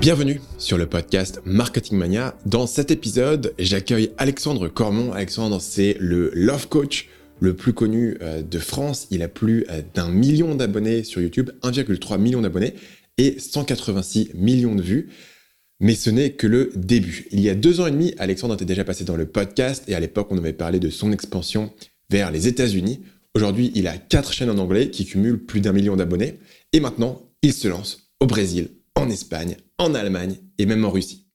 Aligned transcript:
Bienvenue 0.00 0.40
sur 0.58 0.78
le 0.78 0.86
podcast 0.86 1.40
Marketing 1.44 1.98
Mania. 1.98 2.36
Dans 2.44 2.66
cet 2.66 2.90
épisode, 2.90 3.54
j'accueille 3.58 4.10
Alexandre 4.18 4.68
Cormon. 4.68 5.12
Alexandre, 5.12 5.60
c'est 5.60 5.96
le 5.98 6.30
Love 6.34 6.68
Coach 6.68 7.08
le 7.40 7.54
plus 7.54 7.72
connu 7.72 8.16
euh, 8.20 8.42
de 8.42 8.58
France. 8.58 9.08
Il 9.10 9.22
a 9.22 9.28
plus 9.28 9.66
euh, 9.70 9.82
d'un 9.94 10.08
million 10.08 10.54
d'abonnés 10.54 11.02
sur 11.02 11.20
YouTube, 11.20 11.50
1,3 11.62 12.18
million 12.18 12.42
d'abonnés 12.42 12.74
et 13.18 13.38
186 13.38 14.32
millions 14.34 14.74
de 14.74 14.82
vues. 14.82 15.08
Mais 15.80 15.94
ce 15.94 16.10
n'est 16.10 16.30
que 16.30 16.46
le 16.46 16.70
début. 16.74 17.26
Il 17.32 17.40
y 17.40 17.48
a 17.48 17.54
deux 17.54 17.80
ans 17.80 17.86
et 17.86 17.90
demi, 17.90 18.14
Alexandre 18.18 18.54
était 18.54 18.64
déjà 18.64 18.84
passé 18.84 19.04
dans 19.04 19.16
le 19.16 19.26
podcast 19.26 19.84
et 19.88 19.94
à 19.94 20.00
l'époque, 20.00 20.28
on 20.30 20.38
avait 20.38 20.52
parlé 20.52 20.78
de 20.78 20.90
son 20.90 21.12
expansion 21.12 21.72
vers 22.10 22.30
les 22.30 22.46
États-Unis. 22.48 23.00
Aujourd'hui, 23.34 23.72
il 23.74 23.86
a 23.86 23.98
quatre 23.98 24.32
chaînes 24.32 24.50
en 24.50 24.58
anglais 24.58 24.90
qui 24.90 25.04
cumulent 25.04 25.44
plus 25.44 25.60
d'un 25.60 25.72
million 25.72 25.96
d'abonnés. 25.96 26.38
Et 26.72 26.80
maintenant, 26.80 27.22
il 27.42 27.52
se 27.52 27.68
lance 27.68 28.10
au 28.20 28.26
Brésil, 28.26 28.70
en 28.96 29.08
Espagne, 29.08 29.56
en 29.78 29.94
Allemagne 29.94 30.38
et 30.58 30.66
même 30.66 30.84
en 30.84 30.90
Russie. 30.90 31.26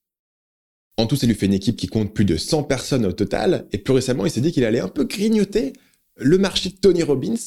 En 0.97 1.07
tout, 1.07 1.15
ça 1.15 1.25
lui 1.25 1.35
fait 1.35 1.45
une 1.45 1.53
équipe 1.53 1.77
qui 1.77 1.87
compte 1.87 2.13
plus 2.13 2.25
de 2.25 2.35
100 2.35 2.63
personnes 2.63 3.05
au 3.05 3.11
total. 3.11 3.67
Et 3.71 3.77
plus 3.77 3.93
récemment, 3.93 4.25
il 4.25 4.31
s'est 4.31 4.41
dit 4.41 4.51
qu'il 4.51 4.65
allait 4.65 4.81
un 4.81 4.89
peu 4.89 5.05
grignoter 5.05 5.73
le 6.17 6.37
marché 6.37 6.69
de 6.69 6.75
Tony 6.75 7.01
Robbins 7.01 7.39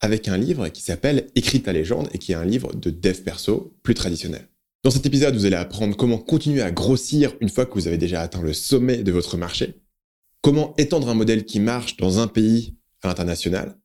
avec 0.00 0.28
un 0.28 0.36
livre 0.36 0.68
qui 0.68 0.82
s'appelle 0.82 1.28
Écrit 1.34 1.62
ta 1.62 1.72
légende 1.72 2.08
et 2.12 2.18
qui 2.18 2.32
est 2.32 2.36
un 2.36 2.44
livre 2.44 2.74
de 2.74 2.90
dev 2.90 3.22
perso 3.22 3.74
plus 3.82 3.94
traditionnel. 3.94 4.48
Dans 4.84 4.90
cet 4.90 5.06
épisode, 5.06 5.34
vous 5.34 5.46
allez 5.46 5.56
apprendre 5.56 5.96
comment 5.96 6.18
continuer 6.18 6.60
à 6.60 6.72
grossir 6.72 7.34
une 7.40 7.48
fois 7.48 7.66
que 7.66 7.74
vous 7.74 7.86
avez 7.86 7.98
déjà 7.98 8.20
atteint 8.20 8.42
le 8.42 8.52
sommet 8.52 9.04
de 9.04 9.12
votre 9.12 9.36
marché, 9.36 9.80
comment 10.40 10.74
étendre 10.76 11.08
un 11.08 11.14
modèle 11.14 11.44
qui 11.44 11.60
marche 11.60 11.96
dans 11.98 12.18
un 12.18 12.26
pays 12.26 12.76
à 13.02 13.08
l'international, 13.08 13.78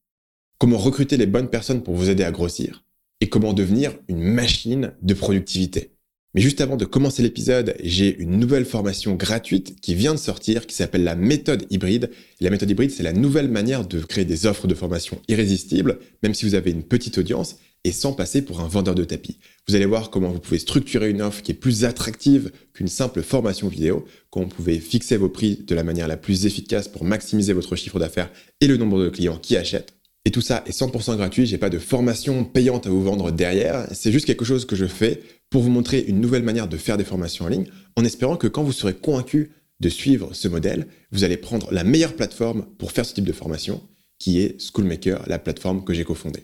comment 0.58 0.80
recruter 0.80 1.16
les 1.18 1.28
bonnes 1.28 1.50
personnes 1.50 1.84
pour 1.84 1.94
vous 1.94 2.10
aider 2.10 2.24
à 2.24 2.32
grossir, 2.32 2.84
et 3.22 3.30
comment 3.30 3.54
devenir 3.54 3.94
une 4.08 4.22
machine 4.22 4.94
de 5.02 5.14
productivité. 5.14 5.92
Mais 6.34 6.42
juste 6.42 6.62
avant 6.62 6.78
de 6.78 6.86
commencer 6.86 7.24
l'épisode, 7.24 7.76
j'ai 7.82 8.16
une 8.20 8.38
nouvelle 8.38 8.66
formation 8.66 9.16
gratuite 9.16 9.80
qui 9.82 9.96
vient 9.96 10.14
de 10.14 10.20
sortir 10.20 10.68
qui 10.68 10.76
s'appelle 10.76 11.04
la 11.04 11.16
méthode 11.16 11.66
hybride. 11.72 12.12
la 12.42 12.52
méthode 12.52 12.70
hybride, 12.70 12.92
c'est 12.92 13.02
la 13.02 13.14
nouvelle 13.14 13.48
manière 13.48 13.88
de 13.88 14.00
créer 14.02 14.26
des 14.26 14.46
offres 14.46 14.68
de 14.68 14.76
formation 14.76 15.20
irrésistibles, 15.30 15.98
même 16.22 16.36
si 16.36 16.46
vous 16.46 16.54
avez 16.54 16.70
une 16.70 16.84
petite 16.84 17.18
audience 17.18 17.58
et 17.84 17.92
sans 17.92 18.14
passer 18.14 18.42
pour 18.42 18.60
un 18.60 18.68
vendeur 18.68 18.94
de 18.94 19.04
tapis. 19.04 19.40
Vous 19.68 19.76
allez 19.76 19.86
voir 19.86 20.10
comment 20.10 20.30
vous 20.30 20.40
pouvez 20.40 20.60
structurer 20.60 21.10
une 21.10 21.22
offre 21.22 21.42
qui 21.42 21.54
est 21.54 21.56
plus 21.56 21.86
attractive 21.86 22.52
qu'une 22.74 22.88
simple 22.88 23.24
formation 23.24 23.68
vidéo, 23.68 24.06
comment 24.30 24.46
vous 24.46 24.56
pouvez 24.56 24.80
fixer 24.80 25.18
vos 25.18 25.30
prix 25.30 25.64
de 25.66 25.74
la 25.74 25.84
manière 25.84 26.08
la 26.08 26.18
plus 26.18 26.46
efficace 26.46 26.88
pour 26.88 27.04
maximiser 27.04 27.54
votre 27.54 27.76
chiffre 27.76 27.98
d'affaires 27.98 28.30
et 28.62 28.68
le 28.68 28.78
nombre 28.78 29.04
de 29.04 29.10
clients 29.10 29.40
qui 29.40 29.58
achètent. 29.58 29.97
Et 30.28 30.30
tout 30.30 30.42
ça 30.42 30.62
est 30.66 30.78
100% 30.78 31.16
gratuit, 31.16 31.46
j'ai 31.46 31.58
pas 31.58 31.70
de 31.70 31.80
formation 31.80 32.44
payante 32.44 32.86
à 32.86 32.90
vous 32.90 33.02
vendre 33.02 33.32
derrière, 33.32 33.88
c'est 33.94 34.12
juste 34.12 34.26
quelque 34.26 34.44
chose 34.44 34.66
que 34.66 34.76
je 34.76 34.86
fais 34.86 35.22
pour 35.50 35.62
vous 35.62 35.70
montrer 35.70 36.02
une 36.02 36.20
nouvelle 36.20 36.44
manière 36.44 36.68
de 36.68 36.76
faire 36.76 36.98
des 36.98 37.06
formations 37.06 37.46
en 37.46 37.48
ligne, 37.48 37.68
en 37.96 38.04
espérant 38.04 38.36
que 38.36 38.48
quand 38.48 38.62
vous 38.62 38.74
serez 38.74 38.94
convaincu 38.94 39.52
de 39.80 39.88
suivre 39.88 40.34
ce 40.34 40.50
modèle, 40.50 40.88
vous 41.14 41.24
allez 41.24 41.38
prendre 41.38 41.72
la 41.72 41.86
meilleure 41.86 42.14
plateforme 42.14 42.66
pour 42.78 42.92
faire 42.92 43.06
ce 43.06 43.14
type 43.14 43.24
de 43.24 43.32
formation, 43.32 43.82
qui 44.20 44.42
est 44.42 44.60
Schoolmaker, 44.60 45.24
la 45.28 45.40
plateforme 45.40 45.86
que 45.86 45.94
j'ai 45.94 46.04
cofondée. 46.04 46.44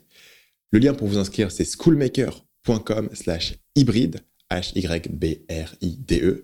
Le 0.72 0.80
lien 0.80 0.94
pour 0.94 1.10
vous 1.10 1.18
inscrire, 1.18 1.52
c'est 1.52 1.66
schoolmaker.com 1.66 3.10
slash 3.12 3.56
hybride, 3.76 4.22
H-Y-B-R-I-D-E, 4.50 6.44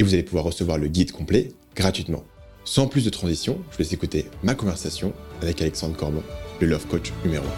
et 0.00 0.02
vous 0.02 0.12
allez 0.12 0.24
pouvoir 0.24 0.42
recevoir 0.42 0.76
le 0.76 0.88
guide 0.88 1.12
complet 1.12 1.52
gratuitement. 1.76 2.24
Sans 2.64 2.88
plus 2.88 3.04
de 3.04 3.10
transition, 3.10 3.60
je 3.70 3.78
laisse 3.78 3.92
écouter 3.92 4.26
ma 4.42 4.56
conversation 4.56 5.12
avec 5.40 5.62
Alexandre 5.62 5.96
Corbon 5.96 6.24
le 6.60 6.66
Love 6.66 6.86
Coach 6.86 7.12
numéro 7.24 7.44
1. 7.44 7.48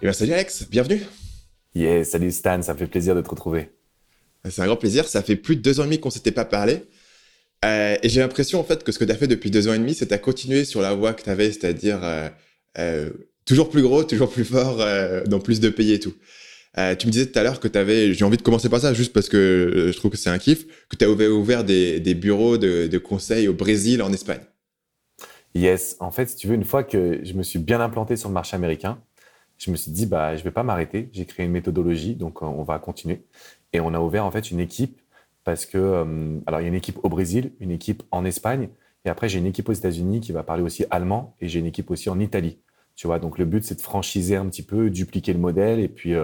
Et 0.00 0.06
bien 0.06 0.12
salut 0.12 0.32
Alex, 0.32 0.66
bienvenue. 0.70 1.02
Yeah, 1.74 2.04
salut 2.04 2.30
Stan, 2.30 2.62
ça 2.62 2.74
me 2.74 2.78
fait 2.78 2.86
plaisir 2.86 3.14
de 3.14 3.20
te 3.20 3.28
retrouver. 3.28 3.70
C'est 4.48 4.62
un 4.62 4.66
grand 4.66 4.76
plaisir, 4.76 5.06
ça 5.06 5.22
fait 5.22 5.36
plus 5.36 5.56
de 5.56 5.60
deux 5.60 5.80
ans 5.80 5.84
et 5.84 5.86
demi 5.86 6.00
qu'on 6.00 6.10
s'était 6.10 6.32
pas 6.32 6.44
parlé. 6.44 6.82
Euh, 7.64 7.96
et 8.02 8.08
j'ai 8.08 8.20
l'impression 8.20 8.58
en 8.58 8.64
fait 8.64 8.82
que 8.82 8.90
ce 8.90 8.98
que 8.98 9.04
tu 9.04 9.12
as 9.12 9.16
fait 9.16 9.28
depuis 9.28 9.50
deux 9.50 9.68
ans 9.68 9.74
et 9.74 9.78
demi, 9.78 9.94
c'est 9.94 10.12
à 10.12 10.18
continuer 10.18 10.64
sur 10.64 10.80
la 10.80 10.94
voie 10.94 11.12
que 11.14 11.22
tu 11.22 11.30
avais, 11.30 11.52
c'est-à-dire 11.52 12.00
euh, 12.02 12.28
euh, 12.78 13.10
toujours 13.44 13.70
plus 13.70 13.82
gros, 13.82 14.02
toujours 14.02 14.30
plus 14.30 14.44
fort, 14.44 14.78
dans 15.26 15.38
plus 15.38 15.60
de 15.60 15.68
pays 15.68 15.92
et 15.92 16.00
tout. 16.00 16.14
Euh, 16.78 16.94
tu 16.96 17.06
me 17.06 17.12
disais 17.12 17.26
tout 17.26 17.38
à 17.38 17.42
l'heure 17.42 17.60
que 17.60 17.68
tu 17.68 17.78
avais, 17.78 18.14
j'ai 18.14 18.24
envie 18.24 18.38
de 18.38 18.42
commencer 18.42 18.70
par 18.70 18.80
ça 18.80 18.94
juste 18.94 19.12
parce 19.12 19.28
que 19.28 19.36
euh, 19.36 19.92
je 19.92 19.96
trouve 19.98 20.10
que 20.10 20.16
c'est 20.16 20.30
un 20.30 20.38
kiff, 20.38 20.66
que 20.88 20.96
tu 20.96 21.04
as 21.04 21.10
ouvert, 21.10 21.64
des, 21.64 22.14
bureaux 22.14 22.56
de, 22.56 22.86
de 22.86 22.98
conseil 22.98 23.46
au 23.48 23.52
Brésil, 23.52 24.02
en 24.02 24.12
Espagne. 24.12 24.40
Yes, 25.54 25.96
en 26.00 26.10
fait, 26.10 26.26
si 26.30 26.36
tu 26.36 26.46
veux, 26.46 26.54
une 26.54 26.64
fois 26.64 26.82
que 26.82 27.20
je 27.22 27.34
me 27.34 27.42
suis 27.42 27.58
bien 27.58 27.80
implanté 27.80 28.16
sur 28.16 28.30
le 28.30 28.34
marché 28.34 28.56
américain, 28.56 29.02
je 29.58 29.70
me 29.70 29.76
suis 29.76 29.92
dit, 29.92 30.06
bah, 30.06 30.34
je 30.36 30.42
vais 30.42 30.50
pas 30.50 30.62
m'arrêter. 30.62 31.10
J'ai 31.12 31.26
créé 31.26 31.44
une 31.44 31.52
méthodologie, 31.52 32.14
donc 32.16 32.42
euh, 32.42 32.46
on 32.46 32.62
va 32.62 32.78
continuer. 32.78 33.24
Et 33.74 33.80
on 33.80 33.92
a 33.94 34.00
ouvert 34.00 34.24
en 34.24 34.30
fait 34.30 34.50
une 34.50 34.60
équipe 34.60 35.00
parce 35.44 35.66
que, 35.66 36.04
alors 36.46 36.60
il 36.60 36.64
y 36.64 36.66
a 36.66 36.68
une 36.68 36.74
équipe 36.74 36.98
au 37.02 37.08
Brésil, 37.08 37.52
une 37.60 37.72
équipe 37.72 38.04
en 38.12 38.24
Espagne, 38.24 38.68
et 39.04 39.08
après 39.08 39.28
j'ai 39.28 39.40
une 39.40 39.46
équipe 39.46 39.68
aux 39.68 39.72
États-Unis 39.72 40.20
qui 40.20 40.30
va 40.30 40.44
parler 40.44 40.62
aussi 40.62 40.84
allemand, 40.90 41.34
et 41.40 41.48
j'ai 41.48 41.58
une 41.58 41.66
équipe 41.66 41.90
aussi 41.90 42.08
en 42.10 42.20
Italie. 42.20 42.60
Tu 42.94 43.08
vois, 43.08 43.18
donc 43.18 43.38
le 43.38 43.44
but 43.44 43.64
c'est 43.64 43.74
de 43.74 43.80
franchiser 43.80 44.36
un 44.36 44.46
petit 44.46 44.62
peu, 44.62 44.88
dupliquer 44.88 45.32
le 45.32 45.40
modèle, 45.40 45.80
et 45.80 45.88
puis 45.88 46.14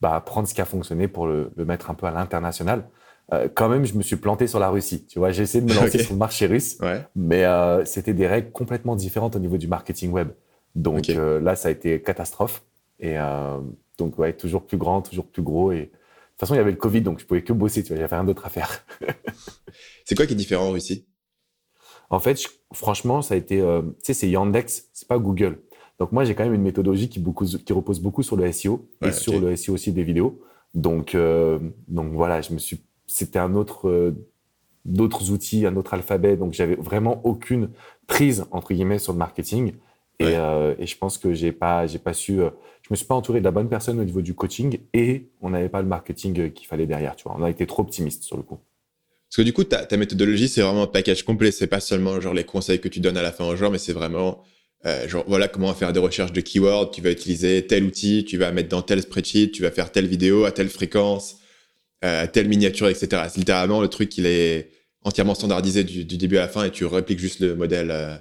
bah, 0.00 0.20
prendre 0.24 0.48
ce 0.48 0.54
qui 0.54 0.60
a 0.60 0.64
fonctionné 0.64 1.08
pour 1.08 1.26
le, 1.26 1.50
le 1.56 1.64
mettre 1.64 1.90
un 1.90 1.94
peu 1.94 2.06
à 2.06 2.10
l'international. 2.10 2.88
Euh, 3.32 3.48
quand 3.52 3.68
même, 3.68 3.84
je 3.84 3.94
me 3.94 4.02
suis 4.02 4.16
planté 4.16 4.46
sur 4.46 4.58
la 4.58 4.70
Russie. 4.70 5.06
Tu 5.06 5.18
vois, 5.18 5.32
j'ai 5.32 5.42
essayé 5.42 5.62
de 5.62 5.70
me 5.70 5.74
lancer 5.80 5.98
sur 5.98 6.12
le 6.12 6.18
marché 6.18 6.46
russe, 6.46 6.78
ouais. 6.80 7.04
mais 7.14 7.44
euh, 7.44 7.84
c'était 7.84 8.14
des 8.14 8.26
règles 8.26 8.50
complètement 8.52 8.96
différentes 8.96 9.36
au 9.36 9.38
niveau 9.38 9.58
du 9.58 9.68
marketing 9.68 10.10
web. 10.12 10.28
Donc 10.74 11.08
euh, 11.10 11.40
là, 11.40 11.56
ça 11.56 11.68
a 11.68 11.70
été 11.70 12.00
catastrophe. 12.02 12.62
Et 13.00 13.18
euh, 13.18 13.58
donc, 13.98 14.18
ouais, 14.18 14.32
toujours 14.32 14.66
plus 14.66 14.76
grand, 14.78 15.02
toujours 15.02 15.26
plus 15.26 15.42
gros. 15.42 15.72
Et 15.72 15.76
de 15.76 15.84
toute 15.84 16.40
façon, 16.40 16.54
il 16.54 16.58
y 16.58 16.60
avait 16.60 16.70
le 16.70 16.76
Covid, 16.76 17.02
donc 17.02 17.20
je 17.20 17.26
pouvais 17.26 17.42
que 17.42 17.52
bosser. 17.52 17.82
Tu 17.82 17.88
vois, 17.88 18.00
j'avais 18.00 18.14
rien 18.14 18.24
d'autre 18.24 18.46
à 18.46 18.48
faire. 18.48 18.84
c'est 20.04 20.14
quoi 20.14 20.26
qui 20.26 20.32
est 20.32 20.36
différent 20.36 20.68
en 20.68 20.72
Russie? 20.72 21.06
En 22.10 22.20
fait, 22.20 22.40
franchement, 22.72 23.20
ça 23.20 23.34
a 23.34 23.36
été, 23.36 23.60
euh, 23.60 23.82
tu 23.82 23.96
sais, 24.04 24.14
c'est 24.14 24.30
Yandex, 24.30 24.88
c'est 24.92 25.08
pas 25.08 25.18
Google. 25.18 25.60
Donc 25.98 26.12
moi, 26.12 26.24
j'ai 26.24 26.34
quand 26.34 26.44
même 26.44 26.54
une 26.54 26.62
méthodologie 26.62 27.08
qui, 27.08 27.18
beaucoup, 27.18 27.44
qui 27.44 27.72
repose 27.72 28.00
beaucoup 28.00 28.22
sur 28.22 28.36
le 28.36 28.50
SEO 28.52 28.88
et 29.04 29.12
sur 29.12 29.40
le 29.40 29.54
SEO 29.56 29.74
aussi 29.74 29.92
des 29.92 30.04
vidéos. 30.04 30.40
Donc, 30.74 31.14
euh, 31.14 31.58
donc 31.88 32.12
voilà, 32.12 32.40
je 32.40 32.52
me 32.52 32.58
suis, 32.58 32.80
c'était 33.06 33.38
un 33.38 33.54
autre, 33.54 33.88
euh, 33.88 34.14
d'autres 34.84 35.32
outils, 35.32 35.66
un 35.66 35.76
autre 35.76 35.94
alphabet. 35.94 36.36
Donc 36.36 36.52
j'avais 36.52 36.76
vraiment 36.76 37.20
aucune 37.24 37.70
prise 38.06 38.44
entre 38.52 38.74
guillemets 38.74 38.98
sur 38.98 39.12
le 39.12 39.18
marketing. 39.18 39.72
Et, 40.20 40.36
euh, 40.36 40.74
et 40.78 40.86
je 40.86 40.96
pense 40.98 41.16
que 41.16 41.32
j'ai 41.32 41.52
pas, 41.52 41.86
j'ai 41.86 41.98
pas 41.98 42.12
su, 42.12 42.40
euh, 42.40 42.50
je 42.82 42.88
me 42.90 42.96
suis 42.96 43.06
pas 43.06 43.14
entouré 43.14 43.38
de 43.40 43.44
la 43.44 43.52
bonne 43.52 43.68
personne 43.68 44.00
au 44.00 44.04
niveau 44.04 44.20
du 44.20 44.34
coaching 44.34 44.78
et 44.92 45.28
on 45.40 45.50
n'avait 45.50 45.68
pas 45.68 45.80
le 45.80 45.86
marketing 45.88 46.52
qu'il 46.52 46.66
fallait 46.66 46.86
derrière. 46.86 47.14
Tu 47.16 47.24
vois, 47.24 47.36
on 47.38 47.42
a 47.42 47.50
été 47.50 47.66
trop 47.66 47.82
optimiste 47.82 48.24
sur 48.24 48.36
le 48.36 48.42
coup. 48.42 48.58
Parce 49.28 49.36
que 49.36 49.42
du 49.42 49.52
coup, 49.52 49.62
ta, 49.64 49.84
ta 49.84 49.96
méthodologie, 49.96 50.48
c'est 50.48 50.62
vraiment 50.62 50.84
un 50.84 50.86
package 50.88 51.22
complet. 51.22 51.52
C'est 51.52 51.66
pas 51.66 51.80
seulement 51.80 52.20
genre 52.20 52.34
les 52.34 52.44
conseils 52.44 52.80
que 52.80 52.88
tu 52.88 52.98
donnes 52.98 53.16
à 53.16 53.22
la 53.22 53.30
fin 53.30 53.44
au 53.46 53.54
genre, 53.54 53.70
mais 53.70 53.78
c'est 53.78 53.92
vraiment 53.92 54.42
euh, 54.86 55.08
genre, 55.08 55.24
voilà 55.26 55.48
comment 55.48 55.74
faire 55.74 55.92
des 55.92 55.98
recherches 55.98 56.32
de 56.32 56.40
keywords, 56.40 56.92
tu 56.92 57.00
vas 57.00 57.10
utiliser 57.10 57.66
tel 57.66 57.84
outil, 57.84 58.24
tu 58.24 58.38
vas 58.38 58.52
mettre 58.52 58.68
dans 58.68 58.82
tel 58.82 59.02
spreadsheet, 59.02 59.50
tu 59.50 59.62
vas 59.62 59.72
faire 59.72 59.90
telle 59.90 60.06
vidéo 60.06 60.44
à 60.44 60.52
telle 60.52 60.68
fréquence, 60.68 61.38
euh, 62.04 62.26
telle 62.32 62.48
miniature, 62.48 62.88
etc. 62.88 63.24
C'est 63.28 63.38
littéralement 63.38 63.80
le 63.80 63.88
truc, 63.88 64.16
il 64.18 64.26
est 64.26 64.70
entièrement 65.02 65.34
standardisé 65.34 65.82
du, 65.82 66.04
du, 66.04 66.16
début 66.16 66.36
à 66.36 66.42
la 66.42 66.48
fin 66.48 66.64
et 66.64 66.70
tu 66.70 66.84
répliques 66.84 67.18
juste 67.18 67.40
le 67.40 67.56
modèle 67.56 67.90
euh, 67.90 68.14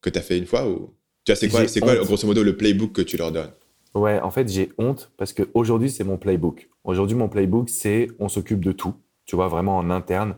que 0.00 0.10
tu 0.10 0.18
as 0.18 0.22
fait 0.22 0.38
une 0.38 0.46
fois 0.46 0.68
ou 0.68 0.94
tu 1.24 1.32
vois 1.32 1.36
c'est 1.36 1.48
quoi 1.48 1.66
c'est 1.66 1.80
quoi 1.80 1.96
grosso 1.96 2.26
modo 2.26 2.42
le 2.42 2.56
playbook 2.56 2.92
que 2.92 3.02
tu 3.02 3.16
leur 3.16 3.32
donnes? 3.32 3.52
Ouais, 3.94 4.20
en 4.20 4.30
fait, 4.30 4.48
j'ai 4.48 4.70
honte 4.78 5.10
parce 5.16 5.32
que 5.32 5.42
aujourd'hui 5.54 5.90
c'est 5.90 6.04
mon 6.04 6.18
playbook. 6.18 6.68
Aujourd'hui 6.84 7.16
mon 7.16 7.28
playbook 7.28 7.68
c'est 7.68 8.08
on 8.20 8.28
s'occupe 8.28 8.64
de 8.64 8.72
tout. 8.72 8.94
Tu 9.24 9.34
vois 9.34 9.48
vraiment 9.48 9.76
en 9.78 9.90
interne 9.90 10.36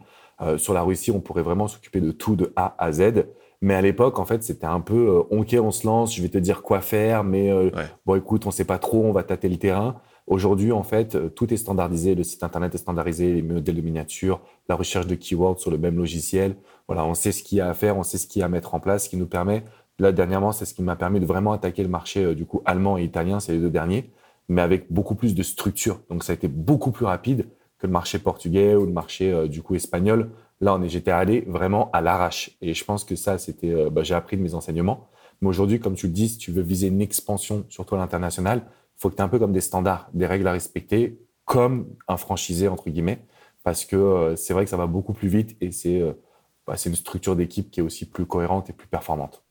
sur 0.59 0.75
la 0.75 0.83
Russie, 0.83 1.11
on 1.11 1.21
pourrait 1.21 1.43
vraiment 1.43 1.67
s'occuper 1.67 2.01
de 2.01 2.13
tout 2.13 2.37
de 2.37 2.53
A 2.57 2.77
à 2.79 2.93
Z. 2.93 3.25
Mais 3.62 3.75
à 3.75 3.81
l'époque, 3.81 4.19
en 4.19 4.25
fait, 4.25 4.43
c'était 4.43 4.67
un 4.67 4.81
peu 4.81 5.09
euh, 5.09 5.37
OK, 5.37 5.56
on 5.61 5.71
se 5.71 5.87
lance, 5.87 6.15
je 6.15 6.22
vais 6.22 6.28
te 6.28 6.39
dire 6.39 6.62
quoi 6.62 6.81
faire, 6.81 7.25
mais 7.25 7.50
euh, 7.50 7.70
bon, 8.05 8.14
écoute, 8.14 8.47
on 8.47 8.50
sait 8.50 8.64
pas 8.64 8.79
trop, 8.79 9.05
on 9.05 9.12
va 9.12 9.23
tâter 9.23 9.49
le 9.49 9.56
terrain. 9.56 9.97
Aujourd'hui, 10.26 10.73
en 10.73 10.82
fait, 10.82 11.14
euh, 11.14 11.29
tout 11.29 11.53
est 11.53 11.56
standardisé, 11.56 12.14
le 12.14 12.25
site 12.25 12.43
internet 12.43 12.75
est 12.75 12.79
standardisé, 12.79 13.32
les 13.32 13.43
modèles 13.43 13.76
de 13.76 13.81
miniature, 13.81 14.41
la 14.69 14.75
recherche 14.75 15.06
de 15.06 15.14
keywords 15.14 15.61
sur 15.61 15.70
le 15.70 15.79
même 15.79 15.97
logiciel. 15.97 16.56
Voilà, 16.88 17.05
on 17.06 17.14
sait 17.14 17.32
ce 17.32 17.43
qu'il 17.43 17.58
y 17.58 17.61
a 17.61 17.69
à 17.69 17.75
faire, 17.75 17.97
on 17.97 18.03
sait 18.03 18.19
ce 18.19 18.26
qu'il 18.26 18.41
y 18.41 18.43
a 18.43 18.47
à 18.47 18.49
mettre 18.49 18.75
en 18.75 18.81
place, 18.81 19.05
ce 19.05 19.08
qui 19.08 19.17
nous 19.17 19.26
permet. 19.26 19.64
Là, 19.99 20.12
dernièrement, 20.12 20.53
c'est 20.53 20.67
ce 20.67 20.75
qui 20.75 20.82
m'a 20.82 20.97
permis 20.97 21.20
de 21.20 21.26
vraiment 21.26 21.53
attaquer 21.53 21.82
le 21.82 21.88
marché 21.88 22.35
du 22.35 22.44
coup 22.44 22.61
allemand 22.67 22.99
et 22.99 23.05
italien, 23.05 23.41
c'est 23.41 23.53
les 23.53 23.61
deux 23.61 23.70
derniers, 23.70 24.11
mais 24.49 24.61
avec 24.61 24.93
beaucoup 24.93 25.14
plus 25.14 25.35
de 25.35 25.43
structure. 25.43 26.00
Donc, 26.11 26.23
ça 26.23 26.32
a 26.32 26.35
été 26.35 26.49
beaucoup 26.49 26.91
plus 26.91 27.06
rapide 27.06 27.49
que 27.79 27.87
le 27.87 27.93
marché 27.93 28.19
portugais 28.19 28.75
ou 28.75 28.85
le 28.85 28.93
marché 28.93 29.49
du 29.49 29.62
coup 29.62 29.75
espagnol 29.75 30.31
Là, 30.61 30.75
on 30.75 30.82
est, 30.82 30.88
j'étais 30.88 31.11
allé 31.11 31.43
vraiment 31.47 31.91
à 31.93 32.00
l'arrache. 32.00 32.50
Et 32.62 32.75
je 32.75 32.85
pense 32.85 33.05
que 33.05 33.17
ça, 33.17 33.38
c'était, 33.38 33.73
euh, 33.73 33.91
bah, 33.91 34.03
j'ai 34.03 34.14
appris 34.14 34.37
de 34.37 34.43
mes 34.43 34.55
enseignements. 34.55 35.08
Mais 35.41 35.49
aujourd'hui, 35.49 35.81
comme 35.81 35.94
tu 35.94 36.06
le 36.06 36.12
dis, 36.12 36.29
si 36.29 36.38
tu 36.38 36.50
veux 36.50 36.62
viser 36.62 36.88
une 36.88 37.00
expansion, 37.00 37.67
surtout 37.69 37.94
à 37.94 37.99
l'international, 37.99 38.62
faut 38.97 39.11
que 39.11 39.17
tu 39.17 39.20
aies 39.20 39.25
un 39.25 39.29
peu 39.29 39.38
comme 39.38 39.53
des 39.53 39.61
standards, 39.61 40.08
des 40.14 40.26
règles 40.26 40.49
à 40.49 40.53
respecter, 40.53 41.20
comme 41.44 41.94
un 42.08 42.17
franchisé, 42.17 42.69
entre 42.69 42.91
guillemets, 42.91 43.25
parce 43.62 43.85
que 43.85 43.97
euh, 43.97 44.37
c'est 44.37 44.53
vrai 44.53 44.64
que 44.64 44.70
ça 44.70 44.76
va 44.76 44.87
beaucoup 44.87 45.12
plus 45.12 45.29
vite 45.29 45.56
et 45.61 45.70
euh, 46.00 46.12
bah, 46.67 46.76
c'est 46.76 46.91
une 46.91 46.97
structure 46.97 47.37
d'équipe 47.37 47.70
qui 47.70 47.81
est 47.81 47.82
aussi 47.82 48.08
plus 48.08 48.26
cohérente 48.26 48.70
et 48.70 48.73
plus 48.73 48.88
performante. 48.88 49.45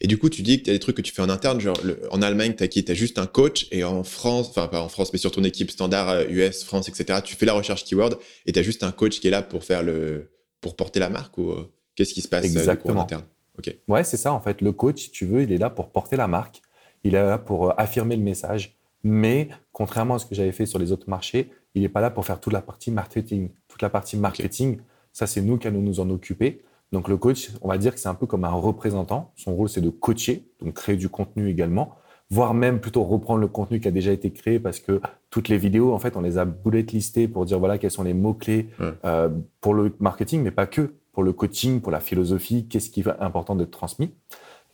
Et 0.00 0.06
du 0.06 0.16
coup, 0.16 0.30
tu 0.30 0.42
dis 0.42 0.58
que 0.58 0.64
tu 0.64 0.70
as 0.70 0.72
des 0.72 0.78
trucs 0.78 0.96
que 0.96 1.02
tu 1.02 1.12
fais 1.12 1.20
en 1.20 1.28
interne, 1.28 1.60
genre 1.60 1.76
en 2.10 2.22
Allemagne, 2.22 2.54
tu 2.56 2.62
as 2.62 2.68
qui 2.68 2.84
Tu 2.84 2.90
as 2.90 2.94
juste 2.94 3.18
un 3.18 3.26
coach, 3.26 3.66
et 3.70 3.84
en 3.84 4.02
France, 4.02 4.48
enfin 4.48 4.66
pas 4.66 4.80
en 4.80 4.88
France, 4.88 5.12
mais 5.12 5.18
sur 5.18 5.30
ton 5.30 5.44
équipe 5.44 5.70
standard 5.70 6.22
US, 6.30 6.64
France, 6.64 6.88
etc., 6.88 7.20
tu 7.22 7.36
fais 7.36 7.46
la 7.46 7.52
recherche 7.52 7.84
keyword, 7.84 8.18
et 8.46 8.52
tu 8.52 8.58
as 8.58 8.62
juste 8.62 8.82
un 8.82 8.92
coach 8.92 9.20
qui 9.20 9.28
est 9.28 9.30
là 9.30 9.42
pour 9.42 9.62
faire 9.64 9.82
le 9.82 10.30
pour 10.60 10.76
porter 10.76 11.00
la 11.00 11.08
marque 11.08 11.38
ou 11.38 11.54
qu'est-ce 11.94 12.14
qui 12.14 12.20
se 12.20 12.28
passe 12.28 12.44
Exactement. 12.44 13.00
en 13.00 13.02
interne? 13.02 13.24
Ok. 13.58 13.74
Ouais, 13.88 14.04
c'est 14.04 14.16
ça 14.16 14.32
en 14.32 14.40
fait. 14.40 14.60
Le 14.60 14.72
coach, 14.72 15.02
si 15.02 15.10
tu 15.10 15.26
veux, 15.26 15.42
il 15.42 15.52
est 15.52 15.58
là 15.58 15.70
pour 15.70 15.90
porter 15.90 16.16
la 16.16 16.28
marque, 16.28 16.62
il 17.04 17.14
est 17.14 17.22
là 17.22 17.38
pour 17.38 17.78
affirmer 17.78 18.16
le 18.16 18.22
message, 18.22 18.76
mais 19.02 19.48
contrairement 19.72 20.14
à 20.14 20.18
ce 20.18 20.26
que 20.26 20.34
j'avais 20.34 20.52
fait 20.52 20.66
sur 20.66 20.78
les 20.78 20.92
autres 20.92 21.08
marchés, 21.08 21.50
il 21.74 21.82
n'est 21.82 21.88
pas 21.88 22.00
là 22.00 22.10
pour 22.10 22.24
faire 22.24 22.40
toute 22.40 22.52
la 22.52 22.62
partie 22.62 22.90
marketing. 22.90 23.50
Toute 23.68 23.82
la 23.82 23.90
partie 23.90 24.16
marketing, 24.16 24.78
ça 25.12 25.26
c'est 25.26 25.40
nous 25.40 25.58
qui 25.58 25.66
allons 25.66 25.82
nous 25.82 26.00
en 26.00 26.08
occuper. 26.10 26.62
Donc 26.92 27.08
le 27.08 27.16
coach, 27.16 27.50
on 27.62 27.68
va 27.68 27.78
dire 27.78 27.94
que 27.94 28.00
c'est 28.00 28.08
un 28.08 28.14
peu 28.14 28.26
comme 28.26 28.44
un 28.44 28.52
représentant. 28.52 29.32
Son 29.36 29.54
rôle, 29.54 29.68
c'est 29.68 29.80
de 29.80 29.90
coacher, 29.90 30.44
donc 30.60 30.74
créer 30.74 30.96
du 30.96 31.08
contenu 31.08 31.48
également, 31.48 31.94
voire 32.30 32.54
même 32.54 32.80
plutôt 32.80 33.04
reprendre 33.04 33.40
le 33.40 33.48
contenu 33.48 33.80
qui 33.80 33.88
a 33.88 33.90
déjà 33.90 34.12
été 34.12 34.30
créé 34.32 34.58
parce 34.58 34.80
que 34.80 35.00
toutes 35.30 35.48
les 35.48 35.58
vidéos, 35.58 35.92
en 35.92 35.98
fait, 35.98 36.16
on 36.16 36.20
les 36.20 36.38
a 36.38 36.44
bullet 36.44 36.82
listées 36.82 37.28
pour 37.28 37.44
dire 37.44 37.58
voilà 37.58 37.78
quels 37.78 37.90
sont 37.90 38.02
les 38.02 38.14
mots-clés 38.14 38.70
euh, 39.04 39.28
pour 39.60 39.74
le 39.74 39.94
marketing, 40.00 40.42
mais 40.42 40.50
pas 40.50 40.66
que, 40.66 40.94
pour 41.12 41.22
le 41.22 41.32
coaching, 41.32 41.80
pour 41.80 41.92
la 41.92 42.00
philosophie, 42.00 42.66
qu'est-ce 42.68 42.90
qui 42.90 43.00
est 43.00 43.08
important 43.20 43.54
d'être 43.54 43.70
transmis. 43.70 44.12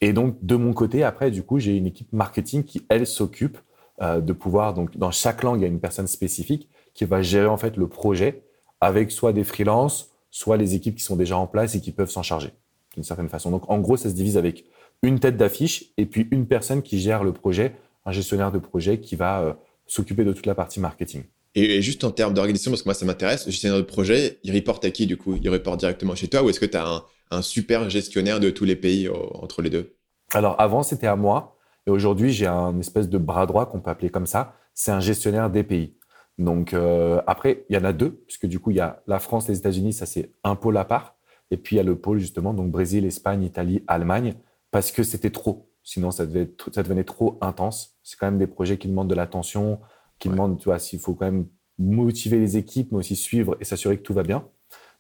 Et 0.01 0.13
donc, 0.13 0.37
de 0.43 0.57
mon 0.57 0.73
côté, 0.73 1.05
après, 1.05 1.31
du 1.31 1.43
coup, 1.43 1.59
j'ai 1.59 1.77
une 1.77 1.87
équipe 1.87 2.13
marketing 2.13 2.65
qui, 2.65 2.85
elle, 2.89 3.07
s'occupe 3.07 3.59
euh, 4.03 4.21
de 4.21 4.33
pouvoir, 4.33 4.75
donc, 4.75 4.97
dans 4.97 5.11
chaque 5.11 5.43
langue, 5.43 5.61
il 5.61 5.63
y 5.63 5.65
a 5.65 5.69
une 5.69 5.81
personne 5.81 6.07
spécifique 6.07 6.69
qui 6.93 7.05
va 7.05 7.23
gérer, 7.23 7.47
en 7.47 7.57
fait, 7.57 7.77
le 7.77 7.89
projet 7.89 8.43
avec 8.81 9.11
soit 9.11 9.33
des 9.33 9.45
freelances, 9.45 10.11
soit 10.37 10.59
les 10.59 10.75
équipes 10.75 10.97
qui 10.97 11.03
sont 11.03 11.17
déjà 11.17 11.39
en 11.39 11.47
place 11.47 11.77
et 11.77 11.81
qui 11.81 11.93
peuvent 11.93 12.11
s'en 12.11 12.23
charger 12.23 12.51
d'une 12.93 13.05
certaine 13.05 13.31
façon. 13.31 13.51
Donc 13.51 13.71
en 13.71 13.79
gros, 13.79 13.97
ça 13.97 14.11
se 14.11 14.15
divise 14.15 14.37
avec 14.37 14.67
une 15.03 15.19
tête 15.19 15.39
d'affiche 15.39 15.95
et 15.97 16.05
puis 16.05 16.29
une 16.31 16.47
personne 16.47 16.83
qui 16.83 17.01
gère 17.01 17.25
le 17.25 17.33
projet, 17.33 17.75
un 18.05 18.13
gestionnaire 18.13 18.53
de 18.53 18.59
projet 18.59 19.01
qui 19.01 19.17
va 19.17 19.41
euh, 19.41 19.55
s'occuper 19.87 20.25
de 20.25 20.35
toute 20.35 20.45
la 20.45 20.55
partie 20.55 20.79
marketing. 20.79 21.23
Et, 21.55 21.81
juste 21.81 22.05
en 22.05 22.11
termes 22.11 22.35
d'organisation, 22.35 22.71
parce 22.71 22.83
que 22.83 22.89
moi 22.89 22.93
ça 22.93 23.07
m'intéresse, 23.07 23.47
le 23.47 23.51
gestionnaire 23.51 23.79
de 23.79 23.85
projet, 23.85 24.39
il 24.45 24.55
reporte 24.55 24.85
à 24.85 24.91
qui 24.91 25.07
du 25.07 25.17
coup? 25.17 25.39
Il 25.41 25.49
reporte 25.49 25.81
directement 25.81 26.15
chez 26.15 26.29
toi 26.29 26.43
ou 26.43 26.51
est-ce 26.51 26.61
que 26.61 26.67
tu 26.67 26.77
as 26.77 27.03
un, 27.31 27.41
super 27.41 27.89
gestionnaire 27.89 28.39
de 28.39 28.51
tous 28.51 28.67
les 28.67 28.77
pays 28.77 29.09
entre 29.09 29.63
les 29.63 29.71
deux? 29.71 29.97
Alors 30.35 30.61
avant 30.61 30.83
c'était 30.83 31.07
à 31.07 31.17
moi 31.17 31.57
et 31.87 31.91
aujourd'hui 31.91 32.31
j'ai 32.31 32.47
un 32.47 32.79
espèce 32.79 33.09
de 33.09 33.17
bras 33.17 33.47
droit 33.47 33.65
qu'on 33.65 33.81
peut 33.81 33.91
appeler 33.91 34.11
comme 34.11 34.27
ça, 34.27 34.55
c'est 34.75 34.91
un 34.91 35.01
gestionnaire 35.01 35.49
des 35.49 35.63
pays. 35.63 35.95
Donc 36.39 36.75
euh, 36.75 37.21
après, 37.27 37.65
il 37.69 37.77
y 37.77 37.79
en 37.79 37.85
a 37.85 37.93
deux, 37.93 38.23
puisque 38.27 38.47
du 38.47 38.61
coup, 38.61 38.71
il 38.71 38.77
y 38.77 38.81
a 38.81 39.03
la 39.07 39.19
France, 39.19 39.49
les 39.49 39.59
États-Unis, 39.59 39.93
ça 39.93 40.07
c'est 40.07 40.33
un 40.45 40.55
pôle 40.55 40.77
à 40.77 40.85
part. 40.85 41.17
Et 41.51 41.57
puis 41.57 41.77
il 41.77 41.79
y 41.79 41.81
a 41.81 41.85
le 41.85 41.97
pôle 41.97 42.19
justement, 42.19 42.53
donc 42.55 42.71
Brésil, 42.71 43.05
Espagne, 43.07 43.43
Italie, 43.43 43.83
Allemagne, 43.87 44.35
parce 44.71 44.91
que 44.93 45.03
c'était 45.03 45.31
trop. 45.31 45.71
Sinon, 45.83 46.11
ça, 46.11 46.27
devait, 46.27 46.51
ça 46.73 46.83
devenait 46.83 47.05
trop 47.05 47.39
intense. 47.41 47.97
C'est 48.03 48.19
quand 48.19 48.27
même 48.27 48.39
des 48.39 48.49
projets 48.49 48.77
qui 48.77 48.89
demandent 48.89 49.09
de 49.09 49.15
l'attention, 49.15 49.79
qui 50.19 50.29
demandent, 50.29 50.59
tu 50.59 50.65
vois, 50.65 50.81
s'il 50.81 50.99
faut 50.99 51.15
quand 51.15 51.27
même 51.27 51.47
motiver 51.79 52.41
les 52.41 52.57
équipes, 52.57 52.91
mais 52.91 52.99
aussi 52.99 53.15
suivre 53.15 53.57
et 53.61 53.65
s'assurer 53.65 53.97
que 53.97 54.03
tout 54.03 54.13
va 54.13 54.25
bien. 54.25 54.49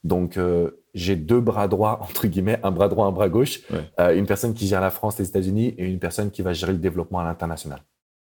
Donc, 0.04 0.36
euh, 0.36 0.82
j'ai 0.94 1.16
deux 1.16 1.40
bras 1.40 1.66
droits, 1.66 2.00
entre 2.08 2.28
guillemets, 2.28 2.60
un 2.62 2.70
bras 2.70 2.88
droit, 2.88 3.06
un 3.06 3.12
bras 3.12 3.28
gauche. 3.28 3.62
Euh, 3.98 4.16
une 4.16 4.26
personne 4.26 4.54
qui 4.54 4.68
gère 4.68 4.80
la 4.80 4.90
France, 4.90 5.18
les 5.18 5.28
États-Unis 5.28 5.74
et 5.76 5.84
une 5.84 5.98
personne 5.98 6.30
qui 6.30 6.42
va 6.42 6.52
gérer 6.52 6.72
le 6.72 6.78
développement 6.78 7.18
à 7.18 7.24
l'international. 7.24 7.80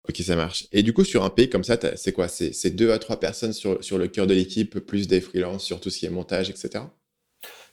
Ok, 0.08 0.16
ça 0.16 0.34
marche. 0.34 0.66
Et 0.72 0.82
du 0.82 0.92
coup, 0.92 1.04
sur 1.04 1.22
un 1.24 1.30
pays 1.30 1.48
comme 1.48 1.62
ça, 1.62 1.76
c'est 1.96 2.12
quoi? 2.12 2.26
C'est 2.28 2.70
deux 2.70 2.90
à 2.90 2.98
trois 2.98 3.20
personnes 3.20 3.52
sur, 3.52 3.82
sur 3.84 3.98
le 3.98 4.08
cœur 4.08 4.26
de 4.26 4.34
l'équipe, 4.34 4.80
plus 4.80 5.06
des 5.06 5.20
freelances 5.20 5.62
sur 5.62 5.80
tout 5.80 5.90
ce 5.90 5.98
qui 5.98 6.06
est 6.06 6.10
montage, 6.10 6.50
etc. 6.50 6.84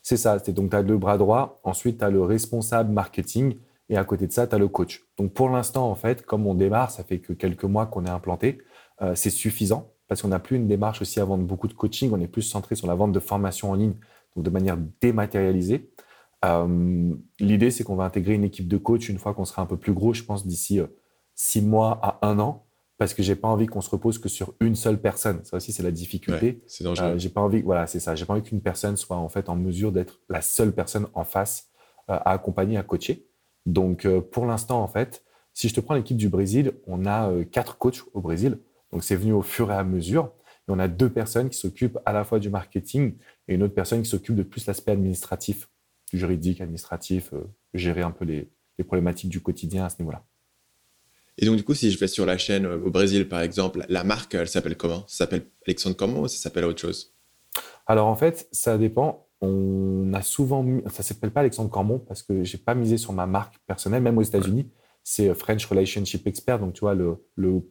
C'est 0.03 0.17
ça. 0.17 0.37
Donc, 0.37 0.69
tu 0.71 0.75
as 0.75 0.81
le 0.81 0.97
bras 0.97 1.17
droit. 1.17 1.59
Ensuite, 1.63 1.99
tu 1.99 2.05
as 2.05 2.09
le 2.09 2.21
responsable 2.21 2.91
marketing. 2.91 3.55
Et 3.89 3.97
à 3.97 4.03
côté 4.03 4.27
de 4.27 4.31
ça, 4.31 4.45
tu 4.45 4.55
as 4.55 4.59
le 4.59 4.67
coach. 4.67 5.03
Donc, 5.17 5.33
pour 5.33 5.49
l'instant, 5.49 5.89
en 5.89 5.95
fait, 5.95 6.23
comme 6.23 6.45
on 6.45 6.53
démarre, 6.53 6.91
ça 6.91 7.03
fait 7.03 7.19
que 7.19 7.33
quelques 7.33 7.63
mois 7.63 7.87
qu'on 7.87 8.05
est 8.05 8.09
implanté, 8.09 8.59
euh, 9.01 9.15
c'est 9.15 9.31
suffisant 9.31 9.91
parce 10.07 10.21
qu'on 10.21 10.29
n'a 10.29 10.39
plus 10.39 10.57
une 10.57 10.67
démarche 10.67 11.01
aussi 11.01 11.19
à 11.19 11.25
vendre 11.25 11.43
beaucoup 11.43 11.67
de 11.67 11.73
coaching. 11.73 12.11
On 12.13 12.19
est 12.19 12.27
plus 12.27 12.41
centré 12.41 12.75
sur 12.75 12.87
la 12.87 12.95
vente 12.95 13.11
de 13.11 13.19
formation 13.19 13.71
en 13.71 13.75
ligne, 13.75 13.93
donc 14.35 14.43
de 14.43 14.49
manière 14.49 14.77
dématérialisée. 15.01 15.91
Euh, 16.45 17.13
l'idée, 17.39 17.71
c'est 17.71 17.83
qu'on 17.83 17.95
va 17.95 18.05
intégrer 18.05 18.33
une 18.33 18.43
équipe 18.43 18.67
de 18.67 18.77
coach 18.77 19.09
une 19.09 19.19
fois 19.19 19.33
qu'on 19.33 19.45
sera 19.45 19.61
un 19.61 19.65
peu 19.65 19.77
plus 19.77 19.93
gros, 19.93 20.13
je 20.13 20.23
pense, 20.23 20.47
d'ici 20.47 20.79
euh, 20.79 20.87
six 21.39 21.61
mois 21.61 21.97
à 22.03 22.27
un 22.27 22.37
an 22.39 22.65
parce 22.97 23.13
que 23.13 23.23
j'ai 23.23 23.37
pas 23.37 23.47
envie 23.47 23.65
qu'on 23.65 23.79
se 23.79 23.89
repose 23.89 24.19
que 24.19 24.27
sur 24.27 24.55
une 24.59 24.75
seule 24.75 24.99
personne. 24.99 25.39
Ça 25.45 25.55
aussi, 25.55 25.71
c'est 25.71 25.83
la 25.83 25.91
difficulté. 25.91 26.61
c'est 26.67 26.83
dangereux. 26.83 27.11
Euh, 27.11 27.17
j'ai 27.17 27.29
pas 27.29 27.39
envie, 27.39 27.61
voilà, 27.61 27.87
c'est 27.87 28.01
ça. 28.01 28.13
J'ai 28.13 28.25
pas 28.25 28.33
envie 28.33 28.43
qu'une 28.43 28.59
personne 28.59 28.97
soit 28.97 29.15
en 29.15 29.29
fait 29.29 29.47
en 29.47 29.55
mesure 29.55 29.93
d'être 29.93 30.19
la 30.27 30.41
seule 30.41 30.73
personne 30.73 31.07
en 31.13 31.23
face 31.23 31.69
euh, 32.09 32.19
à 32.25 32.31
accompagner, 32.31 32.75
à 32.75 32.83
coacher. 32.83 33.25
Donc, 33.65 34.05
euh, 34.05 34.19
pour 34.19 34.45
l'instant, 34.45 34.83
en 34.83 34.89
fait, 34.89 35.23
si 35.53 35.69
je 35.69 35.73
te 35.73 35.79
prends 35.79 35.93
l'équipe 35.93 36.17
du 36.17 36.27
Brésil, 36.27 36.73
on 36.87 37.05
a 37.05 37.31
quatre 37.45 37.77
coachs 37.77 38.03
au 38.13 38.19
Brésil. 38.19 38.59
Donc, 38.91 39.05
c'est 39.05 39.15
venu 39.15 39.31
au 39.31 39.41
fur 39.41 39.71
et 39.71 39.75
à 39.75 39.85
mesure. 39.85 40.33
Et 40.67 40.71
on 40.71 40.79
a 40.79 40.89
deux 40.89 41.09
personnes 41.09 41.49
qui 41.49 41.57
s'occupent 41.57 41.99
à 42.05 42.11
la 42.11 42.25
fois 42.25 42.39
du 42.39 42.49
marketing 42.49 43.15
et 43.47 43.55
une 43.55 43.63
autre 43.63 43.73
personne 43.73 44.01
qui 44.01 44.09
s'occupe 44.09 44.35
de 44.35 44.43
plus 44.43 44.67
l'aspect 44.67 44.91
administratif, 44.91 45.69
juridique, 46.11 46.59
administratif, 46.59 47.33
gérer 47.73 48.01
un 48.01 48.11
peu 48.11 48.25
les 48.25 48.49
problématiques 48.83 49.29
du 49.29 49.41
quotidien 49.41 49.85
à 49.85 49.89
ce 49.89 49.99
niveau-là. 49.99 50.25
Et 51.41 51.45
donc, 51.45 51.55
du 51.55 51.63
coup, 51.63 51.73
si 51.73 51.89
je 51.89 51.97
vais 51.97 52.07
sur 52.07 52.25
la 52.25 52.37
chaîne 52.37 52.65
euh, 52.65 52.77
au 52.85 52.91
Brésil, 52.91 53.27
par 53.27 53.41
exemple, 53.41 53.85
la 53.87 54.03
marque, 54.03 54.35
elle 54.35 54.47
s'appelle 54.47 54.75
comment? 54.75 55.05
Ça 55.07 55.19
s'appelle 55.19 55.43
Alexandre 55.65 55.95
comment 55.95 56.21
ou 56.21 56.27
ça 56.27 56.37
s'appelle 56.37 56.65
autre 56.65 56.81
chose? 56.81 57.15
Alors, 57.87 58.07
en 58.07 58.15
fait, 58.15 58.49
ça 58.51 58.77
dépend. 58.77 59.25
On 59.41 60.11
a 60.13 60.21
souvent 60.21 60.63
mis, 60.63 60.83
ça 60.91 61.01
s'appelle 61.01 61.31
pas 61.31 61.39
Alexandre 61.39 61.69
Cormon 61.69 61.97
parce 61.99 62.23
que 62.23 62.43
j'ai 62.43 62.57
pas 62.57 62.75
misé 62.75 62.97
sur 62.97 63.13
ma 63.13 63.25
marque 63.25 63.57
personnelle, 63.67 64.03
même 64.03 64.17
aux 64.17 64.21
États-Unis. 64.21 64.69
C'est 65.01 65.29
euh, 65.29 65.33
French 65.33 65.65
Relationship 65.65 66.27
Expert, 66.27 66.59
donc 66.59 66.73
tu 66.73 66.81
vois, 66.81 66.93
le, 66.93 67.15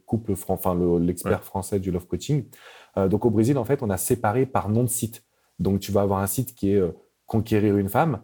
couple, 0.06 0.32
enfin, 0.32 0.74
l'expert 0.98 1.44
français 1.44 1.78
du 1.78 1.90
love 1.90 2.06
coaching. 2.06 2.46
Euh, 2.96 3.06
donc, 3.06 3.26
au 3.26 3.30
Brésil, 3.30 3.58
en 3.58 3.64
fait, 3.64 3.82
on 3.82 3.90
a 3.90 3.98
séparé 3.98 4.46
par 4.46 4.70
nom 4.70 4.82
de 4.82 4.88
site. 4.88 5.24
Donc, 5.58 5.80
tu 5.80 5.92
vas 5.92 6.00
avoir 6.00 6.20
un 6.20 6.26
site 6.26 6.54
qui 6.54 6.70
est 6.72 6.82
Conquérir 7.26 7.76
une 7.76 7.90
femme, 7.90 8.22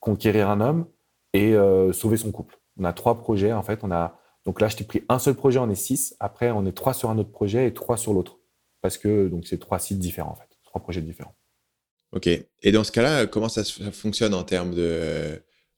Conquérir 0.00 0.50
un 0.50 0.60
homme 0.60 0.86
et 1.32 1.54
Sauver 1.92 2.16
son 2.16 2.32
couple. 2.32 2.58
On 2.76 2.84
a 2.84 2.92
trois 2.92 3.18
projets, 3.18 3.52
en 3.52 3.62
fait. 3.62 3.80
On 3.84 3.92
a 3.92 4.19
donc 4.46 4.60
là, 4.60 4.68
je 4.68 4.76
t'ai 4.76 4.84
pris 4.84 5.02
un 5.08 5.18
seul 5.18 5.34
projet, 5.34 5.58
on 5.58 5.70
est 5.70 5.74
six. 5.74 6.14
Après, 6.20 6.50
on 6.50 6.66
est 6.66 6.72
trois 6.72 6.94
sur 6.94 7.10
un 7.10 7.18
autre 7.18 7.30
projet 7.30 7.66
et 7.66 7.74
trois 7.74 7.96
sur 7.96 8.12
l'autre. 8.12 8.38
Parce 8.80 8.96
que 8.96 9.28
donc 9.28 9.46
c'est 9.46 9.58
trois 9.58 9.78
sites 9.78 9.98
différents, 9.98 10.32
en 10.32 10.36
fait. 10.36 10.48
Trois 10.64 10.80
projets 10.80 11.02
différents. 11.02 11.34
OK. 12.12 12.26
Et 12.26 12.72
dans 12.72 12.84
ce 12.84 12.92
cas-là, 12.92 13.26
comment 13.26 13.48
ça, 13.48 13.62
fonctionne 13.92 14.34
en 14.34 14.42
termes 14.42 14.74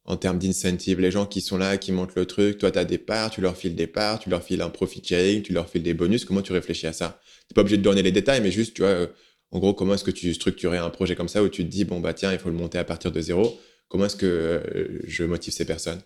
d'incentive? 0.07 1.01
Les 1.01 1.11
gens 1.11 1.27
qui 1.27 1.41
sont 1.41 1.59
là, 1.59 1.77
qui 1.77 1.93
montent 1.93 2.15
le 2.15 2.25
truc, 2.27 2.59
toi, 2.59 2.71
tu 2.71 2.79
as 2.79 2.85
des 2.85 2.99
parts, 2.99 3.31
tu 3.31 3.41
leur 3.41 3.57
files 3.57 3.75
des 3.75 3.87
parts, 3.87 4.21
tu 4.21 4.31
leur 4.31 4.43
files 4.43 4.63
un 4.63 4.71
profit 4.71 5.03
sharing, 5.05 5.43
tu 5.43 5.53
leur 5.53 5.69
files 5.69 5.83
des 5.83 5.95
bonus. 5.95 6.25
Comment 6.25 6.43
tu 6.43 6.53
réfléchis 6.53 6.87
à 6.87 6.93
ça? 6.93 7.21
Tu 7.49 7.55
pas 7.55 7.63
obligé 7.63 7.77
de 7.77 7.83
donner 7.83 8.03
les 8.03 8.13
détails, 8.13 8.41
mais 8.41 8.51
juste, 8.51 8.75
tu 8.75 8.83
vois, 8.83 8.91
euh, 8.91 9.07
en 9.51 9.59
gros, 9.59 9.75
comment 9.75 9.95
est-ce 9.95 10.05
que 10.05 10.11
tu 10.11 10.33
structurais 10.33 10.79
un 10.79 10.91
projet 10.91 11.17
comme 11.17 11.29
ça 11.29 11.43
où 11.43 11.49
tu 11.49 11.65
te 11.65 11.69
dis, 11.69 11.85
bon, 11.85 12.01
bah 12.01 12.15
tiens, 12.15 12.33
il 12.33 12.39
faut 12.39 12.49
le 12.49 12.55
monter 12.55 12.79
à 12.79 12.85
partir 12.85 13.13
de 13.13 13.21
zéro. 13.21 13.59
Comment 13.89 14.07
est-ce 14.07 14.17
que 14.17 14.27
euh, 14.27 15.01
je 15.05 15.25
motive 15.25 15.53
ces 15.53 15.67
personnes? 15.67 16.01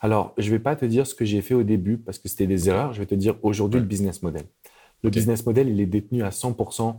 Alors, 0.00 0.32
je 0.38 0.46
ne 0.46 0.52
vais 0.52 0.58
pas 0.58 0.76
te 0.76 0.84
dire 0.86 1.06
ce 1.06 1.14
que 1.14 1.26
j'ai 1.26 1.42
fait 1.42 1.54
au 1.54 1.62
début 1.62 1.98
parce 1.98 2.18
que 2.18 2.28
c'était 2.28 2.46
des 2.46 2.68
erreurs. 2.68 2.94
Je 2.94 3.00
vais 3.00 3.06
te 3.06 3.14
dire 3.14 3.36
aujourd'hui 3.42 3.80
le 3.80 3.86
business 3.86 4.22
model. 4.22 4.44
Le 5.02 5.10
business 5.10 5.44
model, 5.44 5.68
il 5.68 5.80
est 5.80 5.86
détenu 5.86 6.22
à 6.22 6.30
100% 6.30 6.96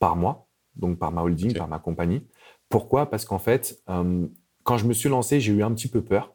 par 0.00 0.16
moi, 0.16 0.48
donc 0.74 0.98
par 0.98 1.12
ma 1.12 1.22
holding, 1.22 1.56
par 1.56 1.68
ma 1.68 1.78
compagnie. 1.78 2.26
Pourquoi? 2.68 3.08
Parce 3.10 3.24
qu'en 3.24 3.38
fait, 3.38 3.80
euh, 3.88 4.26
quand 4.64 4.76
je 4.76 4.86
me 4.86 4.92
suis 4.92 5.08
lancé, 5.08 5.40
j'ai 5.40 5.52
eu 5.52 5.62
un 5.62 5.72
petit 5.72 5.88
peu 5.88 6.02
peur 6.02 6.34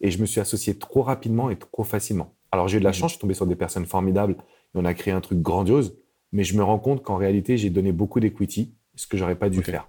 et 0.00 0.10
je 0.10 0.20
me 0.20 0.26
suis 0.26 0.40
associé 0.40 0.78
trop 0.78 1.02
rapidement 1.02 1.50
et 1.50 1.56
trop 1.56 1.84
facilement. 1.84 2.34
Alors, 2.52 2.68
j'ai 2.68 2.76
eu 2.76 2.80
de 2.80 2.84
la 2.84 2.90
mhm. 2.90 2.94
chance, 2.94 3.10
je 3.10 3.16
suis 3.16 3.20
tombé 3.20 3.34
sur 3.34 3.46
des 3.46 3.56
personnes 3.56 3.86
formidables 3.86 4.34
et 4.34 4.78
on 4.78 4.84
a 4.84 4.94
créé 4.94 5.12
un 5.12 5.20
truc 5.20 5.40
grandiose, 5.40 5.98
mais 6.30 6.44
je 6.44 6.56
me 6.56 6.62
rends 6.62 6.78
compte 6.78 7.02
qu'en 7.02 7.16
réalité, 7.16 7.56
j'ai 7.56 7.70
donné 7.70 7.90
beaucoup 7.90 8.20
d'equity, 8.20 8.74
ce 8.94 9.06
que 9.06 9.16
j'aurais 9.16 9.36
pas 9.36 9.48
dû 9.48 9.62
faire. 9.62 9.88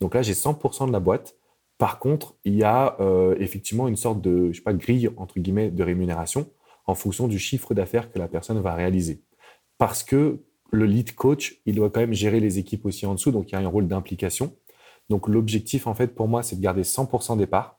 Donc 0.00 0.14
là, 0.14 0.22
j'ai 0.22 0.34
100% 0.34 0.88
de 0.88 0.92
la 0.92 1.00
boîte 1.00 1.36
par 1.78 1.98
contre, 1.98 2.36
il 2.44 2.54
y 2.54 2.64
a 2.64 2.96
euh, 3.00 3.34
effectivement 3.38 3.88
une 3.88 3.96
sorte 3.96 4.20
de, 4.20 4.50
je 4.52 4.58
sais 4.58 4.62
pas, 4.62 4.72
grille 4.72 5.10
entre 5.16 5.38
guillemets 5.38 5.70
de 5.70 5.82
rémunération 5.82 6.48
en 6.86 6.94
fonction 6.94 7.28
du 7.28 7.38
chiffre 7.38 7.74
d'affaires 7.74 8.10
que 8.10 8.18
la 8.18 8.28
personne 8.28 8.60
va 8.60 8.74
réaliser. 8.74 9.22
Parce 9.78 10.02
que 10.02 10.42
le 10.70 10.86
lead 10.86 11.14
coach, 11.14 11.60
il 11.66 11.74
doit 11.74 11.90
quand 11.90 12.00
même 12.00 12.14
gérer 12.14 12.40
les 12.40 12.58
équipes 12.58 12.86
aussi 12.86 13.06
en 13.06 13.14
dessous, 13.14 13.30
donc 13.30 13.50
il 13.50 13.54
y 13.54 13.56
a 13.56 13.60
un 13.60 13.68
rôle 13.68 13.88
d'implication. 13.88 14.54
Donc 15.08 15.28
l'objectif, 15.28 15.86
en 15.86 15.94
fait, 15.94 16.14
pour 16.14 16.28
moi, 16.28 16.42
c'est 16.42 16.56
de 16.56 16.62
garder 16.62 16.82
100% 16.82 17.36
des 17.36 17.46
parts, 17.46 17.78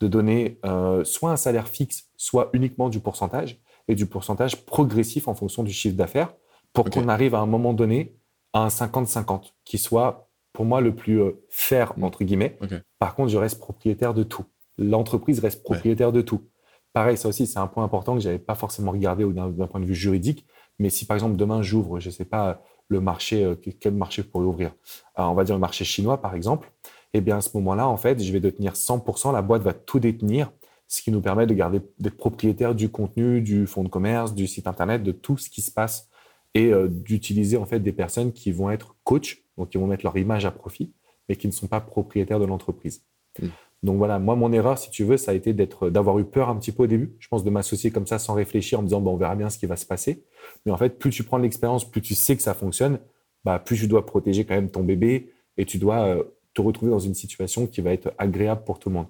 de 0.00 0.08
donner 0.08 0.58
euh, 0.64 1.04
soit 1.04 1.30
un 1.30 1.36
salaire 1.36 1.68
fixe, 1.68 2.10
soit 2.16 2.50
uniquement 2.52 2.88
du 2.88 3.00
pourcentage, 3.00 3.60
et 3.86 3.94
du 3.94 4.06
pourcentage 4.06 4.64
progressif 4.64 5.28
en 5.28 5.34
fonction 5.34 5.62
du 5.62 5.72
chiffre 5.72 5.96
d'affaires, 5.96 6.34
pour 6.72 6.88
qu'on 6.90 7.08
arrive 7.08 7.34
à 7.34 7.40
un 7.40 7.46
moment 7.46 7.74
donné 7.74 8.16
à 8.52 8.60
un 8.60 8.68
50-50, 8.68 9.52
qui 9.64 9.78
soit 9.78 10.23
pour 10.54 10.64
moi 10.64 10.80
le 10.80 10.94
plus 10.94 11.20
euh, 11.20 11.32
fair, 11.50 11.92
entre 12.00 12.24
guillemets. 12.24 12.56
Par 12.98 13.14
contre, 13.14 13.28
je 13.28 13.36
reste 13.36 13.58
propriétaire 13.58 14.14
de 14.14 14.22
tout. 14.22 14.44
L'entreprise 14.78 15.40
reste 15.40 15.62
propriétaire 15.62 16.12
de 16.12 16.22
tout. 16.22 16.40
Pareil, 16.94 17.18
ça 17.18 17.28
aussi, 17.28 17.46
c'est 17.46 17.58
un 17.58 17.66
point 17.66 17.84
important 17.84 18.14
que 18.14 18.20
je 18.20 18.28
n'avais 18.28 18.38
pas 18.38 18.54
forcément 18.54 18.92
regardé 18.92 19.24
d'un 19.26 19.66
point 19.66 19.80
de 19.80 19.84
vue 19.84 19.94
juridique. 19.94 20.46
Mais 20.78 20.90
si 20.90 21.04
par 21.04 21.16
exemple 21.16 21.36
demain 21.36 21.60
j'ouvre, 21.60 22.00
je 22.00 22.08
ne 22.08 22.12
sais 22.12 22.24
pas, 22.24 22.62
le 22.88 23.00
marché, 23.00 23.44
euh, 23.44 23.54
quel 23.80 23.94
marché 23.94 24.22
je 24.22 24.28
pourrais 24.28 24.44
ouvrir 24.44 24.70
euh, 25.18 25.22
On 25.22 25.34
va 25.34 25.44
dire 25.44 25.54
le 25.54 25.60
marché 25.60 25.84
chinois, 25.84 26.20
par 26.20 26.34
exemple. 26.34 26.72
Eh 27.12 27.20
bien, 27.20 27.38
à 27.38 27.40
ce 27.40 27.50
moment-là, 27.54 27.88
en 27.88 27.96
fait, 27.96 28.22
je 28.22 28.32
vais 28.32 28.40
détenir 28.40 28.72
100%, 28.72 29.32
la 29.32 29.42
boîte 29.42 29.62
va 29.62 29.72
tout 29.72 30.00
détenir, 30.00 30.50
ce 30.88 31.02
qui 31.02 31.10
nous 31.10 31.20
permet 31.20 31.46
de 31.46 31.54
garder 31.54 31.80
d'être 31.98 32.16
propriétaire 32.16 32.74
du 32.74 32.88
contenu, 32.88 33.40
du 33.40 33.66
fonds 33.66 33.84
de 33.84 33.88
commerce, 33.88 34.34
du 34.34 34.46
site 34.46 34.66
internet, 34.66 35.02
de 35.02 35.12
tout 35.12 35.36
ce 35.36 35.48
qui 35.48 35.62
se 35.62 35.70
passe 35.70 36.08
et 36.54 36.72
euh, 36.72 36.88
d'utiliser 36.88 37.56
en 37.56 37.66
fait 37.66 37.80
des 37.80 37.92
personnes 37.92 38.32
qui 38.32 38.52
vont 38.52 38.70
être 38.70 38.96
coach, 39.04 39.43
donc 39.58 39.70
qui 39.70 39.78
vont 39.78 39.86
mettre 39.86 40.04
leur 40.04 40.16
image 40.16 40.44
à 40.46 40.50
profit, 40.50 40.92
mais 41.28 41.36
qui 41.36 41.46
ne 41.46 41.52
sont 41.52 41.66
pas 41.66 41.80
propriétaires 41.80 42.40
de 42.40 42.44
l'entreprise. 42.44 43.02
Mm. 43.40 43.48
Donc 43.84 43.98
voilà, 43.98 44.18
moi 44.18 44.34
mon 44.34 44.50
erreur, 44.50 44.78
si 44.78 44.90
tu 44.90 45.04
veux, 45.04 45.18
ça 45.18 45.32
a 45.32 45.34
été 45.34 45.52
d'être, 45.52 45.90
d'avoir 45.90 46.18
eu 46.18 46.24
peur 46.24 46.48
un 46.48 46.56
petit 46.56 46.72
peu 46.72 46.84
au 46.84 46.86
début. 46.86 47.14
Je 47.18 47.28
pense 47.28 47.44
de 47.44 47.50
m'associer 47.50 47.90
comme 47.90 48.06
ça 48.06 48.18
sans 48.18 48.32
réfléchir 48.32 48.78
en 48.78 48.82
me 48.82 48.88
disant 48.88 49.02
bon, 49.02 49.12
on 49.12 49.16
verra 49.16 49.36
bien 49.36 49.50
ce 49.50 49.58
qui 49.58 49.66
va 49.66 49.76
se 49.76 49.84
passer. 49.84 50.24
Mais 50.64 50.72
en 50.72 50.78
fait, 50.78 50.98
plus 50.98 51.10
tu 51.10 51.22
prends 51.22 51.36
l'expérience, 51.36 51.88
plus 51.88 52.00
tu 52.00 52.14
sais 52.14 52.34
que 52.34 52.42
ça 52.42 52.54
fonctionne, 52.54 52.98
bah 53.44 53.58
plus 53.58 53.76
tu 53.76 53.86
dois 53.86 54.06
protéger 54.06 54.46
quand 54.46 54.54
même 54.54 54.70
ton 54.70 54.82
bébé 54.82 55.32
et 55.58 55.66
tu 55.66 55.76
dois 55.76 56.06
euh, 56.06 56.22
te 56.54 56.62
retrouver 56.62 56.90
dans 56.90 56.98
une 56.98 57.12
situation 57.12 57.66
qui 57.66 57.82
va 57.82 57.92
être 57.92 58.14
agréable 58.16 58.64
pour 58.64 58.78
tout 58.78 58.88
le 58.88 58.94
monde. 58.94 59.08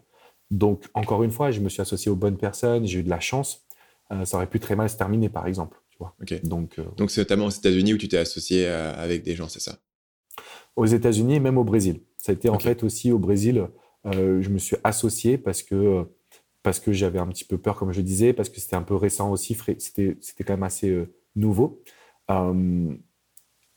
Donc 0.51 0.89
encore 0.93 1.23
une 1.23 1.31
fois, 1.31 1.53
je 1.53 1.61
me 1.61 1.69
suis 1.69 1.81
associé 1.81 2.11
aux 2.11 2.17
bonnes 2.17 2.37
personnes, 2.37 2.85
j'ai 2.85 2.99
eu 2.99 3.05
de 3.05 3.11
la 3.11 3.21
chance. 3.21 3.65
Euh, 4.11 4.25
ça 4.25 4.39
aurait 4.39 4.49
pu 4.49 4.59
très 4.59 4.75
mal 4.75 4.91
se 4.91 4.97
terminer, 4.97 5.29
par 5.29 5.47
exemple. 5.47 5.81
Donc, 6.43 6.81
euh, 6.81 6.85
Donc 6.97 7.13
c'est 7.13 7.21
notamment 7.21 7.47
aux 7.47 7.51
États-Unis 7.51 7.95
où 7.95 7.99
tu 7.99 8.09
t'es 8.09 8.17
associé 8.17 8.67
avec 8.67 9.23
des 9.23 9.37
gens, 9.37 9.49
c'est 9.49 9.61
ça? 9.61 9.79
Aux 10.77 10.87
États-Unis 10.87 11.37
et 11.37 11.41
même 11.41 11.59
au 11.59 11.65
Brésil. 11.65 12.01
Ça 12.19 12.33
a 12.33 12.35
été 12.35 12.49
en 12.49 12.59
fait 12.59 12.83
aussi 12.83 13.13
au 13.13 13.19
Brésil, 13.19 13.69
euh, 14.07 14.41
je 14.43 14.51
me 14.51 14.59
suis 14.59 14.77
associé 14.85 15.39
parce 15.39 15.63
que, 15.63 16.07
parce 16.63 16.81
que 16.81 16.93
j'avais 16.93 17.19
un 17.19 17.27
petit 17.29 17.45
peu 17.45 17.59
peur, 17.59 17.77
comme 17.77 17.93
je 17.93 18.01
disais, 18.01 18.33
parce 18.33 18.49
que 18.49 18.61
c'était 18.61 18.77
un 18.77 18.83
peu 18.83 18.95
récent 18.95 19.31
aussi, 19.31 19.57
c'était, 19.79 20.17
quand 20.45 20.55
même 20.55 20.63
assez 20.63 21.07
nouveau. 21.37 21.83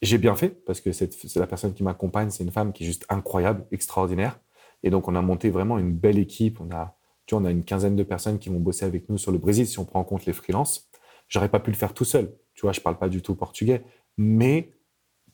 j'ai 0.01 0.18
bien 0.18 0.36
fait 0.36 0.50
parce 0.66 0.82
que 0.82 0.92
c'est 0.92 1.36
la 1.36 1.48
personne 1.48 1.74
qui 1.74 1.84
m'accompagne, 1.84 2.30
c'est 2.30 2.44
une 2.44 2.51
femme 2.51 2.74
qui 2.74 2.84
est 2.84 2.88
juste 2.88 3.06
incroyable, 3.10 3.66
extraordinaire. 3.72 4.39
Et 4.84 4.89
donc, 4.89 5.08
on 5.08 5.16
a 5.16 5.22
monté 5.22 5.50
vraiment 5.50 5.77
une 5.77 5.94
belle 5.94 6.20
équipe. 6.20 6.60
On 6.62 6.72
a, 6.72 6.98
tu 7.25 7.36
vois, 7.36 7.42
on 7.42 7.46
a 7.46 7.51
une 7.51 7.63
quinzaine 7.63 7.96
de 7.96 8.04
personnes 8.04 8.39
qui 8.39 8.50
vont 8.50 8.60
bosser 8.60 8.86
avec 8.86 9.10
nous 9.10 9.18
sur 9.18 9.32
le 9.32 9.38
Brésil 9.38 9.68
si 9.68 9.80
on 9.80 9.86
prend 9.86 10.00
en 10.00 10.04
compte 10.04 10.25
les 10.25 10.34
freelances. 10.34 10.89
J'aurais 11.27 11.50
pas 11.50 11.60
pu 11.60 11.72
le 11.72 11.77
faire 11.77 11.94
tout 11.94 12.06
seul. 12.06 12.34
Tu 12.54 12.62
vois, 12.62 12.72
je 12.72 12.82
parle 12.82 12.98
pas 12.98 13.10
du 13.10 13.22
tout 13.22 13.36
portugais. 13.36 13.84
Mais 14.18 14.72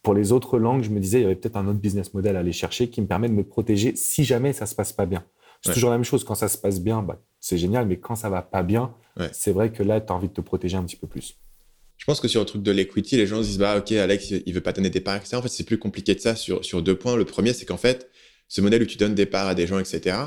pour 0.03 0.13
les 0.13 0.31
autres 0.33 0.59
langues, 0.59 0.83
je 0.83 0.89
me 0.89 0.99
disais, 0.99 1.19
il 1.19 1.21
y 1.23 1.25
avait 1.25 1.35
peut-être 1.35 1.55
un 1.55 1.65
autre 1.67 1.79
business 1.79 2.13
model 2.13 2.35
à 2.35 2.39
aller 2.39 2.51
chercher 2.51 2.89
qui 2.89 3.01
me 3.01 3.07
permet 3.07 3.29
de 3.29 3.33
me 3.33 3.43
protéger 3.43 3.95
si 3.95 4.25
jamais 4.25 4.53
ça 4.53 4.65
se 4.65 4.75
passe 4.75 4.93
pas 4.93 5.05
bien. 5.05 5.25
C'est 5.61 5.73
toujours 5.73 5.91
la 5.91 5.95
même 5.95 6.03
chose. 6.03 6.25
Quand 6.25 6.35
ça 6.35 6.49
se 6.49 6.57
passe 6.57 6.81
bien, 6.81 7.01
bah, 7.01 7.21
c'est 7.39 7.57
génial. 7.57 7.87
Mais 7.87 7.97
quand 7.97 8.15
ça 8.15 8.29
va 8.29 8.41
pas 8.41 8.63
bien, 8.63 8.93
c'est 9.31 9.53
vrai 9.53 9.71
que 9.71 9.81
là, 9.81 10.01
tu 10.01 10.11
as 10.11 10.15
envie 10.15 10.27
de 10.27 10.33
te 10.33 10.41
protéger 10.41 10.75
un 10.75 10.83
petit 10.83 10.97
peu 10.97 11.07
plus. 11.07 11.37
Je 11.97 12.05
pense 12.05 12.19
que 12.19 12.27
sur 12.27 12.41
le 12.41 12.45
truc 12.45 12.63
de 12.63 12.71
l'equity, 12.71 13.15
les 13.15 13.27
gens 13.27 13.41
se 13.41 13.47
disent, 13.47 13.59
bah, 13.59 13.77
OK, 13.77 13.93
Alex, 13.93 14.31
il 14.45 14.53
veut 14.53 14.59
pas 14.59 14.73
donner 14.73 14.89
des 14.89 14.99
parts, 14.99 15.15
etc. 15.15 15.37
En 15.37 15.41
fait, 15.41 15.47
c'est 15.47 15.63
plus 15.63 15.77
compliqué 15.77 16.15
de 16.15 16.19
ça 16.19 16.35
sur, 16.35 16.65
sur 16.65 16.81
deux 16.81 16.97
points. 16.97 17.15
Le 17.15 17.23
premier, 17.23 17.53
c'est 17.53 17.65
qu'en 17.65 17.77
fait, 17.77 18.09
ce 18.49 18.59
modèle 18.59 18.83
où 18.83 18.85
tu 18.85 18.97
donnes 18.97 19.15
des 19.15 19.25
parts 19.25 19.47
à 19.47 19.55
des 19.55 19.67
gens, 19.67 19.79
etc., 19.79 20.17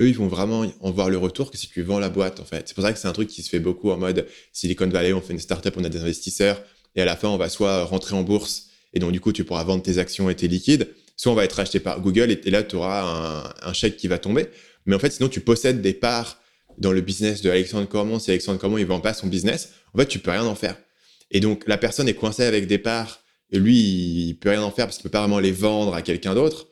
eux, 0.00 0.08
ils 0.08 0.16
vont 0.16 0.28
vraiment 0.28 0.64
en 0.80 0.90
voir 0.92 1.10
le 1.10 1.18
retour 1.18 1.50
que 1.50 1.58
si 1.58 1.68
tu 1.68 1.82
vends 1.82 1.98
la 1.98 2.08
boîte, 2.08 2.38
en 2.38 2.44
fait. 2.44 2.68
C'est 2.68 2.74
pour 2.74 2.84
ça 2.84 2.92
que 2.92 3.00
c'est 3.00 3.08
un 3.08 3.12
truc 3.12 3.28
qui 3.28 3.42
se 3.42 3.48
fait 3.48 3.58
beaucoup 3.58 3.90
en 3.90 3.96
mode 3.96 4.28
Silicon 4.52 4.86
Valley, 4.86 5.12
on 5.12 5.20
fait 5.20 5.32
une 5.32 5.40
startup, 5.40 5.74
on 5.76 5.82
a 5.82 5.88
des 5.88 6.02
investisseurs, 6.02 6.62
et 6.94 7.02
à 7.02 7.04
la 7.04 7.16
fin, 7.16 7.28
on 7.28 7.36
va 7.36 7.48
soit 7.48 7.82
rentrer 7.82 8.14
en 8.14 8.22
bourse, 8.22 8.67
et 8.92 8.98
donc 8.98 9.12
du 9.12 9.20
coup, 9.20 9.32
tu 9.32 9.44
pourras 9.44 9.64
vendre 9.64 9.82
tes 9.82 9.98
actions 9.98 10.30
et 10.30 10.34
tes 10.34 10.48
liquides, 10.48 10.88
soit 11.16 11.32
on 11.32 11.34
va 11.34 11.44
être 11.44 11.60
acheté 11.60 11.80
par 11.80 12.00
Google, 12.00 12.30
et, 12.30 12.50
là, 12.50 12.62
tu 12.62 12.76
auras 12.76 13.52
un, 13.62 13.72
chèque 13.72 13.96
qui 13.96 14.08
va 14.08 14.18
tomber. 14.18 14.46
Mais 14.86 14.94
en 14.94 14.98
fait, 14.98 15.10
sinon, 15.10 15.28
tu 15.28 15.40
possèdes 15.40 15.82
des 15.82 15.92
parts 15.92 16.40
dans 16.78 16.92
le 16.92 17.00
business 17.00 17.42
de 17.42 17.50
Alexandre 17.50 17.88
Cormon. 17.88 18.18
Si 18.18 18.30
Alexandre 18.30 18.58
Cormon, 18.58 18.78
il 18.78 18.86
vend 18.86 19.00
pas 19.00 19.12
son 19.12 19.26
business, 19.26 19.70
en 19.94 19.98
fait, 19.98 20.06
tu 20.06 20.20
peux 20.20 20.30
rien 20.30 20.44
en 20.44 20.54
faire. 20.54 20.76
Et 21.30 21.40
donc, 21.40 21.64
la 21.66 21.76
personne 21.76 22.08
est 22.08 22.14
coincée 22.14 22.44
avec 22.44 22.66
des 22.66 22.78
parts, 22.78 23.20
et 23.50 23.58
lui, 23.58 23.78
il 24.28 24.34
peut 24.34 24.50
rien 24.50 24.62
en 24.62 24.70
faire 24.70 24.86
parce 24.86 24.96
qu'il 24.96 25.02
peut 25.04 25.10
pas 25.10 25.20
vraiment 25.20 25.40
les 25.40 25.52
vendre 25.52 25.94
à 25.94 26.02
quelqu'un 26.02 26.34
d'autre. 26.34 26.68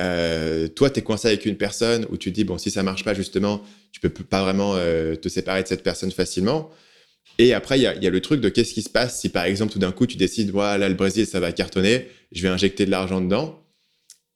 Euh, 0.00 0.68
toi, 0.68 0.90
tu 0.90 1.00
es 1.00 1.02
coincé 1.02 1.28
avec 1.28 1.44
une 1.44 1.56
personne 1.56 2.06
où 2.10 2.16
tu 2.16 2.30
te 2.30 2.34
dis, 2.34 2.44
bon, 2.44 2.58
si 2.58 2.70
ça 2.70 2.82
marche 2.82 3.04
pas, 3.04 3.14
justement, 3.14 3.62
tu 3.92 4.00
peux 4.00 4.08
pas 4.08 4.42
vraiment 4.42 4.74
euh, 4.76 5.16
te 5.16 5.28
séparer 5.28 5.62
de 5.62 5.68
cette 5.68 5.82
personne 5.82 6.10
facilement. 6.10 6.70
Et 7.38 7.54
après, 7.54 7.78
il 7.78 7.82
y 7.82 7.86
a, 7.86 7.90
a, 7.90 8.10
le 8.10 8.20
truc 8.20 8.40
de 8.40 8.48
qu'est-ce 8.48 8.74
qui 8.74 8.82
se 8.82 8.90
passe 8.90 9.20
si, 9.20 9.28
par 9.28 9.44
exemple, 9.44 9.72
tout 9.72 9.78
d'un 9.78 9.92
coup, 9.92 10.06
tu 10.06 10.16
décides, 10.16 10.50
voilà, 10.50 10.88
le 10.88 10.94
Brésil, 10.94 11.26
ça 11.26 11.40
va 11.40 11.52
cartonner, 11.52 12.06
je 12.30 12.42
vais 12.42 12.48
injecter 12.48 12.84
de 12.86 12.90
l'argent 12.90 13.20
dedans, 13.20 13.62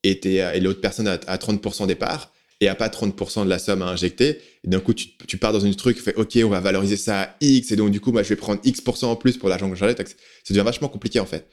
et, 0.03 0.61
l'autre 0.61 0.81
personne 0.81 1.09
a, 1.09 1.17
30% 1.17 1.87
des 1.87 1.95
parts, 1.95 2.33
et 2.61 2.69
a 2.69 2.75
pas 2.75 2.89
30% 2.89 3.45
de 3.45 3.51
la 3.51 3.59
somme 3.59 3.83
à 3.83 3.87
injecter. 3.87 4.39
Et 4.65 4.69
d'un 4.69 4.81
coup, 4.81 4.95
tu, 4.95 5.37
pars 5.39 5.53
dans 5.53 5.61
une 5.61 5.75
truc, 5.75 5.99
fais, 5.99 6.15
OK, 6.15 6.39
on 6.43 6.49
va 6.49 6.61
valoriser 6.61 6.97
ça 6.97 7.23
à 7.23 7.37
X, 7.41 7.73
et 7.73 7.77
donc, 7.77 7.91
du 7.91 8.01
coup, 8.01 8.13
moi, 8.13 8.23
je 8.23 8.31
vais 8.31 8.37
prendre 8.37 8.61
X% 8.65 9.05
en 9.05 9.17
plus 9.17 9.37
pour 9.37 9.49
l'argent 9.49 9.69
que 9.71 9.77
j'injecte. 9.77 10.17
Ça 10.45 10.55
devient 10.55 10.65
vachement 10.65 10.89
compliqué, 10.89 11.21
en 11.21 11.27
fait. 11.27 11.49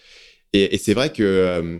Et, 0.53 0.77
c'est 0.77 0.93
vrai 0.93 1.11
que 1.11 1.23
euh, 1.23 1.79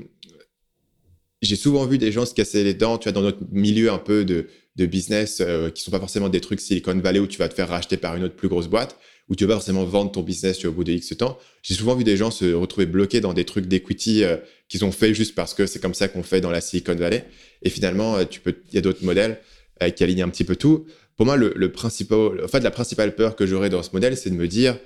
j'ai 1.42 1.56
souvent 1.56 1.86
vu 1.86 1.98
des 1.98 2.12
gens 2.12 2.26
se 2.26 2.34
casser 2.34 2.64
les 2.64 2.74
dents, 2.74 2.98
tu 2.98 3.06
vois, 3.06 3.12
dans 3.14 3.22
notre 3.22 3.40
milieu 3.52 3.92
un 3.92 4.00
peu 4.00 4.26
de, 4.26 4.48
de 4.76 4.86
business 4.86 5.42
euh, 5.42 5.70
qui 5.70 5.84
sont 5.84 5.92
pas 5.92 6.00
forcément 6.00 6.30
des 6.30 6.42
trucs 6.42 6.60
Silicon 6.60 6.96
Valley 6.96 7.20
où 7.20 7.28
tu 7.28 7.38
vas 7.38 7.50
te 7.50 7.54
faire 7.54 7.70
racheter 7.70 7.98
par 7.98 8.16
une 8.16 8.24
autre 8.24 8.36
plus 8.36 8.48
grosse 8.48 8.68
boîte, 8.68 8.98
où 9.30 9.36
tu 9.36 9.46
vas 9.46 9.54
pas 9.54 9.60
forcément 9.60 9.86
vendre 9.86 10.12
ton 10.12 10.22
business 10.22 10.64
au 10.66 10.72
bout 10.72 10.84
de 10.84 10.92
X 10.92 11.16
temps. 11.18 11.38
J'ai 11.62 11.76
souvent 11.76 11.96
vu 11.96 12.04
des 12.04 12.18
gens 12.18 12.32
se 12.32 12.54
retrouver 12.54 12.86
bloqués 12.86 13.22
dans 13.22 13.34
des 13.34 13.46
trucs 13.46 13.68
d'equity 13.68 14.24
euh, 14.24 14.38
qu'ils 14.68 14.84
ont 14.84 14.92
fait 14.92 15.14
juste 15.14 15.34
parce 15.34 15.54
que 15.54 15.66
c'est 15.66 15.80
comme 15.80 15.94
ça 15.94 16.08
qu'on 16.08 16.24
fait 16.24 16.42
dans 16.42 16.52
la 16.52 16.62
Silicon 16.62 16.96
Valley. 16.96 17.26
Et 17.62 17.70
finalement, 17.70 18.18
euh, 18.18 18.26
tu 18.26 18.42
peux, 18.42 18.56
il 18.70 18.76
y 18.76 18.78
a 18.78 18.82
d'autres 18.82 19.04
modèles 19.04 19.40
euh, 19.82 19.90
qui 19.90 20.04
alignent 20.04 20.24
un 20.24 20.30
petit 20.30 20.44
peu 20.44 20.56
tout. 20.56 20.86
Pour 21.16 21.26
moi, 21.26 21.38
le, 21.38 21.72
principal, 21.72 22.44
en 22.44 22.48
fait, 22.48 22.60
la 22.62 22.72
principale 22.72 23.16
peur 23.16 23.36
que 23.36 23.46
j'aurais 23.46 23.70
dans 23.70 23.84
ce 23.84 23.92
modèle, 23.94 24.18
c'est 24.18 24.32
de 24.32 24.36
me 24.36 24.48
dire, 24.48 24.78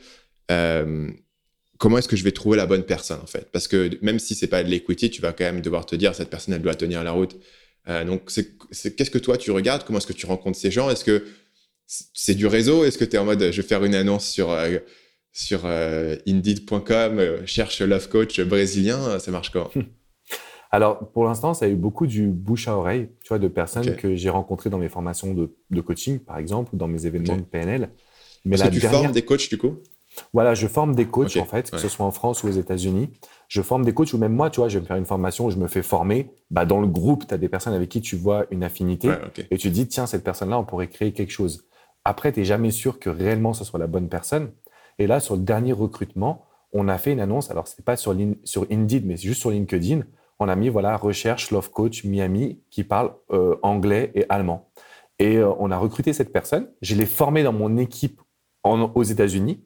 comment 1.77 1.97
est-ce 1.97 2.07
que 2.07 2.17
je 2.17 2.23
vais 2.23 2.33
trouver 2.33 2.57
la 2.57 2.65
bonne 2.65 2.83
personne 2.83 3.19
en 3.23 3.27
fait? 3.27 3.49
Parce 3.53 3.69
que 3.69 3.97
même 4.01 4.19
si 4.19 4.35
c'est 4.35 4.47
pas 4.47 4.61
de 4.61 4.69
l'equity, 4.69 5.09
tu 5.09 5.21
vas 5.21 5.31
quand 5.31 5.45
même 5.45 5.61
devoir 5.61 5.85
te 5.85 5.95
dire 5.95 6.13
cette 6.13 6.29
personne 6.29 6.53
elle 6.53 6.61
doit 6.61 6.75
tenir 6.75 7.01
la 7.05 7.11
route. 7.11 7.37
Donc 8.05 8.29
qu'est-ce 8.29 9.09
que 9.09 9.17
toi 9.17 9.37
tu 9.37 9.51
regardes? 9.51 9.85
Comment 9.85 9.99
est-ce 9.99 10.07
que 10.07 10.11
tu 10.11 10.25
rencontres 10.25 10.59
ces 10.59 10.69
gens? 10.69 10.89
Est-ce 10.89 11.05
que 11.05 11.23
c'est 11.87 12.35
du 12.35 12.45
réseau? 12.45 12.83
Est-ce 12.83 12.97
que 12.97 13.05
tu 13.05 13.15
es 13.15 13.19
en 13.19 13.25
mode 13.25 13.51
je 13.51 13.61
vais 13.61 13.67
faire 13.67 13.83
une 13.83 13.95
annonce 13.95 14.27
sur 14.27 14.51
euh, 14.51 14.77
sur 15.31 15.61
euh, 15.65 16.15
Indeed.com, 16.27 17.45
cherche 17.45 17.81
love 17.81 18.09
coach 18.09 18.39
brésilien, 18.41 19.19
ça 19.19 19.31
marche 19.31 19.51
comment? 19.51 19.71
Alors, 20.71 21.11
pour 21.11 21.23
l'instant, 21.25 21.53
ça 21.53 21.65
a 21.65 21.69
eu 21.69 21.75
beaucoup 21.75 22.07
du 22.07 22.27
bouche 22.27 22.67
à 22.67 22.75
oreille, 22.75 23.09
tu 23.23 23.29
vois, 23.29 23.39
de 23.39 23.47
personnes 23.47 23.95
que 23.95 24.15
j'ai 24.15 24.29
rencontrées 24.29 24.69
dans 24.69 24.77
mes 24.77 24.89
formations 24.89 25.33
de, 25.33 25.55
de, 25.69 25.81
coaching, 25.81 26.19
par 26.19 26.37
exemple, 26.37 26.75
ou 26.75 26.77
dans 26.77 26.87
mes 26.87 27.05
événements 27.05 27.37
de 27.37 27.41
PNL. 27.41 27.89
Mais 28.43 28.57
que 28.57 28.67
tu 28.67 28.81
formes 28.81 29.11
des 29.11 29.23
coachs, 29.23 29.49
du 29.49 29.57
coup? 29.57 29.77
Voilà, 30.33 30.55
je 30.55 30.67
forme 30.67 30.95
des 30.95 31.05
coachs, 31.05 31.37
en 31.37 31.45
fait, 31.45 31.71
que 31.71 31.77
ce 31.77 31.87
soit 31.87 32.05
en 32.05 32.11
France 32.11 32.43
ou 32.43 32.47
aux 32.47 32.51
États-Unis. 32.51 33.09
Je 33.47 33.61
forme 33.61 33.85
des 33.85 33.93
coachs, 33.93 34.11
ou 34.13 34.17
même 34.17 34.33
moi, 34.33 34.49
tu 34.49 34.59
vois, 34.59 34.67
je 34.67 34.77
vais 34.77 34.81
me 34.81 34.87
faire 34.87 34.97
une 34.97 35.05
formation 35.05 35.45
où 35.45 35.51
je 35.51 35.57
me 35.57 35.67
fais 35.67 35.83
former. 35.83 36.31
Bah, 36.49 36.65
dans 36.65 36.81
le 36.81 36.87
groupe, 36.87 37.27
tu 37.27 37.33
as 37.33 37.37
des 37.37 37.49
personnes 37.49 37.73
avec 37.73 37.89
qui 37.89 38.01
tu 38.01 38.15
vois 38.15 38.45
une 38.51 38.63
affinité. 38.63 39.09
Et 39.51 39.57
tu 39.57 39.69
dis, 39.69 39.87
tiens, 39.87 40.05
cette 40.05 40.23
personne-là, 40.23 40.59
on 40.59 40.65
pourrait 40.65 40.89
créer 40.89 41.13
quelque 41.13 41.31
chose. 41.31 41.65
Après, 42.07 42.31
tu 42.31 42.39
n'es 42.39 42.45
jamais 42.45 42.71
sûr 42.71 42.99
que 42.99 43.09
réellement 43.09 43.51
ce 43.51 43.65
soit 43.65 43.79
la 43.79 43.85
bonne 43.85 44.07
personne. 44.07 44.51
Et 44.97 45.07
là, 45.07 45.19
sur 45.19 45.35
le 45.35 45.41
dernier 45.41 45.73
recrutement, 45.73 46.45
on 46.71 46.87
a 46.87 46.97
fait 46.97 47.11
une 47.11 47.19
annonce. 47.19 47.51
Alors, 47.51 47.67
ce 47.67 47.75
n'est 47.77 47.83
pas 47.83 47.97
sur, 47.97 48.15
sur 48.45 48.65
Indeed, 48.71 49.05
mais 49.05 49.17
juste 49.17 49.41
sur 49.41 49.51
LinkedIn. 49.51 50.03
On 50.39 50.47
a 50.47 50.55
mis, 50.55 50.69
voilà, 50.69 50.95
recherche 50.95 51.51
Love 51.51 51.69
Coach 51.69 52.05
Miami 52.05 52.61
qui 52.69 52.85
parle 52.85 53.11
euh, 53.31 53.57
anglais 53.61 54.13
et 54.15 54.25
allemand. 54.29 54.69
Et 55.19 55.35
euh, 55.35 55.51
on 55.59 55.69
a 55.69 55.77
recruté 55.77 56.13
cette 56.13 56.31
personne. 56.31 56.69
Je 56.81 56.95
l'ai 56.95 57.05
formée 57.05 57.43
dans 57.43 57.51
mon 57.51 57.75
équipe 57.75 58.21
aux 58.63 59.03
États-Unis. 59.03 59.65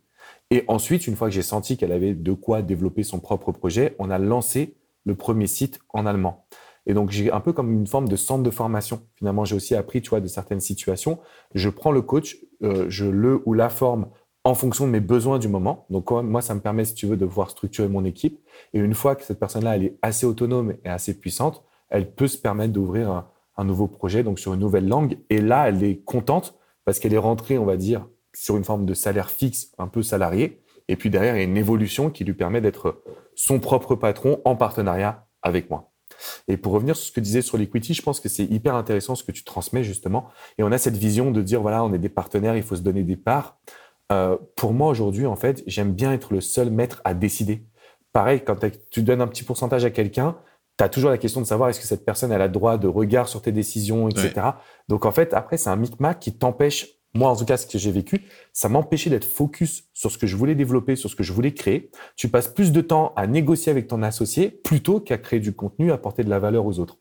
Et 0.50 0.64
ensuite, 0.68 1.06
une 1.06 1.16
fois 1.16 1.28
que 1.28 1.36
j'ai 1.36 1.44
senti 1.44 1.78
qu'elle 1.78 1.92
avait 1.92 2.16
de 2.16 2.34
quoi 2.34 2.64
développer 2.64 3.04
son 3.04 3.20
propre 3.20 3.52
projet, 3.52 3.96
on 4.00 4.10
a 4.10 4.18
lancé 4.18 4.78
le 5.06 5.14
premier 5.14 5.46
site 5.46 5.80
en 5.90 6.08
allemand. 6.08 6.48
Et 6.86 6.94
donc, 6.94 7.12
j'ai 7.12 7.32
un 7.32 7.40
peu 7.40 7.54
comme 7.54 7.72
une 7.72 7.88
forme 7.88 8.08
de 8.08 8.16
centre 8.16 8.44
de 8.44 8.50
formation. 8.50 9.02
Finalement, 9.16 9.46
j'ai 9.46 9.56
aussi 9.56 9.76
appris, 9.76 10.02
tu 10.02 10.10
vois, 10.10 10.20
de 10.20 10.28
certaines 10.28 10.60
situations. 10.60 11.20
Je 11.54 11.70
prends 11.70 11.92
le 11.92 12.02
coach, 12.02 12.38
euh, 12.64 12.86
je 12.90 13.06
le 13.06 13.42
ou 13.46 13.54
la 13.54 13.70
forme 13.70 14.08
en 14.44 14.56
fonction 14.56 14.88
de 14.88 14.92
mes 14.92 15.00
besoins 15.00 15.38
du 15.38 15.48
moment. 15.48 15.86
Donc, 15.90 16.10
moi, 16.10 16.42
ça 16.42 16.56
me 16.56 16.60
permet, 16.60 16.86
si 16.86 16.96
tu 16.96 17.06
veux, 17.06 17.18
de 17.18 17.26
voir 17.26 17.52
structurer 17.52 17.88
mon 17.88 18.04
équipe. 18.06 18.40
Et 18.74 18.80
une 18.80 18.96
fois 18.96 19.16
que 19.16 19.24
cette 19.24 19.40
personne-là, 19.40 19.76
elle 19.76 19.84
est 19.84 19.98
assez 20.02 20.26
autonome 20.26 20.74
et 20.84 20.90
assez 20.90 21.18
puissante, 21.18 21.64
elle 21.90 22.12
peut 22.12 22.28
se 22.28 22.38
permettre 22.38 22.74
d'ouvrir 22.74 23.12
un, 23.12 23.30
un 23.58 23.64
nouveau 23.64 23.88
projet, 23.88 24.24
donc 24.24 24.40
sur 24.40 24.54
une 24.54 24.60
nouvelle 24.60 24.88
langue. 24.88 25.18
Et 25.30 25.42
là, 25.42 25.70
elle 25.70 25.84
est 25.84 26.04
contente 26.04 26.58
parce 26.86 27.00
qu'elle 27.00 27.14
est 27.14 27.20
rentrée, 27.20 27.58
on 27.58 27.66
va 27.66 27.78
dire, 27.78 28.08
sur 28.34 28.58
une 28.58 28.64
forme 28.64 28.86
de 28.86 28.94
salaire 28.94 29.30
fixe, 29.30 29.72
un 29.78 29.88
peu 29.88 30.02
salarié. 30.02 30.62
Et 30.88 30.96
puis 30.96 31.10
derrière, 31.10 31.36
il 31.36 31.40
y 31.40 31.42
a 31.42 31.46
une 31.46 31.58
évolution 31.58 32.10
qui 32.10 32.24
lui 32.24 32.34
permet 32.34 32.62
d'être 32.62 33.04
son 33.36 33.60
propre 33.60 33.96
patron 33.96 34.42
en 34.46 34.56
partenariat 34.56 35.28
avec 35.42 35.70
moi. 35.70 35.91
Et 36.48 36.58
pour 36.58 36.74
revenir 36.74 36.96
sur 36.96 37.06
ce 37.08 37.12
que 37.12 37.16
tu 37.16 37.22
disais 37.22 37.42
sur 37.42 37.58
l'equity, 37.58 37.94
je 37.94 38.02
pense 38.02 38.20
que 38.20 38.30
c'est 38.30 38.46
hyper 38.46 38.76
intéressant 38.76 39.16
ce 39.16 39.24
que 39.24 39.32
tu 39.32 39.44
transmets 39.44 39.84
justement. 39.84 40.30
Et 40.58 40.64
on 40.64 40.72
a 40.72 40.78
cette 40.78 40.98
vision 40.98 41.32
de 41.32 41.42
dire, 41.42 41.62
voilà, 41.62 41.84
on 41.84 41.94
est 41.94 42.00
des 42.00 42.10
partenaires, 42.10 42.56
il 42.56 42.64
faut 42.64 42.76
se 42.76 42.82
donner 42.82 43.04
des 43.04 43.18
parts. 43.18 43.58
Euh, 44.12 44.38
pour 44.56 44.74
moi 44.74 44.90
aujourd'hui, 44.90 45.26
en 45.26 45.36
fait, 45.36 45.64
j'aime 45.68 45.94
bien 45.94 46.12
être 46.12 46.34
le 46.34 46.42
seul 46.42 46.70
maître 46.70 47.02
à 47.06 47.14
décider. 47.14 47.66
Pareil, 48.14 48.42
quand 48.44 48.58
tu 48.90 49.04
donnes 49.04 49.22
un 49.22 49.28
petit 49.28 49.44
pourcentage 49.44 49.86
à 49.86 49.90
quelqu'un, 49.90 50.38
tu 50.78 50.84
as 50.84 50.90
toujours 50.90 51.10
la 51.10 51.18
question 51.18 51.42
de 51.42 51.46
savoir 51.46 51.70
est-ce 51.70 51.80
que 51.80 51.88
cette 51.88 52.06
personne 52.06 52.32
elle 52.32 52.42
a 52.42 52.48
le 52.48 52.52
droit 52.52 52.78
de 52.78 52.88
regard 52.88 53.28
sur 53.28 53.42
tes 53.42 53.52
décisions, 53.52 54.10
etc. 54.10 54.48
Donc 54.90 55.06
en 55.06 55.12
fait, 55.12 55.34
après, 55.34 55.58
c'est 55.58 55.70
un 55.70 55.76
micmac 55.76 56.20
qui 56.20 56.38
t'empêche 56.38 57.01
moi, 57.14 57.30
en 57.30 57.36
tout 57.36 57.46
cas, 57.46 57.58
ce 57.58 57.68
que 57.68 57.78
j'ai 57.78 57.92
vécu, 57.92 58.24
ça 58.54 58.70
m'empêchait 58.70 59.10
d'être 59.10 59.26
focus 59.26 59.84
sur 59.94 60.12
ce 60.12 60.18
que 60.18 60.28
je 60.28 60.36
voulais 60.38 60.56
développer, 60.56 60.96
sur 60.96 61.10
ce 61.10 61.16
que 61.16 61.24
je 61.24 61.34
voulais 61.34 61.54
créer. 61.54 61.92
Tu 62.16 62.30
passes 62.30 62.48
plus 62.48 62.72
de 62.72 62.80
temps 62.82 63.12
à 63.16 63.28
négocier 63.28 63.70
avec 63.70 63.88
ton 63.88 64.02
associé 64.02 64.50
plutôt 64.50 65.00
qu'à 65.02 65.18
créer 65.18 65.40
du 65.40 65.54
contenu, 65.54 65.92
apporter 65.92 66.24
de 66.24 66.30
la 66.30 66.40
valeur 66.40 66.66
aux 66.66 66.80
autres. 66.80 67.00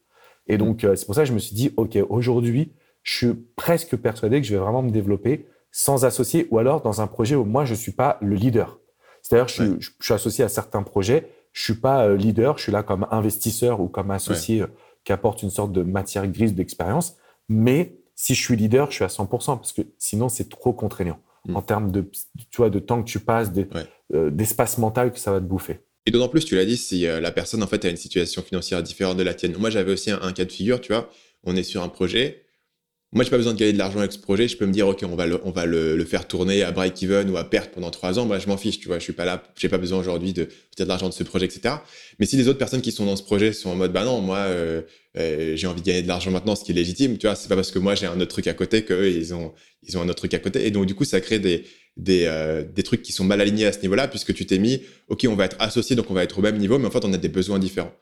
Et 0.49 0.59
donc, 0.59 0.83
euh, 0.83 0.97
c'est 0.97 1.07
pour 1.07 1.15
ça 1.15 1.23
que 1.23 1.29
je 1.29 1.33
me 1.33 1.39
suis 1.39 1.55
dit, 1.55 1.73
OK, 1.77 1.97
aujourd'hui, 2.09 2.73
je 3.03 3.17
suis 3.17 3.35
presque 3.55 3.97
persuadé 3.97 4.41
que 4.41 4.47
je 4.47 4.53
vais 4.53 4.61
vraiment 4.61 4.83
me 4.83 4.91
développer 4.91 5.47
sans 5.71 6.05
associer 6.05 6.49
ou 6.51 6.59
alors 6.59 6.83
dans 6.83 7.01
un 7.01 7.07
projet 7.07 7.37
où 7.37 7.45
moi, 7.45 7.65
je 7.65 7.73
ne 7.73 7.79
suis 7.79 7.93
pas 7.93 8.19
le 8.21 8.35
leader. 8.35 8.81
C'est-à-dire, 9.23 9.49
je, 9.49 9.79
je, 9.79 9.91
suis 10.01 10.15
associé 10.15 10.43
à 10.45 10.49
certains 10.49 10.83
projets, 10.83 11.31
je 11.53 11.63
suis 11.63 11.75
pas 11.75 12.07
euh, 12.07 12.17
leader, 12.17 12.59
je 12.59 12.65
suis 12.65 12.73
là 12.73 12.83
comme 12.83 13.07
investisseur 13.13 13.81
ou 13.81 13.87
comme 13.87 14.11
associé 14.11 14.63
euh, 14.63 14.67
qui 15.05 15.13
apporte 15.13 15.43
une 15.43 15.51
sorte 15.51 15.73
de 15.73 15.83
matière 15.83 16.27
grise 16.27 16.55
d'expérience. 16.55 17.17
Mais 17.49 18.00
si 18.21 18.35
je 18.35 18.43
suis 18.43 18.55
leader, 18.55 18.91
je 18.91 18.97
suis 18.97 19.05
à 19.05 19.09
100% 19.09 19.57
parce 19.57 19.73
que 19.73 19.81
sinon, 19.99 20.29
c'est 20.29 20.51
trop 20.51 20.75
contraignant 20.75 21.19
mm. 21.47 21.57
en 21.57 21.63
termes 21.63 21.91
de, 21.91 22.03
tu 22.51 22.59
vois, 22.59 22.69
de 22.69 22.79
temps 22.79 23.03
que 23.03 23.09
tu 23.09 23.19
passes, 23.19 23.51
euh, 24.13 24.31
d'espace 24.31 24.77
mental 24.77 25.11
que 25.11 25.19
ça 25.19 25.33
va 25.33 25.41
te 25.41 25.47
bouffer. 25.47 25.81
Et 26.05 26.11
d'autant 26.11 26.29
plus, 26.29 26.45
tu 26.45 26.55
l'as 26.55 26.67
dit, 26.67 26.77
si 26.77 27.03
la 27.03 27.31
personne 27.31 27.63
en 27.63 27.67
fait 27.67 27.83
a 27.85 27.89
une 27.89 27.97
situation 27.97 28.43
financière 28.43 28.83
différente 28.83 29.17
de 29.17 29.23
la 29.23 29.33
tienne. 29.33 29.55
Moi, 29.59 29.71
j'avais 29.71 29.93
aussi 29.93 30.11
un, 30.11 30.33
cas 30.33 30.45
de 30.45 30.53
figure, 30.53 30.81
tu 30.81 30.93
vois. 30.93 31.11
On 31.45 31.57
est 31.57 31.63
sur 31.63 31.83
un 31.83 31.89
projet, 31.89 32.43
moi, 33.13 33.25
j'ai 33.25 33.31
pas 33.31 33.39
besoin 33.39 33.55
de 33.55 33.59
gagner 33.59 33.73
de 33.73 33.79
l'argent 33.79 33.99
avec 33.99 34.13
ce 34.13 34.19
projet. 34.19 34.47
Je 34.47 34.57
peux 34.57 34.67
me 34.67 34.73
dire, 34.73 34.87
OK, 34.87 35.03
on 35.03 35.17
va 35.17 35.27
le, 35.27 35.41
on 35.45 35.51
va 35.51 35.67
le, 35.67 36.05
faire 36.05 36.29
tourner 36.29 36.63
à 36.63 36.71
break-even 36.71 37.29
ou 37.31 37.37
à 37.37 37.45
perte 37.45 37.73
pendant 37.73 37.91
trois 37.91 38.21
ans. 38.21 38.25
Moi, 38.25 38.39
je 38.39 38.47
m'en 38.47 38.57
fiche, 38.57 38.79
tu 38.79 38.87
vois. 38.87 38.99
Je 38.99 39.05
suis 39.05 39.13
pas 39.13 39.25
là, 39.25 39.43
j'ai 39.57 39.69
pas 39.69 39.79
besoin 39.79 39.99
aujourd'hui 39.99 40.33
de 40.33 40.49
de 40.79 40.89
l'argent 40.89 41.09
de 41.09 41.15
ce 41.15 41.23
projet, 41.25 41.47
etc. 41.47 41.75
Mais 42.19 42.27
si 42.27 42.37
les 42.37 42.49
autres 42.49 42.59
personnes 42.59 42.81
qui 42.81 42.93
sont 42.93 43.07
dans 43.07 43.17
ce 43.17 43.23
projet 43.23 43.53
sont 43.53 43.71
en 43.71 43.75
mode, 43.75 43.93
bah 43.93 44.05
non, 44.05 44.21
moi, 44.21 44.39
euh, 44.39 44.83
euh, 45.19 45.57
j'ai 45.57 45.67
envie 45.67 45.81
de 45.81 45.87
gagner 45.87 46.03
de 46.03 46.09
l'argent 46.09 46.31
maintenant, 46.31 46.55
ce 46.55 46.65
qui 46.65 46.73
est 46.73 46.75
légitime, 46.75 47.19
tu 47.19 47.27
vois. 47.27 47.37
C'est 47.37 47.49
pas 47.49 47.57
parce 47.57 47.71
que 47.71 47.79
moi 47.79 47.95
j'ai 47.95 48.07
un 48.07 48.19
autre 48.21 48.31
truc 48.31 48.47
à 48.47 48.55
côté 48.55 48.85
qu'eux, 48.85 49.11
ils 49.11 49.35
ont, 49.35 49.53
ils 49.83 49.99
ont 49.99 50.03
un 50.03 50.09
autre 50.09 50.19
truc 50.19 50.35
à 50.35 50.39
côté. 50.39 50.67
Et 50.67 50.71
donc, 50.71 50.87
du 50.87 50.95
coup, 50.95 51.05
ça 51.05 51.21
crée 51.21 51.39
des, 51.39 51.65
des, 51.97 52.25
euh, 52.27 52.63
des 52.63 52.83
trucs 52.83 53.03
qui 53.03 53.13
sont 53.13 53.25
mal 53.25 53.41
alignés 53.41 53.67
à 53.67 53.73
ce 53.73 53.81
niveau-là, 53.83 54.09
puisque 54.09 54.35
tu 54.35 54.47
t'es 54.47 54.59
mis, 54.59 54.83
OK, 55.09 55.27
on 55.29 55.35
va 55.35 55.47
être 55.47 55.57
associés, 55.59 55.97
donc 55.97 56.11
on 56.11 56.15
va 56.15 56.23
être 56.23 56.39
au 56.39 56.43
même 56.43 56.59
niveau, 56.59 56.79
mais 56.79 56.87
en 56.87 56.91
fait, 56.91 57.05
on 57.05 57.13
a 57.13 57.19
des 57.19 57.29
besoins 57.29 57.59
différents. 57.59 57.93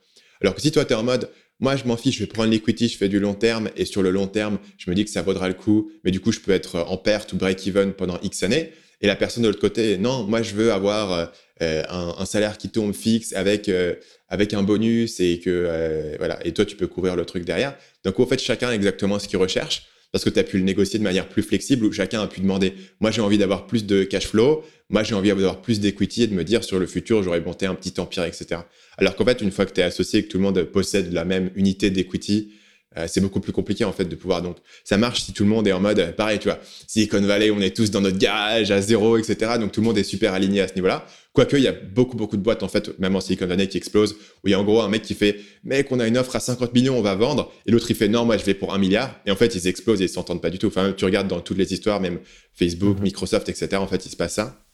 Alors 0.41 0.55
que 0.55 0.61
si 0.61 0.71
toi, 0.71 0.85
tu 0.85 0.93
es 0.93 0.97
en 0.97 1.03
mode, 1.03 1.29
moi, 1.61 1.77
je 1.77 1.85
m'en 1.85 1.97
fiche, 1.97 2.17
je 2.17 2.21
vais 2.21 2.27
prendre 2.27 2.51
l'equity, 2.51 2.89
je 2.89 2.97
fais 2.97 3.09
du 3.09 3.19
long 3.19 3.35
terme, 3.35 3.71
et 3.77 3.85
sur 3.85 4.03
le 4.03 4.11
long 4.11 4.29
terme, 4.29 4.59
je 4.77 4.91
me 4.91 4.95
dis 4.95 5.05
que 5.05 5.11
ça 5.11 5.23
vaudra 5.23 5.49
le 5.49 5.55
coup, 5.55 5.91
mais 6.05 6.11
du 6.11 6.21
coup, 6.21 6.31
je 6.31 6.41
peux 6.41 6.53
être 6.53 6.79
en 6.89 6.97
perte 6.97 7.33
ou 7.33 7.37
break-even 7.37 7.93
pendant 7.93 8.19
X 8.23 8.43
années. 8.45 8.73
Et 9.01 9.07
la 9.07 9.17
personne 9.17 9.43
de 9.43 9.49
l'autre 9.49 9.61
côté, 9.61 9.97
non, 9.97 10.25
moi, 10.25 10.43
je 10.43 10.55
veux 10.55 10.73
avoir 10.73 11.33
euh, 11.63 11.83
un, 11.89 12.25
salaire 12.25 12.59
qui 12.59 12.69
tombe 12.69 12.95
fixe 12.95 13.33
avec 13.33 13.69
euh, 13.69 13.95
avec 14.29 14.55
un 14.55 14.63
bonus 14.63 15.21
et 15.21 15.39
que 15.39 15.51
euh, 15.51 16.17
voilà. 16.19 16.45
Et 16.45 16.53
toi, 16.53 16.65
tu 16.65 16.77
peux 16.77 16.87
couvrir 16.87 17.17
le 17.17 17.25
truc 17.25 17.45
derrière. 17.45 17.77
Donc, 18.05 18.19
en 18.19 18.27
fait, 18.27 18.41
chacun 18.41 18.71
exactement 18.73 19.19
ce 19.19 19.29
qu'il 19.29 19.39
recherche 19.39 19.87
parce 20.13 20.25
que 20.25 20.31
tu 20.31 20.39
as 20.39 20.45
pu 20.45 20.59
le 20.59 20.65
négocier 20.65 20.99
de 20.99 21.05
manière 21.05 21.29
plus 21.29 21.43
flexible 21.43 21.85
où 21.85 21.93
chacun 21.93 22.23
a 22.23 22.27
pu 22.27 22.41
demander 22.41 22.75
moi 23.01 23.11
j'ai 23.11 23.21
envie 23.21 23.39
d'avoir 23.39 23.67
plus 23.67 23.85
de 23.85 24.05
cash 24.05 24.27
flow, 24.27 24.65
moi 24.89 25.03
j'ai 25.03 25.15
envie 25.15 25.29
d'avoir 25.29 25.61
plus 25.61 25.81
d'equity 25.81 26.23
et 26.23 26.27
de 26.27 26.35
me 26.35 26.45
dire 26.45 26.65
sur 26.65 26.79
le 26.79 26.87
futur 26.87 27.23
j'aurais 27.23 27.41
monté 27.41 27.67
un 27.67 27.75
petit 27.75 27.99
empire, 28.01 28.25
etc. 28.25 28.63
Alors 28.97 29.17
qu'en 29.17 29.25
fait, 29.25 29.41
une 29.43 29.51
fois 29.51 29.67
que 29.67 29.73
tu 29.73 29.81
es 29.81 29.85
associé 29.85 30.21
et 30.21 30.23
que 30.25 30.29
tout 30.29 30.39
le 30.39 30.45
monde 30.45 30.63
possède 30.65 31.13
la 31.13 31.25
même 31.25 31.51
unité 31.55 31.91
d'equity, 31.91 32.53
euh, 32.97 33.07
c'est 33.07 33.21
beaucoup 33.21 33.41
plus 33.41 33.53
compliqué 33.53 33.85
en 33.85 33.93
fait 33.93 34.07
de 34.07 34.17
pouvoir 34.17 34.41
donc 34.41 34.57
ça 34.83 34.97
marche 34.97 35.21
si 35.23 35.35
tout 35.35 35.45
le 35.45 35.51
monde 35.51 35.69
est 35.69 35.73
en 35.73 35.81
mode 35.81 35.99
euh, 35.99 36.11
pareil 36.11 36.39
tu 36.39 36.49
vois 36.49 36.59
Silicon 36.87 37.21
Valley 37.21 37.51
on 37.51 37.61
est 37.61 37.77
tous 37.77 37.91
dans 37.91 38.01
notre 38.01 38.17
garage 38.17 38.71
à 38.71 38.81
zéro 38.81 39.19
etc 39.19 39.53
donc 39.61 39.73
tout 39.73 39.81
le 39.81 39.87
monde 39.87 39.99
est 39.99 40.05
super 40.05 40.33
aligné 40.33 40.63
à 40.63 40.69
ce 40.69 40.75
niveau 40.75 40.87
là 40.87 41.05
quoique 41.35 41.57
il 41.57 41.65
y 41.65 41.69
a 41.69 41.73
beaucoup 41.73 42.17
beaucoup 42.17 42.39
de 42.39 42.43
boîtes 42.43 42.63
en 42.63 42.69
fait 42.69 42.99
même 42.99 43.15
en 43.15 43.21
Silicon 43.21 43.47
Valley 43.47 43.69
qui 43.69 43.77
explosent 43.77 44.15
où 44.43 44.49
il 44.49 44.53
y 44.53 44.55
a 44.55 44.61
en 44.61 44.65
gros 44.65 44.81
un 44.81 44.89
mec 44.89 45.03
qui 45.03 45.15
fait 45.15 45.39
mec 45.65 45.89
on 45.91 46.01
a 46.01 46.09
une 46.09 46.17
offre 46.17 46.35
à 46.35 46.41
50 46.41 46.73
millions 46.73 46.99
on 46.99 47.03
va 47.03 47.15
vendre 47.15 47.53
et 47.67 47.71
l'autre 47.71 47.91
il 47.91 47.97
fait 47.97 48.09
non 48.09 48.25
moi 48.25 48.39
je 48.39 48.45
vais 48.45 48.55
pour 48.55 48.73
un 48.73 48.79
milliard 48.79 49.21
et 49.27 49.31
en 49.31 49.37
fait 49.37 49.55
ils 49.55 49.69
explosent 49.69 50.01
et 50.01 50.05
ils 50.05 50.09
s'entendent 50.09 50.41
pas 50.41 50.51
du 50.51 50.59
tout 50.59 50.69
enfin 50.69 50.95
tu 50.97 51.05
regardes 51.05 51.29
dans 51.29 51.41
toutes 51.41 51.59
les 51.59 51.75
histoires 51.75 52.01
même 52.01 52.21
Facebook 52.55 52.99
mm-hmm. 52.99 53.03
Microsoft 53.03 53.49
etc 53.51 53.77
en 53.77 53.87
fait 53.87 54.07
il 54.07 54.11
se 54.11 54.17
passe 54.17 54.35
ça 54.35 54.65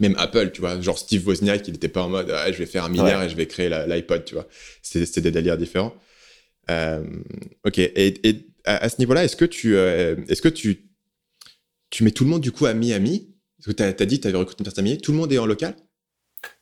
même 0.00 0.14
Apple, 0.16 0.52
tu 0.52 0.62
vois, 0.62 0.80
genre 0.80 0.98
Steve 0.98 1.26
Wozniak, 1.26 1.68
il 1.68 1.72
n'était 1.72 1.88
pas 1.88 2.02
en 2.02 2.08
mode 2.08 2.30
ah, 2.30 2.50
je 2.50 2.56
vais 2.56 2.66
faire 2.66 2.84
un 2.84 2.88
milliard 2.88 3.22
et 3.22 3.28
je 3.28 3.36
vais 3.36 3.46
créer 3.46 3.68
l'iPod, 3.68 4.24
tu 4.24 4.34
vois. 4.34 4.46
C'était 4.80 5.20
des 5.20 5.30
délires 5.30 5.58
différents. 5.58 5.94
Euh, 6.70 7.04
ok, 7.64 7.78
et, 7.78 8.46
à, 8.64 8.88
ce 8.88 8.98
niveau-là, 8.98 9.24
est-ce 9.24 9.36
que 9.36 9.44
tu, 9.44 9.76
euh, 9.76 10.16
est-ce 10.28 10.42
que 10.42 10.48
tu, 10.48 10.90
tu 11.90 12.04
mets 12.04 12.12
tout 12.12 12.24
le 12.24 12.30
monde 12.30 12.42
du 12.42 12.52
coup 12.52 12.66
à 12.66 12.74
Miami? 12.74 13.34
Parce 13.58 13.76
que 13.76 13.82
tu 13.82 13.82
as, 13.82 14.06
dit 14.06 14.18
que 14.18 14.22
tu 14.22 14.28
avais 14.28 14.38
recruté 14.38 14.60
une 14.60 14.64
personne 14.64 14.84
à 14.84 14.86
Miami. 14.86 15.00
Tout 15.00 15.12
le 15.12 15.18
monde 15.18 15.32
est 15.32 15.38
en 15.38 15.46
local? 15.46 15.74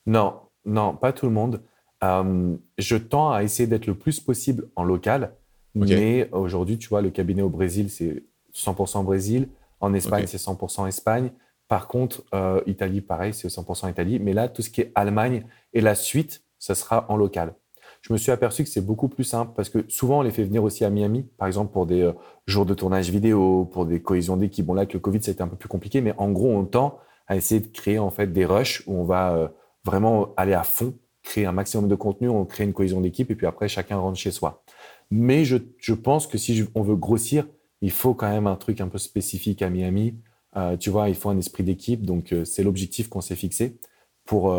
Non, 0.06 0.40
non, 0.64 0.94
pas 0.96 1.12
tout 1.12 1.26
le 1.26 1.32
monde. 1.32 1.62
Euh, 2.02 2.56
je 2.78 2.96
tends 2.96 3.32
à 3.32 3.42
essayer 3.42 3.66
d'être 3.66 3.86
le 3.86 3.94
plus 3.94 4.20
possible 4.20 4.68
en 4.76 4.84
local. 4.84 5.34
Mais 5.74 6.28
aujourd'hui, 6.32 6.78
tu 6.78 6.88
vois, 6.88 7.00
le 7.00 7.10
cabinet 7.10 7.42
au 7.42 7.48
Brésil, 7.48 7.90
c'est 7.90 8.24
100% 8.54 9.04
Brésil. 9.04 9.48
En 9.78 9.94
Espagne, 9.94 10.26
c'est 10.26 10.40
100% 10.40 10.88
Espagne. 10.88 11.30
Par 11.68 11.86
contre, 11.86 12.24
euh, 12.34 12.60
Italie, 12.66 13.00
pareil, 13.00 13.32
c'est 13.32 13.48
100% 13.48 13.88
Italie. 13.88 14.18
Mais 14.18 14.32
là, 14.32 14.48
tout 14.48 14.62
ce 14.62 14.70
qui 14.70 14.80
est 14.80 14.92
Allemagne 14.94 15.46
et 15.72 15.80
la 15.80 15.94
suite, 15.94 16.42
ça 16.58 16.74
sera 16.74 17.06
en 17.08 17.16
local. 17.16 17.54
Je 18.00 18.12
me 18.12 18.18
suis 18.18 18.32
aperçu 18.32 18.64
que 18.64 18.70
c'est 18.70 18.84
beaucoup 18.84 19.08
plus 19.08 19.24
simple 19.24 19.52
parce 19.54 19.68
que 19.68 19.84
souvent, 19.88 20.20
on 20.20 20.22
les 20.22 20.30
fait 20.30 20.44
venir 20.44 20.64
aussi 20.64 20.84
à 20.84 20.90
Miami, 20.90 21.28
par 21.36 21.46
exemple 21.46 21.72
pour 21.72 21.86
des 21.86 22.00
euh, 22.00 22.12
jours 22.46 22.64
de 22.64 22.72
tournage 22.72 23.10
vidéo, 23.10 23.66
pour 23.66 23.84
des 23.84 24.00
cohésions 24.00 24.36
d'équipe. 24.36 24.64
Bon, 24.64 24.74
là, 24.74 24.80
avec 24.80 24.94
le 24.94 25.00
Covid, 25.00 25.22
ça 25.22 25.30
a 25.30 25.32
été 25.32 25.42
un 25.42 25.48
peu 25.48 25.56
plus 25.56 25.68
compliqué, 25.68 26.00
mais 26.00 26.14
en 26.16 26.30
gros, 26.30 26.50
on 26.50 26.64
tend 26.64 26.98
à 27.26 27.36
essayer 27.36 27.60
de 27.60 27.68
créer 27.68 27.98
en 27.98 28.10
fait 28.10 28.32
des 28.32 28.46
rushs 28.46 28.82
où 28.86 28.94
on 28.94 29.04
va 29.04 29.34
euh, 29.34 29.48
vraiment 29.84 30.34
aller 30.36 30.54
à 30.54 30.62
fond, 30.62 30.94
créer 31.22 31.44
un 31.44 31.52
maximum 31.52 31.88
de 31.88 31.94
contenu, 31.94 32.28
on 32.28 32.46
crée 32.46 32.64
une 32.64 32.72
cohésion 32.72 33.00
d'équipe 33.02 33.30
et 33.30 33.34
puis 33.34 33.46
après, 33.46 33.68
chacun 33.68 33.98
rentre 33.98 34.18
chez 34.18 34.30
soi. 34.30 34.64
Mais 35.10 35.44
je, 35.44 35.92
pense 35.92 36.26
que 36.26 36.38
si 36.38 36.64
on 36.74 36.82
veut 36.82 36.96
grossir, 36.96 37.46
il 37.82 37.90
faut 37.90 38.14
quand 38.14 38.30
même 38.30 38.46
un 38.46 38.56
truc 38.56 38.80
un 38.80 38.88
peu 38.88 38.98
spécifique 38.98 39.62
à 39.62 39.70
Miami 39.70 40.16
euh, 40.56 40.76
tu 40.76 40.90
vois, 40.90 41.08
il 41.08 41.14
faut 41.14 41.28
un 41.28 41.38
esprit 41.38 41.62
d'équipe. 41.62 42.04
Donc, 42.04 42.34
c'est 42.44 42.64
l'objectif 42.64 43.08
qu'on 43.08 43.20
s'est 43.20 43.36
fixé 43.36 43.78
pour, 44.24 44.52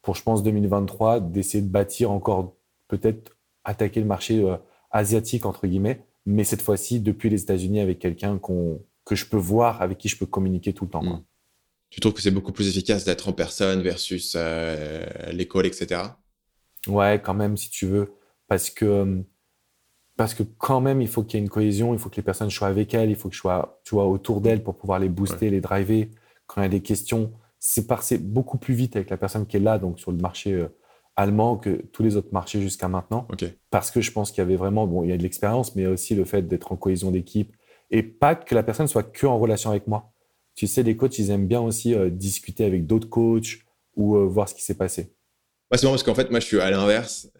pour, 0.00 0.14
je 0.14 0.22
pense, 0.22 0.44
2023, 0.44 1.18
d'essayer 1.18 1.62
de 1.62 1.68
bâtir 1.68 2.12
encore, 2.12 2.54
peut-être 2.88 3.36
attaquer 3.64 4.00
le 4.00 4.06
marché 4.06 4.44
asiatique, 4.90 5.46
entre 5.46 5.66
guillemets, 5.66 6.04
mais 6.26 6.44
cette 6.44 6.62
fois-ci 6.62 7.00
depuis 7.00 7.30
les 7.30 7.42
États-Unis 7.42 7.80
avec 7.80 7.98
quelqu'un 7.98 8.38
que 9.04 9.14
je 9.14 9.26
peux 9.26 9.36
voir, 9.36 9.82
avec 9.82 9.98
qui 9.98 10.08
je 10.08 10.16
peux 10.16 10.26
communiquer 10.26 10.72
tout 10.72 10.84
le 10.84 10.90
temps. 10.90 11.02
Hmm. 11.02 11.22
Tu 11.90 12.00
trouves 12.00 12.12
que 12.12 12.22
c'est 12.22 12.30
beaucoup 12.30 12.52
plus 12.52 12.68
efficace 12.68 13.04
d'être 13.04 13.28
en 13.28 13.32
personne 13.32 13.80
versus 13.82 14.36
l'école, 15.32 15.66
etc. 15.66 16.02
Ouais, 16.86 17.20
quand 17.22 17.34
même, 17.34 17.56
si 17.56 17.70
tu 17.70 17.86
veux. 17.86 18.12
Parce 18.48 18.70
que 18.70 19.24
parce 20.16 20.34
que 20.34 20.42
quand 20.42 20.80
même, 20.80 21.02
il 21.02 21.08
faut 21.08 21.24
qu'il 21.24 21.38
y 21.38 21.42
ait 21.42 21.44
une 21.44 21.50
cohésion, 21.50 21.92
il 21.92 21.98
faut 21.98 22.08
que 22.08 22.16
les 22.16 22.22
personnes 22.22 22.50
soient 22.50 22.68
avec 22.68 22.94
elles, 22.94 23.10
il 23.10 23.16
faut 23.16 23.28
que 23.28 23.34
je 23.34 23.40
sois 23.40 23.80
tu 23.84 23.96
vois, 23.96 24.06
autour 24.06 24.40
d'elles 24.40 24.62
pour 24.62 24.76
pouvoir 24.76 24.98
les 25.00 25.08
booster, 25.08 25.50
les 25.50 25.60
driver. 25.60 26.08
Quand 26.46 26.60
il 26.60 26.64
y 26.64 26.66
a 26.66 26.70
des 26.70 26.82
questions, 26.82 27.32
c'est 27.58 27.86
beaucoup 28.18 28.58
plus 28.58 28.74
vite 28.74 28.94
avec 28.94 29.10
la 29.10 29.16
personne 29.16 29.46
qui 29.46 29.56
est 29.56 29.60
là, 29.60 29.78
donc 29.78 29.98
sur 29.98 30.12
le 30.12 30.18
marché 30.18 30.52
euh, 30.52 30.68
allemand, 31.16 31.56
que 31.56 31.82
tous 31.92 32.02
les 32.02 32.16
autres 32.16 32.28
marchés 32.32 32.60
jusqu'à 32.60 32.88
maintenant. 32.88 33.26
Parce 33.70 33.90
que 33.90 34.00
je 34.00 34.10
pense 34.10 34.30
qu'il 34.30 34.38
y 34.38 34.42
avait 34.42 34.56
vraiment, 34.56 34.86
bon, 34.86 35.04
il 35.04 35.10
y 35.10 35.12
a 35.12 35.16
de 35.16 35.22
l'expérience, 35.22 35.74
mais 35.74 35.82
il 35.82 35.84
y 35.84 35.88
a 35.88 35.92
aussi 35.92 36.14
le 36.14 36.24
fait 36.24 36.42
d'être 36.42 36.72
en 36.72 36.76
cohésion 36.76 37.10
d'équipe 37.10 37.54
et 37.90 38.02
pas 38.02 38.34
que 38.34 38.54
la 38.54 38.62
personne 38.62 38.88
soit 38.88 39.02
que 39.02 39.26
en 39.26 39.38
relation 39.38 39.70
avec 39.70 39.86
moi. 39.86 40.12
Tu 40.54 40.66
sais, 40.66 40.82
les 40.82 40.96
coachs, 40.96 41.18
ils 41.18 41.30
aiment 41.30 41.46
bien 41.46 41.60
aussi 41.60 41.94
euh, 41.94 42.10
discuter 42.10 42.64
avec 42.64 42.86
d'autres 42.86 43.08
coachs 43.08 43.58
ou 43.96 44.16
euh, 44.16 44.24
voir 44.24 44.48
ce 44.48 44.54
qui 44.54 44.62
s'est 44.62 44.76
passé. 44.76 45.14
c'est 45.72 45.82
marrant 45.82 45.94
parce 45.94 46.02
qu'en 46.02 46.14
fait, 46.14 46.30
moi, 46.30 46.40
je 46.40 46.46
suis 46.46 46.60
à 46.60 46.70
l'inverse 46.70 47.30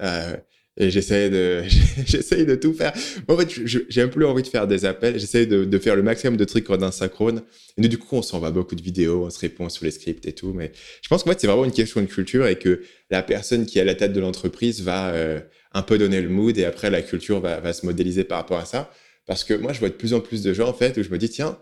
et 0.76 0.90
j'essaie 0.90 1.30
de 1.30 1.62
j'essaye 2.06 2.46
de 2.46 2.54
tout 2.56 2.72
faire. 2.74 2.92
en 3.28 3.36
fait, 3.36 3.48
j'ai 3.64 4.02
un 4.02 4.08
peu 4.08 4.26
envie 4.26 4.42
de 4.42 4.48
faire 4.48 4.66
des 4.66 4.84
appels. 4.84 5.18
J'essaie 5.18 5.46
de, 5.46 5.64
de, 5.64 5.78
faire 5.78 5.96
le 5.96 6.02
maximum 6.02 6.36
de 6.36 6.44
trucs 6.44 6.68
en 6.70 6.90
synchrone. 6.90 7.42
Et 7.78 7.88
du 7.88 7.98
coup, 7.98 8.16
on 8.16 8.22
s'en 8.22 8.40
va 8.40 8.50
beaucoup 8.50 8.74
de 8.74 8.82
vidéos, 8.82 9.24
on 9.24 9.30
se 9.30 9.38
répond 9.38 9.68
sur 9.68 9.84
les 9.84 9.90
scripts 9.90 10.26
et 10.26 10.32
tout. 10.32 10.52
Mais 10.52 10.72
je 11.02 11.08
pense 11.08 11.22
qu'en 11.22 11.30
fait, 11.30 11.40
c'est 11.40 11.46
vraiment 11.46 11.64
une 11.64 11.72
question 11.72 12.00
de 12.00 12.06
culture 12.06 12.46
et 12.46 12.58
que 12.58 12.82
la 13.10 13.22
personne 13.22 13.66
qui 13.66 13.78
est 13.78 13.82
à 13.82 13.84
la 13.84 13.94
tête 13.94 14.12
de 14.12 14.20
l'entreprise 14.20 14.82
va 14.82 15.10
euh, 15.10 15.40
un 15.72 15.82
peu 15.82 15.98
donner 15.98 16.20
le 16.20 16.28
mood 16.28 16.56
et 16.58 16.64
après 16.64 16.90
la 16.90 17.02
culture 17.02 17.40
va, 17.40 17.60
va 17.60 17.72
se 17.72 17.86
modéliser 17.86 18.24
par 18.24 18.38
rapport 18.38 18.58
à 18.58 18.64
ça. 18.64 18.90
Parce 19.26 19.44
que 19.44 19.54
moi, 19.54 19.72
je 19.72 19.80
vois 19.80 19.88
de 19.88 19.94
plus 19.94 20.12
en 20.12 20.20
plus 20.20 20.42
de 20.42 20.52
gens 20.52 20.68
en 20.68 20.74
fait 20.74 20.96
où 20.96 21.02
je 21.02 21.10
me 21.10 21.18
dis 21.18 21.30
tiens. 21.30 21.58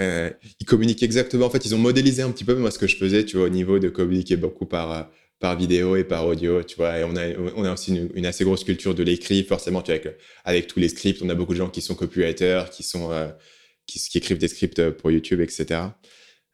Euh, 0.00 0.30
ils 0.60 0.66
communiquent 0.66 1.02
exactement. 1.02 1.46
En 1.46 1.50
fait, 1.50 1.64
ils 1.64 1.74
ont 1.74 1.78
modélisé 1.78 2.22
un 2.22 2.30
petit 2.30 2.44
peu 2.44 2.54
moi 2.54 2.70
ce 2.70 2.78
que 2.78 2.86
je 2.86 2.96
faisais, 2.96 3.24
tu 3.24 3.36
vois, 3.36 3.46
au 3.46 3.50
niveau 3.50 3.78
de 3.78 3.88
communiquer 3.88 4.36
beaucoup 4.36 4.66
par 4.66 4.92
euh, 4.92 5.02
par 5.38 5.56
vidéo 5.56 5.96
et 5.96 6.04
par 6.04 6.26
audio, 6.26 6.62
tu 6.62 6.76
vois. 6.76 6.98
Et 6.98 7.04
on 7.04 7.14
a, 7.16 7.28
on 7.56 7.64
a 7.64 7.72
aussi 7.72 7.94
une, 8.14 8.26
assez 8.26 8.44
grosse 8.44 8.64
culture 8.64 8.94
de 8.94 9.02
l'écrit, 9.02 9.44
forcément, 9.44 9.82
tu 9.82 9.92
vois, 9.92 10.00
avec, 10.00 10.18
avec, 10.44 10.66
tous 10.66 10.80
les 10.80 10.88
scripts. 10.88 11.22
On 11.22 11.28
a 11.28 11.34
beaucoup 11.34 11.52
de 11.52 11.58
gens 11.58 11.68
qui 11.68 11.82
sont 11.82 11.94
copywriters, 11.94 12.70
qui 12.70 12.82
sont, 12.82 13.12
euh, 13.12 13.28
qui, 13.86 14.00
écrivent 14.14 14.38
des 14.38 14.48
scripts 14.48 14.90
pour 14.90 15.10
YouTube, 15.10 15.40
etc. 15.40 15.80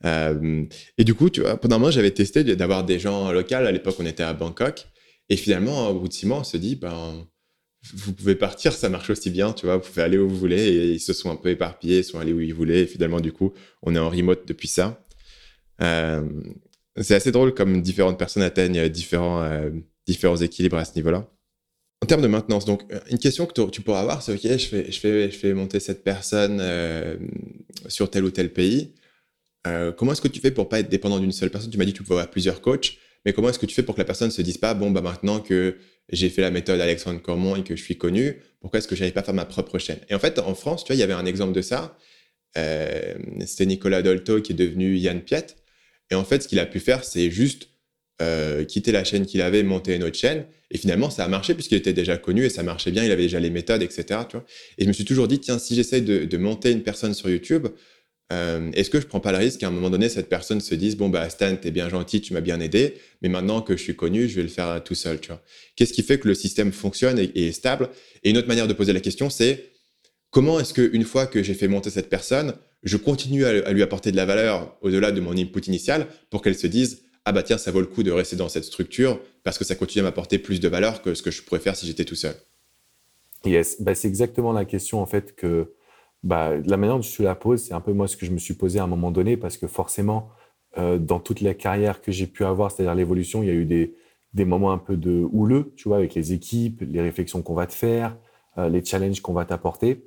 Euh, 0.05 0.65
et 0.99 1.05
du 1.05 1.15
coup, 1.15 1.31
tu 1.31 1.41
vois, 1.43 1.57
pendant 1.57 1.77
un 1.77 1.79
moment, 1.79 1.91
j'avais 1.93 2.11
testé 2.11 2.43
d'avoir 2.45 2.85
des 2.85 2.99
gens 2.99 3.31
locaux. 3.31 3.55
À 3.55 3.73
l'époque, 3.73 3.97
on 3.99 4.07
était 4.07 4.25
à 4.25 4.33
Bangkok. 4.33 4.87
Et 5.29 5.37
finalement, 5.37 5.89
au 5.89 6.01
bout 6.01 6.09
de 6.09 6.13
six 6.13 6.27
mois, 6.27 6.41
on 6.41 6.45
se 6.45 6.57
dit, 6.57 6.77
ben, 6.77 7.27
vous 7.95 8.13
pouvez 8.13 8.35
partir, 8.35 8.73
ça 8.73 8.89
marche 8.89 9.11
aussi 9.11 9.31
bien, 9.31 9.53
tu 9.53 9.67
vois, 9.67 9.77
vous 9.77 9.89
pouvez 9.89 10.03
aller 10.03 10.19
où 10.19 10.29
vous 10.29 10.37
voulez. 10.37 10.63
Et 10.63 10.93
ils 10.93 11.01
se 11.01 11.13
sont 11.13 11.31
un 11.31 11.37
peu 11.37 11.51
éparpillés, 11.51 11.99
ils 11.99 12.05
sont 12.05 12.19
allés 12.19 12.33
où 12.33 12.41
ils 12.41 12.55
voulaient. 12.55 12.81
Et 12.83 12.87
finalement, 12.87 13.21
du 13.21 13.33
coup, 13.33 13.53
on 13.83 13.95
est 13.95 13.99
en 13.99 14.11
remote 14.11 14.47
depuis 14.47 14.69
ça. 14.69 15.05
Euh, 15.81 16.23
c'est 17.01 17.15
assez 17.15 17.33
drôle 17.33 17.55
comme 17.55 17.81
différentes 17.83 18.19
personnes 18.19 18.43
atteignent 18.43 18.89
différents, 18.89 19.43
euh, 19.43 19.71
différents 20.07 20.37
équilibres 20.37 20.77
à 20.77 20.85
ce 20.85 20.95
niveau-là. 20.97 21.29
En 22.03 22.07
termes 22.07 22.23
de 22.23 22.29
maintenance, 22.29 22.65
donc 22.65 22.83
une 23.11 23.19
question 23.19 23.47
que 23.47 23.71
tu 23.71 23.81
pourras 23.81 24.01
avoir, 24.01 24.23
c'est 24.23 24.33
ok, 24.33 24.59
je 24.59 24.67
fais, 24.67 24.91
je 24.91 24.99
fais, 24.99 25.31
je 25.31 25.39
fais 25.39 25.55
monter 25.55 25.79
cette 25.79 26.03
personne 26.03 26.59
euh, 26.61 27.17
sur 27.87 28.11
tel 28.11 28.25
ou 28.25 28.31
tel 28.31 28.53
pays. 28.53 28.93
Euh, 29.69 29.93
comment 29.93 30.13
est-ce 30.13 30.21
que 30.21 30.29
tu 30.29 30.41
fais 30.41 30.51
pour 30.51 30.69
pas 30.69 30.81
être 30.81 30.89
dépendant 30.89 31.21
d'une 31.21 31.31
seule 31.31 31.51
personne? 31.51 31.71
Tu 31.71 31.79
m'as 31.79 31.85
dit 31.85 31.93
que 31.93 31.99
tu 31.99 32.03
pouvais 32.03 32.17
avoir 32.17 32.31
plusieurs 32.31 32.61
coachs, 32.61 32.99
mais 33.25 33.33
comment 33.33 33.51
est-ce 33.51 33.59
que 33.61 33.67
tu 33.67 33.75
fais 33.75 33.85
pour 33.85 33.95
que 33.95 34.01
la 34.01 34.05
personne 34.05 34.33
se 34.33 34.43
dise 34.43 34.59
pas, 34.59 34.75
bon, 34.75 34.91
bah 34.91 35.01
maintenant 35.01 35.39
que 35.39 35.77
j'ai 36.09 36.29
fait 36.29 36.43
la 36.43 36.51
méthode 36.51 36.81
Alexandre 36.81 37.23
Cormont 37.23 37.55
et 37.55 37.63
que 37.63 37.77
je 37.77 37.83
suis 37.83 37.97
connu, 37.97 38.43
pourquoi 38.61 38.79
est-ce 38.79 38.89
que 38.89 38.97
j'arrive 38.97 39.15
pas 39.15 39.21
à 39.21 39.25
faire 39.25 39.35
ma 39.35 39.45
propre 39.45 39.79
chaîne? 39.79 40.01
Et 40.09 40.15
en 40.17 40.19
fait, 40.19 40.41
en 40.41 40.55
France, 40.57 40.85
tu 40.85 40.89
vois, 40.89 40.97
il 40.97 41.01
y 41.01 41.05
avait 41.05 41.13
un 41.13 41.27
exemple 41.27 41.53
de 41.53 41.63
ça. 41.63 41.97
Euh, 42.59 43.15
c'était 43.47 43.67
Nicolas 43.67 44.03
Dolto 44.03 44.41
qui 44.43 44.53
est 44.53 44.57
devenu 44.57 44.97
Yann 44.97 45.21
Piet. 45.21 45.47
Et 46.13 46.15
en 46.15 46.25
fait, 46.25 46.43
ce 46.43 46.49
qu'il 46.49 46.59
a 46.59 46.67
pu 46.67 46.79
faire, 46.79 47.05
c'est 47.05 47.31
juste 47.31 47.71
euh, 48.21 48.65
quitter 48.65 48.93
la 48.93 49.03
chaîne 49.03 49.25
qu'il 49.25 49.41
avait, 49.41 49.63
monter 49.63 49.95
une 49.97 50.05
autre 50.05 50.19
chaîne. 50.19 50.45
Et 50.71 50.77
finalement, 50.77 51.09
ça 51.09 51.25
a 51.25 51.29
marché 51.29 51.55
puisqu'il 51.55 51.77
était 51.77 51.95
déjà 51.95 52.19
connu 52.19 52.45
et 52.45 52.51
ça 52.51 52.63
marchait 52.63 52.91
bien. 52.91 53.03
Il 53.03 53.11
avait 53.11 53.23
déjà 53.23 53.41
les 53.41 53.49
méthodes, 53.49 53.83
etc. 53.83 54.21
Et 54.77 54.85
je 54.85 54.89
me 54.89 54.93
suis 54.93 55.07
toujours 55.07 55.27
dit, 55.27 55.39
tiens, 55.41 55.59
si 55.59 55.75
j'essaye 55.75 56.03
de, 56.03 56.37
monter 56.37 56.71
une 56.71 56.83
personne 56.83 57.15
sur 57.15 57.31
YouTube, 57.31 57.67
euh, 58.31 58.71
est-ce 58.75 58.91
que 58.91 59.01
je 59.01 59.07
prends 59.07 59.21
pas 59.21 59.33
le 59.33 59.39
risque 59.39 59.61
qu'à 59.61 59.69
un 59.69 59.71
moment 59.71 59.89
donné, 59.89 60.11
cette 60.11 60.29
personne 60.29 60.61
se 60.61 60.75
dise, 60.75 60.99
bon, 60.99 61.09
bah, 61.09 61.31
Stan, 61.31 61.57
t'es 61.57 61.71
bien 61.71 61.89
gentil, 61.89 62.21
tu 62.21 62.35
m'as 62.35 62.43
bien 62.43 62.61
aidé, 62.61 62.99
mais 63.23 63.31
maintenant 63.31 63.63
que 63.63 63.75
je 63.75 63.83
suis 63.83 63.97
connu, 63.97 64.29
je 64.29 64.37
vais 64.37 64.43
le 64.43 64.49
faire 64.49 64.85
tout 64.85 64.95
seul. 64.95 65.19
Qu'est-ce 65.77 65.95
qui 65.95 66.03
fait 66.03 66.19
que 66.19 66.29
le 66.29 66.35
système 66.35 66.73
fonctionne 66.73 67.19
et, 67.19 67.25
et 67.35 67.47
est 67.49 67.53
stable? 67.53 67.89
Et 68.23 68.29
une 68.29 68.37
autre 68.37 68.49
manière 68.49 68.69
de 68.69 68.75
poser 68.75 68.93
la 68.93 69.01
question, 69.01 69.31
c'est 69.31 69.71
comment 70.31 70.61
est-ce 70.61 70.75
qu'une 70.75 71.05
fois 71.05 71.27
que 71.27 71.43
j'ai 71.43 71.55
fait 71.55 71.69
monter 71.69 71.89
cette 71.89 72.11
personne, 72.11 72.53
je 72.83 72.97
continue 72.97 73.45
à, 73.45 73.73
lui 73.73 73.83
apporter 73.83 74.11
de 74.13 74.17
la 74.17 74.27
valeur 74.27 74.77
au-delà 74.81 75.13
de 75.13 75.21
mon 75.21 75.37
input 75.37 75.61
initial 75.67 76.07
pour 76.31 76.43
qu'elle 76.43 76.57
se 76.57 76.67
dise 76.67 77.03
ah 77.25 77.33
bah 77.33 77.43
tiens 77.43 77.59
ça 77.59 77.71
vaut 77.71 77.81
le 77.81 77.87
coup 77.87 78.03
de 78.03 78.11
rester 78.11 78.37
dans 78.37 78.49
cette 78.49 78.65
structure 78.65 79.21
parce 79.45 79.59
que 79.59 79.65
ça 79.65 79.75
continue 79.75 80.01
à 80.01 80.05
m'apporter 80.05 80.39
plus 80.39 80.61
de 80.61 80.69
valeur 80.69 81.03
que 81.03 81.15
ce 81.15 81.23
que 81.23 81.31
je 81.31 81.43
pourrais 81.43 81.61
faire 81.61 81.77
si 81.77 81.87
j'étais 81.87 82.05
tout 82.05 82.17
seul. 82.17 82.35
Yes, 83.45 83.81
bah, 83.81 83.95
c'est 83.95 84.09
exactement 84.09 84.53
la 84.53 84.65
question 84.65 85.01
en 85.01 85.07
fait 85.07 85.35
que 85.35 85.73
bah, 86.23 86.57
la 86.57 86.77
manière 86.77 86.97
dont 86.97 87.03
tu 87.03 87.23
la 87.23 87.35
poses, 87.35 87.63
c'est 87.63 87.75
un 87.75 87.81
peu 87.81 87.93
moi 87.93 88.09
ce 88.09 88.17
que 88.17 88.27
je 88.27 88.31
me 88.31 88.39
suis 88.39 88.55
posé 88.55 88.79
à 88.79 88.85
un 88.85 88.89
moment 88.89 89.11
donné 89.11 89.37
parce 89.37 89.57
que 89.57 89.67
forcément 89.67 90.31
euh, 90.79 90.99
dans 90.99 91.21
toute 91.21 91.41
la 91.41 91.55
carrière 91.55 92.01
que 92.01 92.13
j'ai 92.13 92.27
pu 92.27 92.45
avoir, 92.45 92.71
c'est-à-dire 92.71 92.95
l'évolution, 92.95 93.43
il 93.43 93.47
y 93.47 93.51
a 93.51 93.55
eu 93.55 93.67
des, 93.67 93.95
des 94.33 94.45
moments 94.45 94.73
un 94.73 94.79
peu 94.79 94.97
de 94.97 95.27
houleux, 95.33 95.73
tu 95.77 95.89
vois, 95.89 95.99
avec 95.99 96.15
les 96.15 96.33
équipes, 96.33 96.83
les 96.89 97.01
réflexions 97.01 97.43
qu'on 97.43 97.55
va 97.55 97.67
te 97.67 97.75
faire, 97.75 98.17
euh, 98.59 98.69
les 98.69 98.85
challenges 98.85 99.21
qu'on 99.21 99.35
va 99.35 99.45
t'apporter. 99.45 100.05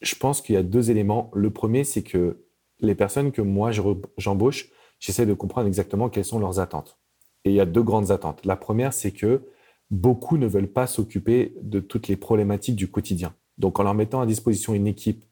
Je 0.00 0.14
pense 0.14 0.40
qu'il 0.40 0.54
y 0.54 0.58
a 0.58 0.62
deux 0.62 0.90
éléments. 0.90 1.30
Le 1.34 1.50
premier, 1.50 1.84
c'est 1.84 2.02
que 2.02 2.44
les 2.80 2.94
personnes 2.94 3.32
que 3.32 3.42
moi 3.42 3.70
j'embauche, 4.16 4.70
j'essaie 5.00 5.26
de 5.26 5.34
comprendre 5.34 5.66
exactement 5.66 6.08
quelles 6.08 6.24
sont 6.24 6.38
leurs 6.38 6.60
attentes. 6.60 6.98
Et 7.44 7.50
il 7.50 7.54
y 7.54 7.60
a 7.60 7.66
deux 7.66 7.82
grandes 7.82 8.10
attentes. 8.10 8.44
La 8.44 8.56
première, 8.56 8.92
c'est 8.92 9.12
que 9.12 9.42
beaucoup 9.90 10.36
ne 10.36 10.46
veulent 10.46 10.72
pas 10.72 10.86
s'occuper 10.86 11.54
de 11.62 11.80
toutes 11.80 12.08
les 12.08 12.16
problématiques 12.16 12.76
du 12.76 12.90
quotidien. 12.90 13.34
Donc 13.56 13.80
en 13.80 13.82
leur 13.82 13.94
mettant 13.94 14.20
à 14.20 14.26
disposition 14.26 14.74
une 14.74 14.86
équipe 14.86 15.24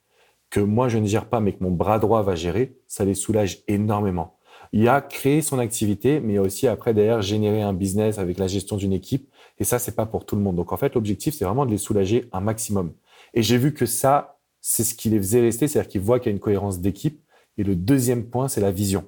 que 0.51 0.61
moi 0.61 0.89
je 0.89 0.99
ne 0.99 1.07
gère 1.07 1.27
pas 1.27 1.41
mais 1.41 1.53
que 1.53 1.63
mon 1.63 1.71
bras 1.71 1.99
droit 1.99 2.23
va 2.23 2.35
gérer, 2.35 2.79
ça 2.87 3.05
les 3.05 3.15
soulage 3.15 3.63
énormément. 3.69 4.37
Il 4.73 4.83
y 4.83 4.89
a 4.89 5.01
créer 5.01 5.43
son 5.43 5.59
activité, 5.59 6.21
mais 6.21 6.35
il 6.35 6.37
y 6.37 6.39
a 6.39 6.43
aussi 6.43 6.67
après 6.67 6.95
derrière 6.95 7.23
générer 7.23 7.63
un 7.63 7.73
business 7.73 8.19
avec 8.19 8.39
la 8.39 8.47
gestion 8.47 8.77
d'une 8.77 8.93
équipe. 8.93 9.31
Et 9.59 9.65
ça, 9.65 9.79
c'est 9.79 9.95
pas 9.95 10.07
pour 10.07 10.27
tout 10.27 10.37
le 10.37 10.43
monde. 10.43 10.57
Donc 10.57 10.73
en 10.73 10.77
fait, 10.77 10.95
l'objectif, 10.95 11.35
c'est 11.35 11.45
vraiment 11.45 11.67
de 11.67 11.71
les 11.71 11.79
soulager 11.79 12.29
un 12.33 12.41
maximum. 12.41 12.93
Et 13.35 13.43
j'ai 13.43 13.59
vu 13.59 13.75
que 13.75 13.87
ça, 13.87 14.36
c'est 14.69 14.83
ce 14.83 14.97
qui 14.97 15.11
les 15.11 15.19
faisait 15.19 15.41
rester, 15.41 15.69
c'est-à-dire 15.69 15.89
qu'ils 15.89 16.01
voient 16.01 16.19
qu'il 16.19 16.27
y 16.27 16.33
a 16.33 16.35
une 16.35 16.41
cohérence 16.41 16.81
d'équipe. 16.81 17.23
Et 17.57 17.63
le 17.63 17.77
deuxième 17.77 18.25
point, 18.25 18.49
c'est 18.49 18.61
la 18.61 18.73
vision. 18.73 19.05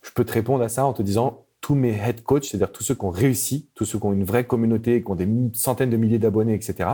Je 0.00 0.12
peux 0.12 0.24
te 0.24 0.32
répondre 0.32 0.62
à 0.62 0.68
ça 0.68 0.86
en 0.86 0.92
te 0.92 1.02
disant, 1.02 1.44
tous 1.60 1.74
mes 1.74 1.90
head 1.90 2.22
coachs, 2.22 2.44
c'est-à-dire 2.44 2.70
tous 2.70 2.84
ceux 2.84 2.94
qui 2.94 3.04
ont 3.04 3.10
réussi, 3.10 3.68
tous 3.74 3.84
ceux 3.84 3.98
qui 3.98 4.06
ont 4.06 4.12
une 4.12 4.22
vraie 4.22 4.46
communauté, 4.46 5.02
qui 5.02 5.10
ont 5.10 5.16
des 5.16 5.28
centaines 5.54 5.90
de 5.90 5.96
milliers 5.96 6.20
d'abonnés, 6.20 6.54
etc., 6.54 6.88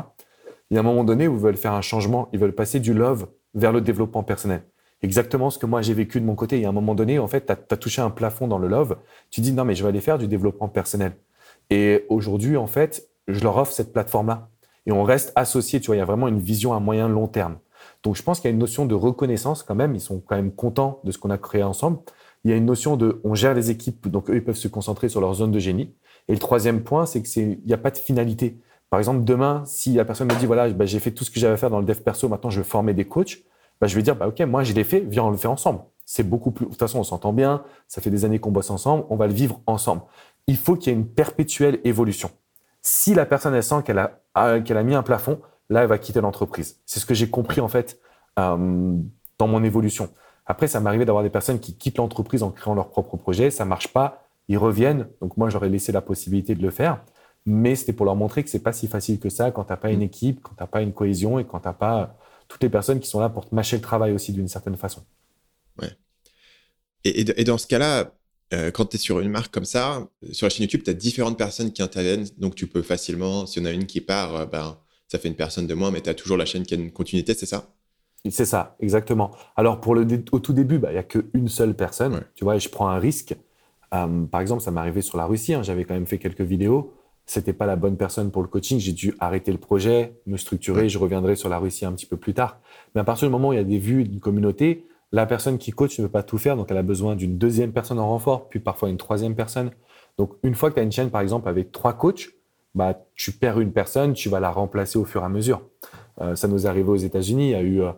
il 0.71 0.75
y 0.75 0.77
a 0.79 0.81
un 0.81 0.85
moment 0.85 1.05
donné 1.05 1.29
où 1.29 1.35
ils 1.35 1.39
veulent 1.39 1.59
faire 1.59 1.75
un 1.75 1.83
changement, 1.83 2.31
ils 2.33 2.39
veulent 2.39 2.55
passer 2.55 2.81
du 2.81 2.95
love 2.95 3.29
vers 3.53 3.73
le 3.73 3.83
développement 3.83 4.23
personnel. 4.23 4.63
Exactement 5.03 5.51
ce 5.51 5.59
que 5.59 5.67
moi 5.67 5.83
j'ai 5.83 5.93
vécu 5.93 6.19
de 6.19 6.25
mon 6.25 6.35
côté. 6.35 6.57
Il 6.57 6.63
y 6.63 6.65
a 6.65 6.71
un 6.71 6.73
moment 6.73 6.95
donné, 6.95 7.19
en 7.19 7.29
fait, 7.29 7.45
tu 7.45 7.53
as, 7.53 7.77
touché 7.77 8.01
un 8.01 8.09
plafond 8.09 8.49
dans 8.49 8.59
le 8.59 8.69
love. 8.69 8.97
Tu 9.31 9.43
dis, 9.43 9.53
non, 9.53 9.67
mais 9.67 9.75
je 9.75 9.83
vais 9.83 9.91
aller 9.91 10.01
faire 10.01 10.17
du 10.17 10.29
développement 10.29 10.69
personnel. 10.69 11.13
Et 11.69 12.07
aujourd'hui, 12.09 12.57
en 12.57 12.67
fait, 12.67 13.11
je 13.29 13.43
leur 13.43 13.59
offre 13.59 13.73
cette 13.73 13.93
plateforme-là. 13.93 14.49
Et 14.87 14.93
on 14.93 15.03
reste 15.03 15.33
associés, 15.37 15.79
tu 15.79 15.89
vois, 15.89 15.97
il 15.97 15.99
y 15.99 16.03
a 16.03 16.07
vraiment 16.07 16.29
une 16.29 16.41
vision 16.41 16.73
à 16.73 16.81
moyen 16.81 17.07
long 17.07 17.29
terme. 17.29 17.59
Donc 18.03 18.17
je 18.17 18.23
pense 18.23 18.41
qu'il 18.41 18.49
y 18.49 18.53
a 18.53 18.55
une 18.55 18.59
notion 18.59 18.87
de 18.87 18.95
reconnaissance 18.95 19.63
quand 19.63 19.75
même. 19.75 19.95
Ils 19.95 20.01
sont 20.01 20.21
quand 20.21 20.37
même 20.37 20.53
contents 20.53 21.01
de 21.05 21.13
ce 21.13 21.19
qu'on 21.19 21.31
a 21.31 21.39
créé 21.39 21.63
ensemble. 21.63 21.99
Il 22.45 22.51
y 22.51 22.55
a 22.55 22.57
une 22.57 22.67
notion 22.67 22.97
de 22.97 23.21
on 23.25 23.35
gère 23.35 23.55
les 23.55 23.71
équipes, 23.71 24.09
donc 24.09 24.29
eux 24.29 24.37
ils 24.37 24.45
peuvent 24.45 24.57
se 24.57 24.69
concentrer 24.69 25.09
sur 25.09 25.21
leur 25.21 25.35
zone 25.35 25.53
de 25.53 25.59
génie. 25.59 25.95
Et 26.29 26.33
le 26.33 26.39
troisième 26.39 26.83
point, 26.83 27.07
c'est 27.07 27.23
que 27.23 27.29
c'est 27.29 27.43
il 27.43 27.67
n'y 27.67 27.73
a 27.73 27.79
pas 27.79 27.91
de 27.91 27.99
finalité. 27.99 28.59
Par 28.91 28.99
exemple, 28.99 29.25
demain, 29.25 29.63
si 29.65 29.95
la 29.95 30.05
personne 30.05 30.29
me 30.29 30.39
dit 30.39 30.47
voilà, 30.47 30.69
bah, 30.71 30.85
j'ai 30.85 30.99
fait 30.99 31.13
tout 31.13 31.25
ce 31.25 31.31
que 31.31 31.41
j'avais 31.41 31.55
à 31.55 31.57
faire 31.57 31.71
dans 31.71 31.79
le 31.79 31.87
dev 31.87 32.01
perso, 32.01 32.29
maintenant 32.29 32.51
je 32.51 32.59
veux 32.59 32.65
former 32.65 32.95
des 32.95 33.05
coachs, 33.05 33.39
bah, 33.81 33.87
je 33.87 33.97
vais 33.97 34.03
dire 34.03 34.17
bah 34.17 34.29
ok, 34.29 34.41
moi 34.41 34.65
je 34.65 34.73
l'ai 34.73 34.85
fait, 34.85 35.01
viens 35.01 35.25
on 35.25 35.31
le 35.31 35.37
fait 35.37 35.49
ensemble. 35.49 35.81
C'est 36.05 36.29
beaucoup 36.29 36.51
plus. 36.51 36.67
De 36.67 36.71
toute 36.71 36.81
façon, 36.81 36.99
on 36.99 37.05
s'entend 37.05 37.33
bien. 37.33 37.63
Ça 37.89 38.01
fait 38.01 38.11
des 38.11 38.25
années 38.25 38.39
qu'on 38.39 38.51
bosse 38.51 38.71
ensemble. 38.71 39.05
On 39.09 39.17
va 39.17 39.29
le 39.29 39.33
vivre 39.33 39.61
ensemble. 39.67 40.03
Il 40.47 40.57
faut 40.57 40.77
qu'il 40.77 40.93
y 40.93 40.97
ait 40.97 40.99
une 40.99 41.07
perpétuelle 41.07 41.81
évolution. 41.85 42.31
Si 42.83 43.15
la 43.15 43.25
personne 43.25 43.55
elle 43.55 43.63
sent 43.63 43.83
qu'elle 43.85 43.99
a 43.99 44.61
qu'elle 44.61 44.77
a 44.77 44.83
mis 44.83 44.95
un 44.95 45.03
plafond, 45.03 45.41
là, 45.71 45.83
elle 45.83 45.89
va 45.89 45.99
quitter 45.99 46.21
l'entreprise. 46.21 46.81
C'est 46.87 47.01
ce 47.01 47.07
que 47.07 47.15
j'ai 47.15 47.29
compris, 47.29 47.61
en 47.61 47.69
fait, 47.69 47.99
euh, 48.39 48.97
dans 49.39 49.49
mon 49.49 49.63
évolution. 49.65 50.11
Après, 50.47 50.67
ça 50.67 50.81
m'est 50.81 50.89
arrivé 50.89 51.05
d'avoir 51.05 51.23
des 51.23 51.31
personnes 51.31 51.61
qui 51.61 51.77
quittent 51.77 51.99
l'entreprise 51.99 52.43
en 52.43 52.51
créant 52.51 52.75
leur 52.75 52.91
propre 52.91 53.17
projet. 53.17 53.51
Ça 53.51 53.65
marche 53.65 53.89
pas. 53.89 54.29
Ils 54.49 54.59
reviennent. 54.59 55.09
Donc, 55.21 55.37
moi, 55.37 55.51
j'aurais 55.51 55.69
laissé 55.69 55.93
la 55.93 56.01
possibilité 56.01 56.55
de 56.55 56.63
le 56.63 56.71
faire. 56.71 57.05
Mais 57.47 57.75
c'était 57.75 57.93
pour 57.93 58.07
leur 58.07 58.17
montrer 58.17 58.43
que 58.45 58.51
c'est 58.51 58.61
pas 58.61 58.73
si 58.73 58.87
facile 58.87 59.19
que 59.19 59.29
ça 59.29 59.51
quand 59.51 59.65
tu 59.65 59.73
n'as 59.73 59.77
pas 59.77 59.91
une 59.91 60.01
mm. 60.01 60.03
équipe, 60.03 60.43
quand 60.43 60.55
tu 60.55 60.63
n'as 60.63 60.67
pas 60.67 60.83
une 60.83 60.93
cohésion 60.93 61.39
et 61.39 61.45
quand 61.45 61.61
tu 61.61 61.69
n'as 61.69 61.75
pas 61.75 62.17
toutes 62.49 62.63
les 62.63 62.69
personnes 62.69 63.01
qui 63.01 63.09
sont 63.09 63.21
là 63.21 63.29
pour 63.29 63.49
te 63.49 63.55
mâcher 63.55 63.77
le 63.77 63.83
travail 63.83 64.13
aussi 64.13 64.33
d'une 64.33 64.49
certaine 64.49 64.77
façon. 64.77 65.03
Ouais. 65.81 65.91
Et, 67.05 67.45
dans 67.45 67.59
ce 67.59 67.67
cas-là, 67.67 68.13
euh, 68.53 68.71
quand 68.71 68.85
tu 68.85 68.97
es 68.97 68.99
sur 68.99 69.21
une 69.21 69.31
marque 69.31 69.53
comme 69.53 69.65
ça, 69.65 70.07
sur 70.31 70.47
la 70.47 70.51
chaîne 70.51 70.65
YouTube, 70.65 70.83
tu 70.85 70.91
as 70.91 70.95
différentes 70.95 71.39
personnes 71.39 71.73
qui 71.73 71.83
interviennent. 71.83 72.27
Donc, 72.37 72.55
tu 72.55 72.67
peux 72.67 72.83
facilement, 72.83 73.47
si 73.47 73.59
on 73.59 73.65
a 73.65 73.71
une 73.71 73.87
qui 73.87 74.01
part, 74.01 74.37
euh, 74.37 74.47
ben, 74.47 74.79
ça 75.13 75.19
fait 75.19 75.29
une 75.29 75.35
personne 75.35 75.67
de 75.67 75.75
moins, 75.75 75.91
mais 75.91 76.01
tu 76.01 76.09
as 76.09 76.15
toujours 76.15 76.39
la 76.39 76.47
chaîne 76.47 76.63
qui 76.63 76.73
a 76.73 76.79
une 76.79 76.91
continuité, 76.91 77.35
c'est 77.35 77.45
ça? 77.45 77.67
C'est 78.31 78.47
ça, 78.47 78.77
exactement. 78.81 79.31
Alors, 79.57 79.79
pour 79.79 79.95
le 79.95 80.07
au 80.33 80.39
tout 80.39 80.55
début, 80.55 80.79
bah, 80.79 80.89
il 80.89 80.93
y 80.93 80.95
n'y 80.95 81.01
a 81.01 81.03
qu'une 81.03 81.49
seule 81.49 81.75
personne, 81.75 82.23
tu 82.35 82.45
vois, 82.45 82.57
et 82.57 82.61
je 82.61 82.71
prends 82.71 82.89
un 82.89 82.99
risque. 82.99 83.35
Euh, 83.93 84.25
par 84.25 84.41
exemple, 84.41 84.63
ça 84.63 84.71
m'est 84.71 84.81
arrivé 84.81 85.03
sur 85.03 85.19
la 85.19 85.27
Russie, 85.27 85.53
hein, 85.53 85.63
j'avais 85.63 85.85
quand 85.85 85.93
même 85.93 86.07
fait 86.07 86.17
quelques 86.17 86.41
vidéos. 86.41 86.95
C'était 87.27 87.53
pas 87.53 87.67
la 87.67 87.77
bonne 87.77 87.99
personne 87.99 88.31
pour 88.31 88.41
le 88.41 88.49
coaching. 88.49 88.79
J'ai 88.81 88.93
dû 88.93 89.15
arrêter 89.21 89.53
le 89.53 89.59
projet, 89.59 90.15
me 90.25 90.39
structurer. 90.39 90.89
Je 90.89 90.99
reviendrai 90.99 91.37
sur 91.37 91.51
la 91.51 91.59
Russie 91.59 91.85
un 91.85 91.93
petit 91.93 92.07
peu 92.07 92.17
plus 92.17 92.33
tard. 92.33 92.59
Mais 92.95 93.03
à 93.03 93.05
partir 93.05 93.29
du 93.29 93.33
moment 93.33 93.49
où 93.49 93.53
il 93.53 93.57
y 93.57 93.61
a 93.61 93.65
des 93.65 93.79
vues 93.79 94.05
d'une 94.05 94.19
communauté, 94.19 94.87
la 95.13 95.27
personne 95.27 95.59
qui 95.59 95.73
coach 95.73 95.99
ne 95.99 96.07
peut 96.07 96.11
pas 96.11 96.23
tout 96.23 96.39
faire, 96.39 96.57
donc 96.57 96.71
elle 96.71 96.79
a 96.79 96.83
besoin 96.83 97.17
d'une 97.17 97.37
deuxième 97.37 97.73
personne 97.73 97.99
en 97.99 98.09
renfort, 98.09 98.49
puis 98.49 98.61
parfois 98.61 98.89
une 98.89 98.97
troisième 98.97 99.35
personne. 99.37 99.73
Donc 100.17 100.33
une 100.43 100.55
fois 100.55 100.71
que 100.71 100.77
tu 100.77 100.81
as 100.81 100.85
une 100.85 100.93
chaîne, 100.93 101.11
par 101.11 101.21
exemple, 101.21 101.49
avec 101.49 101.71
trois 101.71 101.93
coachs, 101.93 102.31
bah, 102.75 102.99
tu 103.15 103.33
perds 103.33 103.61
une 103.61 103.73
personne, 103.73 104.15
tu 104.15 104.29
vas 104.29 104.41
la 104.41 104.51
remplacer 104.51 104.99
au 104.99 105.05
fur 105.05 105.23
et 105.23 105.25
à 105.25 105.29
mesure. 105.29 105.63
Euh, 106.21 106.35
ça 106.35 106.49
nous 106.49 106.67
est 106.67 106.69
arrivé 106.69 106.89
aux 106.89 106.97
États-Unis. 106.97 107.49
Il 107.49 107.51
y 107.51 107.55
a 107.55 107.63
eu 107.63 107.83
euh, 107.83 107.93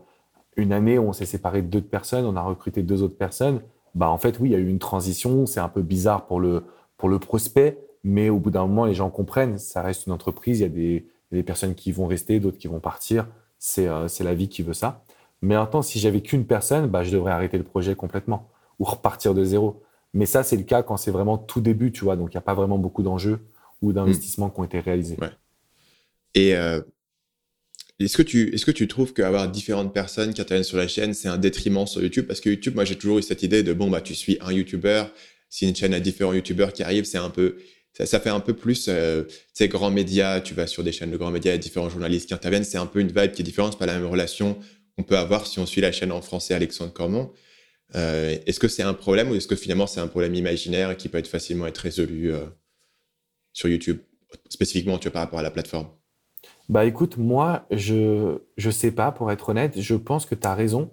une 0.56 0.72
année 0.72 0.98
où 0.98 1.08
on 1.08 1.12
s'est 1.12 1.26
séparé 1.26 1.62
de 1.62 1.68
deux 1.68 1.80
personnes, 1.80 2.24
on 2.26 2.36
a 2.36 2.42
recruté 2.42 2.82
deux 2.82 3.02
autres 3.02 3.16
personnes. 3.16 3.60
Bah, 3.94 4.08
en 4.08 4.18
fait, 4.18 4.38
oui, 4.40 4.50
il 4.50 4.52
y 4.52 4.56
a 4.56 4.58
eu 4.58 4.68
une 4.68 4.78
transition. 4.78 5.46
C'est 5.46 5.60
un 5.60 5.68
peu 5.68 5.82
bizarre 5.82 6.26
pour 6.26 6.40
le, 6.40 6.64
pour 6.96 7.08
le 7.08 7.18
prospect, 7.18 7.78
mais 8.02 8.28
au 8.28 8.38
bout 8.38 8.50
d'un 8.50 8.66
moment, 8.66 8.84
les 8.86 8.94
gens 8.94 9.10
comprennent. 9.10 9.58
Ça 9.58 9.82
reste 9.82 10.06
une 10.06 10.12
entreprise. 10.12 10.60
Il 10.60 10.62
y 10.62 10.66
a 10.66 10.68
des, 10.68 11.06
des 11.30 11.42
personnes 11.42 11.74
qui 11.74 11.92
vont 11.92 12.06
rester, 12.06 12.40
d'autres 12.40 12.58
qui 12.58 12.68
vont 12.68 12.80
partir. 12.80 13.26
C'est 13.58 13.86
euh, 13.86 14.08
la 14.20 14.34
vie 14.34 14.48
qui 14.48 14.62
veut 14.62 14.74
ça. 14.74 15.04
Mais 15.40 15.56
en 15.56 15.66
temps, 15.66 15.82
si 15.82 15.98
j'avais 15.98 16.20
qu'une 16.20 16.46
personne, 16.46 16.88
bah, 16.88 17.04
je 17.04 17.12
devrais 17.12 17.32
arrêter 17.32 17.58
le 17.58 17.64
projet 17.64 17.94
complètement 17.94 18.48
ou 18.80 18.84
repartir 18.84 19.34
de 19.34 19.44
zéro. 19.44 19.82
Mais 20.14 20.26
ça, 20.26 20.42
c'est 20.42 20.56
le 20.56 20.62
cas 20.62 20.82
quand 20.82 20.96
c'est 20.96 21.10
vraiment 21.10 21.38
tout 21.38 21.60
début, 21.60 21.92
tu 21.92 22.04
vois. 22.04 22.16
Donc, 22.16 22.32
il 22.32 22.36
n'y 22.36 22.38
a 22.38 22.42
pas 22.42 22.54
vraiment 22.54 22.78
beaucoup 22.78 23.02
d'enjeux 23.02 23.40
d'investissements 23.92 24.50
qui 24.50 24.60
ont 24.60 24.64
été 24.64 24.80
réalisés. 24.80 25.16
Et 26.34 26.56
euh, 26.56 26.80
est-ce 28.00 28.16
que, 28.16 28.22
tu, 28.22 28.54
est-ce 28.54 28.66
que 28.66 28.72
tu 28.72 28.88
trouves 28.88 29.12
qu'avoir 29.12 29.48
différentes 29.48 29.94
personnes 29.94 30.34
qui 30.34 30.40
interviennent 30.40 30.64
sur 30.64 30.78
la 30.78 30.88
chaîne, 30.88 31.14
c'est 31.14 31.28
un 31.28 31.38
détriment 31.38 31.86
sur 31.86 32.02
YouTube? 32.02 32.26
Parce 32.26 32.40
que 32.40 32.50
YouTube, 32.50 32.74
moi, 32.74 32.84
j'ai 32.84 32.96
toujours 32.96 33.18
eu 33.18 33.22
cette 33.22 33.42
idée 33.42 33.62
de 33.62 33.72
bon, 33.72 33.88
bah, 33.88 34.00
tu 34.00 34.14
suis 34.14 34.36
un 34.40 34.52
YouTuber. 34.52 35.04
Si 35.48 35.68
une 35.68 35.76
chaîne 35.76 35.94
a 35.94 36.00
différents 36.00 36.32
YouTubers 36.32 36.72
qui 36.72 36.82
arrivent, 36.82 37.04
c'est 37.04 37.18
un 37.18 37.30
peu. 37.30 37.56
Ça, 37.92 38.18
fait 38.18 38.30
un 38.30 38.40
peu 38.40 38.54
plus, 38.54 38.86
euh, 38.88 39.22
tu 39.54 39.68
grands 39.68 39.92
médias, 39.92 40.40
tu 40.40 40.52
vas 40.52 40.66
sur 40.66 40.82
des 40.82 40.90
chaînes 40.90 41.12
de 41.12 41.16
grands 41.16 41.30
médias, 41.30 41.56
différents 41.56 41.88
journalistes 41.88 42.26
qui 42.26 42.34
interviennent, 42.34 42.64
c'est 42.64 42.76
un 42.76 42.86
peu 42.86 42.98
une 42.98 43.12
vibe 43.12 43.30
qui 43.30 43.42
est 43.42 43.44
différente, 43.44 43.74
c'est 43.74 43.78
pas 43.78 43.86
la 43.86 43.94
même 43.94 44.06
relation 44.06 44.58
qu'on 44.96 45.04
peut 45.04 45.16
avoir 45.16 45.46
si 45.46 45.60
on 45.60 45.66
suit 45.66 45.80
la 45.80 45.92
chaîne 45.92 46.10
en 46.10 46.20
français 46.20 46.54
Alexandre 46.54 46.92
Cormont. 46.92 47.32
Euh, 47.94 48.36
est-ce 48.46 48.58
que 48.58 48.66
c'est 48.66 48.82
un 48.82 48.94
problème 48.94 49.30
ou 49.30 49.36
est-ce 49.36 49.46
que 49.46 49.54
finalement 49.54 49.86
c'est 49.86 50.00
un 50.00 50.08
problème 50.08 50.34
imaginaire 50.34 50.96
qui 50.96 51.08
peut 51.08 51.18
être 51.18 51.28
facilement 51.28 51.68
être 51.68 51.78
résolu 51.78 52.32
sur 53.54 53.70
YouTube, 53.70 54.00
spécifiquement 54.50 54.98
tu 54.98 55.08
vois, 55.08 55.12
par 55.12 55.22
rapport 55.22 55.38
à 55.38 55.42
la 55.42 55.50
plateforme? 55.50 55.86
Bah 56.68 56.84
écoute, 56.84 57.16
moi, 57.16 57.66
je 57.70 58.40
ne 58.62 58.70
sais 58.70 58.90
pas, 58.90 59.12
pour 59.12 59.32
être 59.32 59.48
honnête. 59.48 59.80
Je 59.80 59.94
pense 59.94 60.26
que 60.26 60.34
tu 60.34 60.46
as 60.46 60.54
raison. 60.54 60.90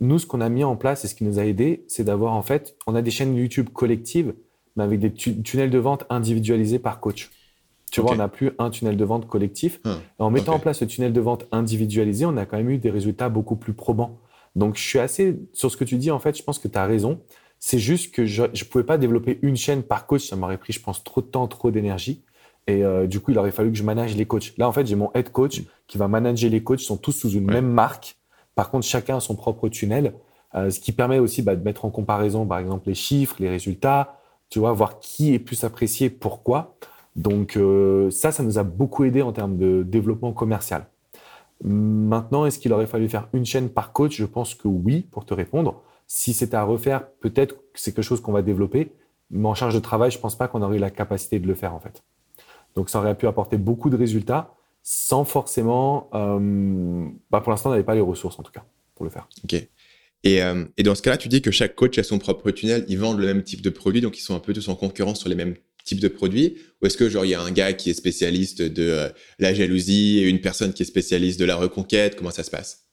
Nous, 0.00 0.18
ce 0.18 0.26
qu'on 0.26 0.40
a 0.40 0.48
mis 0.48 0.64
en 0.64 0.76
place 0.76 1.04
et 1.04 1.08
ce 1.08 1.14
qui 1.14 1.24
nous 1.24 1.38
a 1.38 1.44
aidé, 1.44 1.84
c'est 1.88 2.04
d'avoir 2.04 2.34
en 2.34 2.42
fait, 2.42 2.76
on 2.86 2.94
a 2.94 3.02
des 3.02 3.10
chaînes 3.10 3.36
YouTube 3.36 3.68
collectives, 3.70 4.34
mais 4.76 4.84
avec 4.84 4.98
des 4.98 5.12
tunnels 5.12 5.70
de 5.70 5.78
vente 5.78 6.04
individualisés 6.10 6.78
par 6.78 7.00
coach. 7.00 7.30
Tu 7.90 8.00
vois, 8.00 8.12
on 8.12 8.16
n'a 8.16 8.28
plus 8.28 8.52
un 8.58 8.70
tunnel 8.70 8.96
de 8.96 9.04
vente 9.04 9.26
collectif. 9.26 9.80
Ah, 9.84 9.98
en 10.18 10.30
mettant 10.30 10.54
en 10.54 10.58
place 10.58 10.78
ce 10.78 10.84
tunnel 10.84 11.12
de 11.12 11.20
vente 11.20 11.46
individualisé, 11.52 12.24
on 12.24 12.36
a 12.36 12.46
quand 12.46 12.56
même 12.56 12.70
eu 12.70 12.78
des 12.78 12.90
résultats 12.90 13.28
beaucoup 13.28 13.56
plus 13.56 13.74
probants. 13.74 14.20
Donc, 14.56 14.76
je 14.76 14.82
suis 14.82 14.98
assez 14.98 15.38
sur 15.52 15.70
ce 15.70 15.76
que 15.76 15.84
tu 15.84 15.96
dis. 15.96 16.10
En 16.10 16.18
fait, 16.18 16.36
je 16.36 16.42
pense 16.42 16.58
que 16.58 16.68
tu 16.68 16.78
as 16.78 16.86
raison. 16.86 17.20
C'est 17.60 17.78
juste 17.78 18.14
que 18.14 18.24
je 18.26 18.42
ne 18.42 18.64
pouvais 18.70 18.84
pas 18.84 18.98
développer 18.98 19.38
une 19.42 19.56
chaîne 19.56 19.82
par 19.82 20.06
coach. 20.06 20.28
Ça 20.28 20.34
m'aurait 20.34 20.58
pris, 20.58 20.72
je 20.72 20.80
pense, 20.80 21.04
trop 21.04 21.20
de 21.20 21.26
temps, 21.26 21.46
trop 21.46 21.70
d'énergie. 21.70 22.22
Et 22.66 22.84
euh, 22.84 23.06
du 23.06 23.20
coup, 23.20 23.30
il 23.30 23.38
aurait 23.38 23.50
fallu 23.50 23.70
que 23.70 23.78
je 23.78 23.84
manage 23.84 24.16
les 24.16 24.26
coachs. 24.26 24.54
Là, 24.56 24.68
en 24.68 24.72
fait, 24.72 24.86
j'ai 24.86 24.96
mon 24.96 25.10
head 25.14 25.30
coach 25.30 25.62
qui 25.86 25.98
va 25.98 26.08
manager 26.08 26.50
les 26.50 26.62
coachs. 26.62 26.82
Ils 26.82 26.86
sont 26.86 26.96
tous 26.96 27.12
sous 27.12 27.30
une 27.30 27.44
même 27.44 27.68
marque. 27.68 28.16
Par 28.54 28.70
contre, 28.70 28.86
chacun 28.86 29.18
a 29.18 29.20
son 29.20 29.36
propre 29.36 29.68
tunnel. 29.68 30.14
Euh, 30.54 30.70
ce 30.70 30.80
qui 30.80 30.92
permet 30.92 31.18
aussi 31.18 31.42
bah, 31.42 31.54
de 31.54 31.62
mettre 31.62 31.84
en 31.84 31.90
comparaison, 31.90 32.46
par 32.46 32.58
exemple, 32.58 32.88
les 32.88 32.94
chiffres, 32.94 33.36
les 33.38 33.48
résultats, 33.48 34.18
tu 34.48 34.58
vois, 34.58 34.72
voir 34.72 34.98
qui 34.98 35.34
est 35.34 35.38
plus 35.38 35.62
apprécié, 35.64 36.10
pourquoi. 36.10 36.74
Donc 37.16 37.56
euh, 37.56 38.10
ça, 38.10 38.32
ça 38.32 38.42
nous 38.42 38.58
a 38.58 38.62
beaucoup 38.62 39.04
aidé 39.04 39.22
en 39.22 39.32
termes 39.32 39.56
de 39.56 39.82
développement 39.82 40.32
commercial. 40.32 40.86
Maintenant, 41.62 42.46
est-ce 42.46 42.58
qu'il 42.58 42.72
aurait 42.72 42.86
fallu 42.86 43.08
faire 43.08 43.28
une 43.32 43.44
chaîne 43.44 43.68
par 43.68 43.92
coach? 43.92 44.16
Je 44.16 44.24
pense 44.24 44.54
que 44.54 44.66
oui, 44.66 45.06
pour 45.10 45.24
te 45.24 45.34
répondre. 45.34 45.82
Si 46.12 46.34
c'était 46.34 46.56
à 46.56 46.64
refaire, 46.64 47.08
peut-être 47.20 47.54
que 47.72 47.78
c'est 47.78 47.92
quelque 47.92 48.02
chose 48.02 48.20
qu'on 48.20 48.32
va 48.32 48.42
développer. 48.42 48.90
Mais 49.30 49.46
en 49.46 49.54
charge 49.54 49.74
de 49.74 49.78
travail, 49.78 50.10
je 50.10 50.18
pense 50.18 50.36
pas 50.36 50.48
qu'on 50.48 50.60
aurait 50.60 50.76
eu 50.76 50.80
la 50.80 50.90
capacité 50.90 51.38
de 51.38 51.46
le 51.46 51.54
faire 51.54 51.72
en 51.72 51.78
fait. 51.78 52.02
Donc 52.74 52.90
ça 52.90 52.98
aurait 52.98 53.16
pu 53.16 53.28
apporter 53.28 53.58
beaucoup 53.58 53.90
de 53.90 53.96
résultats 53.96 54.56
sans 54.82 55.24
forcément. 55.24 56.10
Euh, 56.12 57.06
bah 57.30 57.40
pour 57.40 57.52
l'instant, 57.52 57.68
on 57.68 57.72
n'avait 57.74 57.84
pas 57.84 57.94
les 57.94 58.00
ressources 58.00 58.40
en 58.40 58.42
tout 58.42 58.50
cas 58.50 58.64
pour 58.96 59.04
le 59.04 59.10
faire. 59.12 59.28
Ok. 59.44 59.54
Et, 60.24 60.42
euh, 60.42 60.64
et, 60.76 60.82
dans 60.82 60.96
ce 60.96 61.02
cas-là, 61.02 61.16
tu 61.16 61.28
dis 61.28 61.42
que 61.42 61.52
chaque 61.52 61.76
coach 61.76 61.96
a 61.96 62.02
son 62.02 62.18
propre 62.18 62.50
tunnel, 62.50 62.84
ils 62.88 62.98
vendent 62.98 63.20
le 63.20 63.26
même 63.26 63.44
type 63.44 63.62
de 63.62 63.70
produit, 63.70 64.00
donc 64.00 64.18
ils 64.18 64.22
sont 64.22 64.34
un 64.34 64.40
peu 64.40 64.52
tous 64.52 64.68
en 64.68 64.74
concurrence 64.74 65.20
sur 65.20 65.28
les 65.28 65.36
mêmes 65.36 65.54
types 65.84 66.00
de 66.00 66.08
produits 66.08 66.56
Ou 66.82 66.86
est-ce 66.86 66.96
que 66.96 67.08
genre 67.08 67.24
il 67.24 67.30
y 67.30 67.34
a 67.34 67.40
un 67.40 67.52
gars 67.52 67.72
qui 67.72 67.88
est 67.88 67.94
spécialiste 67.94 68.62
de 68.62 68.82
euh, 68.82 69.08
la 69.38 69.54
jalousie 69.54 70.18
et 70.18 70.28
une 70.28 70.40
personne 70.40 70.72
qui 70.72 70.82
est 70.82 70.86
spécialiste 70.86 71.38
de 71.38 71.44
la 71.44 71.54
reconquête? 71.54 72.16
Comment 72.16 72.32
ça 72.32 72.42
se 72.42 72.50
passe? 72.50 72.89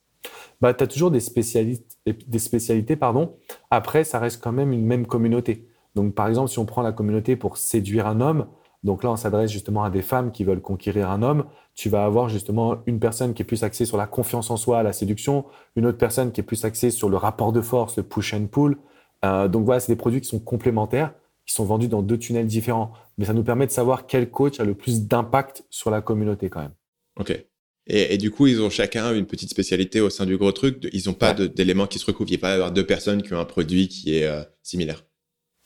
Bah, 0.61 0.73
Tu 0.73 0.83
as 0.83 0.87
toujours 0.87 1.11
des, 1.11 1.19
spécialistes, 1.19 1.99
des 2.05 2.39
spécialités. 2.39 2.95
pardon. 2.95 3.35
Après, 3.71 4.03
ça 4.03 4.19
reste 4.19 4.41
quand 4.43 4.51
même 4.51 4.73
une 4.73 4.85
même 4.85 5.05
communauté. 5.05 5.67
Donc 5.95 6.13
par 6.13 6.27
exemple, 6.27 6.49
si 6.49 6.59
on 6.59 6.65
prend 6.65 6.81
la 6.81 6.91
communauté 6.91 7.35
pour 7.35 7.57
séduire 7.57 8.07
un 8.07 8.21
homme, 8.21 8.47
donc 8.83 9.03
là, 9.03 9.11
on 9.11 9.15
s'adresse 9.15 9.51
justement 9.51 9.83
à 9.83 9.89
des 9.89 10.01
femmes 10.01 10.31
qui 10.31 10.43
veulent 10.43 10.61
conquérir 10.61 11.09
un 11.09 11.21
homme. 11.23 11.45
Tu 11.75 11.89
vas 11.89 12.05
avoir 12.05 12.29
justement 12.29 12.77
une 12.85 12.99
personne 12.99 13.33
qui 13.33 13.41
est 13.41 13.45
plus 13.45 13.63
axée 13.63 13.85
sur 13.85 13.97
la 13.97 14.07
confiance 14.07 14.49
en 14.49 14.57
soi, 14.57 14.83
la 14.83 14.93
séduction, 14.93 15.45
une 15.75 15.85
autre 15.85 15.97
personne 15.97 16.31
qui 16.31 16.41
est 16.41 16.43
plus 16.43 16.63
axée 16.63 16.91
sur 16.91 17.09
le 17.09 17.17
rapport 17.17 17.51
de 17.51 17.61
force, 17.61 17.97
le 17.97 18.03
push 18.03 18.33
and 18.33 18.47
pull. 18.47 18.77
Euh, 19.25 19.47
donc 19.47 19.65
voilà, 19.65 19.79
c'est 19.79 19.91
des 19.91 19.97
produits 19.97 20.21
qui 20.21 20.29
sont 20.29 20.39
complémentaires, 20.39 21.13
qui 21.45 21.53
sont 21.53 21.65
vendus 21.65 21.87
dans 21.87 22.01
deux 22.01 22.17
tunnels 22.17 22.47
différents. 22.47 22.93
Mais 23.17 23.25
ça 23.25 23.33
nous 23.33 23.43
permet 23.43 23.65
de 23.65 23.71
savoir 23.71 24.05
quel 24.05 24.29
coach 24.29 24.59
a 24.59 24.63
le 24.63 24.75
plus 24.75 25.07
d'impact 25.07 25.65
sur 25.69 25.89
la 25.89 26.01
communauté 26.01 26.49
quand 26.49 26.61
même. 26.61 26.73
Ok. 27.19 27.45
Et, 27.89 28.17
du 28.17 28.31
coup, 28.31 28.47
ils 28.47 28.61
ont 28.61 28.69
chacun 28.69 29.13
une 29.13 29.25
petite 29.25 29.49
spécialité 29.49 30.01
au 30.01 30.09
sein 30.09 30.25
du 30.25 30.37
gros 30.37 30.51
truc. 30.51 30.87
Ils 30.91 31.03
n'ont 31.07 31.13
pas 31.13 31.33
d'éléments 31.33 31.87
qui 31.87 31.99
se 31.99 32.05
recouvrent. 32.05 32.29
Il 32.29 32.33
n'y 32.33 32.39
a 32.39 32.41
pas 32.41 32.53
avoir 32.53 32.71
deux 32.71 32.85
personnes 32.85 33.21
qui 33.21 33.33
ont 33.33 33.39
un 33.39 33.45
produit 33.45 33.87
qui 33.87 34.15
est 34.15 34.25
euh, 34.25 34.43
similaire. 34.61 35.05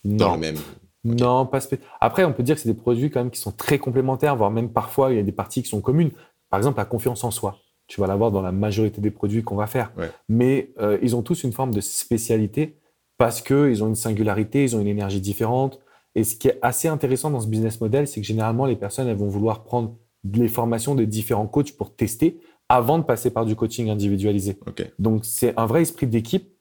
Non. 0.03 0.17
Dans 0.17 0.33
le 0.35 0.39
même. 0.39 0.57
Non, 1.03 1.47
pas. 1.47 1.59
Après, 1.99 2.23
on 2.23 2.33
peut 2.33 2.43
dire 2.43 2.55
que 2.55 2.61
c'est 2.61 2.69
des 2.69 2.79
produits 2.79 3.09
quand 3.09 3.21
même 3.21 3.31
qui 3.31 3.39
sont 3.39 3.51
très 3.51 3.79
complémentaires, 3.79 4.35
voire 4.35 4.51
même 4.51 4.71
parfois 4.71 5.11
il 5.11 5.17
y 5.17 5.19
a 5.19 5.23
des 5.23 5.31
parties 5.31 5.63
qui 5.63 5.69
sont 5.69 5.81
communes. 5.81 6.11
Par 6.49 6.59
exemple, 6.59 6.77
la 6.77 6.85
confiance 6.85 7.23
en 7.23 7.31
soi. 7.31 7.57
Tu 7.87 7.99
vas 7.99 8.07
l'avoir 8.07 8.31
dans 8.31 8.41
la 8.41 8.51
majorité 8.51 9.01
des 9.01 9.11
produits 9.11 9.43
qu'on 9.43 9.55
va 9.55 9.67
faire. 9.67 9.91
Mais 10.29 10.73
euh, 10.79 10.97
ils 11.01 11.15
ont 11.15 11.23
tous 11.23 11.43
une 11.43 11.51
forme 11.51 11.73
de 11.73 11.81
spécialité 11.81 12.77
parce 13.17 13.41
qu'ils 13.41 13.83
ont 13.83 13.87
une 13.87 13.95
singularité, 13.95 14.63
ils 14.63 14.75
ont 14.75 14.79
une 14.79 14.87
énergie 14.87 15.19
différente. 15.19 15.79
Et 16.15 16.23
ce 16.23 16.35
qui 16.35 16.47
est 16.49 16.59
assez 16.61 16.87
intéressant 16.87 17.31
dans 17.31 17.41
ce 17.41 17.47
business 17.47 17.81
model, 17.81 18.07
c'est 18.07 18.21
que 18.21 18.27
généralement, 18.27 18.65
les 18.65 18.75
personnes 18.75 19.07
elles 19.07 19.17
vont 19.17 19.27
vouloir 19.27 19.63
prendre 19.63 19.97
les 20.23 20.47
formations 20.47 20.95
de 20.95 21.05
différents 21.05 21.47
coachs 21.47 21.73
pour 21.73 21.95
tester 21.95 22.39
avant 22.69 22.99
de 22.99 23.03
passer 23.03 23.31
par 23.31 23.45
du 23.45 23.55
coaching 23.55 23.89
individualisé. 23.89 24.57
Donc, 24.97 25.25
c'est 25.25 25.53
un 25.57 25.65
vrai 25.65 25.81
esprit 25.81 26.07
d'équipe. 26.07 26.51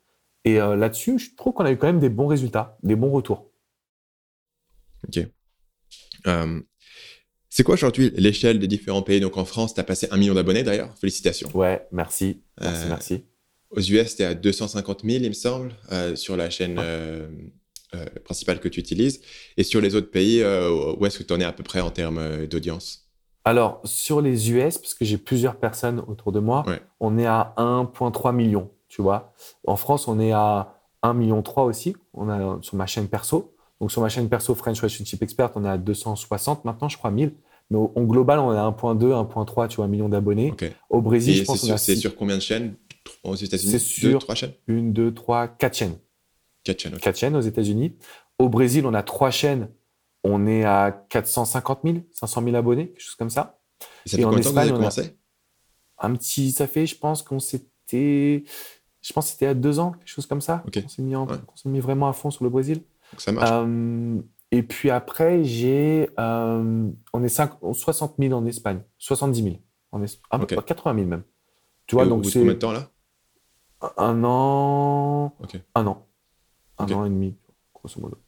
Et 0.44 0.60
euh, 0.60 0.74
là-dessus, 0.74 1.18
je 1.18 1.34
trouve 1.36 1.52
qu'on 1.52 1.64
a 1.64 1.72
eu 1.72 1.76
quand 1.76 1.86
même 1.86 2.00
des 2.00 2.08
bons 2.08 2.26
résultats, 2.26 2.78
des 2.82 2.96
bons 2.96 3.10
retours. 3.10 3.50
Ok. 5.06 5.26
Euh, 6.26 6.60
c'est 7.48 7.62
quoi 7.62 7.74
aujourd'hui 7.74 8.10
l'échelle 8.16 8.58
des 8.58 8.66
différents 8.66 9.02
pays? 9.02 9.20
Donc 9.20 9.36
en 9.36 9.44
France, 9.44 9.74
tu 9.74 9.80
as 9.80 9.84
passé 9.84 10.08
un 10.10 10.16
million 10.16 10.34
d'abonnés 10.34 10.62
d'ailleurs. 10.62 10.96
Félicitations. 10.98 11.50
Ouais, 11.54 11.86
merci. 11.92 12.42
Merci, 12.60 12.84
euh, 12.84 12.88
merci. 12.88 13.24
Aux 13.70 13.80
US, 13.80 14.16
tu 14.16 14.22
es 14.22 14.24
à 14.24 14.34
250 14.34 15.02
000, 15.04 15.22
il 15.22 15.28
me 15.28 15.32
semble, 15.32 15.72
sur 16.14 16.36
la 16.36 16.50
chaîne 16.50 16.80
principale 18.24 18.58
que 18.58 18.68
tu 18.68 18.80
utilises. 18.80 19.20
Et 19.56 19.62
sur 19.62 19.80
les 19.80 19.94
autres 19.94 20.10
pays, 20.10 20.42
où 20.42 21.06
est-ce 21.06 21.18
que 21.18 21.22
tu 21.22 21.32
en 21.32 21.40
es 21.40 21.44
à 21.44 21.52
peu 21.52 21.62
près 21.62 21.80
en 21.80 21.90
termes 21.90 22.46
d'audience? 22.46 23.09
Alors, 23.44 23.80
sur 23.84 24.20
les 24.20 24.50
US, 24.52 24.78
parce 24.78 24.94
que 24.94 25.04
j'ai 25.04 25.16
plusieurs 25.18 25.56
personnes 25.56 26.02
autour 26.06 26.32
de 26.32 26.40
moi, 26.40 26.62
on 27.00 27.18
est 27.18 27.26
à 27.26 27.54
1,3 27.56 28.34
million, 28.34 28.70
tu 28.88 29.02
vois. 29.02 29.32
En 29.66 29.76
France, 29.76 30.08
on 30.08 30.20
est 30.20 30.32
à 30.32 30.74
1,3 31.02 31.16
million 31.16 31.42
aussi, 31.64 31.96
on 32.12 32.28
a 32.28 32.58
sur 32.62 32.76
ma 32.76 32.86
chaîne 32.86 33.08
perso. 33.08 33.54
Donc 33.80 33.90
sur 33.90 34.02
ma 34.02 34.10
chaîne 34.10 34.28
perso 34.28 34.54
French 34.54 34.78
Relationship 34.80 35.22
Expert, 35.22 35.50
on 35.54 35.64
est 35.64 35.68
à 35.68 35.78
260 35.78 36.66
maintenant, 36.66 36.88
je 36.90 36.98
crois 36.98 37.10
1000. 37.10 37.32
Mais 37.70 37.78
en 37.78 38.02
global, 38.02 38.40
on 38.40 38.52
est 38.52 38.58
à 38.58 38.68
1.2, 38.68 39.12
1.3, 39.12 39.68
tu 39.68 39.76
vois, 39.76 39.84
un 39.84 39.88
million 39.88 40.08
d'abonnés. 40.08 40.52
Au 40.90 41.00
Brésil, 41.00 41.36
je 41.36 41.44
pense 41.44 41.76
C'est 41.76 41.96
sur 41.96 42.16
combien 42.16 42.36
de 42.36 42.42
chaînes? 42.42 42.74
Aux 43.24 43.34
États-Unis 43.34 43.72
C'est 43.72 43.78
sur 43.78 44.18
trois 44.18 44.34
chaînes? 44.34 44.52
Une, 44.66 44.92
deux, 44.92 45.14
trois, 45.14 45.48
quatre 45.48 45.76
chaînes. 45.76 45.96
Quatre 46.64 46.80
chaînes, 46.80 46.98
Quatre 46.98 47.16
chaînes 47.16 47.36
aux 47.36 47.40
États-Unis. 47.40 47.94
Au 48.38 48.48
Brésil, 48.48 48.84
on 48.86 48.92
a 48.92 49.02
trois 49.02 49.30
chaînes. 49.30 49.68
On 50.22 50.46
est 50.46 50.64
à 50.64 51.04
450 51.08 51.80
000, 51.84 51.98
500 52.12 52.42
000 52.42 52.56
abonnés, 52.56 52.88
quelque 52.88 53.00
chose 53.00 53.14
comme 53.14 53.30
ça. 53.30 53.58
Et 54.04 54.10
ça 54.10 54.16
fait 54.16 54.24
en 54.24 54.30
combien 54.30 54.40
Espagne, 54.40 54.54
vous 54.54 54.70
avez 54.70 54.78
commencé? 54.78 55.16
Un 55.98 56.14
petit, 56.14 56.52
ça 56.52 56.66
fait, 56.66 56.86
je 56.86 56.96
pense 56.96 57.22
qu'on 57.22 57.38
s'était, 57.38 58.44
je 59.02 59.12
pense 59.12 59.28
c'était 59.28 59.46
à 59.46 59.54
deux 59.54 59.78
ans, 59.78 59.92
quelque 59.92 60.08
chose 60.08 60.26
comme 60.26 60.40
ça. 60.40 60.62
On 60.66 60.88
s'est 60.88 61.02
mis, 61.02 61.14
mis, 61.66 61.80
vraiment 61.80 62.08
à 62.08 62.12
fond 62.12 62.30
sur 62.30 62.44
le 62.44 62.50
Brésil 62.50 62.82
ça 63.18 63.32
marche. 63.32 63.50
Euh, 63.50 64.20
et 64.50 64.62
puis 64.62 64.90
après, 64.90 65.44
j'ai, 65.44 66.10
euh, 66.18 66.90
on 67.12 67.22
est 67.22 67.28
5, 67.28 67.52
60 67.72 68.14
000 68.18 68.32
en 68.32 68.46
Espagne, 68.46 68.82
70 68.98 69.42
000. 69.42 69.56
On 69.92 70.02
est, 70.02 70.20
80 70.30 70.94
000 70.94 71.06
même. 71.06 71.22
Tu 71.86 71.96
vois, 71.96 72.06
donc 72.06 72.26
c'est. 72.26 72.40
Combien 72.40 72.54
de 72.54 72.58
temps 72.58 72.72
là? 72.72 72.88
Un 73.96 74.22
an. 74.24 75.34
Un 75.74 75.86
an. 75.86 76.06
Un 76.78 76.92
an 76.92 77.04
et 77.04 77.10
demi, 77.10 77.36
grosso 77.74 78.00
modo. 78.00 78.18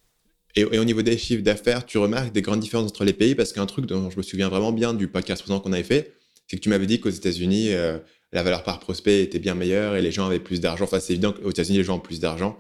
Et, 0.54 0.64
au 0.64 0.84
niveau 0.84 1.02
des 1.02 1.16
chiffres 1.16 1.42
d'affaires, 1.42 1.86
tu 1.86 1.98
remarques 1.98 2.32
des 2.32 2.42
grandes 2.42 2.60
différences 2.60 2.90
entre 2.90 3.04
les 3.04 3.12
pays 3.12 3.34
parce 3.34 3.52
qu'un 3.52 3.66
truc 3.66 3.86
dont 3.86 4.10
je 4.10 4.16
me 4.16 4.22
souviens 4.22 4.48
vraiment 4.48 4.72
bien 4.72 4.94
du 4.94 5.08
podcast 5.08 5.42
présent 5.42 5.60
qu'on 5.60 5.72
avait 5.72 5.82
fait, 5.82 6.14
c'est 6.46 6.56
que 6.56 6.62
tu 6.62 6.68
m'avais 6.68 6.86
dit 6.86 7.00
qu'aux 7.00 7.10
États-Unis, 7.10 7.72
euh, 7.72 7.98
la 8.32 8.42
valeur 8.42 8.62
par 8.62 8.80
prospect 8.80 9.22
était 9.22 9.38
bien 9.38 9.54
meilleure 9.54 9.96
et 9.96 10.02
les 10.02 10.10
gens 10.10 10.26
avaient 10.26 10.40
plus 10.40 10.60
d'argent. 10.60 10.84
Enfin, 10.84 11.00
c'est 11.00 11.12
évident 11.12 11.32
qu'aux 11.32 11.50
États-Unis, 11.50 11.78
les 11.78 11.84
gens 11.84 11.96
ont 11.96 12.00
plus 12.00 12.20
d'argent. 12.20 12.56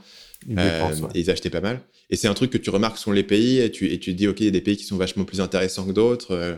Ils, 0.48 0.58
euh, 0.58 0.90
ils 1.14 1.30
achetaient 1.30 1.50
pas 1.50 1.60
mal. 1.60 1.80
Et 2.10 2.16
c'est 2.16 2.28
un 2.28 2.34
truc 2.34 2.50
que 2.50 2.58
tu 2.58 2.70
remarques 2.70 2.98
sur 2.98 3.12
les 3.12 3.22
pays 3.22 3.58
et 3.58 3.70
tu, 3.70 3.90
et 3.90 3.98
tu 3.98 4.14
dis, 4.14 4.28
OK, 4.28 4.40
il 4.40 4.46
y 4.46 4.48
a 4.48 4.52
des 4.52 4.60
pays 4.60 4.76
qui 4.76 4.84
sont 4.84 4.96
vachement 4.96 5.24
plus 5.24 5.40
intéressants 5.40 5.86
que 5.86 5.92
d'autres. 5.92 6.32
Euh. 6.32 6.56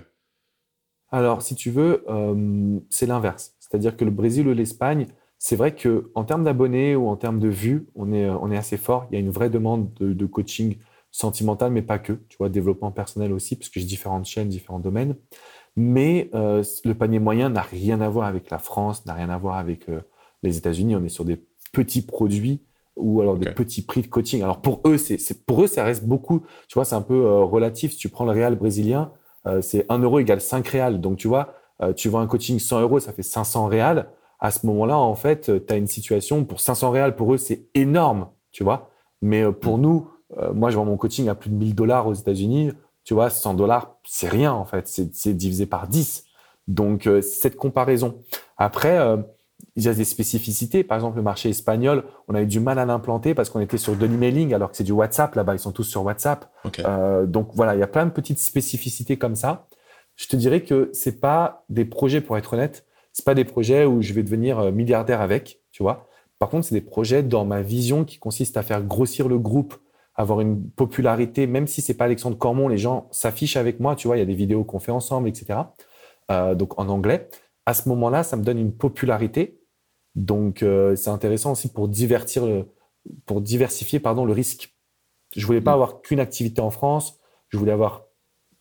Alors, 1.11 1.43
si 1.43 1.55
tu 1.55 1.71
veux, 1.71 2.05
euh, 2.09 2.79
c'est 2.91 3.07
l'inverse. 3.07 3.55
C'est-à-dire 3.61 3.97
que 3.97 4.05
le 4.05 4.11
Brésil 4.11 4.49
ou 4.49 4.55
l'Espagne, 4.55 5.07
c'est 5.39 5.57
vrai 5.57 5.75
qu'en 5.75 6.25
termes 6.25 6.45
d'abonnés 6.45 6.97
ou 6.97 7.09
en 7.09 7.17
termes 7.17 7.39
de 7.39 7.49
vues, 7.49 7.87
on 7.95 8.13
est, 8.13 8.29
on 8.29 8.51
est 8.51 8.57
assez 8.57 8.77
fort. 8.77 9.07
Il 9.11 9.15
y 9.15 9.17
a 9.17 9.21
une 9.21 9.31
vraie 9.31 9.51
demande 9.51 9.93
de, 9.95 10.27
coaching 10.27 10.77
sentimental, 11.15 11.71
mais 11.71 11.83
pas 11.83 11.99
que. 11.99 12.15
Tu 12.29 12.37
vois, 12.39 12.49
développement 12.49 12.91
personnel 12.91 13.33
aussi, 13.33 13.57
parce 13.57 13.69
que 13.69 13.79
j'ai 13.79 13.87
différentes 13.87 14.27
chaînes, 14.27 14.49
différents 14.49 14.81
domaines. 14.81 15.15
Mais 15.77 16.31
le 16.33 16.93
panier 16.93 17.19
moyen 17.19 17.51
n'a 17.51 17.63
rien 17.63 18.01
à 18.01 18.09
voir 18.09 18.27
avec 18.29 18.51
la 18.51 18.59
France, 18.59 19.07
n'a 19.07 19.15
rien 19.15 19.29
à 19.29 19.39
voir 19.39 19.57
avec 19.57 19.87
les 20.45 20.57
États-Unis. 20.57 20.95
On 20.95 21.05
est 21.05 21.09
sur 21.09 21.25
des 21.25 21.45
petits 21.73 22.03
produits 22.03 22.61
ou 22.97 23.21
alors 23.21 23.37
des 23.37 23.51
petits 23.51 23.83
prix 23.83 24.03
de 24.03 24.07
coaching. 24.07 24.43
Alors 24.43 24.61
pour 24.61 24.81
eux, 24.87 24.97
c'est 24.97 25.45
pour 25.45 25.63
eux 25.63 25.67
ça 25.67 25.85
reste 25.85 26.05
beaucoup. 26.05 26.43
Tu 26.69 26.75
vois, 26.75 26.85
c'est 26.85 26.95
un 26.95 27.03
peu 27.03 27.27
euh, 27.27 27.45
relatif. 27.45 27.93
Si 27.93 27.99
tu 27.99 28.09
prends 28.09 28.25
le 28.25 28.31
réal 28.31 28.55
brésilien, 28.55 29.13
euh, 29.47 29.61
c'est 29.61 29.85
1 29.89 29.99
euro 29.99 30.21
égale 30.21 30.41
5 30.41 30.67
réals. 30.67 31.01
Donc 31.01 31.17
tu 31.17 31.29
vois, 31.29 31.55
euh, 31.83 31.93
tu 31.93 32.09
vois 32.09 32.21
un 32.21 32.27
coaching 32.27 32.59
100 32.59 32.81
euros, 32.81 33.01
ça 33.01 33.13
fait 33.13 33.23
500 33.23 33.67
réals. 33.67 34.09
À 34.41 34.51
ce 34.51 34.67
moment-là, 34.67 34.99
en 34.99 35.15
fait, 35.15 35.51
tu 35.67 35.73
as 35.73 35.77
une 35.77 35.87
situation 35.87 36.45
pour 36.45 36.61
500 36.61 36.91
réals. 36.91 37.17
Pour 37.17 37.33
eux, 37.35 37.39
c'est 37.39 37.67
énorme, 37.75 38.29
tu 38.53 38.63
vois. 38.63 38.91
Mais 39.23 39.51
pour 39.51 39.79
nous, 39.79 40.09
moi, 40.53 40.71
je 40.71 40.77
vends 40.77 40.85
mon 40.85 40.97
coaching 40.97 41.29
à 41.29 41.35
plus 41.35 41.51
de 41.51 41.55
1000 41.55 41.75
dollars 41.75 42.07
aux 42.07 42.15
États-Unis. 42.15 42.73
Tu 43.05 43.15
vois, 43.15 43.31
100 43.31 43.55
dollars, 43.55 43.97
c'est 44.05 44.29
rien 44.29 44.53
en 44.53 44.65
fait. 44.65 44.89
C'est 44.89 45.35
divisé 45.35 45.67
par 45.67 45.89
10. 45.89 46.25
Donc 46.67 47.09
cette 47.21 47.57
comparaison. 47.57 48.17
Après 48.57 48.99
il 49.77 49.83
y 49.83 49.89
a 49.89 49.95
des 49.95 50.05
spécificités. 50.05 50.85
Par 50.85 50.97
exemple, 50.97 51.17
le 51.17 51.23
marché 51.23 51.49
espagnol, 51.49 52.05
on 52.29 52.35
a 52.35 52.43
eu 52.43 52.47
du 52.47 52.61
mal 52.61 52.79
à 52.79 52.85
l'implanter 52.85 53.35
parce 53.35 53.51
qu'on 53.51 53.61
était 53.61 53.79
sur 53.79 53.97
de 53.97 54.07
l'emailing 54.07 54.55
alors 54.55 54.71
que 54.71 54.77
c'est 54.77 54.85
du 54.85 54.93
WhatsApp. 54.93 55.35
Là-bas, 55.35 55.55
ils 55.55 55.59
sont 55.59 55.73
tous 55.73 55.85
sur 55.85 56.05
WhatsApp. 56.05 56.51
Euh, 56.81 57.27
donc 57.27 57.51
voilà, 57.55 57.75
il 57.75 57.81
y 57.81 57.83
a 57.83 57.89
plein 57.89 58.07
de 58.07 58.11
petites 58.11 58.39
spécificités 58.39 59.17
comme 59.17 59.35
ça. 59.35 59.67
Je 60.17 60.29
te 60.29 60.37
dirais 60.37 60.63
que 60.63 60.91
c'est 60.93 61.21
pas 61.21 61.65
des 61.69 61.85
projets, 61.85 62.21
pour 62.21 62.39
être 62.39 62.53
honnête, 62.53 62.87
c'est 63.13 63.25
pas 63.25 63.35
des 63.35 63.45
projets 63.45 63.85
où 63.85 64.01
je 64.01 64.13
vais 64.13 64.23
devenir 64.23 64.61
euh, 64.61 64.71
milliardaire 64.71 65.21
avec, 65.21 65.61
tu 65.73 65.83
vois. 65.83 66.07
Par 66.39 66.49
contre, 66.51 66.67
c'est 66.67 66.75
des 66.75 66.81
projets 66.81 67.25
dans 67.25 67.45
ma 67.45 67.63
vision 67.63 68.05
qui 68.05 68.19
consiste 68.19 68.57
à 68.57 68.63
faire 68.63 68.83
grossir 68.83 69.29
le 69.29 69.39
groupe, 69.39 69.75
avoir 70.15 70.41
une 70.41 70.71
popularité, 70.71 71.47
même 71.47 71.67
si 71.67 71.83
c'est 71.83 71.95
pas 71.95 72.05
Alexandre 72.05 72.39
Cormon, 72.39 72.69
les 72.69 72.79
gens 72.79 73.09
s'affichent 73.11 73.57
avec 73.57 73.81
moi, 73.81 73.97
tu 73.97 74.07
vois. 74.07 74.17
Il 74.17 74.21
y 74.21 74.23
a 74.23 74.27
des 74.27 74.35
vidéos 74.35 74.65
qu'on 74.65 74.79
fait 74.79 74.93
ensemble, 74.93 75.29
etc. 75.29 75.59
Euh, 76.31 76.55
donc 76.55 76.79
en 76.79 76.89
anglais 76.89 77.29
à 77.67 77.75
ce 77.75 77.89
moment-là, 77.89 78.23
ça 78.23 78.37
me 78.37 78.43
donne 78.45 78.59
une 78.59 78.73
popularité. 78.73 79.59
Donc, 80.15 80.63
euh, 80.63 80.95
c'est 80.97 81.11
intéressant 81.11 81.53
aussi 81.53 81.73
pour 81.73 81.89
divertir, 81.89 82.43
pour 83.27 83.41
diversifier 83.41 84.01
pardon, 84.01 84.25
le 84.25 84.33
risque. 84.33 84.75
Je 85.35 85.45
voulais 85.47 85.61
pas 85.61 85.73
Mm. 85.73 85.75
avoir 85.75 86.03
qu'une 86.03 86.21
activité 86.21 86.61
en 86.61 86.71
France. 86.71 87.19
Je 87.49 87.57
voulais 87.59 87.73
avoir 87.73 88.05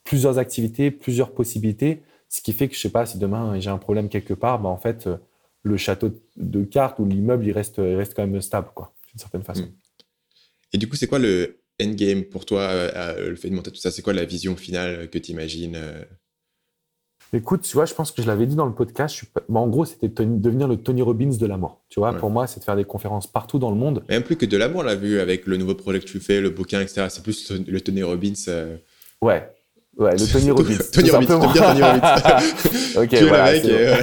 plusieurs 0.03 0.37
activités, 0.39 0.89
plusieurs 0.89 1.33
possibilités. 1.33 2.01
Ce 2.29 2.41
qui 2.41 2.53
fait 2.53 2.67
que 2.67 2.75
je 2.75 2.79
sais 2.79 2.89
pas 2.89 3.05
si 3.05 3.17
demain 3.19 3.59
j'ai 3.59 3.69
un 3.69 3.77
problème 3.77 4.09
quelque 4.09 4.33
part, 4.33 4.59
bah 4.59 4.69
en 4.69 4.77
fait 4.77 5.05
euh, 5.07 5.17
le 5.61 5.77
château 5.77 6.09
de 6.35 6.63
cartes 6.63 6.99
ou 6.99 7.05
l'immeuble 7.05 7.45
il 7.45 7.51
reste, 7.51 7.77
il 7.77 7.95
reste 7.95 8.15
quand 8.15 8.25
même 8.25 8.41
stable 8.41 8.69
quoi, 8.73 8.93
d'une 9.09 9.19
certaine 9.19 9.43
façon. 9.43 9.63
Mm. 9.63 9.73
Et 10.73 10.77
du 10.77 10.88
coup, 10.89 10.95
c'est 10.95 11.07
quoi 11.07 11.19
le 11.19 11.59
endgame 11.81 12.23
pour 12.23 12.45
toi, 12.45 12.62
euh, 12.62 12.91
euh, 12.95 13.29
le 13.29 13.36
fait 13.36 13.49
de 13.49 13.55
monter 13.55 13.71
tout 13.71 13.77
ça? 13.79 13.91
C'est 13.91 14.01
quoi 14.01 14.13
la 14.13 14.25
vision 14.25 14.55
finale 14.55 15.09
que 15.09 15.17
tu 15.17 15.31
imagines 15.31 15.79
Écoute, 17.36 17.62
tu 17.63 17.73
vois, 17.73 17.86
je 17.86 17.95
pense 17.95 18.12
que 18.12 18.21
je 18.21 18.27
l'avais 18.27 18.45
dit 18.45 18.55
dans 18.55 18.67
le 18.67 18.73
podcast. 18.75 19.13
Je 19.15 19.17
suis 19.21 19.25
pas- 19.27 19.41
bon, 19.49 19.62
en 19.62 19.67
gros, 19.67 19.86
c'était 19.86 20.07
devenir 20.23 20.67
le 20.67 20.77
Tony 20.77 21.01
Robbins 21.01 21.36
de 21.36 21.45
l'amour. 21.47 21.81
Tu 21.89 21.99
vois, 21.99 22.12
Ouais. 22.12 22.19
pour 22.19 22.29
moi, 22.29 22.45
c'est 22.45 22.59
de 22.59 22.63
faire 22.63 22.75
des 22.75 22.83
conférences 22.86 23.25
partout 23.25 23.57
dans 23.57 23.71
le 23.71 23.75
monde. 23.75 24.03
Même 24.07 24.21
plus 24.21 24.36
que 24.36 24.45
de 24.45 24.55
l'amour, 24.55 24.81
on 24.81 24.83
l'a 24.83 24.93
vu 24.93 25.19
avec 25.19 25.47
le 25.47 25.57
nouveau 25.57 25.73
projet 25.73 25.99
que 25.99 26.05
tu 26.05 26.19
fais, 26.19 26.41
le 26.41 26.51
bouquin, 26.51 26.79
etc. 26.81 27.07
C'est 27.09 27.23
plus 27.23 27.51
le 27.51 27.81
Tony 27.81 28.03
Robbins. 28.03 28.33
euh, 28.49 28.77
Ouais, 29.19 29.49
ouais, 29.97 30.12
le 30.15 30.31
Tony 30.31 30.51
Robbins. 30.51 30.77
Tony 30.93 31.09
Robbins, 31.09 31.25
t'aimes 31.25 31.51
bien 31.53 31.73
Tony 31.73 31.81
Robbins. 31.81 33.01
ok, 33.01 33.09
tu 33.09 33.15
es 33.15 33.23
voilà, 33.27 33.51
mec 33.53 33.65
et, 33.65 33.71
euh, 33.71 33.95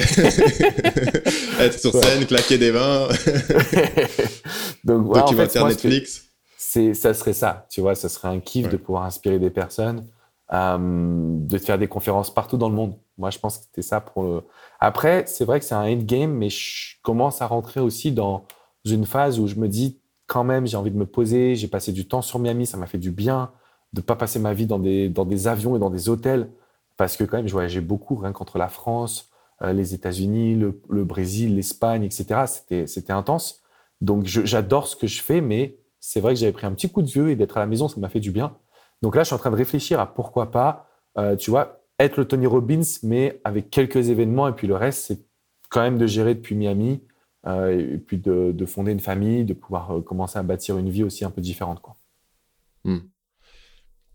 être 1.61 1.79
sur 1.79 1.93
scène, 2.03 2.27
claquer 2.27 2.59
des 2.59 2.73
mains, 2.73 3.07
Donc, 4.85 5.07
ouais, 5.15 5.21
en 5.21 5.27
fait, 5.27 5.35
documentaire 5.37 5.63
moi, 5.63 5.71
Netflix. 5.71 6.25
C'est, 6.73 6.95
ça 6.95 7.15
serait 7.15 7.33
ça. 7.33 7.67
Tu 7.71 7.81
vois, 7.81 7.95
ça 7.95 8.09
serait 8.09 8.29
un 8.29 8.41
kiff 8.41 8.67
Ouais. 8.67 8.71
de 8.71 8.77
pouvoir 8.77 9.05
inspirer 9.05 9.39
des 9.39 9.51
personnes, 9.51 10.07
euh, 10.53 10.79
de 10.79 11.59
faire 11.59 11.79
des 11.79 11.89
conférences 11.89 12.33
partout 12.33 12.57
dans 12.57 12.69
le 12.69 12.75
monde. 12.75 12.97
Moi, 13.19 13.31
je 13.31 13.39
pense 13.39 13.59
que 13.59 13.65
c'était 13.65 13.83
ça 13.83 14.01
pour 14.01 14.23
le. 14.23 14.43
Après, 14.81 15.25
c'est 15.27 15.45
vrai 15.45 15.59
que 15.61 15.67
c'est 15.67 15.75
un 15.75 15.85
endgame, 15.91 16.33
mais 16.33 16.51
je 16.51 16.97
commence 17.03 17.43
à 17.43 17.47
rentrer 17.47 17.81
aussi 17.81 18.13
dans 18.13 18.45
une 18.85 19.05
phase 19.07 19.39
où 19.41 19.47
je 19.47 19.57
me 19.57 19.69
dis, 19.69 20.01
quand 20.27 20.45
même, 20.45 20.67
j'ai 20.67 20.77
envie 20.77 20.91
de 20.91 20.97
me 20.97 21.07
poser. 21.07 21.55
J'ai 21.57 21.69
passé 21.69 21.93
du 21.93 22.07
temps 22.09 22.23
sur 22.23 22.39
Miami, 22.39 22.67
ça 22.67 22.77
m'a 22.77 22.87
fait 22.87 22.99
du 22.99 23.11
bien 23.11 23.51
de 23.93 24.01
pas 24.01 24.15
passer 24.17 24.39
ma 24.39 24.55
vie 24.55 24.67
dans 24.67 24.79
des, 24.79 25.09
dans 25.09 25.25
des 25.25 25.49
avions 25.49 25.75
et 25.77 25.81
dans 25.81 25.91
des 25.91 26.09
hôtels, 26.09 26.49
parce 26.97 27.17
que 27.17 27.25
quand 27.25 27.39
même, 27.39 27.49
je 27.49 27.53
voyageais 27.53 27.81
beaucoup, 27.81 28.15
rien 28.15 28.33
qu'entre 28.33 28.57
la 28.59 28.69
France, 28.69 29.31
euh, 29.63 29.73
les 29.73 29.95
États-Unis, 29.95 30.55
le, 30.55 30.81
le 30.89 31.05
Brésil, 31.05 31.57
l'Espagne, 31.57 32.05
etc. 32.05 32.45
C'était, 32.47 32.87
c'était 32.87 33.13
intense. 33.13 33.63
Donc, 34.01 34.25
j'adore 34.27 34.87
ce 34.87 34.95
que 34.97 35.07
je 35.09 35.21
fais, 35.23 35.41
mais 35.41 35.77
c'est 36.01 36.21
vrai 36.21 36.35
que 36.35 36.41
j'avais 36.41 36.53
pris 36.53 36.67
un 36.67 36.73
petit 36.73 36.91
coup 36.91 37.03
de 37.03 37.09
vieux 37.09 37.31
et 37.31 37.37
d'être 37.37 37.57
à 37.57 37.61
la 37.61 37.67
maison, 37.67 37.89
ça 37.89 38.01
m'a 38.01 38.09
fait 38.09 38.21
du 38.21 38.31
bien. 38.31 38.57
Donc 39.03 39.15
là, 39.15 39.23
je 39.23 39.27
suis 39.27 39.35
en 39.35 39.39
train 39.39 39.51
de 39.51 39.57
réfléchir 39.57 40.01
à 40.01 40.13
pourquoi 40.13 40.51
pas, 40.51 40.89
euh, 41.19 41.37
tu 41.37 41.51
vois, 41.51 41.85
être 41.99 42.17
le 42.17 42.27
Tony 42.27 42.47
Robbins, 42.47 42.83
mais 43.03 43.41
avec 43.45 43.71
quelques 43.71 44.09
événements, 44.09 44.49
et 44.49 44.53
puis 44.53 44.67
le 44.67 44.75
reste, 44.75 45.05
c'est 45.07 45.21
quand 45.69 45.83
même 45.83 45.99
de 45.99 46.07
gérer 46.07 46.35
depuis 46.35 46.55
Miami, 46.55 47.03
euh, 47.47 47.95
et 47.95 47.99
puis 47.99 48.19
de, 48.19 48.53
de 48.53 48.67
fonder 48.67 48.93
une 48.93 49.01
famille, 49.01 49.45
de 49.45 49.55
pouvoir 49.55 49.99
euh, 49.99 50.01
commencer 50.01 50.39
à 50.39 50.43
bâtir 50.43 50.77
une 50.79 50.91
vie 50.91 51.05
aussi 51.05 51.25
un 51.25 51.31
peu 51.31 51.41
différente. 51.41 51.81
Quoi. 51.81 51.97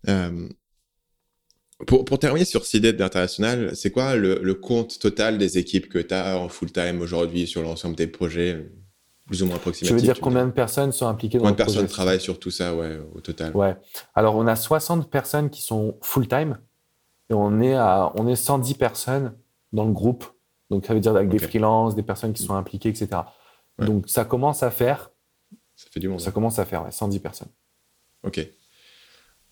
Euh, 0.07 0.49
pour, 1.87 2.05
pour 2.05 2.19
terminer 2.19 2.45
sur 2.45 2.65
CIDET 2.65 3.01
international, 3.01 3.75
c'est 3.75 3.91
quoi 3.91 4.15
le, 4.15 4.39
le 4.41 4.53
compte 4.53 4.99
total 4.99 5.37
des 5.37 5.57
équipes 5.57 5.89
que 5.89 5.99
tu 5.99 6.13
as 6.13 6.37
en 6.37 6.49
full-time 6.49 7.01
aujourd'hui 7.01 7.47
sur 7.47 7.61
l'ensemble 7.61 7.95
des 7.95 8.07
projets, 8.07 8.71
plus 9.25 9.41
ou 9.41 9.45
moins 9.45 9.55
Tu 9.55 9.59
approximatifs 9.59 9.95
veux 9.95 10.01
dire 10.01 10.21
combien 10.21 10.45
de 10.45 10.51
personnes 10.51 10.91
sont 10.91 11.07
impliquées 11.07 11.39
dans 11.39 11.45
Combien 11.45 11.51
le 11.51 11.57
de 11.57 11.63
personnes 11.63 11.83
projet 11.83 11.93
travaillent 11.93 12.21
sur 12.21 12.39
tout 12.39 12.51
ça, 12.51 12.75
ouais, 12.75 12.99
au 13.15 13.21
total? 13.21 13.55
Ouais. 13.55 13.75
Alors, 14.13 14.35
on 14.35 14.45
a 14.45 14.55
60 14.55 15.09
personnes 15.09 15.49
qui 15.49 15.61
sont 15.61 15.97
full-time 16.01 16.59
et 17.29 17.33
on 17.33 17.59
est, 17.59 17.73
à, 17.73 18.11
on 18.15 18.27
est 18.27 18.35
110 18.35 18.75
personnes 18.75 19.35
dans 19.73 19.85
le 19.85 19.93
groupe. 19.93 20.25
Donc, 20.69 20.85
ça 20.85 20.93
veut 20.93 20.99
dire 20.99 21.15
avec 21.15 21.29
des 21.29 21.39
freelances, 21.39 21.95
des 21.95 22.03
personnes 22.03 22.33
qui 22.33 22.43
sont 22.43 22.53
impliquées, 22.53 22.89
etc. 22.89 23.09
Ouais. 23.79 23.88
Donc, 23.88 24.07
ça 24.07 24.25
commence 24.25 24.61
à 24.61 24.69
faire. 24.69 25.11
Ça 25.75 25.88
fait 25.91 25.99
du 25.99 26.07
monde. 26.07 26.21
Ça 26.21 26.29
hein. 26.29 26.31
commence 26.31 26.59
à 26.59 26.65
faire, 26.65 26.83
ouais, 26.83 26.91
110 26.91 27.19
personnes. 27.19 27.51
Ok. 28.23 28.47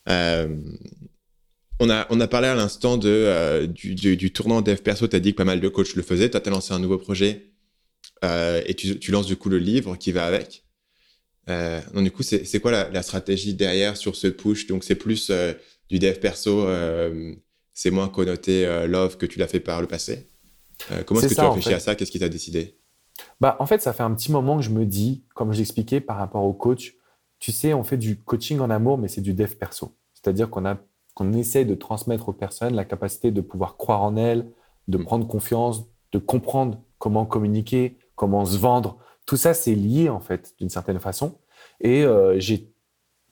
Euh, 0.08 0.56
on, 1.80 1.90
a, 1.90 2.06
on 2.12 2.20
a 2.20 2.28
parlé 2.28 2.48
à 2.48 2.56
l'instant 2.56 2.98
de, 2.98 3.10
euh, 3.10 3.66
du, 3.66 3.96
du, 3.96 4.18
du 4.18 4.32
tournant 4.32 4.62
dev 4.62 4.78
perso. 4.78 5.08
Tu 5.08 5.16
as 5.16 5.20
dit 5.20 5.32
que 5.32 5.38
pas 5.38 5.46
mal 5.46 5.62
de 5.62 5.68
coachs 5.68 5.96
le 5.96 6.04
faisaient. 6.04 6.30
Toi, 6.30 6.42
tu 6.42 6.50
as 6.50 6.52
lancé 6.52 6.74
un 6.74 6.80
nouveau 6.80 7.00
projet 7.00 7.53
euh, 8.24 8.62
et 8.66 8.74
tu, 8.74 9.00
tu 9.00 9.12
lances 9.12 9.26
du 9.28 9.36
coup 9.36 9.50
le 9.50 9.58
livre 9.60 9.96
qui 9.96 10.12
va 10.12 10.26
avec. 10.26 10.64
Euh, 11.50 11.82
donc, 11.94 12.04
du 12.04 12.12
coup, 12.12 12.24
c'est 12.24 12.60
quoi 12.60 12.72
la, 12.72 12.90
la 12.90 13.04
stratégie 13.04 13.54
derrière 13.54 13.98
sur 13.98 14.16
ce 14.16 14.28
push? 14.28 14.68
Donc, 14.68 14.84
c'est 14.84 14.96
plus 14.96 15.30
euh, 15.30 15.54
du 15.90 16.00
dev 16.00 16.18
perso, 16.20 16.66
c'est 17.74 17.92
moins 17.92 18.08
connoté 18.08 18.66
love 18.88 19.18
que 19.18 19.26
tu 19.26 19.40
l'as 19.40 19.48
fait 19.48 19.60
par 19.60 19.82
le 19.82 19.88
passé. 19.88 20.30
Comment 21.06 21.20
est-ce 21.22 21.30
que 21.30 21.36
ça, 21.36 21.42
tu 21.44 21.48
en 21.48 21.50
réfléchis 21.52 21.70
fait. 21.70 21.76
à 21.76 21.80
ça? 21.80 21.96
Qu'est-ce 21.96 22.12
qui 22.12 22.20
t'a 22.20 22.30
décidé? 22.30 22.78
Bah, 23.40 23.58
en 23.60 23.66
fait, 23.66 23.82
ça 23.82 23.94
fait 23.94 24.04
un 24.04 24.14
petit 24.14 24.32
moment 24.32 24.58
que 24.58 24.64
je 24.64 24.70
me 24.70 24.86
dis, 24.86 25.24
comme 25.36 25.54
je 25.54 25.58
l'expliquais 25.60 26.00
par 26.00 26.18
rapport 26.18 26.44
au 26.44 26.54
coach, 26.54 26.96
tu 27.40 27.52
sais, 27.52 27.74
on 27.74 27.84
fait 27.84 27.98
du 27.98 28.18
coaching 28.18 28.60
en 28.60 28.70
amour, 28.70 28.98
mais 28.98 29.08
c'est 29.08 29.22
du 29.22 29.34
dev 29.34 29.54
perso. 29.56 29.96
C'est-à-dire 30.14 30.50
qu'on 30.50 30.66
a 30.66 30.78
qu'on 31.14 31.32
essaie 31.34 31.64
de 31.64 31.76
transmettre 31.76 32.30
aux 32.30 32.34
personnes 32.34 32.74
la 32.74 32.86
capacité 32.86 33.30
de 33.30 33.42
pouvoir 33.42 33.78
croire 33.78 34.02
en 34.02 34.16
elles, 34.16 34.48
de 34.88 34.98
Mm. 34.98 35.04
prendre 35.04 35.28
confiance, 35.28 35.84
de 36.12 36.18
comprendre 36.18 36.82
comment 36.98 37.26
communiquer, 37.26 37.98
comment 38.16 38.46
se 38.46 38.58
vendre. 38.58 38.98
Tout 39.26 39.38
ça, 39.38 39.54
c'est 39.54 39.76
lié, 39.76 40.10
en 40.10 40.20
fait, 40.20 40.54
d'une 40.60 40.70
certaine 40.70 41.00
façon. 41.00 41.38
Et 41.80 42.04
euh, 42.04 42.40
j'ai 42.40 42.74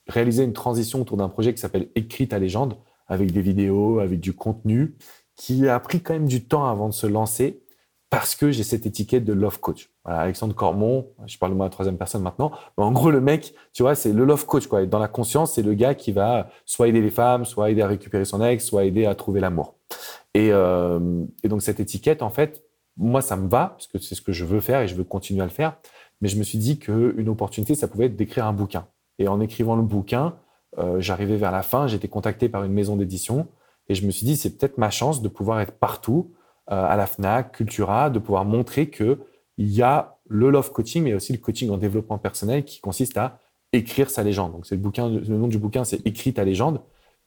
réalisé 0.08 0.44
une 0.44 0.54
transition 0.54 1.02
autour 1.02 1.18
d'un 1.18 1.30
projet 1.30 1.54
qui 1.54 1.62
s'appelle 1.62 1.90
Écrit 1.96 2.28
ta 2.28 2.40
légende, 2.40 2.78
avec 3.08 3.32
des 3.32 3.42
vidéos, 3.42 4.00
avec 4.00 4.20
du 4.20 4.34
contenu, 4.34 4.96
qui 5.36 5.68
a 5.68 5.80
pris 5.80 6.02
quand 6.02 6.14
même 6.14 6.28
du 6.28 6.46
temps 6.46 6.66
avant 6.66 6.88
de 6.88 6.94
se 6.94 7.08
lancer, 7.08 7.62
parce 8.10 8.36
que 8.36 8.52
j'ai 8.52 8.64
cette 8.64 8.86
étiquette 8.86 9.24
de 9.24 9.32
love 9.32 9.60
coach. 9.60 9.90
Alexandre 10.04 10.54
Cormon, 10.54 11.08
je 11.28 11.38
parle 11.38 11.54
moi 11.54 11.66
à 11.66 11.70
la 11.70 11.72
troisième 11.72 11.98
personne 11.98 12.22
maintenant, 12.22 12.52
mais 12.78 12.84
en 12.84 12.92
gros, 12.92 13.10
le 13.10 13.22
mec, 13.22 13.54
tu 13.74 13.84
vois, 13.84 13.96
c'est 13.96 14.12
le 14.12 14.26
love 14.26 14.46
coach, 14.46 14.68
quoi. 14.68 14.86
Dans 14.86 15.00
la 15.00 15.08
conscience, 15.08 15.54
c'est 15.54 15.62
le 15.62 15.74
gars 15.74 15.96
qui 15.96 16.12
va 16.12 16.50
soit 16.66 16.90
aider 16.90 17.02
les 17.02 17.10
femmes, 17.10 17.46
soit 17.46 17.72
aider 17.72 17.82
à 17.82 17.88
récupérer 17.88 18.26
son 18.26 18.44
ex, 18.44 18.66
soit 18.66 18.84
aider 18.84 19.06
à 19.06 19.16
trouver 19.16 19.40
l'amour. 19.40 19.76
Et, 20.34 20.52
euh, 20.52 21.24
et 21.44 21.48
donc, 21.48 21.62
cette 21.62 21.80
étiquette, 21.80 22.22
en 22.22 22.30
fait, 22.30 22.64
moi, 22.98 23.22
ça 23.22 23.36
me 23.36 23.48
va, 23.48 23.68
parce 23.70 23.88
que 23.88 23.98
c'est 24.00 24.16
ce 24.16 24.22
que 24.22 24.32
je 24.32 24.46
veux 24.46 24.60
faire 24.60 24.82
et 24.82 24.88
je 24.88 24.96
veux 24.96 25.04
continuer 25.04 25.42
à 25.42 25.46
le 25.46 25.52
faire. 25.52 25.78
Mais 26.22 26.28
je 26.28 26.38
me 26.38 26.44
suis 26.44 26.58
dit 26.58 26.78
qu'une 26.78 27.30
opportunité, 27.30 27.76
ça 27.76 27.88
pouvait 27.88 28.06
être 28.06 28.16
d'écrire 28.16 28.46
un 28.46 28.54
bouquin. 28.54 28.88
Et 29.18 29.28
en 29.28 29.40
écrivant 29.40 29.76
le 29.76 29.82
bouquin, 29.82 30.36
euh, 30.78 31.00
j'arrivais 31.00 31.38
vers 31.38 31.52
la 31.52 31.64
fin, 31.64 31.88
j'étais 31.88 32.08
contacté 32.08 32.48
par 32.50 32.64
une 32.64 32.74
maison 32.74 32.96
d'édition 32.96 33.48
et 33.88 33.96
je 33.96 34.06
me 34.06 34.12
suis 34.12 34.26
dit, 34.26 34.38
c'est 34.38 34.58
peut-être 34.58 34.78
ma 34.78 34.90
chance 34.90 35.22
de 35.22 35.28
pouvoir 35.28 35.60
être 35.60 35.74
partout, 35.74 36.32
euh, 36.72 36.86
à 36.86 36.96
la 36.96 37.08
FNAC, 37.08 37.54
Cultura, 37.54 38.10
de 38.10 38.20
pouvoir 38.20 38.46
montrer 38.46 38.90
que 38.90 39.20
il 39.58 39.70
y 39.70 39.82
a 39.82 40.18
le 40.28 40.50
love 40.50 40.72
coaching, 40.72 41.04
mais 41.04 41.14
aussi 41.14 41.34
le 41.34 41.40
coaching 41.40 41.70
en 41.70 41.78
développement 41.78 42.18
personnel 42.18 42.64
qui 42.64 42.80
consiste 42.80 43.18
à 43.18 43.40
écrire 43.74 44.10
sa 44.10 44.24
légende. 44.24 44.54
Donc, 44.54 44.66
c'est 44.66 44.76
le 44.76 44.82
bouquin, 44.82 45.10
le 45.10 45.38
nom 45.38 45.48
du 45.48 45.58
bouquin, 45.58 45.84
c'est 45.84 46.06
Écris 46.06 46.34
ta 46.34 46.44
légende. 46.44 46.82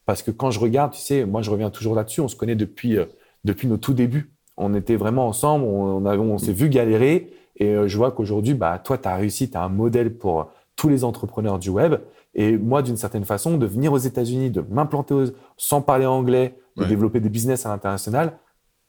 Parce 0.07 0.23
que 0.23 0.31
quand 0.31 0.51
je 0.51 0.61
regarde, 0.61 0.93
tu 0.93 1.01
sais, 1.01 1.25
moi, 1.25 1.43
je 1.43 1.51
reviens 1.51 1.71
toujours 1.71 1.95
là-dessus, 1.95 2.21
on 2.21 2.29
se 2.29 2.37
connaît 2.37 2.57
depuis, 2.57 2.99
euh, 2.99 3.07
depuis 3.45 3.69
nos 3.69 3.77
tout 3.77 3.95
débuts. 3.95 4.34
On 4.57 4.75
était 4.75 4.97
vraiment 4.97 5.27
ensemble, 5.29 5.65
on, 5.65 5.97
on, 6.03 6.07
avait- 6.07 6.19
on 6.19 6.39
s'est 6.39 6.53
vu 6.53 6.69
galérer. 6.69 7.33
Et 7.57 7.69
euh, 7.75 7.87
je 7.89 7.97
vois 7.97 8.11
qu'aujourd'hui, 8.13 8.55
bah, 8.55 8.79
toi, 8.83 8.99
tu 8.99 9.09
as 9.09 9.15
réussi, 9.17 9.51
tu 9.51 9.57
as 9.57 9.63
un 9.63 9.69
modèle 9.69 10.17
pour 10.17 10.51
tous 10.77 10.89
les 10.89 11.05
entrepreneurs 11.05 11.59
du 11.59 11.71
web. 11.71 11.97
Et 12.35 12.57
moi, 12.57 12.83
d'une 12.83 12.97
certaine 12.97 13.25
façon, 13.25 13.57
de 13.59 13.67
venir 13.67 13.93
aux 13.93 13.99
États-Unis, 13.99 14.51
de 14.51 14.61
m'implanter 14.69 15.15
sans 15.57 15.81
parler 15.83 16.07
anglais, 16.07 16.57
de 16.77 16.83
Ouais. 16.83 16.89
développer 16.89 17.21
des 17.21 17.29
business 17.29 17.65
à 17.67 17.69
l'international, 17.69 18.33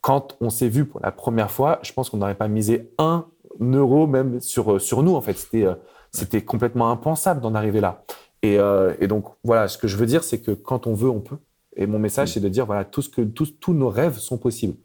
quand 0.01 0.35
on 0.41 0.49
s'est 0.49 0.69
vu 0.69 0.85
pour 0.85 0.99
la 1.01 1.11
première 1.11 1.51
fois, 1.51 1.79
je 1.83 1.93
pense 1.93 2.09
qu'on 2.09 2.17
n'aurait 2.17 2.35
pas 2.35 2.47
misé 2.47 2.91
un 2.97 3.25
euro 3.61 4.07
même 4.07 4.39
sur, 4.41 4.81
sur 4.81 5.03
nous. 5.03 5.13
En 5.15 5.21
fait, 5.21 5.33
c'était 5.37 5.65
euh, 5.65 5.75
c'était 6.11 6.41
complètement 6.41 6.89
impensable 6.91 7.41
d'en 7.41 7.53
arriver 7.55 7.81
là. 7.81 8.03
Et, 8.41 8.57
euh, 8.57 8.93
et 8.99 9.07
donc, 9.07 9.25
voilà, 9.43 9.67
ce 9.67 9.77
que 9.77 9.87
je 9.87 9.97
veux 9.97 10.05
dire, 10.05 10.23
c'est 10.23 10.39
que 10.39 10.51
quand 10.51 10.87
on 10.87 10.93
veut, 10.93 11.09
on 11.09 11.19
peut. 11.19 11.37
Et 11.75 11.87
mon 11.87 11.99
message, 11.99 12.29
Mm. 12.29 12.33
c'est 12.33 12.39
de 12.39 12.49
dire, 12.49 12.65
voilà, 12.65 12.85
tout 12.85 13.01
ce 13.01 13.09
que, 13.09 13.21
tous, 13.21 13.59
tous 13.59 13.73
nos 13.73 13.89
rêves 13.89 14.17
sont 14.17 14.37
possibles. 14.37 14.75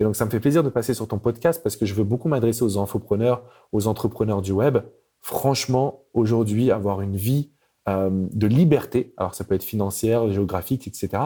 Et 0.00 0.04
donc, 0.04 0.16
ça 0.16 0.24
me 0.24 0.30
fait 0.30 0.40
plaisir 0.40 0.64
de 0.64 0.70
passer 0.70 0.94
sur 0.94 1.06
ton 1.06 1.18
podcast 1.18 1.62
parce 1.62 1.76
que 1.76 1.84
je 1.84 1.92
veux 1.92 2.04
beaucoup 2.04 2.28
m'adresser 2.28 2.62
aux 2.62 2.78
infopreneurs, 2.78 3.44
aux 3.72 3.86
entrepreneurs 3.86 4.40
du 4.40 4.50
web. 4.50 4.78
Franchement, 5.20 6.04
aujourd'hui, 6.14 6.70
avoir 6.70 7.02
une 7.02 7.16
vie 7.16 7.50
euh, 7.88 8.08
de 8.10 8.46
liberté, 8.46 9.12
alors 9.18 9.34
ça 9.34 9.44
peut 9.44 9.54
être 9.54 9.62
financière, 9.62 10.30
géographique, 10.32 10.88
etc., 10.88 11.24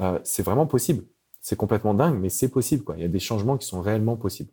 euh, 0.00 0.20
c'est 0.22 0.44
vraiment 0.44 0.66
possible. 0.66 1.04
C'est 1.40 1.56
complètement 1.56 1.94
dingue, 1.94 2.18
mais 2.20 2.28
c'est 2.28 2.48
possible. 2.48 2.84
Il 2.96 3.02
y 3.02 3.04
a 3.04 3.08
des 3.08 3.18
changements 3.18 3.58
qui 3.58 3.66
sont 3.66 3.80
réellement 3.80 4.16
possibles. 4.16 4.50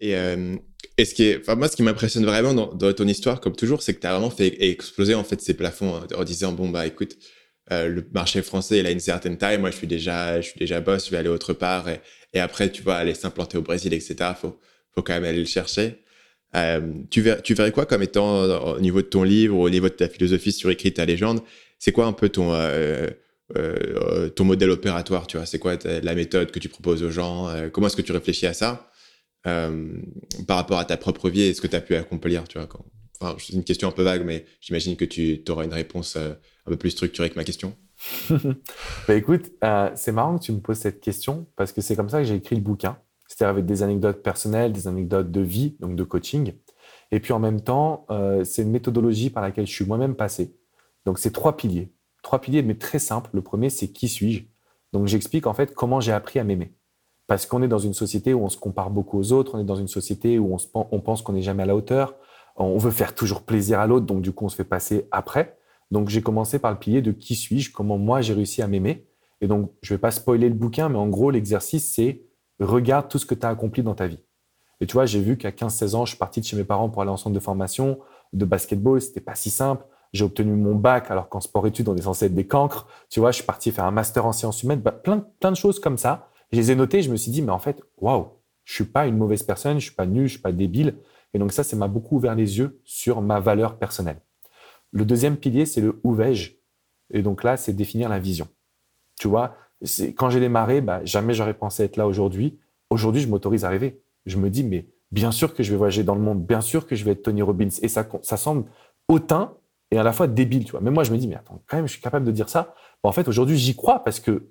Et, 0.00 0.16
euh, 0.16 0.56
ce 0.98 1.14
qui 1.14 1.24
est, 1.24 1.54
moi, 1.54 1.68
ce 1.68 1.76
qui 1.76 1.82
m'impressionne 1.82 2.24
vraiment 2.24 2.54
dans, 2.54 2.72
dans 2.72 2.94
ton 2.94 3.06
histoire, 3.06 3.42
comme 3.42 3.54
toujours, 3.54 3.82
c'est 3.82 3.92
que 3.92 4.00
tu 4.00 4.06
as 4.06 4.12
vraiment 4.12 4.30
fait 4.30 4.64
exploser 4.70 5.14
en 5.14 5.24
fait 5.24 5.42
ces 5.42 5.54
plafonds 5.54 5.96
hein, 5.96 6.06
en 6.16 6.24
disant 6.24 6.52
bon 6.52 6.70
bah 6.70 6.86
écoute, 6.86 7.18
euh, 7.72 7.88
le 7.88 8.06
marché 8.12 8.42
français 8.42 8.78
il 8.78 8.86
a 8.86 8.90
une 8.90 9.00
certaine 9.00 9.38
taille, 9.38 9.58
moi 9.58 9.70
je 9.70 9.76
suis 9.76 9.86
déjà, 9.88 10.40
je 10.40 10.48
suis 10.48 10.58
déjà 10.58 10.80
boss, 10.80 11.06
je 11.06 11.10
vais 11.10 11.16
aller 11.16 11.28
autre 11.28 11.52
part 11.52 11.88
et, 11.88 12.00
après 12.38 12.70
tu 12.70 12.82
vas 12.82 12.96
aller 12.96 13.14
s'implanter 13.14 13.56
au 13.58 13.62
Brésil, 13.62 13.94
etc. 13.94 14.16
Faut, 14.40 14.58
faut 14.94 15.02
quand 15.02 15.14
même 15.14 15.24
aller 15.24 15.40
le 15.40 15.46
chercher. 15.46 16.02
Euh, 16.54 16.92
tu, 17.10 17.22
verrais, 17.22 17.72
quoi 17.72 17.86
comme 17.86 18.02
étant 18.02 18.42
au 18.74 18.80
niveau 18.80 19.02
de 19.02 19.06
ton 19.06 19.22
livre, 19.22 19.58
au 19.58 19.70
niveau 19.70 19.88
de 19.88 19.94
ta 19.94 20.08
philosophie 20.08 20.52
sur 20.52 20.70
écrit 20.70 20.92
ta 20.92 21.04
légende, 21.04 21.40
c'est 21.78 21.92
quoi 21.92 22.06
un 22.06 22.12
peu 22.12 22.28
ton 22.28 22.52
euh, 22.52 23.08
ton 24.34 24.44
modèle 24.44 24.70
opératoire, 24.70 25.26
tu 25.26 25.36
vois? 25.36 25.46
C'est 25.46 25.58
quoi 25.58 25.76
la 26.02 26.14
méthode 26.14 26.50
que 26.50 26.58
tu 26.58 26.68
proposes 26.68 27.02
aux 27.02 27.10
gens? 27.10 27.48
Comment 27.72 27.86
est-ce 27.86 27.96
que 27.96 28.02
tu 28.02 28.12
réfléchis 28.12 28.46
à 28.46 28.54
ça? 28.54 28.90
Par 29.44 30.56
rapport 30.56 30.78
à 30.78 30.84
ta 30.84 30.96
propre 30.96 31.30
vie 31.30 31.42
et 31.42 31.54
ce 31.54 31.60
que 31.60 31.66
tu 31.66 31.76
as 31.76 31.80
pu 31.80 31.94
accomplir, 31.96 32.44
tu 32.48 32.58
vois 32.58 32.68
c'est 33.38 33.54
une 33.54 33.64
question 33.64 33.88
un 33.88 33.92
peu 33.92 34.02
vague, 34.02 34.24
mais 34.24 34.44
j'imagine 34.60 34.96
que 34.96 35.04
tu 35.04 35.42
auras 35.48 35.64
une 35.64 35.72
réponse 35.72 36.18
un 36.66 36.70
peu 36.70 36.76
plus 36.76 36.90
structurée 36.90 37.30
que 37.30 37.36
ma 37.36 37.44
question. 37.44 37.74
bah 38.30 39.14
écoute, 39.14 39.52
c'est 39.94 40.12
marrant 40.12 40.38
que 40.38 40.44
tu 40.44 40.52
me 40.52 40.60
poses 40.60 40.78
cette 40.78 41.00
question 41.00 41.46
parce 41.56 41.72
que 41.72 41.80
c'est 41.80 41.96
comme 41.96 42.08
ça 42.08 42.18
que 42.18 42.24
j'ai 42.24 42.34
écrit 42.34 42.56
le 42.56 42.62
bouquin. 42.62 42.98
C'est-à-dire 43.28 43.50
avec 43.50 43.66
des 43.66 43.82
anecdotes 43.82 44.22
personnelles, 44.22 44.72
des 44.72 44.86
anecdotes 44.88 45.30
de 45.30 45.40
vie, 45.40 45.76
donc 45.80 45.96
de 45.96 46.04
coaching. 46.04 46.52
Et 47.10 47.20
puis 47.20 47.32
en 47.32 47.38
même 47.38 47.60
temps, 47.60 48.06
c'est 48.44 48.62
une 48.62 48.70
méthodologie 48.70 49.30
par 49.30 49.42
laquelle 49.42 49.66
je 49.66 49.72
suis 49.72 49.84
moi-même 49.84 50.14
passé. 50.14 50.56
Donc 51.04 51.18
c'est 51.18 51.32
trois 51.32 51.56
piliers. 51.56 51.92
Trois 52.22 52.40
piliers, 52.40 52.62
mais 52.62 52.74
très 52.74 52.98
simples. 52.98 53.30
Le 53.32 53.42
premier, 53.42 53.70
c'est 53.70 53.88
qui 53.88 54.08
suis-je? 54.08 54.44
Donc 54.92 55.06
j'explique 55.06 55.46
en 55.46 55.54
fait 55.54 55.74
comment 55.74 56.00
j'ai 56.00 56.12
appris 56.12 56.38
à 56.38 56.44
m'aimer. 56.44 56.72
Parce 57.26 57.46
qu'on 57.46 57.62
est 57.62 57.68
dans 57.68 57.78
une 57.78 57.94
société 57.94 58.34
où 58.34 58.44
on 58.44 58.48
se 58.48 58.56
compare 58.56 58.90
beaucoup 58.90 59.18
aux 59.18 59.32
autres, 59.32 59.56
on 59.56 59.60
est 59.60 59.64
dans 59.64 59.76
une 59.76 59.88
société 59.88 60.38
où 60.38 60.56
on 60.74 61.00
pense 61.00 61.22
qu'on 61.22 61.32
n'est 61.32 61.42
jamais 61.42 61.64
à 61.64 61.66
la 61.66 61.74
hauteur, 61.74 62.14
on 62.56 62.78
veut 62.78 62.90
faire 62.90 63.14
toujours 63.14 63.42
plaisir 63.42 63.80
à 63.80 63.86
l'autre, 63.86 64.06
donc 64.06 64.22
du 64.22 64.32
coup 64.32 64.44
on 64.44 64.48
se 64.48 64.56
fait 64.56 64.64
passer 64.64 65.08
après. 65.10 65.58
Donc 65.90 66.08
j'ai 66.08 66.22
commencé 66.22 66.58
par 66.58 66.72
le 66.72 66.78
pilier 66.78 67.02
de 67.02 67.12
qui 67.12 67.34
suis-je, 67.34 67.72
comment 67.72 67.98
moi 67.98 68.20
j'ai 68.20 68.34
réussi 68.34 68.62
à 68.62 68.68
m'aimer. 68.68 69.06
Et 69.40 69.46
donc 69.46 69.72
je 69.82 69.92
ne 69.92 69.96
vais 69.96 70.00
pas 70.00 70.10
spoiler 70.10 70.48
le 70.48 70.54
bouquin, 70.54 70.88
mais 70.88 70.98
en 70.98 71.08
gros 71.08 71.30
l'exercice 71.30 71.92
c'est 71.92 72.22
regarde 72.60 73.08
tout 73.08 73.18
ce 73.18 73.26
que 73.26 73.34
tu 73.34 73.46
as 73.46 73.50
accompli 73.50 73.82
dans 73.82 73.94
ta 73.94 74.06
vie. 74.06 74.20
Et 74.80 74.86
tu 74.86 74.94
vois, 74.94 75.06
j'ai 75.06 75.20
vu 75.20 75.36
qu'à 75.36 75.50
15-16 75.50 75.94
ans, 75.94 76.04
je 76.04 76.10
suis 76.10 76.18
parti 76.18 76.40
de 76.40 76.46
chez 76.46 76.56
mes 76.56 76.64
parents 76.64 76.90
pour 76.90 77.02
aller 77.02 77.10
en 77.10 77.16
centre 77.16 77.34
de 77.34 77.40
formation 77.40 77.98
de 78.32 78.44
basketball, 78.44 79.00
c'était 79.00 79.20
pas 79.20 79.34
si 79.34 79.50
simple. 79.50 79.84
J'ai 80.12 80.24
obtenu 80.24 80.52
mon 80.52 80.74
bac 80.74 81.10
alors 81.10 81.28
qu'en 81.28 81.40
sport-études, 81.40 81.88
on 81.88 81.96
est 81.96 82.02
censé 82.02 82.26
être 82.26 82.34
des 82.34 82.46
cancres. 82.46 82.86
Tu 83.08 83.20
vois, 83.20 83.30
je 83.30 83.36
suis 83.36 83.44
parti 83.44 83.70
faire 83.70 83.84
un 83.84 83.90
master 83.90 84.26
en 84.26 84.32
sciences 84.32 84.62
humaines, 84.62 84.80
bah, 84.80 84.92
plein, 84.92 85.24
plein 85.40 85.50
de 85.50 85.56
choses 85.56 85.80
comme 85.80 85.98
ça. 85.98 86.28
Je 86.52 86.58
les 86.58 86.70
ai 86.70 86.74
notées, 86.74 87.02
je 87.02 87.10
me 87.10 87.16
suis 87.16 87.30
dit, 87.30 87.42
mais 87.42 87.52
en 87.52 87.58
fait, 87.58 87.82
waouh, 87.98 88.28
je 88.64 88.74
suis 88.74 88.84
pas 88.84 89.06
une 89.06 89.16
mauvaise 89.16 89.42
personne, 89.42 89.78
je 89.78 89.86
suis 89.86 89.94
pas 89.94 90.06
nul, 90.06 90.26
je 90.26 90.32
suis 90.32 90.42
pas 90.42 90.52
débile. 90.52 90.96
Et 91.34 91.38
donc 91.38 91.52
ça, 91.52 91.64
ça 91.64 91.76
m'a 91.76 91.88
beaucoup 91.88 92.16
ouvert 92.16 92.34
les 92.34 92.58
yeux 92.58 92.80
sur 92.84 93.20
ma 93.20 93.40
valeur 93.40 93.78
personnelle. 93.78 94.20
Le 94.92 95.04
deuxième 95.04 95.36
pilier, 95.36 95.66
c'est 95.66 95.80
le 95.80 96.00
où 96.04 96.14
vais-je? 96.14 96.52
Et 97.12 97.22
donc 97.22 97.44
là, 97.44 97.56
c'est 97.56 97.72
définir 97.72 98.08
la 98.08 98.18
vision. 98.18 98.48
Tu 99.18 99.28
vois, 99.28 99.56
quand 100.16 100.30
j'ai 100.30 100.40
démarré, 100.40 100.80
bah, 100.80 101.04
jamais 101.04 101.34
j'aurais 101.34 101.54
pensé 101.54 101.84
être 101.84 101.96
là 101.96 102.06
aujourd'hui. 102.06 102.58
Aujourd'hui, 102.90 103.22
je 103.22 103.28
m'autorise 103.28 103.64
à 103.64 103.68
rêver. 103.68 104.02
Je 104.24 104.36
me 104.38 104.50
dis, 104.50 104.64
mais 104.64 104.88
bien 105.12 105.32
sûr 105.32 105.54
que 105.54 105.62
je 105.62 105.70
vais 105.70 105.76
voyager 105.76 106.02
dans 106.02 106.14
le 106.14 106.20
monde, 106.20 106.44
bien 106.44 106.60
sûr 106.60 106.86
que 106.86 106.96
je 106.96 107.04
vais 107.04 107.12
être 107.12 107.22
Tony 107.22 107.42
Robbins. 107.42 107.68
Et 107.82 107.88
ça, 107.88 108.08
ça 108.22 108.36
semble 108.36 108.64
hautain 109.08 109.54
et 109.90 109.98
à 109.98 110.02
la 110.02 110.12
fois 110.12 110.26
débile, 110.26 110.64
tu 110.64 110.72
vois. 110.72 110.80
Mais 110.80 110.90
moi, 110.90 111.04
je 111.04 111.12
me 111.12 111.18
dis, 111.18 111.28
mais 111.28 111.36
attends, 111.36 111.62
quand 111.66 111.76
même, 111.76 111.86
je 111.86 111.92
suis 111.92 112.02
capable 112.02 112.26
de 112.26 112.32
dire 112.32 112.48
ça. 112.48 112.74
en 113.02 113.12
fait, 113.12 113.28
aujourd'hui, 113.28 113.56
j'y 113.56 113.76
crois 113.76 114.02
parce 114.02 114.20
que 114.20 114.50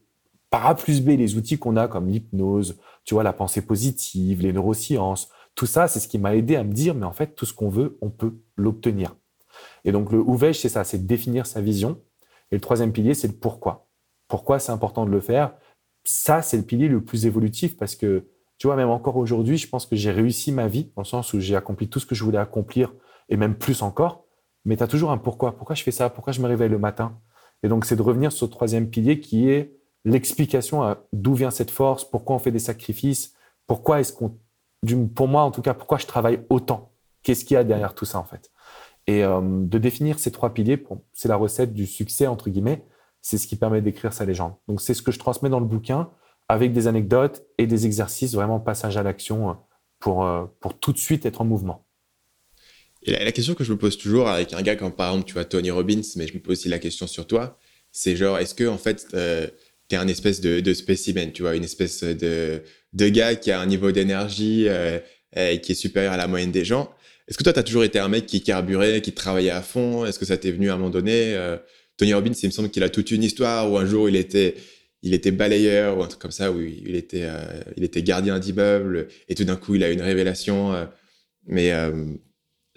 par 0.50 0.66
A 0.68 0.76
plus 0.76 1.02
B, 1.02 1.10
les 1.10 1.36
outils 1.36 1.58
qu'on 1.58 1.76
a 1.76 1.88
comme 1.88 2.08
l'hypnose, 2.08 2.80
tu 3.04 3.14
vois, 3.14 3.24
la 3.24 3.34
pensée 3.34 3.62
positive, 3.62 4.42
les 4.42 4.54
neurosciences, 4.54 5.30
tout 5.56 5.66
ça, 5.66 5.88
c'est 5.88 6.00
ce 6.00 6.08
qui 6.08 6.20
m'a 6.20 6.36
aidé 6.36 6.56
à 6.56 6.64
me 6.64 6.74
dire, 6.74 6.96
mais 6.96 7.06
en 7.06 7.14
fait, 7.14 7.36
tout 7.36 7.46
ce 7.46 7.54
qu'on 7.54 7.70
veut, 7.70 7.98
on 8.02 8.10
peut 8.10 8.36
l'obtenir. 8.56 9.16
Et 9.86 9.94
donc, 9.94 10.12
le 10.12 10.20
où 10.20 10.38
c'est 10.38 10.70
ça, 10.70 10.84
c'est 10.84 11.06
définir 11.06 11.46
sa 11.46 11.62
vision. 11.62 12.02
Et 12.52 12.56
le 12.56 12.62
troisième 12.62 12.92
pilier, 12.92 13.14
c'est 13.14 13.28
le 13.28 13.34
pourquoi. 13.34 13.88
Pourquoi 14.28 14.60
c'est 14.60 14.72
important 14.72 15.06
de 15.06 15.12
le 15.12 15.22
faire? 15.22 15.54
Ça, 16.04 16.42
c'est 16.42 16.58
le 16.58 16.64
pilier 16.64 16.88
le 16.88 17.04
plus 17.04 17.26
évolutif 17.26 17.78
parce 17.78 17.96
que, 17.96 18.28
tu 18.58 18.68
vois, 18.68 18.76
même 18.76 18.90
encore 18.90 19.16
aujourd'hui, 19.16 19.58
je 19.58 19.70
pense 19.70 19.86
que 19.86 19.96
j'ai 19.96 20.12
réussi 20.12 20.52
ma 20.52 20.68
vie, 20.68 20.92
dans 20.96 21.04
le 21.04 21.08
sens 21.08 21.34
où 21.34 21.40
j'ai 21.40 21.56
accompli 21.56 21.88
tout 21.88 22.00
ce 22.00 22.06
que 22.06 22.16
je 22.16 22.24
voulais 22.24 22.38
accomplir, 22.38 22.94
et 23.30 23.38
même 23.38 23.56
plus 23.56 23.82
encore. 23.82 24.26
Mais 24.66 24.76
tu 24.76 24.84
as 24.84 24.88
toujours 24.88 25.12
un 25.12 25.18
pourquoi. 25.18 25.56
Pourquoi 25.56 25.76
je 25.76 25.84
fais 25.84 25.92
ça? 25.92 26.10
Pourquoi 26.10 26.34
je 26.34 26.42
me 26.42 26.48
réveille 26.48 26.70
le 26.70 26.80
matin? 26.80 27.20
Et 27.64 27.70
donc, 27.70 27.86
c'est 27.86 27.96
de 27.96 28.02
revenir 28.02 28.32
sur 28.32 28.48
le 28.48 28.52
troisième 28.52 28.90
pilier 28.90 29.20
qui 29.20 29.50
est 29.50 29.76
l'explication 30.04 30.96
d'où 31.14 31.34
vient 31.34 31.52
cette 31.52 31.72
force, 31.72 32.06
pourquoi 32.06 32.36
on 32.36 32.40
fait 32.40 32.52
des 32.52 32.60
sacrifices, 32.60 33.34
pourquoi 33.68 34.00
est-ce 34.00 34.14
qu'on, 34.14 34.38
pour 35.16 35.28
moi 35.28 35.42
en 35.42 35.52
tout 35.52 35.64
cas, 35.64 35.74
pourquoi 35.74 35.98
je 35.98 36.06
travaille 36.06 36.46
autant? 36.50 36.92
Qu'est-ce 37.24 37.44
qu'il 37.44 37.56
y 37.56 37.58
a 37.58 37.64
derrière 37.64 37.96
tout 37.96 38.06
ça 38.06 38.20
en 38.20 38.24
fait? 38.24 38.52
Et 39.08 39.24
euh, 39.24 39.42
de 39.42 39.78
définir 39.78 40.20
ces 40.20 40.32
trois 40.32 40.54
piliers, 40.54 40.84
c'est 41.14 41.28
la 41.28 41.36
recette 41.36 41.74
du 41.74 41.86
succès 41.86 42.28
entre 42.28 42.50
guillemets. 42.50 42.84
C'est 43.22 43.38
ce 43.38 43.48
qui 43.48 43.56
permet 43.56 43.82
d'écrire 43.82 44.14
sa 44.14 44.26
légende. 44.26 44.54
Donc 44.68 44.82
c'est 44.82 44.94
ce 44.94 45.02
que 45.02 45.12
je 45.12 45.20
transmets 45.20 45.50
dans 45.50 45.60
le 45.60 45.66
bouquin 45.66 46.10
avec 46.48 46.74
des 46.74 46.88
anecdotes 46.88 47.44
et 47.58 47.66
des 47.68 47.86
exercices 47.86 48.34
vraiment 48.34 48.60
passage 48.60 48.98
à 48.98 49.04
l'action 49.04 49.50
euh, 49.50 49.54
pour, 50.00 50.26
euh, 50.26 50.46
pour 50.60 50.78
tout 50.78 50.94
de 50.94 50.98
suite 50.98 51.26
être 51.26 51.42
en 51.42 51.46
mouvement. 51.46 51.86
Et 53.04 53.12
la, 53.12 53.32
question 53.32 53.54
que 53.54 53.64
je 53.64 53.72
me 53.72 53.78
pose 53.78 53.98
toujours 53.98 54.28
avec 54.28 54.54
un 54.54 54.62
gars 54.64 54.76
comme 54.76 54.92
par 54.92 55.12
exemple, 55.12 55.28
tu 55.28 55.34
vois, 55.34 55.46
Tony 55.46 55.70
Robbins, 55.70 56.02
mais 56.16 56.28
je 56.28 56.34
me 56.34 56.40
pose 56.40 56.58
aussi 56.58 56.70
la 56.70 56.80
question 56.80 57.06
sur 57.06 57.28
toi, 57.28 57.60
c'est 57.92 58.16
genre, 58.16 58.40
est-ce 58.40 58.56
que 58.56 58.68
en 58.68 58.80
fait, 58.80 59.08
tu 59.12 59.96
es 59.96 59.96
un 59.96 60.08
espèce 60.08 60.42
de, 60.42 60.60
de, 60.60 60.74
spécimen, 60.74 61.32
tu 61.32 61.44
vois, 61.44 61.56
une 61.56 61.64
espèce 61.64 62.04
de, 62.04 62.64
de 62.94 63.10
gars 63.10 63.36
qui 63.36 63.52
a 63.52 63.60
un 63.60 63.68
niveau 63.68 63.92
d'énergie 63.92 64.68
qui 65.34 65.72
est 65.72 65.76
supérieur 65.76 66.14
à 66.14 66.18
la 66.18 66.26
moyenne 66.26 66.52
des 66.52 66.66
gens. 66.66 66.92
Est-ce 67.28 67.38
que 67.38 67.44
toi, 67.44 67.54
tu 67.54 67.60
as 67.60 67.64
toujours 67.64 67.84
été 67.84 67.98
un 68.00 68.08
mec 68.08 68.26
qui 68.28 68.42
carburait, 68.42 69.02
qui 69.02 69.12
travaillait 69.12 69.50
à 69.50 69.62
fond? 69.62 70.06
Est-ce 70.06 70.20
que 70.20 70.26
ça 70.26 70.38
t'est 70.38 70.52
venu 70.52 70.70
à 70.70 70.76
un 70.76 70.78
moment 70.78 70.92
donné 70.92 71.34
euh, 71.34 71.58
Tony 71.98 72.14
Robbins, 72.14 72.34
il 72.34 72.48
me 72.48 72.52
semble 72.52 72.70
qu'il 72.70 72.84
a 72.84 72.90
toute 72.90 73.10
une 73.12 73.24
histoire 73.24 73.72
où 73.72 73.78
un 73.78 73.86
jour 73.86 74.10
il 74.10 74.16
était, 74.16 74.56
il 75.02 75.14
était 75.14 75.32
balayeur 75.32 75.98
ou 75.98 76.04
un 76.04 76.08
truc 76.08 76.22
comme 76.22 76.32
ça, 76.32 76.52
où 76.52 76.62
il 76.62 76.96
était, 76.96 77.24
euh, 77.24 77.40
il 77.78 77.84
était 77.84 78.04
gardien 78.04 78.38
d'immeuble 78.38 79.08
et 79.28 79.36
tout 79.36 79.46
d'un 79.46 79.56
coup 79.56 79.76
il 79.76 79.84
a 79.84 79.90
une 79.90 80.02
révélation. 80.02 80.74
Euh, 80.74 80.86
mais 81.48 81.72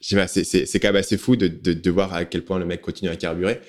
c'est 0.00 0.78
quand 0.80 0.88
même 0.88 0.96
assez 0.96 1.18
fou 1.18 1.36
de, 1.36 1.48
de, 1.48 1.90
voir 1.90 2.12
à 2.14 2.24
quel 2.26 2.44
point 2.44 2.58
le 2.58 2.66
mec 2.66 2.80
continue 2.80 3.10
à 3.10 3.16
carburer. 3.16 3.60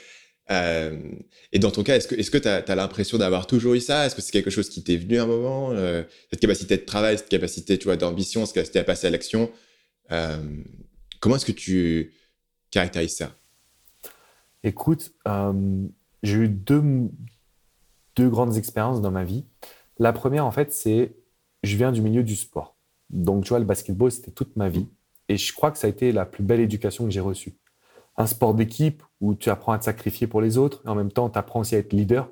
Et 0.49 1.59
dans 1.59 1.71
ton 1.71 1.83
cas, 1.83 1.95
est-ce 1.95 2.31
que 2.31 2.37
tu 2.37 2.47
as, 2.47 2.75
l'impression 2.75 3.17
d'avoir 3.17 3.47
toujours 3.47 3.75
eu 3.75 3.79
ça? 3.79 4.05
Est-ce 4.05 4.15
que 4.15 4.21
c'est 4.21 4.31
quelque 4.31 4.49
chose 4.49 4.69
qui 4.69 4.83
t'est 4.83 4.97
venu 4.97 5.19
à 5.19 5.23
un 5.23 5.25
moment 5.25 5.73
Cette 6.29 6.41
capacité 6.41 6.75
de 6.75 6.83
travail, 6.83 7.17
cette 7.17 7.29
capacité, 7.29 7.77
tu 7.77 7.87
d'ambition, 7.95 8.45
cette 8.45 8.55
capacité 8.55 8.79
à 8.79 8.83
passer 8.83 9.07
à 9.07 9.09
l'action? 9.09 9.49
Euh, 10.11 10.63
comment 11.19 11.35
est-ce 11.35 11.45
que 11.45 11.51
tu 11.51 12.13
caractérises 12.71 13.17
ça? 13.17 13.31
Écoute, 14.63 15.13
j'ai 16.23 16.37
eu 16.37 16.49
deux, 16.49 16.83
deux 18.15 18.29
grandes 18.29 18.57
expériences 18.57 19.01
dans 19.01 19.11
ma 19.11 19.23
vie. 19.23 19.45
La 19.97 20.13
première, 20.13 20.45
en 20.45 20.51
fait, 20.51 20.73
c'est 20.73 21.15
je 21.63 21.75
viens 21.77 21.91
du 21.91 22.01
milieu 22.01 22.23
du 22.23 22.35
sport. 22.35 22.77
Donc, 23.09 23.43
tu 23.43 23.49
vois, 23.49 23.59
le 23.59 23.65
basketball, 23.65 24.11
c'était 24.11 24.31
toute 24.31 24.55
ma 24.55 24.69
vie. 24.69 24.87
Et 25.27 25.37
je 25.37 25.53
crois 25.53 25.71
que 25.71 25.77
ça 25.77 25.87
a 25.87 25.89
été 25.89 26.11
la 26.11 26.25
plus 26.25 26.43
belle 26.43 26.59
éducation 26.59 27.05
que 27.05 27.11
j'ai 27.11 27.19
reçue 27.19 27.57
un 28.19 28.25
sport 28.25 28.53
d'équipe 28.53 29.01
où 29.21 29.33
tu 29.33 29.49
apprends 29.49 29.71
à 29.71 29.79
te 29.79 29.85
sacrifier 29.85 30.27
pour 30.27 30.41
les 30.41 30.57
autres 30.57 30.81
et 30.85 30.89
en 30.89 30.95
même 30.95 31.11
temps, 31.11 31.29
tu 31.29 31.39
apprends 31.39 31.61
aussi 31.61 31.75
à 31.75 31.79
être 31.79 31.93
leader. 31.93 32.29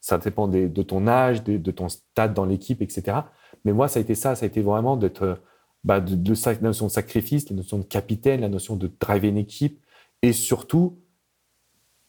Ça 0.00 0.18
dépend 0.18 0.46
de, 0.46 0.82
ton 0.82 1.08
âge, 1.08 1.42
de, 1.42 1.70
ton 1.70 1.88
stade 1.88 2.34
dans 2.34 2.44
l'équipe, 2.44 2.82
etc. 2.82 3.18
Mais 3.64 3.72
moi, 3.72 3.88
ça 3.88 3.98
a 3.98 4.02
été 4.02 4.14
ça, 4.14 4.36
ça 4.36 4.44
a 4.44 4.46
été 4.46 4.60
vraiment 4.60 4.96
d'être 4.96 5.40
bah, 5.84 6.00
de, 6.00 6.14
de, 6.14 6.34
la 6.46 6.60
notion 6.60 6.86
de 6.86 6.90
sacrifice, 6.90 7.48
la 7.50 7.56
notion 7.56 7.78
de 7.78 7.84
capitaine, 7.84 8.40
la 8.40 8.48
notion 8.48 8.76
de 8.76 8.90
driver 9.00 9.28
une 9.28 9.38
équipe 9.38 9.80
et 10.22 10.32
surtout, 10.32 10.98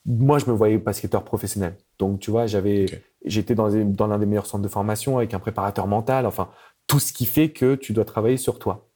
moi, 0.06 0.40
je 0.40 0.46
me 0.46 0.52
voyais 0.52 0.78
basketteur 0.78 1.24
professionnel. 1.24 1.78
Donc, 2.00 2.20
tu 2.20 2.32
vois, 2.32 2.48
j'avais, 2.48 2.86
j'étais 3.26 3.56
dans, 3.56 3.70
dans 3.70 4.08
l'un 4.08 4.18
des 4.18 4.26
meilleurs 4.26 4.46
centres 4.46 4.64
de 4.64 4.70
formation 4.70 5.18
avec 5.18 5.34
un 5.34 5.40
préparateur 5.40 5.88
mental, 5.88 6.26
enfin, 6.26 6.50
tout 6.88 7.00
ce 7.00 7.14
qui 7.14 7.26
fait 7.26 7.52
que 7.52 7.76
tu 7.76 7.94
dois 7.94 8.06
travailler 8.06 8.38
sur 8.38 8.58
toi. 8.58 8.90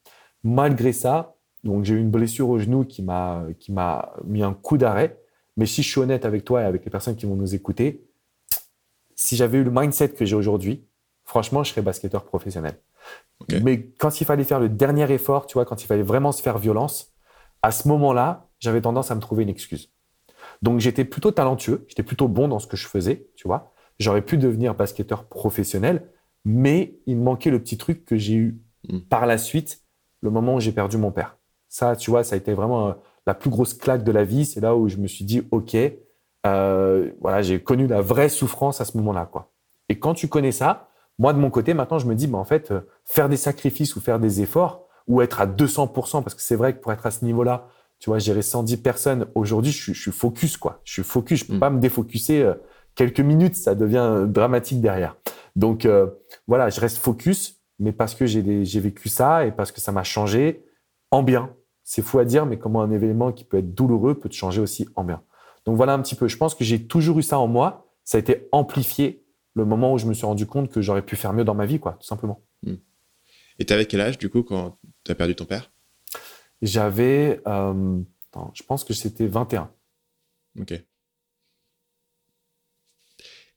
Malgré 0.43 0.93
ça, 0.93 1.35
donc 1.63 1.85
j'ai 1.85 1.93
eu 1.93 1.99
une 1.99 2.11
blessure 2.11 2.49
au 2.49 2.59
genou 2.59 2.83
qui 2.83 3.01
m'a 3.03 3.45
qui 3.59 3.71
m'a 3.71 4.13
mis 4.25 4.43
un 4.43 4.53
coup 4.53 4.77
d'arrêt. 4.77 5.19
Mais 5.55 5.65
si 5.65 5.83
je 5.83 5.89
suis 5.89 6.01
honnête 6.01 6.25
avec 6.25 6.43
toi 6.43 6.61
et 6.61 6.65
avec 6.65 6.83
les 6.83 6.91
personnes 6.91 7.15
qui 7.15 7.25
vont 7.25 7.35
nous 7.35 7.55
écouter, 7.55 8.03
si 9.15 9.35
j'avais 9.35 9.59
eu 9.59 9.63
le 9.63 9.71
mindset 9.71 10.09
que 10.09 10.25
j'ai 10.25 10.35
aujourd'hui, 10.35 10.85
franchement, 11.23 11.63
je 11.63 11.71
serais 11.71 11.83
basketteur 11.83 12.25
professionnel. 12.25 12.77
Mais 13.61 13.89
quand 13.99 14.21
il 14.21 14.25
fallait 14.25 14.43
faire 14.43 14.59
le 14.59 14.69
dernier 14.69 15.11
effort, 15.11 15.47
tu 15.47 15.53
vois, 15.53 15.65
quand 15.65 15.83
il 15.83 15.87
fallait 15.87 16.03
vraiment 16.03 16.31
se 16.31 16.41
faire 16.41 16.57
violence, 16.57 17.13
à 17.61 17.71
ce 17.71 17.87
moment-là, 17.87 18.47
j'avais 18.59 18.81
tendance 18.81 19.11
à 19.11 19.15
me 19.15 19.19
trouver 19.19 19.43
une 19.43 19.49
excuse. 19.49 19.91
Donc 20.61 20.79
j'étais 20.79 21.05
plutôt 21.05 21.31
talentueux, 21.31 21.85
j'étais 21.87 22.03
plutôt 22.03 22.27
bon 22.27 22.47
dans 22.47 22.59
ce 22.59 22.67
que 22.67 22.77
je 22.77 22.87
faisais, 22.87 23.27
tu 23.35 23.47
vois. 23.47 23.73
J'aurais 23.99 24.21
pu 24.21 24.37
devenir 24.37 24.75
basketteur 24.75 25.25
professionnel, 25.25 26.09
mais 26.45 26.99
il 27.05 27.17
me 27.17 27.23
manquait 27.23 27.49
le 27.49 27.61
petit 27.61 27.77
truc 27.77 28.05
que 28.05 28.17
j'ai 28.17 28.35
eu 28.35 28.61
hmm. 28.89 28.99
par 29.01 29.25
la 29.25 29.37
suite, 29.37 29.81
le 30.21 30.29
moment 30.29 30.55
où 30.55 30.59
j'ai 30.59 30.71
perdu 30.71 30.97
mon 30.97 31.11
père. 31.11 31.37
Ça, 31.69 31.95
tu 31.95 32.11
vois, 32.11 32.23
ça 32.23 32.35
a 32.35 32.37
été 32.37 32.53
vraiment 32.53 32.87
euh, 32.87 32.93
la 33.25 33.33
plus 33.33 33.49
grosse 33.49 33.73
claque 33.73 34.03
de 34.03 34.11
la 34.11 34.23
vie. 34.23 34.45
C'est 34.45 34.61
là 34.61 34.75
où 34.75 34.87
je 34.87 34.97
me 34.97 35.07
suis 35.07 35.25
dit, 35.25 35.41
OK, 35.51 35.75
euh, 36.45 37.11
voilà, 37.19 37.41
j'ai 37.41 37.61
connu 37.61 37.87
la 37.87 38.01
vraie 38.01 38.29
souffrance 38.29 38.81
à 38.81 38.85
ce 38.85 38.97
moment-là, 38.97 39.25
quoi. 39.25 39.51
Et 39.89 39.99
quand 39.99 40.13
tu 40.13 40.27
connais 40.27 40.51
ça, 40.51 40.89
moi, 41.19 41.33
de 41.33 41.39
mon 41.39 41.49
côté, 41.49 41.73
maintenant, 41.73 41.99
je 41.99 42.07
me 42.07 42.15
dis, 42.15 42.27
bah, 42.27 42.37
en 42.37 42.43
fait, 42.43 42.71
euh, 42.71 42.81
faire 43.05 43.29
des 43.29 43.37
sacrifices 43.37 43.95
ou 43.95 44.01
faire 44.01 44.19
des 44.19 44.41
efforts 44.41 44.87
ou 45.07 45.21
être 45.21 45.41
à 45.41 45.47
200%, 45.47 46.23
parce 46.23 46.35
que 46.35 46.41
c'est 46.41 46.55
vrai 46.55 46.75
que 46.75 46.81
pour 46.81 46.91
être 46.93 47.05
à 47.05 47.11
ce 47.11 47.25
niveau-là, 47.25 47.67
tu 47.99 48.09
vois, 48.09 48.19
gérer 48.19 48.41
110 48.41 48.77
personnes, 48.77 49.27
aujourd'hui, 49.35 49.71
je, 49.71 49.93
suis 49.93 50.11
focus, 50.11 50.57
quoi. 50.57 50.81
Je 50.83 50.93
suis 50.93 51.03
focus, 51.03 51.41
je 51.41 51.45
peux 51.45 51.55
mm. 51.55 51.59
pas 51.59 51.69
me 51.69 51.79
défocuser 51.79 52.49
quelques 52.95 53.19
minutes, 53.19 53.55
ça 53.55 53.75
devient 53.75 54.25
dramatique 54.27 54.81
derrière. 54.81 55.17
Donc, 55.55 55.87
voilà, 56.47 56.69
je 56.69 56.79
reste 56.79 56.97
focus, 56.97 57.61
mais 57.79 57.91
parce 57.91 58.15
que 58.15 58.25
j'ai 58.25 58.79
vécu 58.79 59.09
ça 59.09 59.45
et 59.45 59.51
parce 59.51 59.71
que 59.71 59.81
ça 59.81 59.91
m'a 59.91 60.03
changé 60.03 60.65
en 61.11 61.23
bien. 61.23 61.53
C'est 61.83 62.01
fou 62.01 62.19
à 62.19 62.25
dire, 62.25 62.45
mais 62.45 62.57
comment 62.57 62.81
un 62.81 62.91
événement 62.91 63.31
qui 63.31 63.43
peut 63.43 63.57
être 63.57 63.73
douloureux 63.73 64.15
peut 64.15 64.29
te 64.29 64.35
changer 64.35 64.61
aussi 64.61 64.87
en 64.95 65.03
bien. 65.03 65.21
Donc 65.65 65.75
voilà 65.77 65.93
un 65.93 66.01
petit 66.01 66.15
peu. 66.15 66.27
Je 66.27 66.37
pense 66.37 66.55
que 66.55 66.63
j'ai 66.63 66.87
toujours 66.87 67.19
eu 67.19 67.23
ça 67.23 67.39
en 67.39 67.47
moi. 67.47 67.87
Ça 68.03 68.17
a 68.17 68.19
été 68.19 68.47
amplifié 68.51 69.22
le 69.55 69.65
moment 69.65 69.93
où 69.93 69.97
je 69.97 70.05
me 70.05 70.13
suis 70.13 70.25
rendu 70.25 70.45
compte 70.45 70.71
que 70.71 70.81
j'aurais 70.81 71.05
pu 71.05 71.15
faire 71.15 71.33
mieux 71.33 71.43
dans 71.43 71.55
ma 71.55 71.65
vie, 71.65 71.79
quoi, 71.79 71.93
tout 71.99 72.07
simplement. 72.07 72.43
Hmm. 72.63 72.75
Et 73.59 73.65
tu 73.65 73.73
avais 73.73 73.85
quel 73.85 74.01
âge, 74.01 74.17
du 74.17 74.29
coup, 74.29 74.43
quand 74.43 74.77
tu 75.03 75.11
as 75.11 75.15
perdu 75.15 75.35
ton 75.35 75.45
père? 75.45 75.71
J'avais, 76.61 77.41
euh, 77.47 77.99
je 78.53 78.63
pense 78.63 78.83
que 78.83 78.93
c'était 78.93 79.27
21. 79.27 79.71
Ok. 80.59 80.71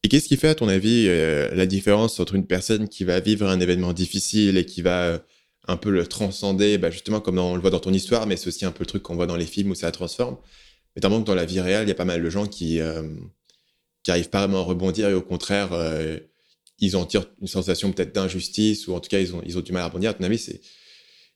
Et 0.03 0.09
qu'est-ce 0.09 0.29
qui 0.29 0.37
fait, 0.37 0.49
à 0.49 0.55
ton 0.55 0.69
avis, 0.69 1.07
euh, 1.09 1.53
la 1.55 1.67
différence 1.67 2.21
entre 2.21 2.35
une 2.35 2.47
personne 2.47 2.89
qui 2.89 3.05
va 3.05 3.21
vivre 3.21 3.49
un 3.49 3.59
événement 3.59 3.93
difficile 3.93 4.57
et 4.57 4.67
qui 4.67 4.83
va 4.83 5.03
euh, 5.03 5.19
un 5.67 5.77
peu 5.77 5.91
le 5.91 6.07
transcender, 6.07 6.79
bah, 6.79 6.91
justement 6.91 7.21
comme 7.21 7.39
on 7.39 7.55
le 7.55 7.61
voit 7.61 7.71
dans 7.71 7.81
ton 7.81 7.93
histoire, 7.93 8.27
mais 8.27 8.37
c'est 8.37 8.49
aussi 8.49 8.65
un 8.65 8.71
peu 8.71 8.81
le 8.81 8.87
truc 8.87 9.03
qu'on 9.03 9.17
voit 9.17 9.27
dans 9.27 9.37
les 9.37 9.47
films 9.47 9.71
où 9.71 9.75
ça 9.75 9.91
transforme. 9.91 10.37
Mais 10.95 11.01
tant 11.01 11.21
que 11.21 11.27
dans 11.27 11.35
la 11.35 11.45
vie 11.45 11.61
réelle, 11.61 11.87
il 11.87 11.89
y 11.89 11.93
a 11.93 11.97
pas 11.97 12.05
mal 12.05 12.23
de 12.23 12.31
gens 12.31 12.47
qui, 12.47 12.81
qui 14.07 14.13
arrivent 14.13 14.31
pas 14.31 14.39
vraiment 14.39 14.61
à 14.61 14.63
rebondir 14.63 15.09
et 15.09 15.15
au 15.15 15.21
contraire, 15.21 15.71
ils 16.79 16.97
en 16.97 17.05
tirent 17.07 17.27
une 17.41 17.49
sensation 17.49 17.91
peut-être 17.91 18.15
d'injustice 18.15 18.87
ou 18.87 18.95
en 18.95 19.01
tout 19.01 19.09
cas, 19.09 19.19
ils 19.19 19.35
ont, 19.35 19.43
ils 19.45 19.59
ont 19.59 19.61
du 19.61 19.73
mal 19.73 19.83
à 19.83 19.87
rebondir. 19.87 20.11
À 20.11 20.15
ton 20.15 20.23
avis, 20.23 20.39
c'est 20.39 20.61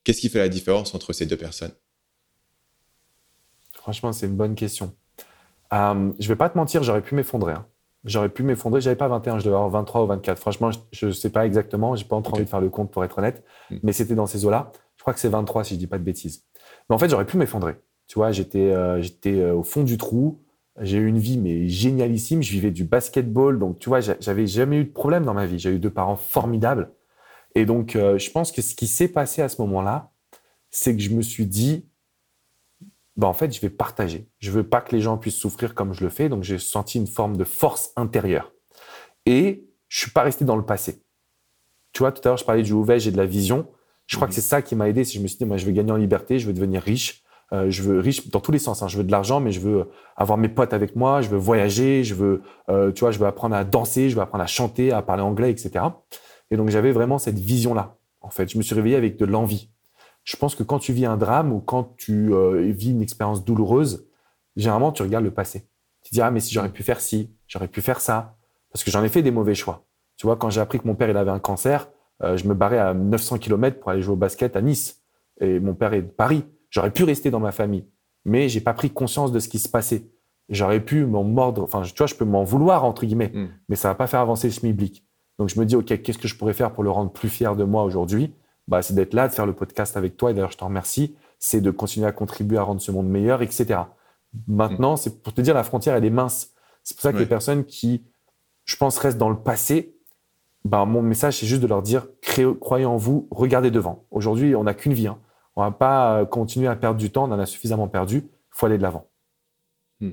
qu'est-ce 0.05 0.21
qui 0.21 0.29
fait 0.29 0.39
la 0.39 0.49
différence 0.49 0.95
entre 0.95 1.13
ces 1.13 1.27
deux 1.27 1.37
personnes? 1.37 1.73
Franchement, 3.73 4.13
c'est 4.13 4.27
une 4.27 4.37
bonne 4.37 4.55
question. 4.55 4.95
Euh, 5.73 6.13
je 6.21 6.29
vais 6.29 6.37
pas 6.37 6.49
te 6.49 6.57
mentir, 6.57 6.85
j'aurais 6.85 7.03
pu 7.03 7.17
m'effondrer. 7.17 7.55
Hein. 7.55 7.67
J'aurais 8.05 8.29
pu 8.29 8.45
m'effondrer. 8.45 8.81
J'avais 8.81 8.97
pas 8.97 9.09
21, 9.09 9.41
je 9.41 9.45
devais 9.45 9.57
avoir 9.57 9.71
23 9.71 10.05
ou 10.05 10.07
24. 10.07 10.39
Franchement, 10.39 10.71
je 10.93 11.07
ne 11.07 11.13
sais 11.13 11.31
pas 11.31 11.45
exactement. 11.45 11.97
J'ai 11.97 12.05
pas 12.05 12.17
okay. 12.17 12.31
envie 12.31 12.45
de 12.45 12.49
faire 12.49 12.61
le 12.61 12.71
compte 12.71 12.91
pour 12.91 13.05
être 13.05 13.19
honnête. 13.19 13.45
Hmm. 13.71 13.79
Mais 13.83 13.93
c'était 13.93 14.15
dans 14.15 14.27
ces 14.27 14.45
eaux-là. 14.45 14.73
Je 14.97 15.03
crois 15.03 15.13
que 15.13 15.21
c'est 15.21 15.29
23 15.29 15.65
si 15.65 15.75
je 15.75 15.79
dis 15.79 15.87
pas 15.87 15.99
de 15.99 16.05
bêtises. 16.05 16.45
Mais 16.89 16.95
en 16.95 16.99
fait, 16.99 17.09
j'aurais 17.09 17.27
pu 17.27 17.37
m'effondrer. 17.37 17.77
Tu 18.07 18.15
vois, 18.15 18.33
j'étais 18.33 18.71
euh, 18.71 19.01
j'étais 19.01 19.41
euh, 19.41 19.55
au 19.55 19.63
fond 19.63 19.83
du 19.83 19.97
trou. 19.97 20.41
J'ai 20.81 20.97
eu 20.99 21.07
une 21.07 21.19
vie 21.19 21.39
mais 21.39 21.69
génialissime. 21.69 22.43
Je 22.43 22.53
vivais 22.53 22.71
du 22.71 22.85
basketball, 22.85 23.59
donc 23.59 23.79
tu 23.79 23.89
vois, 23.89 24.01
j'avais 24.01 24.47
jamais 24.47 24.79
eu 24.79 24.85
de 24.85 24.93
problème 24.93 25.25
dans 25.25 25.35
ma 25.35 25.47
vie. 25.47 25.59
J'ai 25.59 25.71
eu 25.71 25.79
deux 25.79 25.91
parents 25.91 26.17
formidables. 26.17 26.93
Et 27.55 27.67
donc, 27.67 27.97
euh, 27.97 28.19
je 28.19 28.31
pense 28.31 28.53
que 28.53 28.63
ce 28.63 28.75
qui 28.75 28.87
s'est 28.87 29.09
passé 29.09 29.43
à 29.43 29.49
ce 29.49 29.61
moment-là, 29.63 30.13
c'est 30.71 30.97
que 30.97 31.03
je 31.03 31.11
me 31.11 31.23
suis 31.23 31.47
dit, 31.47 31.89
bah, 33.17 33.27
en 33.27 33.35
fait, 33.35 33.53
je 33.55 33.61
vais 33.61 33.71
partager. 33.71 34.29
Je 34.39 34.51
veux 34.51 34.63
pas 34.63 34.81
que 34.81 34.95
les 34.95 35.03
gens 35.03 35.19
puissent 35.19 35.37
souffrir 35.37 35.75
comme 35.75 35.93
je 35.93 36.05
le 36.05 36.11
fais. 36.11 36.29
Donc, 36.29 36.45
j'ai 36.45 36.59
senti 36.59 36.99
une 36.99 37.07
forme 37.07 37.37
de 37.37 37.45
force 37.45 37.93
intérieure. 37.97 38.53
Et 39.27 39.69
je 39.89 40.01
suis 40.01 40.11
pas 40.11 40.23
resté 40.23 40.45
dans 40.45 40.57
le 40.57 40.65
passé. 40.65 41.03
Tu 41.93 41.99
vois, 41.99 42.13
tout 42.13 42.23
à 42.25 42.29
l'heure, 42.29 42.39
je 42.39 42.45
parlais 42.45 42.63
du 42.63 42.73
ouvert 42.73 43.05
et 43.05 43.11
de 43.11 43.17
la 43.17 43.27
vision. 43.27 43.69
Je 44.07 44.17
crois 44.17 44.29
que 44.29 44.35
c'est 44.35 44.41
ça 44.41 44.63
qui 44.63 44.77
m'a 44.77 44.89
aidé. 44.89 45.05
Si 45.05 45.19
je 45.19 45.23
me 45.23 45.27
suis 45.27 45.39
dit, 45.39 45.45
moi, 45.45 45.57
je 45.57 45.67
vais 45.67 45.73
gagner 45.73 45.93
en 45.93 45.97
liberté, 45.97 46.39
je 46.39 46.47
veux 46.47 46.53
devenir 46.53 46.83
riche. 46.83 47.20
Euh, 47.53 47.69
je 47.69 47.83
veux 47.83 47.99
riche 47.99 48.29
dans 48.29 48.41
tous 48.41 48.53
les 48.53 48.59
sens. 48.59 48.83
Hein. 48.83 48.89
Je 48.89 48.97
veux 48.97 49.05
de 49.05 49.11
l'argent, 49.11 49.41
mais 49.41 49.51
je 49.51 49.61
veux 49.61 49.89
avoir 50.17 50.39
mes 50.39 50.49
potes 50.49 50.73
avec 50.73 50.95
moi. 50.95 51.21
Je 51.21 51.29
veux 51.29 51.39
voyager. 51.39 52.05
Je 52.05 52.15
veux, 52.15 52.43
euh, 52.69 52.93
tu 52.93 53.01
vois, 53.01 53.11
je 53.11 53.19
veux 53.19 53.27
apprendre 53.27 53.57
à 53.57 53.65
danser. 53.65 54.09
Je 54.11 54.17
veux 54.17 54.23
apprendre 54.23 54.45
à 54.45 54.47
chanter, 54.47 54.93
à 54.93 55.03
parler 55.03 55.23
anglais, 55.23 55.51
etc. 55.51 55.85
Et 56.51 56.57
donc 56.57 56.69
j'avais 56.69 56.93
vraiment 56.93 57.19
cette 57.19 57.39
vision-là. 57.39 57.97
En 58.21 58.31
fait, 58.31 58.51
je 58.51 58.59
me 58.59 58.63
suis 58.63 58.75
réveillé 58.75 58.97
avec 58.97 59.17
de 59.19 59.25
l'envie. 59.25 59.71
Je 60.25 60.37
pense 60.37 60.55
que 60.55 60.63
quand 60.63 60.79
tu 60.79 60.93
vis 60.93 61.07
un 61.07 61.17
drame 61.17 61.53
ou 61.53 61.61
quand 61.61 61.97
tu 61.97 62.33
euh, 62.35 62.71
vis 62.73 62.91
une 62.91 63.03
expérience 63.03 63.45
douloureuse, 63.45 64.07
généralement 64.57 64.93
tu 64.93 65.03
regardes 65.03 65.25
le 65.25 65.31
passé. 65.31 65.67
Tu 66.03 66.11
te 66.11 66.15
dis 66.15 66.21
ah 66.21 66.31
mais 66.31 66.41
si 66.41 66.53
j'aurais 66.53 66.69
pu 66.69 66.83
faire 66.83 67.01
ci, 67.01 67.35
j'aurais 67.47 67.69
pu 67.69 67.81
faire 67.81 68.01
ça, 68.01 68.37
parce 68.73 68.85
que 68.85 68.91
j'en 68.91 69.03
ai 69.03 69.09
fait 69.09 69.23
des 69.23 69.31
mauvais 69.31 69.55
choix. 69.55 69.87
Tu 70.17 70.27
vois, 70.27 70.37
quand 70.37 70.51
j'ai 70.51 70.61
appris 70.61 70.79
que 70.79 70.87
mon 70.87 70.95
père 70.95 71.09
il 71.09 71.17
avait 71.17 71.31
un 71.31 71.39
cancer, 71.39 71.91
je 72.23 72.47
me 72.47 72.53
barrais 72.53 72.79
à 72.79 72.93
900 72.93 73.39
km 73.39 73.81
pour 73.81 73.91
aller 73.91 74.03
jouer 74.03 74.13
au 74.13 74.17
basket 74.17 74.55
à 74.55 74.61
Nice. 74.61 75.03
Et 75.41 75.59
mon 75.59 75.75
père 75.75 75.95
est 75.95 76.03
de 76.03 76.09
Paris. 76.09 76.45
J'aurais 76.71 76.91
pu 76.91 77.05
rester 77.05 77.31
dans 77.31 77.41
ma 77.41 77.53
famille, 77.53 77.85
mais 78.25 78.49
j'ai 78.49 78.61
pas 78.61 78.75
pris 78.75 78.91
conscience 78.91 79.33
de 79.33 79.39
ce 79.39 79.49
qui 79.49 79.59
se 79.59 79.69
passait. 79.69 80.05
J'aurais 80.49 80.81
pu 80.81 81.05
m'en 81.05 81.23
mordre, 81.25 81.63
enfin, 81.63 81.83
tu 81.83 81.93
vois, 81.97 82.07
je 82.07 82.15
peux 82.15 82.25
m'en 82.25 82.43
vouloir, 82.43 82.85
entre 82.85 83.05
guillemets, 83.05 83.31
mm. 83.33 83.49
mais 83.69 83.77
ça 83.77 83.89
va 83.89 83.95
pas 83.95 84.07
faire 84.07 84.21
avancer 84.21 84.49
le 84.49 84.53
schmilblick. 84.53 85.05
Donc, 85.39 85.49
je 85.49 85.59
me 85.59 85.65
dis, 85.65 85.77
OK, 85.77 86.03
qu'est-ce 86.03 86.19
que 86.19 86.29
je 86.29 86.37
pourrais 86.37 86.53
faire 86.53 86.73
pour 86.73 86.83
le 86.83 86.91
rendre 86.91 87.11
plus 87.11 87.29
fier 87.29 87.57
de 87.57 87.65
moi 87.65 87.85
aujourd'hui? 87.85 88.35
Bah, 88.69 88.83
c'est 88.83 88.95
d'être 88.95 89.15
là, 89.15 89.29
de 89.29 89.33
faire 89.33 89.47
le 89.47 89.53
podcast 89.53 89.97
avec 89.97 90.17
toi, 90.17 90.31
et 90.31 90.35
d'ailleurs, 90.35 90.51
je 90.51 90.59
t'en 90.59 90.67
remercie. 90.67 91.15
C'est 91.39 91.61
de 91.61 91.71
continuer 91.71 92.07
à 92.07 92.13
contribuer 92.13 92.59
à 92.59 92.63
rendre 92.63 92.81
ce 92.81 92.93
monde 92.93 93.09
meilleur, 93.09 93.43
etc. 93.43 93.81
Maintenant, 94.49 94.95
mm. 94.95 94.97
c'est 94.97 95.23
pour 95.23 95.33
te 95.33 95.41
dire, 95.41 95.55
la 95.55 95.65
frontière, 95.65 95.95
elle 95.95 96.05
est 96.05 96.11
mince. 96.11 96.53
C'est 96.83 96.97
pour 96.97 97.03
ça 97.03 97.13
que 97.13 97.19
les 97.19 97.27
personnes 97.27 97.65
qui, 97.65 98.03
je 98.65 98.77
pense, 98.77 98.99
restent 98.99 99.19
dans 99.19 99.29
le 99.29 99.39
passé, 99.39 99.95
bah, 100.65 100.85
mon 100.85 101.03
message, 101.03 101.39
c'est 101.39 101.47
juste 101.47 101.63
de 101.63 101.67
leur 101.67 101.83
dire, 101.83 102.07
croyez 102.61 102.85
en 102.85 102.97
vous, 102.97 103.29
regardez 103.31 103.71
devant. 103.71 104.05
Aujourd'hui, 104.11 104.55
on 104.55 104.65
n'a 104.65 104.75
qu'une 104.75 104.93
vie. 104.93 105.07
Hein. 105.07 105.19
On 105.61 105.65
va 105.65 105.73
pas 105.73 106.21
euh, 106.21 106.25
continuer 106.25 106.69
à 106.69 106.75
perdre 106.75 106.99
du 106.99 107.11
temps, 107.11 107.29
on 107.29 107.33
en 107.33 107.39
a 107.39 107.45
suffisamment 107.45 107.87
perdu, 107.87 108.23
il 108.25 108.51
faut 108.51 108.65
aller 108.65 108.79
de 108.79 108.83
l'avant. 108.83 109.11
Hmm. 110.01 110.13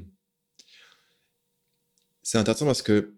C'est 2.21 2.37
intéressant 2.37 2.65
parce 2.65 2.81
que 2.81 3.15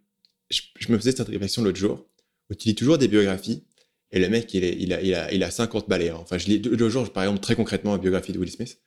je, 0.51 0.91
me 0.91 0.97
faisais 0.99 1.11
cette 1.11 1.27
réflexion 1.27 1.63
l'autre 1.63 1.79
jour, 1.79 2.05
où 2.51 2.53
tu 2.53 2.67
lis 2.67 2.75
toujours 2.75 2.99
des 2.99 3.07
biographies, 3.07 3.65
et 4.11 4.19
le 4.19 4.29
mec, 4.29 4.53
il, 4.53 4.63
a, 4.93 5.01
il, 5.01 5.15
a, 5.15 5.33
il 5.33 5.43
a 5.43 5.49
50 5.49 5.89
balais. 5.89 6.09
Hein. 6.09 6.17
Enfin, 6.19 6.37
je 6.37 6.45
lis 6.45 6.59
l'autre 6.59 6.89
jour, 6.89 7.11
par 7.11 7.23
exemple, 7.23 7.39
très 7.39 7.55
concrètement, 7.55 7.93
la 7.93 7.97
biographie 7.97 8.31
de 8.31 8.37
Will 8.37 8.51
Smith. 8.51 8.79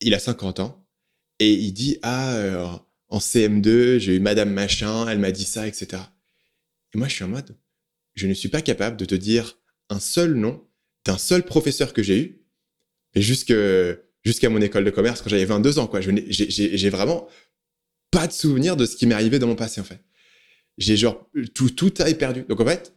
Il 0.00 0.12
a 0.12 0.18
50 0.18 0.60
ans, 0.60 0.86
et 1.38 1.50
il 1.50 1.72
dit 1.72 1.98
Ah, 2.02 2.34
euh, 2.34 2.66
en 3.08 3.18
CM2, 3.18 3.96
j'ai 3.96 4.14
eu 4.16 4.20
Madame 4.20 4.50
Machin, 4.50 5.08
elle 5.08 5.20
m'a 5.20 5.30
dit 5.32 5.44
ça, 5.44 5.66
etc. 5.66 6.02
Et 6.94 6.98
moi, 6.98 7.08
je 7.08 7.14
suis 7.14 7.24
en 7.24 7.28
mode 7.28 7.56
Je 8.14 8.26
ne 8.26 8.34
suis 8.34 8.50
pas 8.50 8.60
capable 8.60 8.98
de 8.98 9.06
te 9.06 9.14
dire 9.14 9.58
un 9.88 10.00
seul 10.00 10.34
nom 10.34 10.65
d'un 11.06 11.18
seul 11.18 11.44
professeur 11.44 11.92
que 11.92 12.02
j'ai 12.02 12.18
eu, 12.18 12.42
mais 13.14 13.22
jusqu'à 13.22 14.50
mon 14.50 14.60
école 14.60 14.84
de 14.84 14.90
commerce 14.90 15.22
quand 15.22 15.30
j'avais 15.30 15.44
22 15.44 15.78
ans. 15.78 15.86
quoi. 15.86 16.00
J'ai 16.00 16.90
vraiment 16.90 17.28
pas 18.10 18.26
de 18.26 18.32
souvenir 18.32 18.76
de 18.76 18.84
ce 18.84 18.96
qui 18.96 19.06
m'est 19.06 19.14
arrivé 19.14 19.38
dans 19.38 19.46
mon 19.46 19.56
passé, 19.56 19.80
en 19.80 19.84
fait. 19.84 20.00
J'ai 20.78 20.96
genre 20.96 21.30
tout, 21.54 21.70
tout 21.70 22.02
est 22.02 22.14
perdu. 22.14 22.44
Donc, 22.48 22.60
en 22.60 22.66
fait, 22.66 22.94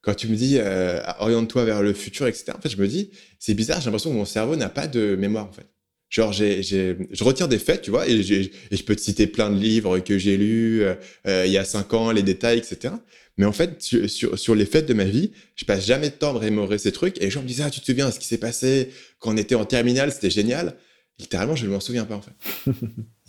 quand 0.00 0.14
tu 0.14 0.28
me 0.28 0.36
dis 0.36 0.58
euh, 0.58 1.00
oriente-toi 1.18 1.64
vers 1.64 1.82
le 1.82 1.92
futur, 1.92 2.26
etc., 2.26 2.52
en 2.56 2.60
fait, 2.60 2.68
je 2.68 2.76
me 2.76 2.88
dis, 2.88 3.10
c'est 3.38 3.54
bizarre, 3.54 3.80
j'ai 3.80 3.86
l'impression 3.86 4.10
que 4.10 4.16
mon 4.16 4.24
cerveau 4.24 4.56
n'a 4.56 4.68
pas 4.68 4.88
de 4.88 5.14
mémoire, 5.16 5.46
en 5.46 5.52
fait. 5.52 5.68
Genre, 6.08 6.32
j'ai, 6.32 6.62
je 6.62 7.24
retire 7.24 7.48
des 7.48 7.58
faits, 7.58 7.82
tu 7.82 7.90
vois, 7.90 8.08
et, 8.08 8.12
et, 8.12 8.76
je 8.76 8.82
peux 8.84 8.94
te 8.94 9.00
citer 9.00 9.26
plein 9.26 9.50
de 9.50 9.58
livres 9.58 9.98
que 9.98 10.18
j'ai 10.18 10.36
lus 10.36 10.82
euh, 10.82 10.94
euh, 11.26 11.44
il 11.46 11.52
y 11.52 11.58
a 11.58 11.64
cinq 11.64 11.92
ans, 11.94 12.12
les 12.12 12.22
détails, 12.22 12.58
etc. 12.58 12.94
Mais 13.38 13.44
en 13.44 13.52
fait, 13.52 13.82
sur, 13.82 14.38
sur, 14.38 14.54
les 14.54 14.66
faits 14.66 14.86
de 14.86 14.94
ma 14.94 15.04
vie, 15.04 15.32
je 15.56 15.64
passe 15.64 15.84
jamais 15.84 16.10
de 16.10 16.14
temps 16.14 16.30
à 16.30 16.38
remémorer 16.38 16.78
ces 16.78 16.92
trucs. 16.92 17.18
Et 17.18 17.24
les 17.24 17.30
gens 17.30 17.42
me 17.42 17.48
disaient, 17.48 17.64
ah, 17.66 17.70
tu 17.70 17.80
te 17.80 17.86
souviens 17.86 18.08
de 18.08 18.12
ce 18.12 18.20
qui 18.20 18.26
s'est 18.26 18.38
passé 18.38 18.90
quand 19.18 19.34
on 19.34 19.36
était 19.36 19.56
en 19.56 19.64
terminale, 19.64 20.12
c'était 20.12 20.30
génial. 20.30 20.76
Littéralement, 21.18 21.56
je 21.56 21.66
ne 21.66 21.72
m'en 21.72 21.80
souviens 21.80 22.04
pas, 22.04 22.14
en 22.14 22.22
fait. 22.22 22.72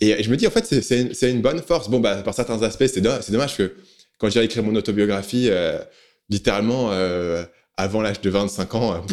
et 0.00 0.22
je 0.22 0.30
me 0.30 0.36
dis, 0.36 0.46
en 0.46 0.50
fait, 0.50 0.64
c'est 0.64 1.00
une, 1.00 1.36
une, 1.36 1.42
bonne 1.42 1.60
force. 1.60 1.90
Bon, 1.90 2.00
bah, 2.00 2.22
par 2.22 2.32
certains 2.32 2.62
aspects, 2.62 2.86
c'est 2.86 3.00
dommage, 3.00 3.28
dommage 3.28 3.56
que 3.56 3.74
quand 4.18 4.30
j'ai 4.30 4.42
écrit 4.42 4.62
mon 4.62 4.74
autobiographie, 4.74 5.48
euh, 5.50 5.78
littéralement, 6.28 6.92
euh, 6.92 7.44
avant 7.78 8.02
l'âge 8.02 8.20
de 8.20 8.28
25 8.28 8.74
ans, 8.74 9.04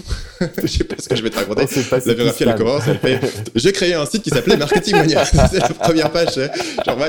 euh, 0.42 0.48
je 0.64 0.68
sais 0.68 0.84
pas 0.84 0.96
ce 0.98 1.08
que 1.08 1.16
je 1.16 1.22
vais 1.22 1.30
te 1.30 1.38
raconter. 1.38 1.68
La 1.92 2.14
biographie, 2.16 2.44
elle 2.44 2.56
commence, 2.56 2.84
elle 2.88 2.98
fait, 2.98 3.20
j'ai 3.56 3.72
créé 3.72 3.94
un 3.94 4.08
site 4.08 4.24
qui 4.24 4.32
s'appelait 4.32 4.58
Marketing 4.58 4.96
Mania. 4.96 5.24
c'est 5.52 5.60
la 5.60 5.70
première 5.70 6.12
page. 6.12 6.34
Genre, 6.86 7.00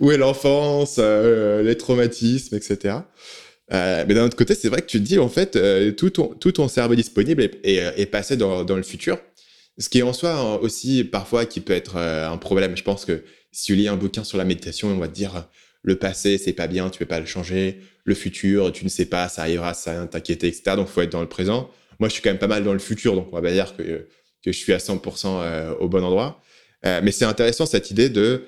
où 0.00 0.10
est 0.10 0.16
l'enfance, 0.16 0.96
euh, 0.98 1.62
les 1.62 1.76
traumatismes, 1.76 2.56
etc. 2.56 2.96
Euh, 3.72 4.04
mais 4.08 4.14
d'un 4.14 4.24
autre 4.24 4.36
côté, 4.36 4.54
c'est 4.54 4.68
vrai 4.68 4.80
que 4.80 4.86
tu 4.86 4.98
te 4.98 5.04
dis, 5.04 5.18
en 5.18 5.28
fait, 5.28 5.56
euh, 5.56 5.92
tout, 5.92 6.10
ton, 6.10 6.28
tout 6.28 6.52
ton 6.52 6.68
cerveau 6.68 6.94
disponible 6.94 7.42
est, 7.42 7.60
est, 7.64 8.00
est 8.00 8.06
passé 8.06 8.38
dans, 8.38 8.64
dans, 8.64 8.76
le 8.76 8.82
futur. 8.82 9.18
Ce 9.78 9.90
qui 9.90 9.98
est 9.98 10.02
en 10.02 10.14
soi 10.14 10.58
aussi, 10.62 11.04
parfois, 11.04 11.44
qui 11.44 11.60
peut 11.60 11.74
être 11.74 11.96
un 11.96 12.36
problème. 12.38 12.76
Je 12.76 12.82
pense 12.82 13.04
que 13.04 13.24
si 13.52 13.66
tu 13.66 13.74
lis 13.74 13.88
un 13.88 13.96
bouquin 13.96 14.24
sur 14.24 14.38
la 14.38 14.44
méditation, 14.44 14.88
on 14.88 14.98
va 14.98 15.08
te 15.08 15.14
dire, 15.14 15.48
le 15.82 15.96
passé, 15.96 16.38
c'est 16.38 16.52
pas 16.52 16.66
bien, 16.66 16.88
tu 16.88 16.98
peux 16.98 17.06
pas 17.06 17.20
le 17.20 17.26
changer. 17.26 17.80
Le 18.04 18.14
futur, 18.14 18.72
tu 18.72 18.84
ne 18.84 18.88
sais 18.88 19.06
pas, 19.06 19.28
ça 19.28 19.42
arrivera, 19.42 19.74
ça 19.74 19.92
vient 19.92 20.06
t'inquiéter, 20.06 20.48
etc. 20.48 20.76
Donc, 20.76 20.88
faut 20.88 21.00
être 21.02 21.12
dans 21.12 21.20
le 21.20 21.28
présent. 21.28 21.70
Moi, 22.00 22.08
je 22.08 22.14
suis 22.14 22.22
quand 22.22 22.30
même 22.30 22.38
pas 22.38 22.48
mal 22.48 22.64
dans 22.64 22.72
le 22.72 22.78
futur, 22.78 23.14
donc 23.14 23.28
on 23.30 23.36
va 23.36 23.42
pas 23.42 23.52
dire 23.52 23.76
que, 23.76 24.08
que 24.44 24.50
je 24.52 24.58
suis 24.58 24.72
à 24.72 24.78
100% 24.78 25.26
euh, 25.26 25.74
au 25.76 25.88
bon 25.88 26.02
endroit. 26.02 26.42
Euh, 26.84 27.00
mais 27.02 27.12
c'est 27.12 27.24
intéressant 27.24 27.66
cette 27.66 27.90
idée 27.90 28.08
de, 28.08 28.44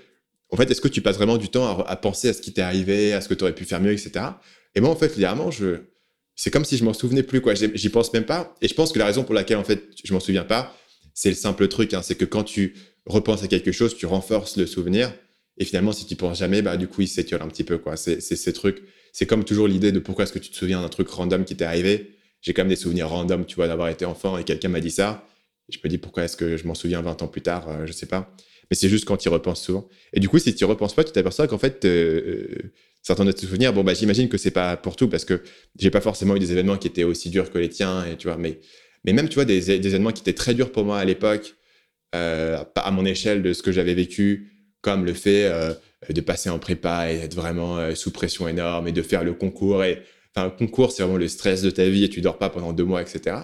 en 0.50 0.56
fait, 0.56 0.70
est-ce 0.70 0.80
que 0.80 0.88
tu 0.88 1.00
passes 1.00 1.16
vraiment 1.16 1.36
du 1.36 1.48
temps 1.48 1.84
à, 1.84 1.96
penser 1.96 2.28
à 2.28 2.32
ce 2.32 2.40
qui 2.40 2.52
t'est 2.52 2.62
arrivé, 2.62 3.12
à 3.12 3.20
ce 3.20 3.28
que 3.28 3.34
tu 3.34 3.44
aurais 3.44 3.54
pu 3.54 3.64
faire 3.64 3.80
mieux, 3.80 3.92
etc. 3.92 4.24
Et 4.74 4.80
moi, 4.80 4.90
en 4.90 4.96
fait, 4.96 5.14
littéralement, 5.14 5.50
je, 5.50 5.82
c'est 6.34 6.50
comme 6.50 6.64
si 6.64 6.76
je 6.76 6.84
m'en 6.84 6.92
souvenais 6.92 7.22
plus, 7.22 7.40
quoi. 7.40 7.54
J'y 7.54 7.88
pense 7.88 8.12
même 8.12 8.24
pas. 8.24 8.54
Et 8.60 8.68
je 8.68 8.74
pense 8.74 8.92
que 8.92 8.98
la 8.98 9.06
raison 9.06 9.24
pour 9.24 9.34
laquelle, 9.34 9.58
en 9.58 9.64
fait, 9.64 9.82
je 10.02 10.12
m'en 10.12 10.20
souviens 10.20 10.44
pas, 10.44 10.76
c'est 11.12 11.28
le 11.28 11.36
simple 11.36 11.68
truc, 11.68 11.94
hein, 11.94 12.02
c'est 12.02 12.16
que 12.16 12.24
quand 12.24 12.42
tu 12.42 12.74
repenses 13.06 13.42
à 13.44 13.48
quelque 13.48 13.70
chose, 13.72 13.96
tu 13.96 14.06
renforces 14.06 14.56
le 14.56 14.66
souvenir. 14.66 15.12
Et 15.58 15.64
finalement, 15.64 15.92
si 15.92 16.06
tu 16.06 16.16
penses 16.16 16.38
jamais, 16.38 16.62
bah, 16.62 16.76
du 16.76 16.88
coup, 16.88 17.02
il 17.02 17.08
s'étiole 17.08 17.42
un 17.42 17.48
petit 17.48 17.62
peu, 17.62 17.78
quoi. 17.78 17.96
C'est 17.96 18.20
ces 18.20 18.52
trucs. 18.52 18.82
C'est 19.14 19.26
comme 19.26 19.44
toujours 19.44 19.68
l'idée 19.68 19.92
de 19.92 20.00
pourquoi 20.00 20.24
est-ce 20.24 20.32
que 20.32 20.40
tu 20.40 20.50
te 20.50 20.56
souviens 20.56 20.82
d'un 20.82 20.88
truc 20.88 21.08
random 21.08 21.44
qui 21.44 21.56
t'est 21.56 21.64
arrivé. 21.64 22.16
J'ai 22.42 22.52
quand 22.52 22.62
même 22.62 22.68
des 22.68 22.76
souvenirs 22.76 23.08
random, 23.08 23.46
tu 23.46 23.54
vois, 23.54 23.68
d'avoir 23.68 23.88
été 23.88 24.04
enfant 24.04 24.36
et 24.38 24.42
quelqu'un 24.42 24.68
m'a 24.68 24.80
dit 24.80 24.90
ça. 24.90 25.24
je 25.68 25.78
me 25.82 25.88
dis 25.88 25.98
pourquoi 25.98 26.24
est-ce 26.24 26.36
que 26.36 26.56
je 26.56 26.66
m'en 26.66 26.74
souviens 26.74 27.00
20 27.00 27.22
ans 27.22 27.28
plus 27.28 27.40
tard, 27.40 27.68
euh, 27.68 27.86
je 27.86 27.92
sais 27.92 28.06
pas. 28.06 28.34
Mais 28.68 28.76
c'est 28.76 28.88
juste 28.88 29.04
quand 29.04 29.16
tu 29.16 29.28
y 29.28 29.32
repenses 29.32 29.62
souvent. 29.62 29.88
Et 30.12 30.18
du 30.18 30.28
coup, 30.28 30.40
si 30.40 30.52
tu 30.52 30.64
y 30.64 30.66
repenses 30.66 30.96
pas, 30.96 31.04
tu 31.04 31.12
t'aperçois 31.12 31.46
qu'en 31.46 31.58
fait, 31.58 31.84
euh, 31.84 32.48
certains 33.02 33.24
de 33.24 33.30
tes 33.30 33.46
souvenirs, 33.46 33.72
bon, 33.72 33.84
bah, 33.84 33.94
j'imagine 33.94 34.28
que 34.28 34.36
c'est 34.36 34.50
pas 34.50 34.76
pour 34.76 34.96
tout 34.96 35.08
parce 35.08 35.24
que 35.24 35.42
j'ai 35.78 35.90
pas 35.90 36.00
forcément 36.00 36.34
eu 36.34 36.40
des 36.40 36.50
événements 36.50 36.76
qui 36.76 36.88
étaient 36.88 37.04
aussi 37.04 37.30
durs 37.30 37.52
que 37.52 37.58
les 37.58 37.68
tiens, 37.68 38.04
et 38.04 38.16
tu 38.16 38.26
vois, 38.26 38.36
mais, 38.36 38.58
mais 39.04 39.12
même, 39.12 39.28
tu 39.28 39.36
vois, 39.36 39.44
des, 39.44 39.60
des 39.60 39.88
événements 39.88 40.10
qui 40.10 40.22
étaient 40.22 40.32
très 40.32 40.54
durs 40.54 40.72
pour 40.72 40.84
moi 40.84 40.98
à 40.98 41.04
l'époque, 41.04 41.54
euh, 42.16 42.64
à 42.74 42.90
mon 42.90 43.04
échelle 43.04 43.42
de 43.42 43.52
ce 43.52 43.62
que 43.62 43.70
j'avais 43.70 43.94
vécu, 43.94 44.50
comme 44.80 45.04
le 45.04 45.14
fait 45.14 45.44
euh, 45.44 45.72
de 46.12 46.20
passer 46.20 46.50
en 46.50 46.58
prépa 46.58 47.10
et 47.10 47.18
d'être 47.18 47.34
vraiment 47.34 47.78
euh, 47.78 47.94
sous 47.94 48.10
pression 48.10 48.48
énorme 48.48 48.88
et 48.88 48.92
de 48.92 49.02
faire 49.02 49.24
le 49.24 49.34
concours. 49.34 49.84
Et, 49.84 50.02
enfin, 50.34 50.46
le 50.46 50.50
concours, 50.50 50.92
c'est 50.92 51.02
vraiment 51.02 51.18
le 51.18 51.28
stress 51.28 51.62
de 51.62 51.70
ta 51.70 51.88
vie 51.88 52.04
et 52.04 52.08
tu 52.08 52.20
dors 52.20 52.38
pas 52.38 52.50
pendant 52.50 52.72
deux 52.72 52.84
mois, 52.84 53.02
etc. 53.02 53.36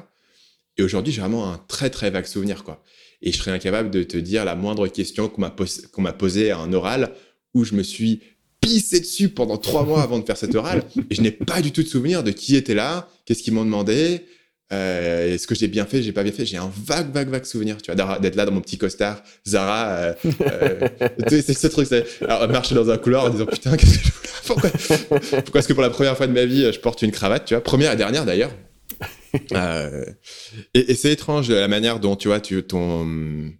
Et 0.77 0.83
aujourd'hui, 0.83 1.13
j'ai 1.13 1.21
vraiment 1.21 1.53
un 1.53 1.59
très 1.69 1.91
très 1.91 2.11
vague 2.11 2.27
souvenir, 2.27 2.65
quoi. 2.65 2.83
Et 3.23 3.33
je 3.33 3.39
serais 3.39 3.51
incapable 3.51 3.91
de 3.91 4.03
te 4.03 4.17
dire 4.17 4.45
la 4.45 4.55
moindre 4.55 4.89
question 4.89 5.29
qu'on 5.29 5.43
m'a 5.43 5.55
qu'on 5.93 6.03
m'a 6.03 6.13
posée 6.13 6.51
à 6.51 6.59
un 6.59 6.73
oral 6.73 7.13
où 7.53 7.65
je 7.65 7.75
me 7.75 7.83
suis 7.83 8.21
pissé 8.61 9.01
dessus 9.01 9.29
pendant 9.29 9.57
trois 9.57 9.85
mois 9.85 10.03
avant 10.03 10.19
de 10.19 10.25
faire 10.25 10.37
cet 10.37 10.55
oral. 10.55 10.85
Et 11.11 11.15
je 11.15 11.23
n'ai 11.23 11.31
pas 11.31 11.61
du 11.61 11.73
tout 11.73 11.83
de 11.83 11.89
souvenir 11.89 12.23
de 12.23 12.31
qui 12.31 12.57
était 12.57 12.75
là, 12.75 13.09
qu'est-ce 13.25 13.43
qu'ils 13.43 13.55
m'ont 13.55 13.65
demandé, 13.65 14.25
euh, 14.73 15.35
est-ce 15.35 15.47
que 15.47 15.55
j'ai 15.55 15.69
bien 15.69 15.85
fait, 15.85 16.03
j'ai 16.03 16.13
pas 16.13 16.23
bien 16.23 16.33
fait. 16.33 16.47
J'ai 16.47 16.57
un 16.57 16.71
vague, 16.85 17.13
vague, 17.13 17.29
vague 17.29 17.45
souvenir, 17.45 17.77
tu 17.83 17.93
vois, 17.93 18.19
d'être 18.19 18.37
là 18.37 18.47
dans 18.47 18.53
mon 18.53 18.61
petit 18.61 18.79
costard, 18.79 19.23
Zara. 19.47 19.89
Euh, 19.89 20.15
euh, 20.43 20.89
c'est 21.29 21.53
ce 21.53 21.67
truc, 21.67 21.89
c'est 21.89 22.05
marcher 22.49 22.75
dans 22.75 22.89
un 22.91 22.97
couloir 22.97 23.25
en 23.25 23.31
disant 23.31 23.47
putain, 23.47 23.77
qu'est-ce 23.77 23.99
que 23.99 24.05
je 24.05 24.11
Pourquoi, 24.47 24.71
pourquoi 25.43 25.59
est-ce 25.61 25.69
que 25.69 25.73
pour 25.73 25.83
la 25.83 25.91
première 25.91 26.17
fois 26.17 26.27
de 26.27 26.33
ma 26.33 26.45
vie, 26.45 26.73
je 26.73 26.79
porte 26.79 27.03
une 27.03 27.11
cravate, 27.11 27.47
tu 27.47 27.55
vois, 27.55 27.63
première 27.63 27.93
et 27.93 27.97
dernière 27.97 28.25
d'ailleurs. 28.25 28.53
Euh, 29.53 30.05
et, 30.75 30.91
et 30.91 30.95
c'est 30.97 31.13
étrange 31.13 31.53
la 31.53 31.69
manière 31.69 32.01
dont 32.01 32.17
tu 32.17 32.27
vois, 32.27 32.41
tu, 32.41 32.65
ton, 32.65 33.53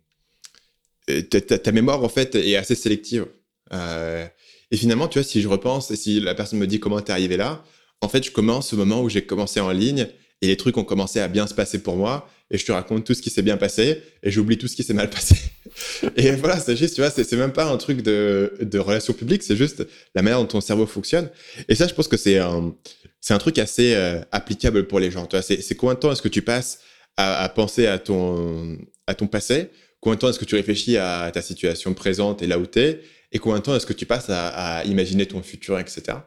ta, 1.31 1.41
ta, 1.41 1.73
mémoire 1.73 2.03
en 2.03 2.09
fait 2.09 2.35
est 2.35 2.57
assez 2.57 2.75
sélective. 2.75 3.27
Euh, 3.73 4.27
et 4.71 4.77
finalement, 4.77 5.09
tu 5.09 5.19
vois, 5.19 5.25
si 5.25 5.41
je 5.41 5.49
repense 5.49 5.91
et 5.91 5.97
si 5.97 6.21
la 6.21 6.35
personne 6.35 6.59
me 6.59 6.67
dit 6.67 6.81
comment 6.81 7.01
t'es 7.01 7.13
arrivé 7.13 7.37
là, 7.37 7.65
en 8.01 8.09
fait, 8.09 8.25
je 8.25 8.31
commence 8.31 8.73
au 8.73 8.77
moment 8.77 9.03
où 9.03 9.09
j'ai 9.09 9.23
commencé 9.23 9.61
en 9.61 9.71
ligne 9.71 10.09
et 10.43 10.47
les 10.47 10.57
trucs 10.57 10.77
ont 10.77 10.85
commencé 10.85 11.21
à 11.21 11.29
bien 11.29 11.47
se 11.47 11.55
passer 11.55 11.83
pour 11.83 11.97
moi 11.97 12.29
et 12.51 12.59
je 12.59 12.65
te 12.65 12.73
raconte 12.73 13.05
tout 13.05 13.15
ce 13.15 13.23
qui 13.23 13.31
s'est 13.31 13.43
bien 13.43 13.57
passé 13.57 14.03
et 14.23 14.31
j'oublie 14.31 14.59
tout 14.59 14.67
ce 14.69 14.75
qui 14.75 14.83
s'est 14.83 14.95
mal 14.95 15.09
passé. 15.09 15.37
et 16.17 16.33
voilà, 16.33 16.59
c'est 16.59 16.77
juste, 16.77 16.95
tu 16.95 17.01
vois, 17.01 17.11
c'est 17.11 17.33
même 17.35 17.53
pas 17.53 17.67
un 17.67 17.77
truc 17.77 18.03
de, 18.03 18.55
de 18.61 18.79
relation 18.79 19.13
publique, 19.13 19.43
c'est 19.43 19.57
juste 19.57 19.87
la 20.15 20.23
manière 20.23 20.41
dont 20.41 20.47
ton 20.47 20.61
cerveau 20.61 20.87
fonctionne. 20.87 21.31
Et 21.69 21.75
ça, 21.75 21.87
je 21.87 21.95
pense 21.95 22.09
que 22.09 22.17
c'est 22.17 22.39
un, 22.39 22.75
c'est 23.21 23.35
un 23.35 23.39
truc 23.39 23.59
assez 23.59 23.95
euh, 23.95 24.21
applicable 24.33 24.87
pour 24.87 24.99
les 24.99 25.11
gens. 25.11 25.27
Tu 25.27 25.37
vois, 25.37 25.43
c'est 25.43 25.75
combien 25.77 25.95
de 25.95 26.01
temps 26.01 26.11
est-ce 26.11 26.23
que 26.23 26.29
tu 26.29 26.43
passes 26.43 26.81
à, 27.17 27.43
à, 27.43 27.49
penser 27.49 27.87
à 27.87 27.99
ton, 27.99 28.79
à 29.07 29.15
ton 29.15 29.27
passé? 29.27 29.71
Combien 30.01 30.17
de 30.17 30.21
temps 30.21 30.31
est-ce 30.31 30.39
que 30.39 30.45
tu 30.47 30.57
réfléchis 30.57 30.97
à 30.97 31.31
ta 31.33 31.43
situation 31.43 31.95
présente 31.95 32.43
et 32.43 32.47
là 32.47 32.59
où 32.59 32.67
tu 32.67 32.81
es 32.81 33.01
Et 33.33 33.39
combien 33.39 33.59
de 33.59 33.63
temps 33.63 33.77
est-ce 33.77 33.87
que 33.87 33.93
tu 33.93 34.07
passes 34.07 34.31
à, 34.31 34.49
à, 34.49 34.85
imaginer 34.85 35.27
ton 35.27 35.43
futur, 35.43 35.79
etc. 35.79 36.19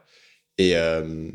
Et, 0.56 0.76
euh, 0.76 1.28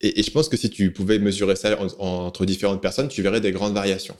et, 0.00 0.22
je 0.22 0.30
pense 0.30 0.48
que 0.48 0.56
si 0.56 0.70
tu 0.70 0.92
pouvais 0.92 1.18
mesurer 1.18 1.56
ça 1.56 1.78
entre 1.98 2.44
différentes 2.44 2.82
personnes, 2.82 3.08
tu 3.08 3.22
verrais 3.22 3.40
des 3.40 3.52
grandes 3.52 3.74
variations. 3.74 4.16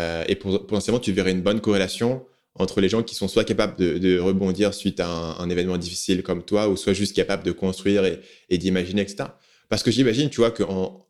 Euh, 0.00 0.24
et 0.28 0.36
potentiellement, 0.36 1.00
tu 1.00 1.12
verrais 1.12 1.32
une 1.32 1.42
bonne 1.42 1.60
corrélation 1.60 2.24
entre 2.54 2.80
les 2.80 2.88
gens 2.88 3.02
qui 3.02 3.14
sont 3.14 3.28
soit 3.28 3.44
capables 3.44 3.76
de, 3.76 4.18
rebondir 4.18 4.74
suite 4.74 5.00
à 5.00 5.08
un, 5.08 5.48
événement 5.50 5.78
difficile 5.78 6.22
comme 6.22 6.44
toi, 6.44 6.68
ou 6.68 6.76
soit 6.76 6.92
juste 6.92 7.14
capables 7.14 7.42
de 7.42 7.52
construire 7.52 8.04
et, 8.04 8.58
d'imaginer, 8.58 9.02
etc. 9.02 9.24
Parce 9.68 9.82
que 9.82 9.90
j'imagine, 9.90 10.28
tu 10.30 10.38
vois, 10.38 10.50
qu'en 10.50 11.06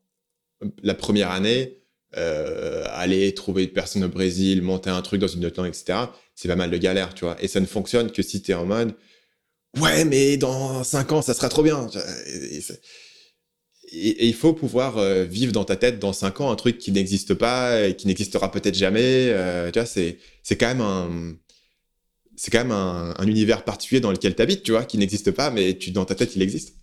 la 0.83 0.95
première 0.95 1.31
année, 1.31 1.79
euh, 2.17 2.85
aller 2.91 3.33
trouver 3.35 3.65
une 3.65 3.71
personne 3.71 4.05
au 4.05 4.09
Brésil, 4.09 4.63
monter 4.63 4.91
un 4.91 5.03
truc 5.03 5.21
dans 5.21 5.27
une 5.27 5.45
autre 5.45 5.61
langue, 5.61 5.71
etc., 5.71 5.99
c'est 6.35 6.49
pas 6.49 6.57
mal 6.57 6.71
de 6.71 6.77
galère, 6.77 7.15
tu 7.15 7.25
vois. 7.25 7.37
Et 7.43 7.49
ça 7.49 7.59
ne 7.59 7.67
fonctionne 7.67 8.13
que 8.13 8.23
si 8.23 8.43
tu 8.43 8.53
es 8.53 8.55
en 8.55 8.67
mode, 8.67 8.95
ouais, 9.81 10.05
mais 10.05 10.37
dans 10.37 10.85
cinq 10.85 11.11
ans, 11.13 11.23
ça 11.23 11.35
sera 11.35 11.49
trop 11.49 11.63
bien. 11.63 11.89
Et, 13.93 14.27
il 14.27 14.35
faut 14.35 14.53
pouvoir 14.53 14.99
euh, 14.99 15.25
vivre 15.25 15.53
dans 15.53 15.65
ta 15.65 15.77
tête 15.77 15.99
dans 15.99 16.13
cinq 16.13 16.41
ans 16.41 16.51
un 16.51 16.57
truc 16.57 16.79
qui 16.79 16.93
n'existe 16.93 17.35
pas 17.35 17.89
et 17.89 17.97
qui 17.97 18.07
n'existera 18.07 18.51
peut-être 18.51 18.75
jamais. 18.75 19.29
Euh, 19.31 19.71
tu 19.71 19.79
vois, 19.79 19.87
c'est 19.87 20.19
c'est 20.43 20.57
quand 20.57 20.69
même 20.69 20.81
un 20.81 21.35
c'est 22.37 22.51
quand 22.51 22.59
même 22.59 22.73
un, 22.73 23.15
un, 23.19 23.27
univers 23.27 23.63
particulier 23.63 24.01
dans 24.01 24.11
lequel 24.11 24.35
tu 24.35 24.43
habites, 24.43 24.63
tu 24.63 24.73
vois, 24.73 24.85
qui 24.85 24.99
n'existe 24.99 25.31
pas, 25.31 25.51
mais 25.51 25.77
tu 25.77 25.91
dans 25.91 26.05
ta 26.05 26.15
tête 26.15 26.35
il 26.35 26.43
existe. 26.43 26.75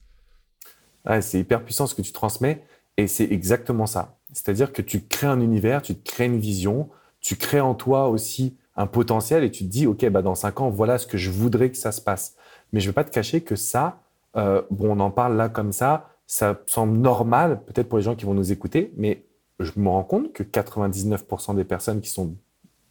Ouais, 1.05 1.21
c'est 1.21 1.39
hyper 1.39 1.63
puissant 1.63 1.87
ce 1.87 1.95
que 1.95 2.01
tu 2.01 2.11
transmets 2.11 2.63
et 2.97 3.07
c'est 3.07 3.31
exactement 3.31 3.85
ça. 3.85 4.17
C'est-à-dire 4.31 4.71
que 4.71 4.81
tu 4.81 5.01
crées 5.01 5.27
un 5.27 5.41
univers, 5.41 5.81
tu 5.81 5.95
crées 5.95 6.25
une 6.25 6.39
vision, 6.39 6.89
tu 7.19 7.35
crées 7.35 7.61
en 7.61 7.73
toi 7.73 8.09
aussi 8.09 8.55
un 8.75 8.87
potentiel 8.87 9.43
et 9.43 9.51
tu 9.51 9.65
te 9.65 9.69
dis 9.69 9.87
ok 9.87 10.07
bah 10.09 10.21
dans 10.21 10.35
cinq 10.35 10.61
ans 10.61 10.69
voilà 10.69 10.97
ce 10.97 11.07
que 11.07 11.17
je 11.17 11.29
voudrais 11.29 11.69
que 11.71 11.77
ça 11.77 11.91
se 11.91 12.01
passe. 12.01 12.35
Mais 12.71 12.79
je 12.79 12.85
ne 12.85 12.91
vais 12.91 12.95
pas 12.95 13.03
te 13.03 13.11
cacher 13.11 13.41
que 13.41 13.55
ça, 13.55 14.01
euh, 14.35 14.61
bon 14.69 14.95
on 14.95 14.99
en 14.99 15.11
parle 15.11 15.35
là 15.35 15.49
comme 15.49 15.71
ça, 15.71 16.09
ça 16.29 16.61
semble 16.67 16.95
normal, 16.99 17.63
peut-être 17.65 17.89
pour 17.89 17.97
les 17.97 18.03
gens 18.03 18.13
qui 18.13 18.25
vont 18.25 18.35
nous 18.35 18.51
écouter, 18.51 18.93
mais 18.95 19.25
je 19.59 19.71
me 19.77 19.89
rends 19.89 20.03
compte 20.03 20.31
que 20.31 20.43
99% 20.43 21.55
des 21.55 21.63
personnes 21.63 22.01
qui 22.01 22.09
sont 22.11 22.35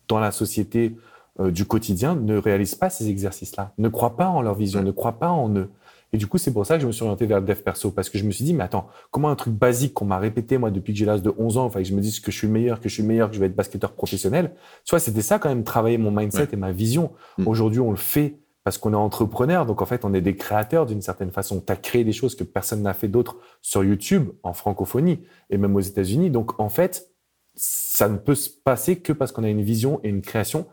dans 0.08 0.18
la 0.18 0.32
société 0.32 0.96
euh, 1.38 1.52
du 1.52 1.64
quotidien 1.64 2.16
ne 2.16 2.36
réalisent 2.36 2.74
pas 2.74 2.90
ces 2.90 3.08
exercices-là, 3.08 3.74
ne 3.78 3.88
croient 3.88 4.16
pas 4.16 4.26
en 4.26 4.42
leur 4.42 4.56
vision, 4.56 4.82
ne 4.82 4.90
croient 4.90 5.20
pas 5.20 5.30
en 5.30 5.54
eux. 5.54 5.70
Et 6.12 6.16
du 6.16 6.26
coup, 6.26 6.36
c'est 6.36 6.52
pour 6.52 6.66
ça 6.66 6.74
que 6.74 6.82
je 6.82 6.88
me 6.88 6.90
suis 6.90 7.04
orienté 7.04 7.26
vers 7.26 7.38
le 7.38 7.46
dev 7.46 7.60
perso, 7.62 7.92
parce 7.92 8.10
que 8.10 8.18
je 8.18 8.24
me 8.24 8.32
suis 8.32 8.44
dit, 8.44 8.54
mais 8.54 8.64
attends, 8.64 8.88
comment 9.12 9.28
un 9.28 9.36
truc 9.36 9.54
basique 9.54 9.94
qu'on 9.94 10.06
m'a 10.06 10.18
répété, 10.18 10.58
moi, 10.58 10.72
depuis 10.72 10.92
que 10.92 10.98
j'ai 10.98 11.04
l'âge 11.04 11.22
de 11.22 11.32
11 11.38 11.58
ans, 11.58 11.64
enfin, 11.66 11.80
que 11.80 11.86
je 11.86 11.94
me 11.94 12.00
dise 12.00 12.18
que 12.18 12.32
je 12.32 12.38
suis 12.38 12.48
meilleur, 12.48 12.80
que 12.80 12.88
je 12.88 12.94
suis 12.94 13.04
meilleur, 13.04 13.28
que 13.28 13.36
je 13.36 13.40
vais 13.40 13.46
être 13.46 13.54
basketteur 13.54 13.92
professionnel, 13.92 14.50
tu 14.84 14.90
vois, 14.90 14.98
c'était 14.98 15.22
ça 15.22 15.38
quand 15.38 15.48
même, 15.48 15.62
travailler 15.62 15.96
mon 15.98 16.10
mindset 16.10 16.48
et 16.52 16.56
ma 16.56 16.72
vision. 16.72 17.12
Mm. 17.36 17.46
Aujourd'hui, 17.46 17.78
on 17.78 17.92
le 17.92 17.96
fait 17.96 18.34
parce 18.68 18.76
qu'on 18.76 18.92
est 18.92 18.96
entrepreneur, 18.96 19.64
donc 19.64 19.80
en 19.80 19.86
fait, 19.86 20.04
on 20.04 20.12
est 20.12 20.20
des 20.20 20.36
créateurs 20.36 20.84
d'une 20.84 21.00
certaine 21.00 21.30
façon. 21.30 21.62
Tu 21.66 21.72
as 21.72 21.76
créé 21.76 22.04
des 22.04 22.12
choses 22.12 22.34
que 22.34 22.44
personne 22.44 22.82
n'a 22.82 22.92
fait 22.92 23.08
d'autres 23.08 23.38
sur 23.62 23.82
YouTube, 23.82 24.28
en 24.42 24.52
francophonie, 24.52 25.26
et 25.48 25.56
même 25.56 25.74
aux 25.74 25.80
États-Unis. 25.80 26.28
Donc 26.28 26.60
en 26.60 26.68
fait, 26.68 27.08
ça 27.54 28.10
ne 28.10 28.18
peut 28.18 28.34
se 28.34 28.50
passer 28.50 29.00
que 29.00 29.14
parce 29.14 29.32
qu'on 29.32 29.42
a 29.42 29.48
une 29.48 29.62
vision 29.62 30.00
et 30.04 30.10
une 30.10 30.20
création, 30.20 30.66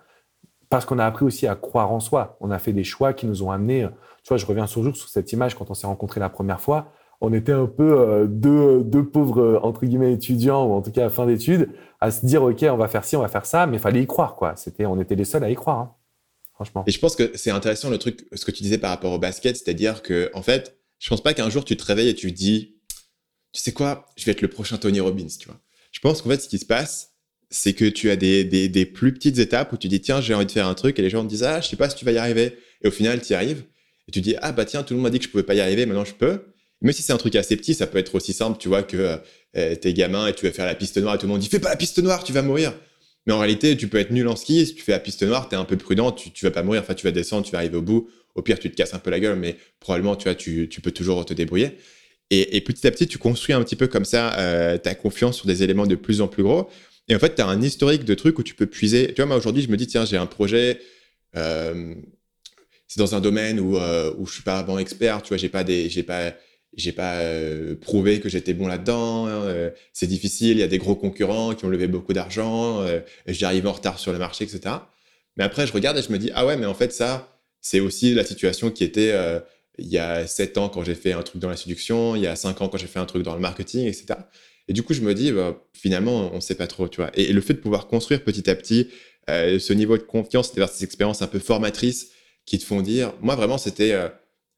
parce 0.68 0.84
qu'on 0.84 1.00
a 1.00 1.06
appris 1.06 1.24
aussi 1.24 1.48
à 1.48 1.56
croire 1.56 1.90
en 1.94 2.02
soi. 2.02 2.36
On 2.42 2.52
a 2.52 2.60
fait 2.60 2.74
des 2.74 2.84
choix 2.84 3.14
qui 3.14 3.28
nous 3.28 3.44
ont 3.44 3.52
amenés, 3.52 3.88
tu 4.24 4.28
vois, 4.28 4.36
je 4.36 4.46
reviens 4.46 4.68
toujours 4.68 4.98
sur 4.98 5.08
cette 5.08 5.32
image 5.32 5.56
quand 5.56 5.72
on 5.72 5.74
s'est 5.74 5.88
rencontrés 5.88 6.20
la 6.20 6.28
première 6.28 6.60
fois. 6.60 6.92
On 7.22 7.32
était 7.32 7.54
un 7.54 7.66
peu 7.66 7.98
euh, 7.98 8.28
deux, 8.28 8.84
deux, 8.84 9.06
pauvres, 9.06 9.42
euh, 9.42 9.60
entre 9.64 9.86
guillemets, 9.86 10.12
étudiants, 10.12 10.66
ou 10.66 10.74
en 10.74 10.82
tout 10.82 10.92
cas 10.92 11.06
à 11.06 11.10
fin 11.10 11.26
d'études, 11.26 11.70
à 12.02 12.12
se 12.12 12.26
dire, 12.26 12.44
OK, 12.44 12.62
on 12.70 12.76
va 12.76 12.90
faire 12.90 13.06
ci, 13.06 13.16
on 13.16 13.22
va 13.22 13.30
faire 13.30 13.46
ça, 13.46 13.66
mais 13.68 13.78
il 13.78 13.80
fallait 13.80 14.02
y 14.02 14.06
croire, 14.06 14.36
quoi. 14.36 14.58
C'était, 14.58 14.86
on 14.86 15.00
était 15.00 15.16
les 15.16 15.24
seuls 15.24 15.46
à 15.46 15.50
y 15.50 15.56
croire. 15.56 15.80
Hein. 15.80 15.95
Et 16.88 16.92
je 16.92 17.00
pense 17.00 17.16
que 17.16 17.32
c'est 17.36 17.52
intéressant 17.52 17.90
le 17.90 17.98
truc, 17.98 18.26
ce 18.34 18.46
que 18.46 18.52
tu 18.52 18.64
disais 18.64 18.78
par 18.78 18.90
rapport 18.90 19.12
au 19.12 19.20
basket, 19.20 19.58
c'est-à-dire 19.58 20.02
que, 20.02 20.30
en 20.34 20.42
fait, 20.42 20.78
je 21.00 21.10
pense 21.10 21.22
pas 21.22 21.34
qu'un 21.34 21.50
jour 21.50 21.66
tu 21.66 21.76
te 21.76 21.84
réveilles 21.84 22.10
et 22.10 22.16
tu 22.16 22.32
dis, 22.32 22.78
tu 23.52 23.62
sais 23.62 23.74
quoi, 23.74 24.08
je 24.16 24.26
vais 24.26 24.32
être 24.32 24.42
le 24.42 24.48
prochain 24.48 24.78
Tony 24.78 25.00
Robbins, 25.00 25.28
tu 25.40 25.48
vois. 25.48 25.60
Je 25.92 26.00
pense 26.00 26.22
qu'en 26.22 26.30
fait, 26.30 26.42
ce 26.42 26.50
qui 26.50 26.58
se 26.58 26.66
passe, 26.66 27.14
c'est 27.50 27.74
que 27.74 27.86
tu 27.86 28.10
as 28.10 28.16
des, 28.16 28.92
plus 28.94 29.14
petites 29.14 29.38
étapes 29.40 29.72
où 29.72 29.78
tu 29.78 29.88
dis, 29.88 30.02
tiens, 30.02 30.22
j'ai 30.22 30.34
envie 30.34 30.46
de 30.46 30.52
faire 30.52 30.68
un 30.68 30.74
truc 30.74 31.00
et 31.00 31.02
les 31.02 31.10
gens 31.10 31.24
te 31.24 31.30
disent, 31.30 31.44
ah, 31.44 31.62
je 31.62 31.68
sais 31.68 31.76
pas 31.76 31.90
si 31.90 31.96
tu 31.96 32.06
vas 32.06 32.12
y 32.12 32.18
arriver. 32.18 32.58
Et 32.82 32.88
au 32.88 32.92
final, 32.92 33.22
tu 33.22 33.34
y 33.34 33.36
arrives. 33.36 33.64
Et 34.08 34.12
tu 34.12 34.22
dis, 34.22 34.36
ah, 34.42 34.52
bah 34.52 34.66
tiens, 34.66 34.84
tout 34.84 34.94
le 34.94 34.98
monde 34.98 35.06
m'a 35.06 35.10
dit 35.10 35.20
que 35.20 35.26
je 35.26 35.30
pouvais 35.30 35.44
pas 35.44 35.56
y 35.56 35.62
arriver, 35.62 35.86
maintenant 35.86 36.06
je 36.06 36.14
peux. 36.14 36.46
Même 36.82 36.94
si 36.94 37.02
c'est 37.02 37.14
un 37.14 37.18
truc 37.18 37.36
assez 37.36 37.56
petit, 37.56 37.74
ça 37.74 37.88
peut 37.88 37.98
être 37.98 38.14
aussi 38.16 38.34
simple, 38.34 38.58
tu 38.60 38.68
vois, 38.68 38.84
que 38.84 39.20
euh, 39.56 39.76
t'es 39.76 39.94
gamin 39.94 40.28
et 40.28 40.34
tu 40.34 40.46
vas 40.46 40.52
faire 40.52 40.66
la 40.66 40.76
piste 40.76 40.98
noire 40.98 41.16
et 41.16 41.18
tout 41.18 41.26
le 41.26 41.32
monde 41.32 41.42
dit, 41.42 41.48
fais 41.48 41.60
pas 41.60 41.70
la 41.70 41.78
piste 41.78 42.00
noire, 42.00 42.24
tu 42.24 42.34
vas 42.34 42.42
mourir. 42.42 42.74
Mais 43.26 43.34
en 43.34 43.40
réalité, 43.40 43.76
tu 43.76 43.88
peux 43.88 43.98
être 43.98 44.12
nul 44.12 44.28
en 44.28 44.36
ski. 44.36 44.66
Si 44.66 44.76
tu 44.76 44.84
fais 44.84 44.92
la 44.92 45.00
piste 45.00 45.24
noire, 45.24 45.50
tu 45.50 45.56
es 45.56 45.58
un 45.58 45.66
peu 45.66 45.78
prudent, 45.78 46.12
tu, 46.12 46.32
tu 46.32 46.46
vas 46.46 46.52
pas 46.52 46.64
mourir. 46.64 46.82
Enfin, 46.82 46.94
tu 46.94 47.06
vas 47.06 47.12
descendre, 47.12 47.46
tu 47.46 47.52
vas 47.52 47.60
arriver 47.60 47.78
au 47.78 47.82
bout. 47.82 48.10
Au 48.36 48.42
pire, 48.42 48.60
tu 48.60 48.70
te 48.70 48.76
casses 48.76 48.94
un 48.94 49.00
peu 49.00 49.10
la 49.10 49.20
gueule, 49.20 49.38
mais 49.40 49.58
probablement, 49.80 50.16
tu 50.16 50.26
vois, 50.26 50.36
tu, 50.36 50.68
peux 50.84 50.92
toujours 50.92 51.26
te 51.26 51.34
débrouiller. 51.34 51.78
Et, 52.30 52.58
et, 52.58 52.62
petit 52.62 52.86
à 52.86 52.92
petit, 52.92 53.08
tu 53.08 53.18
construis 53.18 53.54
un 53.54 53.64
petit 53.64 53.76
peu 53.76 53.88
comme 53.88 54.06
ça 54.06 54.38
euh, 54.40 54.78
ta 54.78 54.94
confiance 54.94 55.38
sur 55.38 55.48
des 55.48 55.64
éléments 55.64 55.88
de 55.88 55.96
plus 55.96 56.22
en 56.22 56.28
plus 56.28 56.44
gros. 56.44 56.70
Et 57.08 57.16
en 57.16 57.20
fait, 57.20 57.36
tu 57.36 57.42
as 57.42 57.48
un 57.48 57.62
historique 57.62 58.04
de 58.04 58.14
trucs 58.14 58.38
où 58.40 58.44
tu 58.44 58.56
peux 58.56 58.66
puiser. 58.66 59.08
Tu 59.08 59.16
vois, 59.16 59.26
moi, 59.26 59.38
aujourd'hui, 59.38 59.64
je 59.64 59.70
me 59.70 59.78
dis, 59.78 59.88
tiens, 59.88 60.06
j'ai 60.06 60.18
un 60.18 60.26
projet. 60.26 60.82
Euh, 61.36 61.94
c'est 62.88 63.00
dans 63.00 63.16
un 63.16 63.22
domaine 63.22 63.60
où, 63.60 63.78
euh, 63.78 64.14
où 64.18 64.26
je 64.26 64.34
suis 64.34 64.44
pas 64.44 64.64
bon 64.64 64.78
expert. 64.78 65.22
Tu 65.22 65.30
vois, 65.30 65.38
j'ai 65.38 65.50
pas 65.50 65.64
des, 65.64 65.90
j'ai 65.90 66.04
pas, 66.04 66.34
j'ai 66.76 66.92
pas 66.92 67.16
euh, 67.22 67.76
prouvé 67.76 68.20
que 68.20 68.30
j'étais 68.30 68.54
bon 68.54 68.68
là-dedans. 68.68 69.28
Hein, 69.28 69.44
euh, 69.46 69.70
c'est 69.94 70.08
difficile. 70.08 70.52
Il 70.52 70.60
y 70.60 70.64
a 70.64 70.68
des 70.68 70.78
gros 70.78 70.96
concurrents 70.96 71.54
qui 71.56 71.66
ont 71.66 71.70
levé 71.70 71.88
beaucoup 71.88 72.14
d'argent. 72.14 72.82
Euh, 72.82 73.00
J'arrive 73.28 73.68
en 73.68 73.72
retard 73.72 73.98
sur 73.98 74.12
le 74.12 74.20
marché, 74.20 74.44
etc. 74.44 74.76
Mais 75.38 75.44
après, 75.44 75.66
je 75.68 75.74
regarde 75.74 75.98
et 75.98 76.02
je 76.02 76.12
me 76.12 76.18
dis 76.18 76.32
ah 76.34 76.46
ouais, 76.46 76.58
mais 76.58 76.66
en 76.66 76.74
fait 76.74 76.94
ça, 76.94 77.40
c'est 77.62 77.80
aussi 77.80 78.14
la 78.14 78.26
situation 78.26 78.72
qui 78.72 78.84
était 78.84 79.14
il 79.78 79.88
y 79.88 79.98
a 79.98 80.28
sept 80.28 80.58
ans 80.58 80.70
quand 80.70 80.84
j'ai 80.84 80.96
fait 80.96 81.12
un 81.12 81.24
truc 81.24 81.42
dans 81.42 81.50
la 81.50 81.58
séduction, 81.58 82.16
il 82.16 82.22
y 82.22 82.28
a 82.28 82.36
cinq 82.36 82.62
ans 82.62 82.70
quand 82.70 82.78
j'ai 82.78 82.88
fait 82.88 83.00
un 83.00 83.06
truc 83.06 83.24
dans 83.24 83.34
le 83.34 83.42
marketing, 83.42 83.86
etc. 83.86 84.20
Et 84.68 84.74
du 84.74 84.84
coup, 84.84 84.94
je 84.94 85.02
me 85.02 85.14
dis 85.14 85.32
bah, 85.32 85.62
finalement, 85.74 86.32
on 86.34 86.40
sait 86.40 86.56
pas 86.56 86.68
trop, 86.68 86.88
tu 86.88 87.02
vois. 87.02 87.12
Et, 87.16 87.34
le 87.34 87.42
fait 87.42 87.54
de 87.54 87.60
pouvoir 87.60 87.88
construire 87.88 88.24
petit 88.24 88.50
à 88.50 88.56
petit 88.56 88.90
ce 89.28 89.74
niveau 89.74 89.98
de 89.98 90.04
confiance, 90.04 90.54
vers 90.56 90.70
ces 90.70 90.86
expériences 90.86 91.22
un 91.22 91.28
peu 91.28 91.40
formatrices 91.40 92.12
qui 92.46 92.60
te 92.60 92.64
font 92.64 92.82
dire, 92.82 93.14
moi 93.22 93.36
vraiment, 93.36 93.58
c'était 93.58 93.94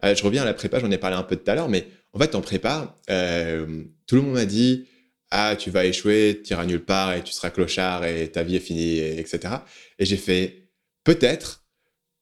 je 0.04 0.24
reviens 0.24 0.44
à 0.44 0.46
la 0.46 0.54
prépa, 0.54 0.80
j'en 0.80 0.92
ai 0.92 0.98
parlé 0.98 1.16
un 1.16 1.24
peu 1.24 1.36
tout 1.36 1.50
à 1.50 1.56
l'heure, 1.56 1.70
mais 1.70 1.88
en 2.18 2.20
fait, 2.20 2.34
en 2.34 2.42
prépa, 2.42 2.96
euh, 3.12 3.84
tout 4.08 4.16
le 4.16 4.24
monde 4.24 4.34
m'a 4.34 4.46
dit 4.46 4.88
Ah, 5.30 5.56
tu 5.56 5.70
vas 5.70 5.86
échouer, 5.86 6.42
tu 6.44 6.54
iras 6.54 6.66
nulle 6.66 6.84
part 6.84 7.14
et 7.14 7.22
tu 7.22 7.32
seras 7.32 7.52
clochard 7.52 8.06
et 8.06 8.28
ta 8.30 8.42
vie 8.42 8.56
est 8.56 8.60
finie, 8.60 8.98
etc. 8.98 9.54
Et 10.00 10.06
j'ai 10.06 10.18
fait 10.18 10.64
Peut-être, 11.04 11.64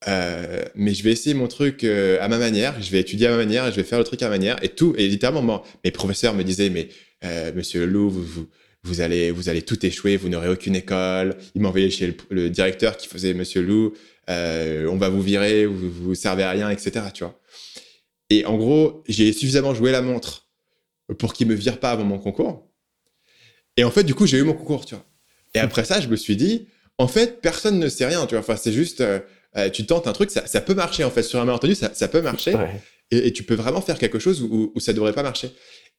euh, 0.06 0.62
mais 0.76 0.92
je 0.94 1.02
vais 1.02 1.10
essayer 1.10 1.34
mon 1.34 1.48
truc 1.48 1.82
euh, 1.82 2.18
à 2.20 2.28
ma 2.28 2.38
manière, 2.38 2.80
je 2.80 2.88
vais 2.92 3.00
étudier 3.00 3.26
à 3.26 3.30
ma 3.30 3.38
manière 3.38 3.68
je 3.72 3.76
vais 3.76 3.82
faire 3.82 3.98
le 3.98 4.04
truc 4.04 4.22
à 4.22 4.26
ma 4.26 4.36
manière. 4.36 4.62
Et 4.62 4.68
tout, 4.68 4.94
et 4.98 5.08
littéralement, 5.08 5.64
mes 5.82 5.90
professeurs 5.90 6.34
me 6.34 6.44
disaient 6.44 6.68
Mais 6.68 6.90
monsieur 7.54 7.86
Lou, 7.86 8.10
vous, 8.10 8.46
vous, 8.84 9.00
allez, 9.00 9.30
vous 9.30 9.48
allez 9.48 9.62
tout 9.62 9.84
échouer, 9.84 10.18
vous 10.18 10.28
n'aurez 10.28 10.48
aucune 10.48 10.76
école. 10.76 11.36
Ils 11.54 11.62
m'envoyaient 11.62 11.90
chez 11.90 12.08
le, 12.08 12.14
le, 12.30 12.50
directeur 12.50 12.98
qui 12.98 13.08
faisait 13.08 13.32
Monsieur 13.32 13.62
Lou, 13.62 13.94
on 14.28 14.96
va 14.98 15.08
vous 15.08 15.22
virer, 15.22 15.64
vous, 15.64 15.90
vous 15.90 16.14
servez 16.14 16.42
à 16.42 16.50
rien, 16.50 16.68
etc. 16.68 17.06
Tu 17.14 17.24
vois. 17.24 17.40
Et 18.30 18.44
en 18.44 18.56
gros, 18.56 19.04
j'ai 19.08 19.32
suffisamment 19.32 19.74
joué 19.74 19.92
la 19.92 20.02
montre 20.02 20.48
pour 21.18 21.32
qu'il 21.32 21.46
me 21.46 21.54
vire 21.54 21.78
pas 21.78 21.90
avant 21.90 22.04
mon 22.04 22.18
concours. 22.18 22.68
Et 23.76 23.84
en 23.84 23.90
fait, 23.90 24.04
du 24.04 24.14
coup, 24.14 24.26
j'ai 24.26 24.38
eu 24.38 24.42
mon 24.42 24.54
concours, 24.54 24.84
tu 24.84 24.94
vois. 24.94 25.04
Et 25.54 25.58
après 25.58 25.84
ça, 25.84 26.00
je 26.00 26.08
me 26.08 26.16
suis 26.16 26.36
dit, 26.36 26.66
en 26.98 27.08
fait, 27.08 27.40
personne 27.40 27.78
ne 27.78 27.88
sait 27.88 28.06
rien, 28.06 28.26
tu 28.26 28.34
vois. 28.34 28.40
Enfin, 28.40 28.56
c'est 28.56 28.72
juste, 28.72 29.00
euh, 29.00 29.20
euh, 29.56 29.70
tu 29.70 29.86
tentes 29.86 30.06
un 30.06 30.12
truc, 30.12 30.30
ça, 30.30 30.46
ça, 30.46 30.60
peut 30.60 30.74
marcher, 30.74 31.04
en 31.04 31.10
fait. 31.10 31.22
Sur 31.22 31.40
un 31.40 31.44
malentendu, 31.44 31.74
ça, 31.74 31.92
ça 31.94 32.08
peut 32.08 32.22
marcher. 32.22 32.54
Et, 33.10 33.32
tu 33.32 33.44
peux 33.44 33.54
vraiment 33.54 33.80
faire 33.80 33.98
quelque 33.98 34.18
chose 34.18 34.42
où, 34.42 34.72
où 34.74 34.80
ça 34.80 34.92
devrait 34.92 35.12
pas 35.12 35.22
marcher. 35.22 35.50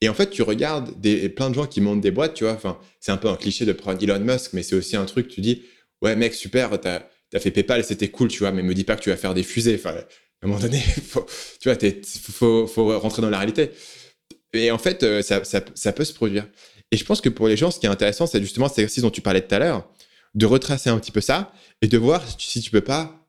Et 0.01 0.09
en 0.09 0.13
fait, 0.13 0.29
tu 0.29 0.41
regardes 0.41 0.99
des, 0.99 1.29
plein 1.29 1.49
de 1.49 1.55
gens 1.55 1.65
qui 1.65 1.81
montent 1.81 2.01
des 2.01 2.11
boîtes, 2.11 2.33
tu 2.33 2.43
vois. 2.43 2.53
Enfin, 2.53 2.77
c'est 2.99 3.11
un 3.11 3.17
peu 3.17 3.29
un 3.29 3.35
cliché 3.35 3.65
de 3.65 3.71
prendre 3.71 4.01
Elon 4.01 4.19
Musk, 4.19 4.53
mais 4.53 4.63
c'est 4.63 4.75
aussi 4.75 4.95
un 4.95 5.05
truc, 5.05 5.27
tu 5.27 5.41
dis, 5.41 5.63
ouais, 6.01 6.15
mec, 6.15 6.33
super, 6.33 6.79
t'as 6.79 7.03
as 7.33 7.39
fait 7.39 7.51
PayPal, 7.51 7.83
c'était 7.83 8.09
cool, 8.09 8.29
tu 8.29 8.39
vois, 8.39 8.51
mais 8.51 8.63
me 8.63 8.73
dis 8.73 8.83
pas 8.83 8.95
que 8.95 9.01
tu 9.01 9.09
vas 9.09 9.17
faire 9.17 9.33
des 9.33 9.43
fusées. 9.43 9.75
Enfin, 9.75 9.95
à 10.41 10.45
un 10.45 10.49
moment 10.49 10.59
donné, 10.59 10.83
tu 11.59 11.69
vois, 11.69 11.77
il 11.81 12.03
faut, 12.03 12.99
rentrer 12.99 13.21
dans 13.21 13.29
la 13.29 13.37
réalité. 13.37 13.71
Et 14.53 14.71
en 14.71 14.77
fait, 14.77 15.03
euh, 15.03 15.21
ça, 15.21 15.91
peut 15.91 16.05
se 16.05 16.13
produire. 16.13 16.47
Et 16.91 16.97
je 16.97 17.03
pense 17.03 17.21
que 17.21 17.29
pour 17.29 17.47
les 17.47 17.57
gens, 17.57 17.71
ce 17.71 17.79
qui 17.79 17.85
est 17.85 17.89
intéressant, 17.89 18.27
c'est 18.27 18.41
justement 18.41 18.67
cet 18.67 18.79
exercice 18.79 19.03
dont 19.03 19.09
tu 19.09 19.21
parlais 19.21 19.41
tout 19.41 19.53
à 19.53 19.59
l'heure, 19.59 19.89
de 20.35 20.45
retracer 20.45 20.89
un 20.89 20.99
petit 20.99 21.11
peu 21.11 21.21
ça 21.21 21.51
et 21.81 21.87
de 21.87 21.97
voir 21.97 22.23
si 22.37 22.61
tu 22.61 22.71
peux 22.71 22.81
pas 22.81 23.27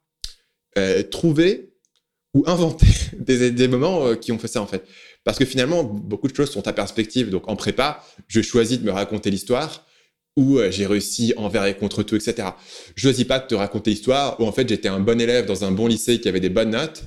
euh, 0.76 1.02
trouver 1.02 1.72
ou 2.34 2.44
inventer 2.46 2.86
des, 3.18 3.50
des 3.50 3.68
moments 3.68 4.06
euh, 4.06 4.14
qui 4.14 4.32
ont 4.32 4.38
fait 4.38 4.48
ça, 4.48 4.60
en 4.60 4.66
fait. 4.66 4.84
Parce 5.24 5.38
que 5.38 5.44
finalement, 5.44 5.82
beaucoup 5.82 6.28
de 6.28 6.36
choses 6.36 6.50
sont 6.50 6.66
à 6.68 6.72
perspective. 6.72 7.30
Donc 7.30 7.48
en 7.48 7.56
prépa, 7.56 8.04
je 8.28 8.40
choisis 8.40 8.78
de 8.78 8.84
me 8.84 8.92
raconter 8.92 9.30
l'histoire 9.30 9.86
où 10.38 10.58
euh, 10.58 10.70
j'ai 10.70 10.86
réussi 10.86 11.34
envers 11.36 11.66
et 11.66 11.76
contre 11.76 12.02
tout, 12.02 12.14
etc. 12.14 12.48
Je 12.94 13.02
choisis 13.02 13.24
pas 13.24 13.40
de 13.40 13.46
te 13.46 13.54
raconter 13.54 13.90
l'histoire 13.90 14.40
où 14.40 14.46
en 14.46 14.52
fait 14.52 14.68
j'étais 14.68 14.88
un 14.88 15.00
bon 15.00 15.20
élève 15.20 15.46
dans 15.46 15.64
un 15.64 15.72
bon 15.72 15.88
lycée 15.88 16.20
qui 16.20 16.28
avait 16.28 16.40
des 16.40 16.48
bonnes 16.48 16.70
notes. 16.70 17.02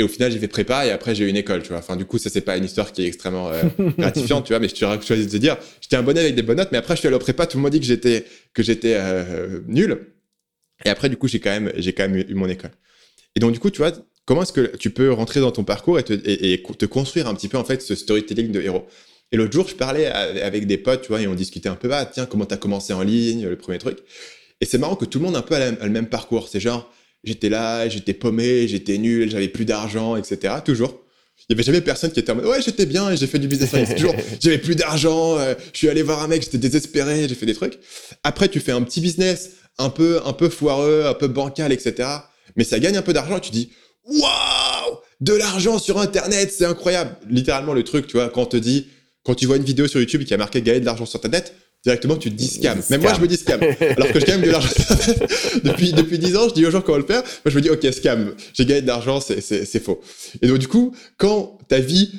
Et 0.00 0.04
au 0.04 0.08
final, 0.08 0.30
j'ai 0.30 0.38
fait 0.38 0.48
prépa 0.48 0.86
et 0.86 0.90
après 0.90 1.14
j'ai 1.14 1.24
eu 1.24 1.28
une 1.28 1.36
école, 1.36 1.62
tu 1.62 1.68
vois. 1.68 1.78
Enfin, 1.78 1.96
du 1.96 2.04
coup, 2.04 2.18
ça 2.18 2.30
c'est 2.30 2.40
pas 2.40 2.56
une 2.56 2.64
histoire 2.64 2.92
qui 2.92 3.02
est 3.02 3.06
extrêmement 3.06 3.48
euh, 3.50 3.62
gratifiante, 3.98 4.44
tu 4.44 4.52
vois. 4.52 4.60
Mais 4.60 4.68
je 4.68 4.74
te 4.74 5.04
choisi 5.04 5.26
de 5.26 5.30
te 5.30 5.36
dire, 5.36 5.56
j'étais 5.80 5.96
un 5.96 6.02
bon 6.02 6.12
élève 6.12 6.24
avec 6.24 6.34
des 6.34 6.42
bonnes 6.42 6.58
notes, 6.58 6.70
mais 6.72 6.78
après 6.78 6.94
je 6.94 7.00
suis 7.00 7.06
allé 7.06 7.16
au 7.16 7.20
prépa, 7.20 7.46
tout 7.46 7.58
le 7.58 7.62
monde 7.62 7.72
dit 7.72 7.80
que 7.80 7.86
j'étais 7.86 8.24
que 8.54 8.62
j'étais 8.62 8.94
euh, 8.96 9.60
nul. 9.66 10.14
Et 10.84 10.88
après, 10.88 11.08
du 11.08 11.16
coup, 11.16 11.28
j'ai 11.28 11.40
quand 11.40 11.50
même 11.50 11.72
j'ai 11.76 11.92
quand 11.92 12.08
même 12.08 12.24
eu 12.28 12.34
mon 12.34 12.48
école. 12.48 12.70
Et 13.36 13.40
donc, 13.40 13.52
du 13.52 13.60
coup, 13.60 13.70
tu 13.70 13.78
vois, 13.78 13.92
comment 14.24 14.42
est-ce 14.42 14.52
que 14.52 14.76
tu 14.76 14.90
peux 14.90 15.12
rentrer 15.12 15.40
dans 15.40 15.52
ton 15.52 15.64
parcours 15.64 15.98
et 15.98 16.02
te, 16.02 16.86
construire 16.86 17.28
un 17.28 17.34
petit 17.34 17.48
peu 17.48 17.56
en 17.56 17.64
fait 17.64 17.82
ce 17.82 17.94
storytelling 17.94 18.52
de 18.52 18.60
héros? 18.60 18.86
Et 19.32 19.36
l'autre 19.36 19.52
jour, 19.52 19.68
je 19.68 19.74
parlais 19.74 20.06
avec 20.06 20.66
des 20.66 20.78
potes, 20.78 21.02
tu 21.02 21.08
vois, 21.08 21.20
et 21.20 21.26
on 21.26 21.34
discutait 21.34 21.68
un 21.68 21.74
peu, 21.74 21.92
ah 21.92 22.06
tiens, 22.06 22.26
comment 22.26 22.46
t'as 22.46 22.56
commencé 22.56 22.92
en 22.92 23.02
ligne, 23.02 23.46
le 23.46 23.56
premier 23.56 23.78
truc. 23.78 23.98
Et 24.60 24.66
c'est 24.66 24.78
marrant 24.78 24.96
que 24.96 25.04
tout 25.04 25.18
le 25.18 25.26
monde 25.26 25.36
a 25.36 25.40
un 25.40 25.42
peu 25.42 25.56
le 25.58 25.90
même 25.90 26.08
parcours. 26.08 26.48
C'est 26.48 26.60
genre, 26.60 26.90
j'étais 27.24 27.48
là, 27.48 27.88
j'étais 27.88 28.14
paumé, 28.14 28.66
j'étais 28.68 28.98
nul, 28.98 29.30
j'avais 29.30 29.48
plus 29.48 29.64
d'argent, 29.64 30.16
etc. 30.16 30.54
Toujours. 30.64 31.02
Il 31.48 31.52
y 31.52 31.54
avait 31.54 31.62
jamais 31.62 31.80
personne 31.80 32.10
qui 32.10 32.20
était 32.20 32.32
en 32.32 32.34
mode 32.34 32.46
ouais 32.46 32.60
j'étais 32.60 32.84
bien 32.84 33.10
et 33.10 33.16
j'ai 33.16 33.28
fait 33.28 33.38
du 33.38 33.46
business 33.48 33.94
toujours 33.94 34.14
j'avais 34.40 34.58
plus 34.58 34.74
d'argent 34.74 35.38
euh, 35.38 35.54
je 35.72 35.78
suis 35.78 35.88
allé 35.88 36.02
voir 36.02 36.20
un 36.22 36.26
mec 36.26 36.42
j'étais 36.42 36.58
désespéré 36.58 37.26
j'ai 37.26 37.34
fait 37.34 37.46
des 37.46 37.54
trucs 37.54 37.78
après 38.22 38.48
tu 38.48 38.60
fais 38.60 38.72
un 38.72 38.82
petit 38.82 39.00
business 39.00 39.52
un 39.78 39.88
peu 39.88 40.20
un 40.26 40.32
peu 40.34 40.50
foireux 40.50 41.04
un 41.06 41.14
peu 41.14 41.28
bancal 41.28 41.72
etc 41.72 42.06
mais 42.56 42.64
ça 42.64 42.80
gagne 42.80 42.96
un 42.96 43.02
peu 43.02 43.14
d'argent 43.14 43.38
et 43.38 43.40
tu 43.40 43.52
dis 43.52 43.70
waouh, 44.08 44.98
de 45.20 45.34
l'argent 45.34 45.78
sur 45.78 45.98
Internet, 45.98 46.52
c'est 46.56 46.64
incroyable. 46.64 47.16
Littéralement 47.28 47.74
le 47.74 47.84
truc, 47.84 48.06
tu 48.06 48.16
vois, 48.16 48.28
quand 48.28 48.42
on 48.42 48.46
te 48.46 48.56
dit, 48.56 48.88
quand 49.28 49.34
tu 49.34 49.44
vois 49.44 49.58
une 49.58 49.62
vidéo 49.62 49.86
sur 49.86 50.00
YouTube 50.00 50.24
qui 50.24 50.32
a 50.32 50.38
marqué 50.38 50.62
gagner 50.62 50.80
de 50.80 50.86
l'argent 50.86 51.04
sur 51.04 51.18
Internet, 51.18 51.52
directement 51.84 52.16
tu 52.16 52.30
te 52.30 52.34
dis 52.34 52.48
scam. 52.48 52.80
Même 52.88 53.02
moi 53.02 53.12
je 53.14 53.20
me 53.20 53.26
dis 53.26 53.36
scam. 53.36 53.60
Alors 53.62 54.10
que 54.10 54.20
je 54.20 54.24
gagne 54.24 54.40
de 54.40 54.50
l'argent 54.50 54.70
depuis 55.64 55.92
depuis 55.92 56.18
10 56.18 56.36
ans, 56.36 56.48
je 56.48 56.54
dis 56.54 56.64
aux 56.64 56.70
gens 56.70 56.80
comment 56.80 56.96
le 56.96 57.04
faire. 57.04 57.20
Moi 57.22 57.52
je 57.52 57.56
me 57.56 57.60
dis 57.60 57.68
OK, 57.68 57.86
scam. 57.92 58.34
J'ai 58.54 58.64
gagné 58.64 58.80
de 58.80 58.86
l'argent, 58.86 59.20
c'est 59.20 59.84
faux. 59.84 60.00
Et 60.40 60.48
donc 60.48 60.56
du 60.56 60.66
coup, 60.66 60.96
quand 61.18 61.58
ta 61.68 61.78
vie 61.78 62.10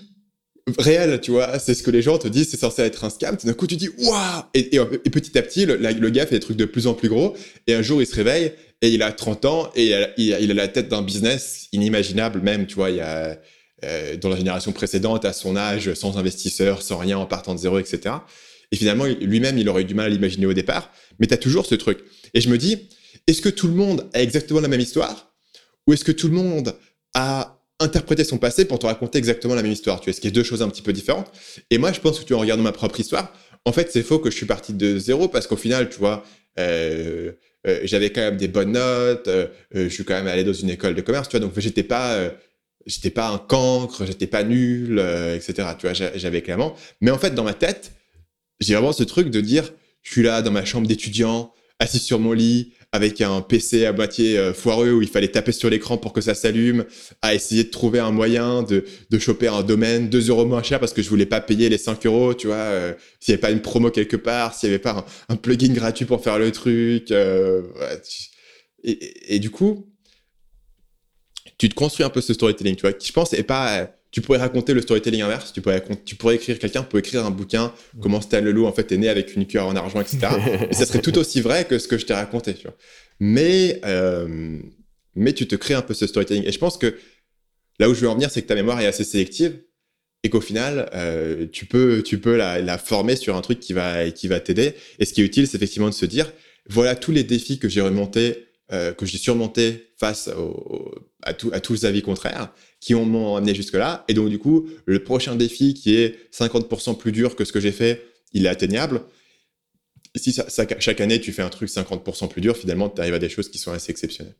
réelle, 0.78 1.20
tu 1.20 1.32
vois, 1.32 1.58
c'est 1.58 1.74
ce 1.74 1.82
que 1.82 1.90
les 1.90 2.04
gens 2.04 2.20
te 2.20 2.28
disent, 2.28 2.52
c'est 2.52 2.60
censé 2.60 2.84
être 2.84 3.04
un 3.04 3.10
scam. 3.10 3.36
D'un 3.44 3.54
coup, 3.54 3.66
tu 3.66 3.76
dis 3.76 3.90
waouh 3.98 4.44
et, 4.54 4.76
et, 4.76 5.10
petit 5.10 5.36
à 5.36 5.42
petit, 5.42 5.66
le, 5.66 5.78
le, 5.78 6.10
gars 6.12 6.28
fait 6.28 6.36
des 6.36 6.42
trucs 6.42 6.58
de 6.58 6.66
plus 6.66 6.86
en 6.86 6.94
plus 6.94 7.10
gros. 7.10 7.36
Et 7.66 7.74
un 7.74 7.82
jour, 7.82 8.04
il 8.04 8.06
se 8.06 8.14
réveille 8.14 8.52
et 8.84 8.90
il 8.90 9.02
a 9.02 9.12
30 9.12 9.46
ans 9.46 9.72
et 9.76 9.96
il 10.18 10.52
a, 10.52 10.54
la 10.54 10.68
tête 10.68 10.90
d'un 10.90 11.02
business 11.02 11.70
inimaginable 11.74 12.42
même, 12.42 12.68
tu 12.68 12.76
vois, 12.76 12.92
il 12.92 12.98
y 12.98 13.02
a 13.02 13.40
euh, 13.84 14.18
dans 14.18 14.30
la 14.30 14.36
génération 14.36 14.72
précédente, 14.72 15.26
à 15.26 15.34
son 15.34 15.56
âge, 15.56 15.94
sans 15.94 16.18
investisseur, 16.18 16.82
sans 16.82 16.98
rien, 16.98 17.18
en 17.18 17.26
partant 17.26 17.54
de 17.54 17.60
zéro, 17.60 17.80
etc. 17.80 18.16
Et 18.72 18.76
finalement, 18.76 19.06
lui-même, 19.06 19.58
il 19.58 19.68
aurait 19.70 19.84
eu 19.84 19.86
du 19.86 19.96
mal 19.96 20.08
à 20.08 20.10
l'imaginer 20.10 20.46
au 20.46 20.54
départ, 20.54 20.92
mais 21.20 21.28
tu 21.28 21.34
as 21.34 21.38
toujours 21.38 21.66
ce 21.66 21.76
truc. 21.76 22.00
Et 22.34 22.42
je 22.42 22.50
me 22.50 22.58
dis, 22.58 22.90
est-ce 23.28 23.42
que 23.42 23.50
tout 23.50 23.68
le 23.68 23.74
monde 23.74 24.08
a 24.14 24.22
exactement 24.22 24.60
la 24.60 24.68
même 24.68 24.80
histoire? 24.80 25.34
Ou 25.88 25.94
est-ce 25.94 26.04
que 26.04 26.12
tout 26.12 26.28
le 26.28 26.36
monde 26.36 26.76
a 27.16 27.60
interprété 27.80 28.24
son 28.24 28.38
passé 28.38 28.66
pour 28.66 28.80
te 28.80 28.86
raconter 28.86 29.18
exactement 29.18 29.56
la 29.56 29.64
même 29.64 29.72
histoire? 29.72 30.02
Tu 30.02 30.10
vois, 30.10 30.14
ce 30.14 30.22
qui 30.22 30.28
est 30.28 30.32
deux 30.32 30.44
choses 30.44 30.62
un 30.62 30.70
petit 30.70 30.82
peu 30.82 30.94
différentes? 30.94 31.32
Et 31.72 31.78
moi, 31.78 31.92
je 31.92 32.00
pense 32.00 32.20
que 32.20 32.26
tu 32.26 32.34
en 32.34 32.40
regardant 32.40 32.64
ma 32.64 32.72
propre 32.72 33.00
histoire, 33.00 33.34
en 33.66 33.72
fait, 33.72 33.92
c'est 33.92 34.04
faux 34.04 34.20
que 34.20 34.30
je 34.30 34.36
suis 34.36 34.46
parti 34.46 34.74
de 34.74 35.00
zéro 35.00 35.28
parce 35.28 35.48
qu'au 35.48 35.58
final, 35.58 35.90
tu 35.90 35.98
vois, 35.98 36.24
euh, 36.60 37.32
euh, 37.68 37.80
j'avais 37.84 38.12
quand 38.12 38.22
même 38.22 38.38
des 38.38 38.48
bonnes 38.48 38.74
notes, 38.74 39.30
je 39.74 39.88
suis 39.88 40.06
quand 40.06 40.14
même 40.14 40.28
allé 40.28 40.44
dans 40.44 40.54
une 40.54 40.70
école 40.70 40.96
de 40.96 41.02
commerce, 41.02 41.28
tu 41.28 41.38
vois, 41.38 41.46
donc 41.46 41.60
j'étais 41.60 41.84
pas, 41.84 42.32
j'étais 42.86 43.10
pas 43.10 43.30
un 43.30 43.38
cancre, 43.38 44.06
j'étais 44.06 44.28
pas 44.28 44.44
nul, 44.44 45.00
etc. 45.36 45.70
Tu 45.78 45.88
vois, 45.88 45.94
j'avais 45.94 46.42
clairement. 46.42 46.76
Mais 47.02 47.12
en 47.12 47.18
fait, 47.18 47.36
dans 47.36 47.44
ma 47.44 47.54
tête, 47.54 47.92
j'ai 48.60 48.74
vraiment 48.74 48.94
ce 48.94 49.04
truc 49.04 49.30
de 49.30 49.42
dire, 49.42 49.72
je 50.02 50.12
suis 50.12 50.24
là 50.24 50.42
dans 50.42 50.52
ma 50.52 50.66
chambre 50.66 50.88
d'étudiant, 50.88 51.54
assis 51.80 52.00
sur 52.00 52.20
mon 52.20 52.34
lit, 52.34 52.74
avec 52.92 53.22
un 53.22 53.42
PC 53.42 53.86
à 53.86 53.94
moitié 53.94 54.38
euh, 54.38 54.54
foireux 54.54 54.92
où 54.94 55.02
il 55.02 55.08
fallait 55.08 55.28
taper 55.28 55.52
sur 55.52 55.70
l'écran 55.70 55.98
pour 55.98 56.12
que 56.12 56.22
ça 56.22 56.34
s'allume, 56.34 56.86
à 57.22 57.36
essayer 57.36 57.64
de 57.64 57.70
trouver 57.70 58.00
un 58.00 58.12
moyen 58.12 58.64
de, 58.64 58.84
de 59.10 59.20
choper 59.20 59.48
un 59.48 59.62
domaine 59.62 60.10
2 60.10 60.30
euros 60.30 60.46
moins 60.46 60.64
cher 60.64 60.80
parce 60.80 60.94
que 60.94 61.04
je 61.04 61.10
voulais 61.10 61.28
pas 61.28 61.40
payer 61.40 61.70
les 61.70 61.78
5 61.78 62.06
euros, 62.08 62.34
tu 62.34 62.48
vois, 62.48 62.56
euh, 62.56 62.94
s'il 63.20 63.32
y 63.32 63.34
avait 63.34 63.42
pas 63.42 63.52
une 63.52 63.62
promo 63.62 63.92
quelque 63.92 64.16
part, 64.16 64.56
s'il 64.56 64.70
y 64.70 64.72
avait 64.72 64.80
pas 64.80 65.06
un, 65.30 65.36
plugin 65.36 65.74
gratuit 65.74 66.06
pour 66.06 66.24
faire 66.24 66.40
le 66.40 66.52
truc. 66.52 67.12
Euh, 67.12 67.62
et, 68.84 69.40
du 69.40 69.50
coup, 69.50 69.89
tu 71.60 71.70
te 71.70 71.76
construis 71.76 72.04
un 72.04 72.10
peu 72.10 72.22
ce 72.22 72.34
storytelling, 72.34 72.76
tu 72.76 72.82
vois, 72.82 72.94
qui 72.94 73.08
je 73.08 73.14
pense 73.14 73.34
est 73.34 73.44
pas 73.44 73.92
tu 74.12 74.22
pourrais 74.22 74.40
raconter 74.40 74.74
le 74.74 74.82
storytelling 74.82 75.22
inverse. 75.22 75.54
Tu 75.54 75.62
pourrais, 75.62 75.84
tu 76.04 76.16
pourrais 76.16 76.36
écrire, 76.36 76.58
quelqu'un 76.58 76.84
peut 76.84 76.98
écrire 76.98 77.26
un 77.26 77.32
bouquin, 77.32 77.74
comment 78.02 78.22
Stan 78.22 78.42
Leloup, 78.42 78.66
en 78.66 78.74
fait, 78.74 78.92
est 78.92 78.98
né 78.98 79.08
avec 79.08 79.36
une 79.36 79.46
cuillère 79.46 79.68
en 79.68 79.76
argent, 79.76 80.02
etc. 80.02 80.20
et 80.70 80.74
ça 80.74 80.86
serait 80.86 81.02
tout 81.02 81.18
aussi 81.18 81.42
vrai 81.42 81.66
que 81.66 81.78
ce 81.78 81.88
que 81.88 81.98
je 81.98 82.06
t'ai 82.06 82.14
raconté, 82.14 82.56
tu 82.56 82.64
vois. 82.64 82.76
Mais, 83.20 83.80
euh, 83.86 84.60
mais 85.16 85.34
tu 85.34 85.48
te 85.48 85.56
crées 85.56 85.76
un 85.76 85.82
peu 85.82 85.94
ce 85.94 86.08
storytelling. 86.08 86.44
Et 86.46 86.52
je 86.52 86.58
pense 86.58 86.78
que 86.78 86.98
là 87.80 87.90
où 87.90 87.94
je 87.94 88.02
veux 88.02 88.10
en 88.10 88.16
venir, 88.16 88.32
c'est 88.32 88.42
que 88.42 88.48
ta 88.48 88.56
mémoire 88.56 88.82
est 88.82 88.88
assez 88.88 89.04
sélective 89.04 89.62
et 90.24 90.30
qu'au 90.30 90.42
final, 90.42 90.90
euh, 90.96 91.46
tu 91.52 91.66
peux, 91.66 92.02
tu 92.02 92.20
peux 92.20 92.36
la, 92.36 92.60
la, 92.60 92.78
former 92.78 93.16
sur 93.16 93.36
un 93.36 93.42
truc 93.42 93.60
qui 93.60 93.74
va, 93.74 94.10
qui 94.10 94.28
va 94.28 94.40
t'aider. 94.40 94.74
Et 94.98 95.06
ce 95.06 95.14
qui 95.14 95.22
est 95.22 95.26
utile, 95.26 95.48
c'est 95.48 95.58
effectivement 95.58 95.90
de 95.90 95.94
se 95.94 96.06
dire, 96.06 96.34
voilà 96.68 96.96
tous 96.96 97.12
les 97.12 97.24
défis 97.24 97.60
que 97.60 97.70
j'ai 97.70 97.82
remontés, 97.82 98.48
euh, 98.72 98.92
que 98.92 99.06
j'ai 99.06 99.18
surmontés 99.18 99.92
face 99.98 100.30
au, 100.30 100.94
à, 101.24 101.34
tous 101.34 101.74
les 101.74 101.86
avis 101.86 102.02
contraires 102.02 102.54
qui 102.80 102.94
m'ont 102.94 103.36
amené 103.36 103.54
jusque-là. 103.54 104.06
Et 104.08 104.14
donc, 104.14 104.30
du 104.30 104.40
coup, 104.40 104.70
le 104.86 105.04
prochain 105.04 105.36
défi 105.36 105.74
qui 105.74 105.96
est 105.96 106.32
50% 106.34 106.98
plus 106.98 107.12
dur 107.12 107.36
que 107.36 107.46
ce 107.46 107.52
que 107.52 107.60
j'ai 107.60 107.72
fait, 107.72 108.06
il 108.34 108.46
est 108.46 108.50
atteignable. 108.50 109.04
Si 110.16 110.34
chaque 110.34 111.02
année, 111.02 111.20
tu 111.20 111.32
fais 111.32 111.42
un 111.42 111.50
truc 111.50 111.70
50% 111.70 112.30
plus 112.30 112.42
dur, 112.42 112.58
finalement, 112.58 112.90
tu 112.90 113.02
arrives 113.02 113.14
à 113.14 113.20
des 113.20 113.30
choses 113.30 113.50
qui 113.50 113.58
sont 113.58 113.72
assez 113.72 113.92
exceptionnelles. 113.92 114.36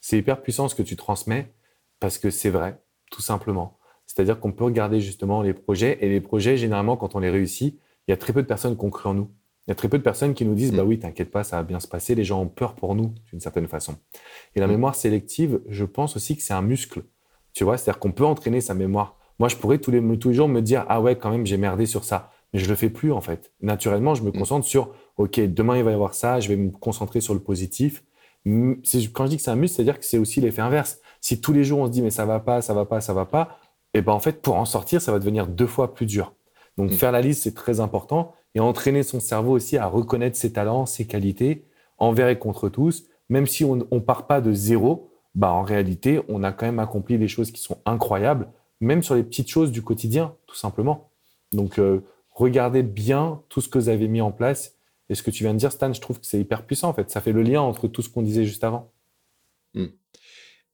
C'est 0.00 0.18
hyper 0.18 0.42
puissant 0.42 0.68
ce 0.68 0.74
que 0.74 0.82
tu 0.82 0.96
transmets 0.96 1.52
parce 2.00 2.18
que 2.18 2.30
c'est 2.30 2.50
vrai, 2.50 2.80
tout 3.10 3.22
simplement. 3.22 3.78
C'est-à-dire 4.06 4.38
qu'on 4.40 4.52
peut 4.52 4.64
regarder 4.64 5.00
justement 5.00 5.42
les 5.42 5.54
projets 5.54 5.98
et 6.00 6.08
les 6.08 6.20
projets, 6.20 6.56
généralement, 6.56 6.96
quand 6.96 7.14
on 7.14 7.20
les 7.20 7.30
réussit, 7.30 7.80
il 8.06 8.10
y 8.10 8.14
a 8.14 8.16
très 8.16 8.32
peu 8.32 8.42
de 8.42 8.46
personnes 8.46 8.76
qui 8.76 8.84
ont 8.84 8.90
cru 8.90 9.08
en 9.08 9.14
nous. 9.14 9.30
Il 9.66 9.70
y 9.70 9.72
a 9.72 9.74
très 9.74 9.88
peu 9.88 9.98
de 9.98 10.02
personnes 10.02 10.34
qui 10.34 10.44
nous 10.44 10.54
disent, 10.54 10.72
bah 10.72 10.82
mm. 10.84 10.88
oui, 10.88 10.98
t'inquiète 10.98 11.30
pas, 11.30 11.44
ça 11.44 11.56
va 11.56 11.62
bien 11.62 11.78
se 11.78 11.86
passer. 11.86 12.14
Les 12.14 12.24
gens 12.24 12.40
ont 12.40 12.48
peur 12.48 12.74
pour 12.74 12.94
nous, 12.94 13.14
d'une 13.30 13.40
certaine 13.40 13.68
façon. 13.68 13.94
Et 14.56 14.60
la 14.60 14.66
mm. 14.66 14.70
mémoire 14.70 14.94
sélective, 14.94 15.60
je 15.68 15.84
pense 15.84 16.16
aussi 16.16 16.36
que 16.36 16.42
c'est 16.42 16.54
un 16.54 16.62
muscle. 16.62 17.02
Tu 17.54 17.64
vois, 17.64 17.76
c'est-à-dire 17.76 18.00
qu'on 18.00 18.12
peut 18.12 18.24
entraîner 18.24 18.60
sa 18.60 18.74
mémoire. 18.74 19.16
Moi, 19.38 19.48
je 19.48 19.56
pourrais 19.56 19.78
tous 19.78 19.90
les, 19.90 20.18
tous 20.18 20.30
les 20.30 20.34
jours 20.34 20.48
me 20.48 20.60
dire, 20.60 20.84
ah 20.88 21.00
ouais, 21.00 21.16
quand 21.16 21.30
même, 21.30 21.46
j'ai 21.46 21.56
merdé 21.58 21.86
sur 21.86 22.04
ça. 22.04 22.30
Mais 22.52 22.58
je 22.58 22.68
le 22.68 22.74
fais 22.74 22.90
plus, 22.90 23.12
en 23.12 23.20
fait. 23.20 23.52
Naturellement, 23.60 24.14
je 24.14 24.22
me 24.22 24.30
mm. 24.30 24.38
concentre 24.38 24.66
sur, 24.66 24.94
OK, 25.16 25.38
demain, 25.40 25.76
il 25.76 25.84
va 25.84 25.92
y 25.92 25.94
avoir 25.94 26.14
ça, 26.14 26.40
je 26.40 26.48
vais 26.48 26.56
me 26.56 26.70
concentrer 26.70 27.20
sur 27.20 27.34
le 27.34 27.40
positif. 27.40 28.02
Quand 28.44 28.50
je 28.52 29.28
dis 29.28 29.36
que 29.36 29.42
c'est 29.42 29.50
un 29.50 29.56
muscle, 29.56 29.76
c'est-à-dire 29.76 30.00
que 30.00 30.04
c'est 30.04 30.18
aussi 30.18 30.40
l'effet 30.40 30.62
inverse. 30.62 30.98
Si 31.20 31.40
tous 31.40 31.52
les 31.52 31.62
jours, 31.62 31.78
on 31.78 31.86
se 31.86 31.92
dit, 31.92 32.02
mais 32.02 32.10
ça 32.10 32.26
va 32.26 32.40
pas, 32.40 32.62
ça 32.62 32.74
va 32.74 32.84
pas, 32.84 33.00
ça 33.00 33.14
va 33.14 33.24
pas, 33.24 33.58
et 33.94 33.98
eh 33.98 34.02
ben, 34.02 34.12
en 34.12 34.20
fait, 34.20 34.40
pour 34.40 34.56
en 34.56 34.64
sortir, 34.64 35.02
ça 35.02 35.12
va 35.12 35.18
devenir 35.18 35.46
deux 35.46 35.66
fois 35.66 35.92
plus 35.92 36.06
dur. 36.06 36.32
Donc, 36.78 36.90
faire 36.92 37.12
la 37.12 37.20
liste, 37.20 37.42
c'est 37.42 37.54
très 37.54 37.78
important 37.78 38.32
et 38.54 38.60
entraîner 38.60 39.02
son 39.02 39.20
cerveau 39.20 39.52
aussi 39.52 39.76
à 39.76 39.86
reconnaître 39.86 40.36
ses 40.36 40.52
talents, 40.52 40.86
ses 40.86 41.06
qualités, 41.06 41.64
envers 41.98 42.28
et 42.28 42.38
contre 42.38 42.68
tous. 42.68 43.04
Même 43.28 43.46
si 43.46 43.64
on 43.64 43.76
ne 43.76 43.98
part 43.98 44.26
pas 44.26 44.40
de 44.40 44.52
zéro, 44.52 45.10
bah 45.34 45.52
en 45.52 45.62
réalité, 45.62 46.20
on 46.28 46.42
a 46.42 46.52
quand 46.52 46.66
même 46.66 46.78
accompli 46.78 47.18
des 47.18 47.28
choses 47.28 47.50
qui 47.50 47.62
sont 47.62 47.78
incroyables, 47.86 48.48
même 48.80 49.02
sur 49.02 49.14
les 49.14 49.22
petites 49.22 49.48
choses 49.48 49.72
du 49.72 49.82
quotidien, 49.82 50.34
tout 50.46 50.56
simplement. 50.56 51.10
Donc, 51.52 51.78
euh, 51.78 52.00
regardez 52.30 52.82
bien 52.82 53.42
tout 53.48 53.60
ce 53.60 53.68
que 53.68 53.78
vous 53.78 53.88
avez 53.88 54.08
mis 54.08 54.20
en 54.20 54.32
place. 54.32 54.76
Et 55.08 55.14
ce 55.14 55.22
que 55.22 55.30
tu 55.30 55.44
viens 55.44 55.52
de 55.52 55.58
dire, 55.58 55.72
Stan, 55.72 55.92
je 55.92 56.00
trouve 56.00 56.20
que 56.20 56.26
c'est 56.26 56.40
hyper 56.40 56.64
puissant, 56.64 56.88
en 56.88 56.94
fait. 56.94 57.10
Ça 57.10 57.20
fait 57.20 57.32
le 57.32 57.42
lien 57.42 57.60
entre 57.60 57.88
tout 57.88 58.02
ce 58.02 58.08
qu'on 58.08 58.22
disait 58.22 58.44
juste 58.44 58.64
avant. 58.64 58.92
Hmm. 59.74 59.86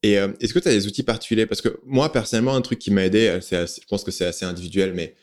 Et 0.01 0.17
euh, 0.17 0.29
est-ce 0.39 0.53
que 0.53 0.59
tu 0.59 0.67
as 0.67 0.71
des 0.71 0.87
outils 0.87 1.03
particuliers? 1.03 1.45
Parce 1.45 1.61
que 1.61 1.79
moi, 1.85 2.11
personnellement, 2.11 2.55
un 2.55 2.61
truc 2.61 2.79
qui 2.79 2.91
m'a 2.91 3.05
aidé, 3.05 3.39
je 3.41 3.87
pense 3.87 4.03
que 4.03 4.11
c'est 4.11 4.25
assez 4.25 4.45
individuel, 4.45 4.93
mais 4.93 5.15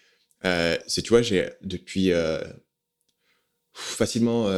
euh, 0.45 0.77
c'est, 0.87 1.03
tu 1.03 1.11
vois, 1.11 1.23
j'ai 1.23 1.49
depuis 1.63 2.13
euh, 2.13 2.41
facilement 3.73 4.51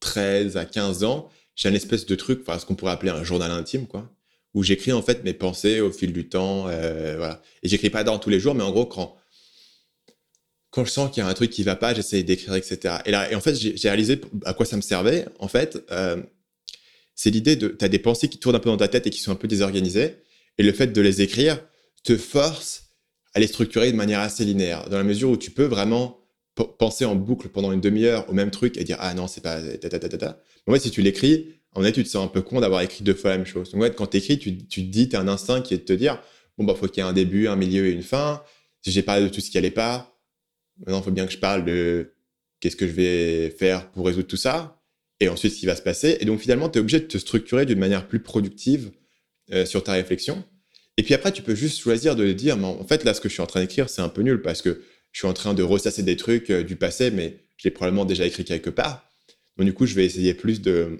13 0.00 0.56
à 0.56 0.64
15 0.64 1.04
ans, 1.04 1.28
j'ai 1.54 1.68
un 1.68 1.74
espèce 1.74 2.06
de 2.06 2.14
truc, 2.14 2.40
enfin, 2.42 2.58
ce 2.58 2.66
qu'on 2.66 2.74
pourrait 2.74 2.92
appeler 2.92 3.10
un 3.10 3.24
journal 3.24 3.50
intime, 3.50 3.86
quoi, 3.86 4.10
où 4.54 4.62
j'écris 4.62 4.92
en 4.92 5.02
fait 5.02 5.24
mes 5.24 5.34
pensées 5.34 5.80
au 5.80 5.92
fil 5.92 6.12
du 6.12 6.28
temps, 6.28 6.62
voilà. 6.62 7.42
Et 7.62 7.68
j'écris 7.68 7.90
pas 7.90 8.04
dans 8.04 8.18
tous 8.18 8.30
les 8.30 8.40
jours, 8.40 8.54
mais 8.54 8.64
en 8.64 8.70
gros, 8.70 8.86
quand 8.86 9.20
quand 10.70 10.84
je 10.84 10.90
sens 10.90 11.10
qu'il 11.10 11.22
y 11.22 11.26
a 11.26 11.28
un 11.28 11.34
truc 11.34 11.50
qui 11.50 11.62
va 11.62 11.76
pas, 11.76 11.94
j'essaie 11.94 12.22
d'écrire, 12.22 12.54
etc. 12.54 12.98
Et 13.04 13.10
là, 13.10 13.30
et 13.30 13.34
en 13.34 13.40
fait, 13.40 13.54
j'ai 13.54 13.88
réalisé 13.88 14.20
à 14.44 14.54
quoi 14.54 14.64
ça 14.66 14.76
me 14.76 14.82
servait. 14.82 15.26
En 15.38 15.48
fait, 15.48 15.84
euh, 15.90 16.22
c'est 17.14 17.30
l'idée 17.30 17.56
de, 17.56 17.68
tu 17.68 17.84
as 17.84 17.88
des 17.88 17.98
pensées 17.98 18.28
qui 18.28 18.38
tournent 18.38 18.54
un 18.54 18.60
peu 18.60 18.70
dans 18.70 18.76
ta 18.76 18.88
tête 18.88 19.06
et 19.06 19.10
qui 19.10 19.20
sont 19.20 19.32
un 19.32 19.36
peu 19.36 19.48
désorganisées, 19.48 20.16
et 20.58 20.62
le 20.62 20.72
fait 20.72 20.88
de 20.88 21.00
les 21.00 21.22
écrire 21.22 21.60
te 22.04 22.16
force 22.16 22.89
à 23.34 23.40
les 23.40 23.46
structurer 23.46 23.92
de 23.92 23.96
manière 23.96 24.20
assez 24.20 24.44
linéaire, 24.44 24.88
dans 24.88 24.98
la 24.98 25.04
mesure 25.04 25.30
où 25.30 25.36
tu 25.36 25.50
peux 25.50 25.64
vraiment 25.64 26.18
penser 26.78 27.04
en 27.04 27.14
boucle 27.14 27.48
pendant 27.48 27.72
une 27.72 27.80
demi-heure 27.80 28.28
au 28.28 28.32
même 28.32 28.50
truc 28.50 28.76
et 28.76 28.84
dire 28.84 28.96
ah 29.00 29.14
non 29.14 29.26
c'est 29.26 29.40
pas 29.40 29.60
ta, 29.62 29.88
ta, 29.88 29.98
ta, 29.98 30.08
ta. 30.08 30.42
En 30.66 30.72
fait, 30.72 30.80
si 30.80 30.90
tu 30.90 31.00
l'écris, 31.00 31.54
en 31.74 31.82
fait, 31.82 31.92
tu 31.92 32.02
te 32.02 32.08
sens 32.08 32.24
un 32.24 32.28
peu 32.28 32.42
con 32.42 32.60
d'avoir 32.60 32.82
écrit 32.82 33.04
deux 33.04 33.14
fois 33.14 33.30
la 33.30 33.36
même 33.38 33.46
chose. 33.46 33.70
Donc 33.70 33.82
en 33.82 33.84
fait, 33.84 33.94
quand 33.94 34.08
tu 34.08 34.16
écris, 34.18 34.38
tu, 34.38 34.58
tu 34.66 34.82
te 34.82 34.90
dis, 34.90 35.08
tu 35.08 35.16
as 35.16 35.20
un 35.20 35.28
instinct 35.28 35.62
qui 35.62 35.74
est 35.74 35.78
de 35.78 35.84
te 35.84 35.92
dire 35.92 36.20
bon 36.58 36.64
bah 36.64 36.74
faut 36.74 36.86
qu'il 36.88 37.02
y 37.02 37.06
ait 37.06 37.08
un 37.08 37.12
début, 37.12 37.46
un 37.46 37.56
milieu 37.56 37.86
et 37.86 37.92
une 37.92 38.02
fin. 38.02 38.42
Si 38.82 38.90
j'ai 38.90 39.02
parlé 39.02 39.22
de 39.24 39.28
tout 39.28 39.40
ce 39.40 39.50
qui 39.50 39.58
allait 39.58 39.70
pas, 39.70 40.10
Maintenant, 40.80 41.02
faut 41.02 41.10
bien 41.10 41.26
que 41.26 41.32
je 41.32 41.38
parle 41.38 41.64
de 41.64 42.14
qu'est-ce 42.60 42.76
que 42.76 42.86
je 42.86 42.92
vais 42.92 43.50
faire 43.50 43.90
pour 43.90 44.06
résoudre 44.06 44.26
tout 44.26 44.36
ça, 44.36 44.82
et 45.20 45.28
ensuite 45.28 45.52
ce 45.52 45.58
qui 45.58 45.66
va 45.66 45.76
se 45.76 45.82
passer. 45.82 46.16
Et 46.20 46.24
donc 46.24 46.40
finalement, 46.40 46.68
tu 46.68 46.78
es 46.78 46.80
obligé 46.80 47.00
de 47.00 47.06
te 47.06 47.18
structurer 47.18 47.66
d'une 47.66 47.78
manière 47.78 48.08
plus 48.08 48.20
productive 48.20 48.90
euh, 49.52 49.66
sur 49.66 49.84
ta 49.84 49.92
réflexion. 49.92 50.44
Et 51.00 51.02
puis 51.02 51.14
après, 51.14 51.32
tu 51.32 51.40
peux 51.40 51.54
juste 51.54 51.78
choisir 51.78 52.14
de 52.14 52.30
dire, 52.32 52.58
mais 52.58 52.66
en 52.66 52.86
fait, 52.86 53.04
là, 53.04 53.14
ce 53.14 53.22
que 53.22 53.30
je 53.30 53.32
suis 53.32 53.40
en 53.40 53.46
train 53.46 53.62
d'écrire, 53.62 53.88
c'est 53.88 54.02
un 54.02 54.10
peu 54.10 54.20
nul 54.20 54.42
parce 54.42 54.60
que 54.60 54.82
je 55.12 55.18
suis 55.18 55.26
en 55.26 55.32
train 55.32 55.54
de 55.54 55.62
ressasser 55.62 56.02
des 56.02 56.16
trucs 56.16 56.50
euh, 56.50 56.62
du 56.62 56.76
passé, 56.76 57.10
mais 57.10 57.38
je 57.56 57.64
l'ai 57.64 57.70
probablement 57.70 58.04
déjà 58.04 58.26
écrit 58.26 58.44
quelque 58.44 58.68
part. 58.68 59.10
Donc 59.56 59.66
du 59.66 59.72
coup, 59.72 59.86
je 59.86 59.94
vais 59.94 60.04
essayer 60.04 60.34
plus 60.34 60.60
de 60.60 60.98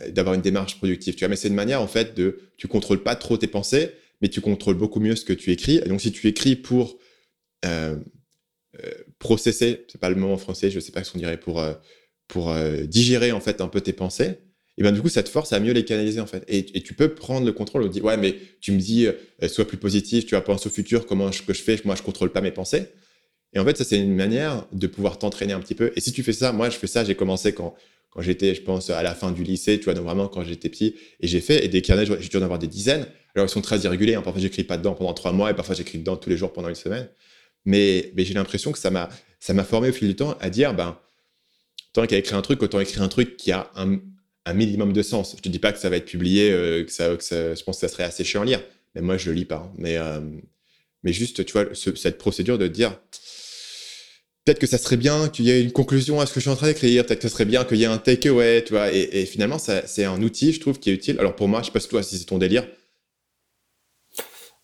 euh, 0.00 0.10
d'avoir 0.10 0.34
une 0.34 0.40
démarche 0.40 0.78
productive. 0.78 1.16
Tu 1.16 1.20
vois, 1.20 1.28
mais 1.28 1.36
c'est 1.36 1.48
une 1.48 1.54
manière 1.54 1.82
en 1.82 1.86
fait 1.86 2.16
de, 2.16 2.40
tu 2.56 2.66
contrôles 2.66 3.02
pas 3.02 3.14
trop 3.14 3.36
tes 3.36 3.46
pensées, 3.46 3.90
mais 4.22 4.28
tu 4.28 4.40
contrôles 4.40 4.76
beaucoup 4.76 5.00
mieux 5.00 5.16
ce 5.16 5.26
que 5.26 5.34
tu 5.34 5.52
écris. 5.52 5.76
Et 5.76 5.88
donc 5.88 6.00
si 6.00 6.12
tu 6.12 6.26
écris 6.28 6.56
pour 6.56 6.98
euh, 8.84 8.94
processer, 9.18 9.86
c'est 9.88 10.00
pas 10.00 10.10
le 10.10 10.16
mot 10.16 10.32
en 10.32 10.36
français, 10.38 10.70
je 10.70 10.80
sais 10.80 10.92
pas 10.92 11.04
ce 11.04 11.12
qu'on 11.12 11.18
dirait 11.18 11.38
pour 11.38 11.60
euh, 11.60 11.74
pour 12.28 12.50
euh, 12.50 12.84
digérer 12.84 13.32
en 13.32 13.40
fait 13.40 13.60
un 13.60 13.68
peu 13.68 13.80
tes 13.80 13.92
pensées. 13.92 14.38
Et 14.78 14.82
ben 14.82 14.92
du 14.92 15.00
coup, 15.00 15.08
ça 15.08 15.22
te 15.22 15.28
force 15.28 15.52
à 15.52 15.60
mieux 15.60 15.72
les 15.72 15.84
canaliser 15.84 16.20
en 16.20 16.26
fait. 16.26 16.44
Et, 16.48 16.64
tu 16.64 16.94
peux 16.94 17.14
prendre 17.14 17.46
le 17.46 17.52
contrôle. 17.52 17.82
On 17.82 17.88
dit 17.88 18.00
ouais, 18.00 18.16
mais 18.16 18.36
tu 18.60 18.72
me 18.72 18.78
dis 18.78 19.08
sois 19.48 19.66
plus 19.66 19.78
positif, 19.78 20.26
tu 20.26 20.34
vas 20.34 20.42
penser 20.42 20.68
au 20.68 20.70
futur, 20.70 21.06
comment 21.06 21.32
je, 21.32 21.42
que 21.42 21.54
je 21.54 21.62
fais, 21.62 21.80
moi 21.84 21.94
je 21.94 22.02
contrôle 22.02 22.30
pas 22.30 22.42
mes 22.42 22.50
pensées. 22.50 22.86
Et 23.54 23.58
en 23.58 23.64
fait, 23.64 23.76
ça 23.76 23.84
c'est 23.84 23.98
une 23.98 24.14
manière 24.14 24.66
de 24.72 24.86
pouvoir 24.86 25.18
t'entraîner 25.18 25.54
un 25.54 25.60
petit 25.60 25.74
peu. 25.74 25.92
Et 25.96 26.00
si 26.00 26.12
tu 26.12 26.22
fais 26.22 26.34
ça, 26.34 26.52
moi 26.52 26.68
je 26.68 26.76
fais 26.76 26.86
ça, 26.86 27.04
j'ai 27.04 27.14
commencé 27.14 27.54
quand 27.54 27.74
quand 28.16 28.22
j'étais, 28.22 28.54
je 28.54 28.62
pense, 28.62 28.88
à 28.88 29.02
la 29.02 29.14
fin 29.14 29.30
du 29.30 29.42
lycée, 29.42 29.78
tu 29.78 29.84
vois, 29.84 29.92
donc 29.92 30.06
vraiment 30.06 30.26
quand 30.26 30.42
j'étais 30.42 30.70
petit, 30.70 30.94
et 31.20 31.26
j'ai 31.26 31.42
fait, 31.42 31.62
et 31.62 31.68
des 31.68 31.82
carnets, 31.82 32.06
j'ai 32.06 32.28
dû 32.28 32.36
en 32.38 32.42
avoir 32.42 32.58
des 32.58 32.66
dizaines. 32.66 33.06
Alors 33.34 33.46
ils 33.46 33.50
sont 33.50 33.60
très 33.60 33.80
irréguliers, 33.80 34.14
hein. 34.14 34.22
parfois 34.22 34.40
j'écris 34.40 34.64
pas 34.64 34.78
dedans 34.78 34.94
pendant 34.94 35.12
trois 35.12 35.32
mois, 35.32 35.50
et 35.50 35.54
parfois 35.54 35.74
j'écris 35.74 35.98
dedans 35.98 36.16
tous 36.16 36.30
les 36.30 36.38
jours 36.38 36.50
pendant 36.50 36.70
une 36.70 36.74
semaine. 36.74 37.10
Mais, 37.66 38.12
j'ai 38.16 38.32
l'impression 38.32 38.72
que 38.72 38.78
ça 38.78 38.90
m'a, 38.90 39.10
ça 39.38 39.52
m'a 39.52 39.64
formé 39.64 39.90
au 39.90 39.92
fil 39.92 40.08
du 40.08 40.16
temps 40.16 40.34
à 40.40 40.48
dire, 40.48 40.72
ben, 40.72 40.98
tant 41.92 42.06
qu'à 42.06 42.16
écrire 42.16 42.38
un 42.38 42.42
truc, 42.42 42.62
autant 42.62 42.80
écrire 42.80 43.02
un 43.02 43.08
truc 43.08 43.36
qui 43.36 43.52
a 43.52 43.70
un, 43.76 43.98
un 44.46 44.54
minimum 44.54 44.92
de 44.92 45.02
sens. 45.02 45.34
Je 45.36 45.42
te 45.42 45.48
dis 45.48 45.58
pas 45.58 45.72
que 45.72 45.78
ça 45.78 45.90
va 45.90 45.96
être 45.96 46.06
publié, 46.06 46.50
euh, 46.50 46.84
que, 46.84 46.92
ça, 46.92 47.10
je 47.10 47.62
pense 47.62 47.76
que 47.76 47.86
ça 47.86 47.92
serait 47.92 48.04
assez 48.04 48.24
chiant 48.24 48.42
à 48.42 48.44
lire. 48.44 48.62
Mais 48.94 49.02
moi, 49.02 49.18
je 49.18 49.28
le 49.28 49.36
lis 49.36 49.44
pas. 49.44 49.56
Hein. 49.56 49.72
Mais, 49.76 49.98
euh, 49.98 50.20
mais 51.02 51.12
juste, 51.12 51.44
tu 51.44 51.52
vois, 51.52 51.66
cette 51.74 52.16
procédure 52.16 52.56
de 52.56 52.68
dire, 52.68 52.98
peut-être 54.44 54.58
que 54.58 54.66
ça 54.66 54.78
serait 54.78 54.96
bien 54.96 55.28
qu'il 55.28 55.44
y 55.44 55.50
ait 55.50 55.62
une 55.62 55.72
conclusion 55.72 56.20
à 56.20 56.26
ce 56.26 56.32
que 56.32 56.40
je 56.40 56.44
suis 56.44 56.50
en 56.50 56.56
train 56.56 56.68
d'écrire, 56.68 57.04
peut-être 57.04 57.20
que 57.20 57.28
ça 57.28 57.34
serait 57.34 57.44
bien 57.44 57.64
qu'il 57.64 57.78
y 57.78 57.82
ait 57.82 57.86
un 57.86 57.98
takeaway, 57.98 58.64
tu 58.64 58.72
vois. 58.72 58.92
Et, 58.92 59.20
et 59.20 59.26
finalement, 59.26 59.58
c'est 59.58 60.04
un 60.04 60.22
outil, 60.22 60.52
je 60.52 60.60
trouve, 60.60 60.78
qui 60.78 60.90
est 60.90 60.94
utile. 60.94 61.18
Alors 61.18 61.34
pour 61.36 61.48
moi, 61.48 61.60
je 61.60 61.66
sais 61.66 61.72
pas 61.72 61.80
si 61.80 61.88
toi, 61.88 62.02
si 62.02 62.16
c'est 62.16 62.24
ton 62.24 62.38
délire, 62.38 62.66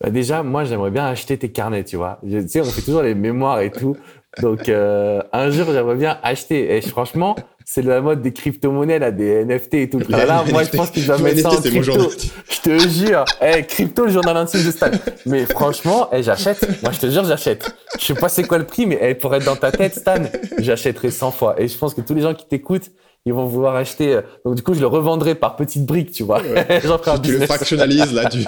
bah, 0.03 0.09
déjà, 0.09 0.43
moi, 0.43 0.65
j'aimerais 0.65 0.91
bien 0.91 1.05
acheter 1.05 1.37
tes 1.37 1.51
carnets, 1.51 1.85
tu 1.85 1.95
vois. 1.95 2.19
tu 2.29 2.47
sais, 2.49 2.59
on 2.59 2.65
fait 2.65 2.81
toujours 2.81 3.03
les 3.03 3.15
mémoires 3.15 3.61
et 3.61 3.71
tout. 3.71 3.95
Donc, 4.41 4.67
euh, 4.67 5.21
un 5.31 5.49
jour, 5.49 5.67
j'aimerais 5.71 5.95
bien 5.95 6.19
acheter. 6.23 6.75
Et 6.75 6.81
franchement, 6.81 7.35
c'est 7.65 7.81
la 7.81 8.01
mode 8.01 8.21
des 8.21 8.33
crypto-monnaies, 8.33 8.99
là, 8.99 9.11
des 9.11 9.45
NFT 9.45 9.73
et 9.75 9.89
tout. 9.89 9.99
Là, 10.09 10.43
moi, 10.49 10.63
je 10.63 10.69
pense 10.69 10.91
qu'ils 10.91 11.05
doivent 11.05 11.23
mettre 11.23 11.39
ça 11.39 11.51
en 11.51 11.61
crypto. 11.61 12.11
Je 12.49 12.61
te 12.61 12.89
jure. 12.89 13.25
Eh, 13.41 13.63
crypto, 13.63 14.05
le 14.05 14.11
journal 14.11 14.37
intime 14.37 14.65
de 14.65 14.71
Stan. 14.71 14.91
Mais 15.25 15.45
franchement, 15.45 16.09
eh, 16.11 16.23
j'achète. 16.23 16.81
Moi, 16.81 16.91
je 16.91 16.99
te 16.99 17.09
jure, 17.09 17.23
j'achète. 17.25 17.75
Je 17.99 18.05
sais 18.05 18.13
pas 18.13 18.29
c'est 18.29 18.43
quoi 18.43 18.57
le 18.57 18.65
prix, 18.65 18.85
mais 18.85 18.99
eh, 19.01 19.15
pour 19.15 19.33
être 19.35 19.45
dans 19.45 19.55
ta 19.55 19.71
tête, 19.71 19.95
Stan, 19.95 20.23
j'achèterai 20.59 21.11
100 21.11 21.31
fois. 21.31 21.55
Et 21.57 21.67
je 21.67 21.77
pense 21.77 21.93
que 21.93 22.01
tous 22.01 22.13
les 22.13 22.21
gens 22.21 22.33
qui 22.33 22.45
t'écoutent, 22.45 22.91
ils 23.25 23.33
vont 23.33 23.45
vouloir 23.45 23.75
acheter. 23.75 24.13
Euh, 24.13 24.21
donc, 24.45 24.55
du 24.55 24.63
coup, 24.63 24.73
je 24.73 24.81
le 24.81 24.87
revendrai 24.87 25.35
par 25.35 25.55
petites 25.55 25.85
briques, 25.85 26.11
tu 26.11 26.23
vois. 26.23 26.41
J'en 26.83 26.97
ferai 26.97 27.11
un 27.11 27.19
Tu 27.19 27.37
le 27.37 27.45
fractionnalises, 27.45 28.13
là, 28.13 28.29
tu... 28.29 28.39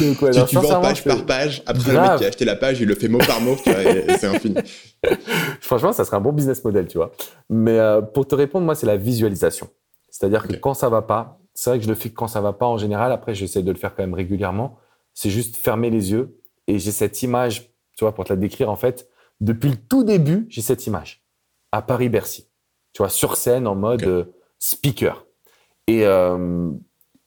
Donc, 0.00 0.20
ouais, 0.22 0.30
tu, 0.32 0.44
tu 0.46 0.56
vends 0.56 0.80
page 0.80 1.04
par 1.04 1.24
page. 1.24 1.62
Après, 1.66 1.92
le 1.92 2.00
mec 2.00 2.16
qui 2.18 2.24
a 2.24 2.28
acheté 2.28 2.44
la 2.44 2.56
page, 2.56 2.80
il 2.80 2.88
le 2.88 2.94
fait 2.96 3.08
mot 3.08 3.18
par 3.18 3.40
mot, 3.40 3.56
c'est 3.64 4.24
infini. 4.24 4.56
Franchement, 5.60 5.92
ça 5.92 6.04
serait 6.04 6.16
un 6.16 6.20
bon 6.20 6.32
business 6.32 6.64
model, 6.64 6.88
tu 6.88 6.98
vois. 6.98 7.12
Mais 7.48 7.78
euh, 7.78 8.00
pour 8.00 8.26
te 8.26 8.34
répondre, 8.34 8.66
moi, 8.66 8.74
c'est 8.74 8.86
la 8.86 8.96
visualisation. 8.96 9.68
C'est-à-dire 10.10 10.48
que 10.48 10.54
quand 10.54 10.74
ça 10.74 10.88
va 10.88 11.02
pas, 11.02 11.38
c'est 11.54 11.70
vrai 11.70 11.78
que 11.78 11.84
je 11.84 11.88
le 11.88 11.94
fais 11.94 12.10
quand 12.10 12.26
ça 12.26 12.40
va 12.40 12.52
pas 12.52 12.66
en 12.66 12.78
général. 12.78 13.12
Après, 13.12 13.34
j'essaie 13.34 13.62
de 13.62 13.70
le 13.70 13.78
faire 13.78 13.94
quand 13.94 14.02
même 14.02 14.14
régulièrement. 14.14 14.78
C'est 15.14 15.30
juste 15.30 15.56
fermer 15.56 15.90
les 15.90 16.10
yeux 16.10 16.36
et 16.66 16.78
j'ai 16.78 16.90
cette 16.90 17.22
image, 17.22 17.70
tu 17.96 18.04
vois, 18.04 18.14
pour 18.14 18.24
te 18.24 18.32
la 18.32 18.36
décrire, 18.36 18.70
en 18.70 18.76
fait, 18.76 19.08
depuis 19.40 19.70
le 19.70 19.76
tout 19.76 20.04
début, 20.04 20.46
j'ai 20.48 20.62
cette 20.62 20.86
image 20.86 21.22
à 21.72 21.82
Paris-Bercy. 21.82 22.48
Tu 22.92 23.02
vois, 23.02 23.08
sur 23.08 23.36
scène 23.36 23.66
en 23.66 23.74
mode 23.74 24.04
euh, 24.04 24.24
speaker. 24.58 25.26
Et 25.86 26.06
euh, 26.06 26.70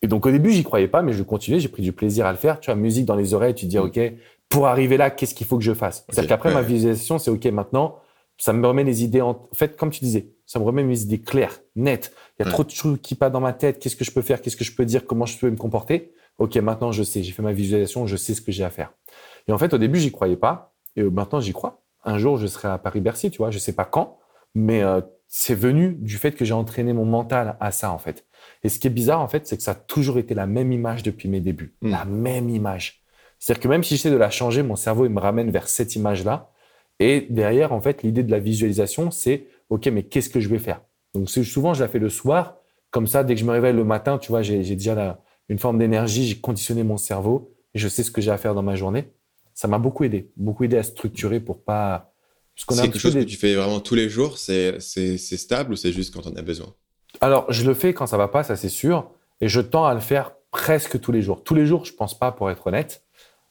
et 0.02 0.08
donc 0.08 0.26
au 0.26 0.32
début, 0.32 0.52
j'y 0.52 0.64
croyais 0.64 0.88
pas, 0.88 1.02
mais 1.02 1.14
je 1.14 1.24
continuais, 1.24 1.60
j'ai 1.60 1.68
pris 1.68 1.82
du 1.82 1.91
plaisir 1.91 2.26
à 2.26 2.32
le 2.32 2.38
faire. 2.38 2.60
Tu 2.60 2.72
vois, 2.72 2.76
musique 2.76 3.06
dans 3.06 3.16
les 3.16 3.34
oreilles, 3.34 3.54
tu 3.54 3.66
te 3.66 3.72
dis, 3.72 3.78
mm. 3.78 3.82
OK, 3.82 4.00
pour 4.47 4.68
arriver 4.68 4.97
là, 4.97 5.10
qu'est-ce 5.10 5.36
qu'il 5.36 5.45
faut 5.45 5.58
que 5.58 5.64
je 5.64 5.74
fasse? 5.74 6.06
C'est-à-dire 6.10 6.30
qu'après, 6.30 6.54
ma 6.54 6.62
visualisation, 6.62 7.20
c'est 7.20 7.30
OK, 7.32 7.45
maintenant, 7.45 7.97
ça 8.38 8.54
me 8.54 8.66
remet 8.66 8.84
les 8.84 9.04
idées 9.04 9.22
en... 9.22 9.47
fait, 9.54 9.76
comme 9.76 9.91
tu 9.91 10.00
disais, 10.00 10.32
ça 10.45 10.60
me 10.60 10.64
remet 10.64 10.84
mes 10.84 11.02
idées 11.02 11.22
claires, 11.22 11.60
nettes. 11.76 12.14
Il 12.39 12.45
y 12.45 12.47
a 12.47 12.52
trop 12.52 12.64
de 12.64 12.70
choses 12.72 12.97
qui 13.04 13.14
passent 13.16 13.32
dans 13.32 13.41
ma 13.41 13.54
tête. 13.54 13.80
Qu'est-ce 13.80 13.95
que 13.95 14.06
je 14.06 14.12
peux 14.12 14.22
faire? 14.22 14.41
Qu'est-ce 14.41 14.58
que 14.58 14.64
je 14.64 14.74
peux 14.74 14.86
dire? 14.86 15.06
Comment 15.06 15.26
je 15.26 15.38
peux 15.38 15.50
me 15.50 15.58
comporter? 15.58 16.14
OK, 16.39 16.56
maintenant, 16.56 16.91
je 16.91 17.04
sais. 17.04 17.22
J'ai 17.22 17.34
fait 17.34 17.43
ma 17.43 17.52
visualisation, 17.52 18.08
je 18.08 18.16
sais 18.16 18.34
ce 18.34 18.41
que 18.41 18.52
j'ai 18.52 18.64
à 18.64 18.70
faire. 18.70 18.93
Et 19.47 19.52
en 19.52 19.58
fait, 19.58 19.74
au 19.74 19.78
début, 19.78 20.00
j'y 20.00 20.12
croyais 20.12 20.38
pas. 20.38 20.74
Et 20.95 21.04
maintenant, 21.04 21.41
j'y 21.41 21.52
crois. 21.52 21.82
Un 22.04 22.18
jour, 22.18 22.38
je 22.38 22.47
serai 22.47 22.70
à 22.70 22.78
Paris-Bercy, 22.78 23.30
tu 23.30 23.38
vois. 23.39 23.52
Je 23.52 23.60
sais 23.60 23.74
pas 23.74 23.86
quand, 23.86 24.18
mais 24.56 24.82
euh, 24.82 25.02
c'est 25.28 25.54
venu 25.54 25.93
du 25.93 26.18
fait 26.18 26.32
que 26.32 26.45
j'ai 26.45 26.54
entraîné 26.54 26.93
mon 26.93 27.06
mental 27.06 27.58
à 27.60 27.72
ça, 27.72 27.91
en 27.91 28.00
fait. 28.00 28.26
Et 28.64 28.70
ce 28.70 28.80
qui 28.80 28.88
est 28.88 28.91
bizarre, 28.91 29.22
en 29.22 29.28
fait, 29.28 29.47
c'est 29.47 29.57
que 29.57 29.64
ça 29.64 29.72
a 29.72 29.76
toujours 29.76 30.18
été 30.18 30.34
la 30.34 30.45
même 30.45 30.72
image 30.72 31.03
depuis 31.03 31.30
mes 31.30 31.39
débuts. 31.39 31.76
Hmm. 31.82 31.91
La 31.91 32.05
même 32.05 32.49
image. 32.49 33.03
C'est-à-dire 33.39 33.64
que 33.64 33.68
même 33.70 33.84
si 33.84 33.95
j'essaie 33.95 34.12
de 34.12 34.18
la 34.18 34.30
changer, 34.30 34.64
mon 34.64 34.76
cerveau, 34.76 35.05
il 35.05 35.12
me 35.12 35.20
ramène 35.20 35.49
vers 35.49 35.70
cette 35.70 35.95
image-là. 35.95 36.51
Et 36.99 37.28
derrière, 37.30 37.72
en 37.72 37.80
fait, 37.80 38.03
l'idée 38.03 38.24
de 38.24 38.32
la 38.32 38.39
visualisation, 38.39 39.12
c'est, 39.12 39.47
OK, 39.70 39.88
mais 39.88 40.03
qu'est-ce 40.03 40.30
que 40.30 40.41
je 40.41 40.49
vais 40.49 40.60
faire? 40.60 40.82
Donc, 41.14 41.30
souvent, 41.30 41.74
je 41.74 41.82
la 41.82 41.88
fais 41.88 41.99
le 41.99 42.10
soir. 42.10 42.57
Comme 42.91 43.07
ça, 43.07 43.24
dès 43.24 43.36
que 43.36 43.39
je 43.39 43.45
me 43.45 43.51
réveille 43.51 43.74
le 43.74 43.86
matin, 43.86 44.18
tu 44.18 44.30
vois, 44.30 44.41
j'ai 44.41 44.64
déjà 44.64 45.22
une 45.47 45.60
forme 45.60 45.78
d'énergie, 45.80 46.28
j'ai 46.28 46.39
conditionné 46.39 46.84
mon 46.84 46.97
cerveau 46.97 47.55
et 47.74 47.80
je 47.80 47.88
sais 47.88 48.03
ce 48.03 48.12
que 48.12 48.20
j'ai 48.20 48.32
à 48.32 48.38
faire 48.38 48.55
dans 48.55 48.64
ma 48.64 48.76
journée. 48.76 49.12
Ça 49.53 49.68
m'a 49.68 49.80
beaucoup 49.80 50.03
aidé, 50.03 50.32
beaucoup 50.38 50.64
aidé 50.64 50.78
à 50.78 50.84
structurer 50.84 51.39
pour 51.39 51.64
pas. 51.64 52.14
C'est 52.55 52.82
quelque 52.82 52.99
chose 52.99 53.14
que 53.14 53.24
tu 53.24 53.38
fais 53.38 53.55
vraiment 53.55 53.80
tous 53.80 53.95
les 53.95 54.10
jours, 54.10 54.38
c'est 54.38 54.80
stable 54.80 55.74
ou 55.74 55.76
c'est 55.76 55.93
juste 55.93 56.14
quand 56.14 56.28
on 56.28 56.36
a 56.36 56.41
besoin? 56.41 56.74
Alors, 57.22 57.51
je 57.51 57.66
le 57.66 57.74
fais 57.74 57.93
quand 57.93 58.07
ça 58.07 58.18
va 58.18 58.28
pas, 58.28 58.43
ça 58.43 58.55
c'est 58.55 58.70
sûr, 58.70 59.12
et 59.41 59.47
je 59.47 59.62
tends 59.62 59.86
à 59.86 59.93
le 59.93 59.99
faire 59.99 60.32
presque 60.51 60.99
tous 60.99 61.12
les 61.12 61.22
jours. 61.22 61.43
Tous 61.43 61.55
les 61.55 61.66
jours, 61.66 61.86
je 61.86 61.93
pense 61.93 62.18
pas, 62.18 62.32
pour 62.32 62.49
être 62.49 62.68
honnête, 62.68 63.03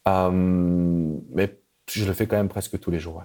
euh, 0.07 0.31
mais 0.33 1.59
je 1.91 2.05
le 2.05 2.13
fais 2.13 2.27
quand 2.27 2.37
même 2.37 2.49
presque 2.49 2.79
tous 2.79 2.91
les 2.91 2.99
jours. 2.99 3.23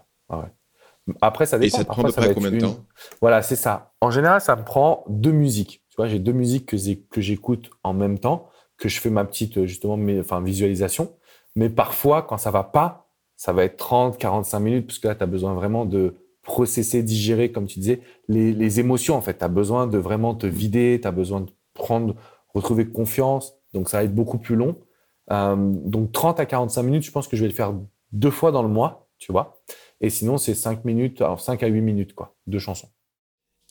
Après, 1.22 1.46
ça 1.46 1.60
dépend. 1.60 1.68
Et 1.68 1.78
ça 1.78 1.84
te 1.84 1.90
prend 1.90 2.04
à 2.04 2.06
peu 2.06 2.12
près 2.14 2.34
combien 2.34 2.52
de 2.52 2.60
temps? 2.60 2.78
Voilà, 3.22 3.42
c'est 3.42 3.56
ça. 3.56 3.94
En 4.02 4.10
général, 4.10 4.42
ça 4.42 4.56
me 4.56 4.64
prend 4.64 5.04
deux 5.08 5.32
musiques. 5.32 5.84
Tu 5.90 5.96
vois, 5.98 6.08
j'ai 6.08 6.20
deux 6.20 6.32
musiques 6.32 6.66
que 6.66 7.22
j'écoute 7.22 7.70
en 7.84 7.94
même 7.94 8.20
temps, 8.20 8.50
que 8.78 8.90
je 8.90 9.00
fais 9.00 9.10
ma 9.10 9.26
petite 9.26 9.66
justement, 9.66 9.98
enfin, 10.20 10.42
visualisation. 10.42 11.14
Mais 11.56 11.70
parfois, 11.70 12.24
quand 12.24 12.38
ça 12.38 12.52
va 12.52 12.64
pas, 12.64 13.10
ça 13.36 13.54
va 13.54 13.64
être 13.64 13.78
30, 13.78 14.18
45 14.18 14.60
minutes, 14.60 14.88
parce 14.88 15.00
que 15.00 15.08
là, 15.08 15.16
tu 15.16 15.24
as 15.24 15.28
besoin 15.28 15.54
vraiment 15.54 15.86
de 15.86 16.16
processer, 16.44 17.04
digérer, 17.04 17.52
comme 17.52 17.66
tu 17.66 17.80
disais, 17.80 18.02
les, 18.28 18.80
émotions, 18.80 19.16
en 19.16 19.22
fait. 19.22 19.38
Tu 19.40 19.44
as 19.44 19.50
besoin 19.50 19.88
de 19.88 19.98
vraiment 19.98 20.36
te 20.36 20.46
vider, 20.46 21.00
tu 21.02 21.08
as 21.08 21.12
besoin 21.12 21.42
de 21.42 21.52
prendre, 21.74 22.16
retrouver 22.54 22.88
confiance. 22.88 23.54
Donc, 23.74 23.90
ça 23.90 23.98
va 23.98 24.04
être 24.04 24.14
beaucoup 24.14 24.38
plus 24.38 24.56
long. 24.56 24.78
Euh, 25.32 25.56
donc, 25.58 26.12
30 26.12 26.40
à 26.40 26.46
45 26.46 26.84
minutes, 26.84 27.04
je 27.04 27.12
pense 27.12 27.28
que 27.28 27.38
je 27.38 27.42
vais 27.42 27.48
le 27.48 27.56
faire 27.56 27.74
deux 28.12 28.30
fois 28.30 28.52
dans 28.52 28.62
le 28.62 28.70
mois, 28.70 29.10
tu 29.18 29.32
vois. 29.32 29.64
Et 30.02 30.10
sinon, 30.10 30.38
c'est 30.38 30.54
5 30.54 30.86
minutes, 30.86 31.22
alors 31.22 31.40
5 31.40 31.64
à 31.64 31.68
8 31.68 31.82
minutes, 31.82 32.14
quoi, 32.14 32.36
deux 32.46 32.60
chansons. 32.60 32.90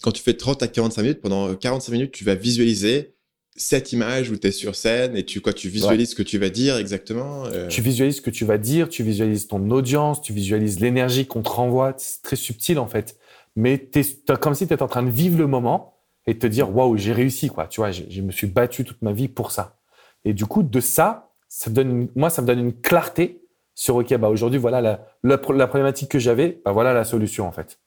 Quand 0.03 0.13
tu 0.13 0.23
fais 0.23 0.35
30 0.35 0.63
à 0.63 0.69
45 0.69 1.03
minutes, 1.03 1.21
pendant 1.21 1.55
45 1.55 1.93
minutes, 1.93 2.13
tu 2.13 2.25
vas 2.25 2.35
visualiser 2.35 3.15
cette 3.55 3.93
image 3.93 4.31
où 4.31 4.37
tu 4.37 4.47
es 4.47 4.51
sur 4.51 4.75
scène 4.75 5.17
et 5.17 5.25
tu, 5.25 5.41
quoi, 5.41 5.53
tu 5.53 5.69
visualises 5.69 6.11
ce 6.11 6.15
que 6.15 6.23
tu 6.23 6.39
vas 6.39 6.49
dire 6.49 6.77
exactement 6.77 7.45
euh? 7.47 7.69
Tu 7.69 7.83
visualises 7.83 8.17
ce 8.17 8.23
que 8.23 8.31
tu 8.31 8.45
vas 8.45 8.59
dire, 8.59 8.89
tu 8.89 9.03
visualises 9.03 9.47
ton 9.47 9.71
audience, 9.71 10.23
tu 10.23 10.33
visualises 10.33 10.81
l'énergie 10.81 11.27
qu'on 11.27 11.43
te 11.43 11.51
renvoie. 11.51 11.95
C'est 11.99 12.23
très 12.23 12.37
subtil 12.37 12.79
en 12.79 12.87
fait. 12.87 13.19
Mais 13.55 13.89
es, 13.95 14.37
comme 14.41 14.55
si 14.55 14.67
tu 14.67 14.73
étais 14.73 14.83
en 14.83 14.89
train 14.89 15.03
de 15.03 15.11
vivre 15.11 15.39
le 15.39 15.47
moment 15.47 15.99
et 16.27 16.35
de 16.35 16.39
te 16.39 16.47
dire 16.47 16.75
waouh, 16.75 16.97
j'ai 16.97 17.13
réussi. 17.13 17.49
quoi. 17.49 17.67
Tu 17.67 17.81
vois, 17.81 17.91
je 17.91 18.23
me 18.23 18.33
suis 18.33 18.47
battu 18.47 18.85
toute 18.85 19.03
ma 19.03 19.13
vie 19.13 19.29
pour 19.29 19.51
ça. 19.51 19.79
Et 20.25 20.33
du 20.33 20.47
coup, 20.47 20.63
de 20.63 20.81
ça, 20.81 21.33
ça 21.49 21.71
donne 21.71 22.09
moi, 22.15 22.31
ça 22.31 22.41
me 22.41 22.47
donne 22.47 22.61
une 22.61 22.73
clarté 22.73 23.43
sur 23.75 23.97
OK, 23.97 24.15
bah 24.17 24.29
aujourd'hui, 24.29 24.59
voilà 24.59 24.81
la, 24.81 25.07
la, 25.23 25.39
problématique 25.39 26.11
que 26.11 26.19
j'avais, 26.19 26.61
bah 26.65 26.73
voilà 26.73 26.93
la 26.93 27.05
solution 27.05 27.47
en 27.47 27.53
fait. 27.53 27.79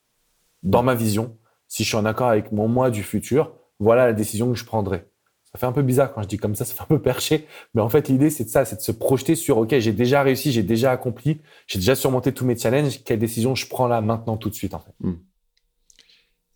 Dans 0.63 0.83
ma 0.83 0.95
vision, 0.95 1.37
si 1.67 1.83
je 1.83 1.89
suis 1.89 1.97
en 1.97 2.05
accord 2.05 2.27
avec 2.27 2.51
mon 2.51 2.67
moi 2.67 2.89
du 2.89 3.03
futur, 3.03 3.53
voilà 3.79 4.07
la 4.07 4.13
décision 4.13 4.51
que 4.51 4.57
je 4.57 4.65
prendrai. 4.65 5.07
Ça 5.55 5.59
fait 5.59 5.67
un 5.67 5.71
peu 5.71 5.83
bizarre 5.83 6.13
quand 6.13 6.21
je 6.21 6.27
dis 6.27 6.35
comme 6.35 6.53
ça, 6.53 6.65
ça 6.65 6.75
fait 6.75 6.81
un 6.81 6.85
peu 6.85 7.01
perché. 7.01 7.47
Mais 7.73 7.81
en 7.81 7.87
fait, 7.87 8.09
l'idée, 8.09 8.29
c'est 8.29 8.43
de 8.43 8.49
ça, 8.49 8.65
c'est 8.65 8.75
de 8.75 8.81
se 8.81 8.91
projeter 8.91 9.35
sur, 9.35 9.57
OK, 9.57 9.73
j'ai 9.79 9.93
déjà 9.93 10.21
réussi, 10.21 10.51
j'ai 10.51 10.63
déjà 10.63 10.91
accompli, 10.91 11.39
j'ai 11.65 11.79
déjà 11.79 11.95
surmonté 11.95 12.33
tous 12.33 12.43
mes 12.43 12.57
challenges. 12.57 13.01
Quelle 13.05 13.19
décision 13.19 13.55
je 13.55 13.65
prends 13.65 13.87
là, 13.87 14.01
maintenant, 14.01 14.35
tout 14.35 14.49
de 14.49 14.53
suite, 14.53 14.73
en 14.73 14.79
fait. 14.79 14.91
Hmm. 14.99 15.13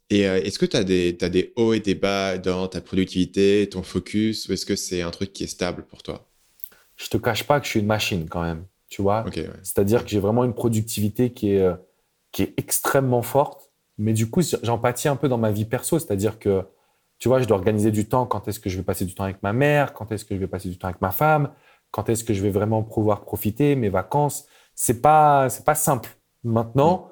Et 0.10 0.28
euh, 0.28 0.44
est-ce 0.44 0.60
que 0.60 0.66
tu 0.66 0.76
as, 0.76 0.82
as, 0.82 1.30
des 1.30 1.54
hauts 1.56 1.72
et 1.72 1.80
des 1.80 1.96
bas 1.96 2.38
dans 2.38 2.68
ta 2.68 2.82
productivité, 2.82 3.70
ton 3.72 3.84
focus, 3.84 4.50
ou 4.50 4.52
est-ce 4.52 4.66
que 4.66 4.76
c'est 4.76 5.02
un 5.02 5.12
truc 5.12 5.32
qui 5.32 5.46
est 5.46 5.48
stable 5.48 5.86
pour 5.86 6.04
toi? 6.04 6.28
Je 6.98 7.08
te 7.08 7.16
cache 7.16 7.46
pas 7.46 7.62
que 7.62 7.68
je 7.68 7.72
suis 7.72 7.80
une 7.80 7.86
machine 7.86 8.28
quand 8.28 8.42
même, 8.42 8.66
tu 8.90 9.02
vois. 9.02 9.24
C'est-à-dire 9.64 10.04
que 10.04 10.10
j'ai 10.10 10.20
vraiment 10.20 10.44
une 10.44 10.54
productivité 10.54 11.32
qui 11.32 11.54
est, 11.54 11.62
euh, 11.62 11.76
qui 12.34 12.42
est 12.42 12.54
extrêmement 12.58 13.22
forte. 13.22 13.72
Mais 13.98 14.12
du 14.12 14.30
coup, 14.30 14.42
j'en 14.62 14.78
pâtis 14.78 15.08
un 15.08 15.16
peu 15.16 15.30
dans 15.30 15.38
ma 15.38 15.52
vie 15.52 15.64
perso, 15.64 16.00
c'est-à-dire 16.00 16.38
que 16.38 16.66
tu 17.20 17.28
vois, 17.28 17.42
je 17.42 17.46
dois 17.46 17.58
organiser 17.58 17.92
du 17.92 18.08
temps. 18.08 18.26
Quand 18.26 18.48
est-ce 18.48 18.60
que 18.60 18.70
je 18.70 18.78
vais 18.78 18.84
passer 18.84 19.06
du 19.06 19.14
temps 19.14 19.26
avec 19.26 19.44
ma 19.44 19.54
mère? 19.54 19.94
Quand 19.94 20.12
est-ce 20.12 20.26
que 20.26 20.36
je 20.36 20.40
vais 20.40 20.48
passer 20.48 20.70
du 20.70 20.78
temps 20.78 20.88
avec 20.88 21.02
ma 21.02 21.12
femme? 21.12 21.52
Quand 21.92 22.10
est-ce 22.10 22.24
que 22.24 22.34
je 22.34 22.42
vais 22.42 22.50
vraiment 22.50 22.84
pouvoir 22.84 23.22
profiter? 23.22 23.76
Mes 23.76 23.90
vacances? 23.90 24.48
C'est 24.74 25.02
pas, 25.02 25.50
c'est 25.50 25.66
pas 25.66 25.76
simple. 25.76 26.10
Maintenant, 26.44 27.12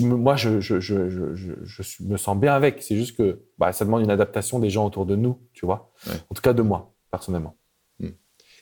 moi, 0.00 0.36
je, 0.36 0.60
je, 0.60 0.80
je, 0.80 1.02
je, 1.34 2.02
me 2.02 2.16
sens 2.16 2.36
bien 2.36 2.54
avec. 2.54 2.82
C'est 2.82 2.96
juste 2.96 3.16
que 3.16 3.42
bah, 3.56 3.72
ça 3.72 3.84
demande 3.84 4.02
une 4.02 4.10
adaptation 4.10 4.58
des 4.58 4.68
gens 4.68 4.86
autour 4.86 5.06
de 5.06 5.16
nous, 5.16 5.38
tu 5.54 5.64
vois? 5.64 5.92
En 6.28 6.34
tout 6.34 6.42
cas, 6.42 6.52
de 6.52 6.62
moi, 6.62 6.94
personnellement. 7.10 7.56
Hmm. 7.98 8.10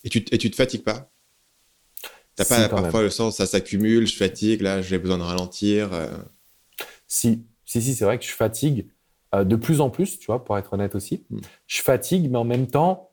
Et 0.04 0.10
tu, 0.10 0.24
et 0.30 0.38
tu 0.38 0.50
te 0.50 0.56
fatigues 0.56 0.84
pas? 0.84 1.10
T'as 2.36 2.44
pas 2.44 2.68
parfois 2.68 3.02
le 3.02 3.10
sens, 3.10 3.38
ça 3.38 3.46
s'accumule, 3.46 4.06
je 4.06 4.16
fatigue, 4.16 4.60
là, 4.60 4.80
j'ai 4.80 4.98
besoin 4.98 5.18
de 5.18 5.24
ralentir. 5.24 5.92
Euh? 5.92 6.06
Si, 7.08 7.44
si, 7.64 7.82
si, 7.82 7.96
c'est 7.96 8.04
vrai 8.04 8.16
que 8.16 8.24
je 8.24 8.30
fatigue. 8.30 8.88
Euh, 9.34 9.44
de 9.44 9.56
plus 9.56 9.80
en 9.80 9.90
plus, 9.90 10.18
tu 10.18 10.26
vois, 10.26 10.44
pour 10.44 10.56
être 10.56 10.72
honnête 10.72 10.94
aussi. 10.94 11.26
Hmm. 11.30 11.38
Je 11.66 11.82
fatigue, 11.82 12.30
mais 12.30 12.38
en 12.38 12.44
même 12.44 12.66
temps, 12.66 13.10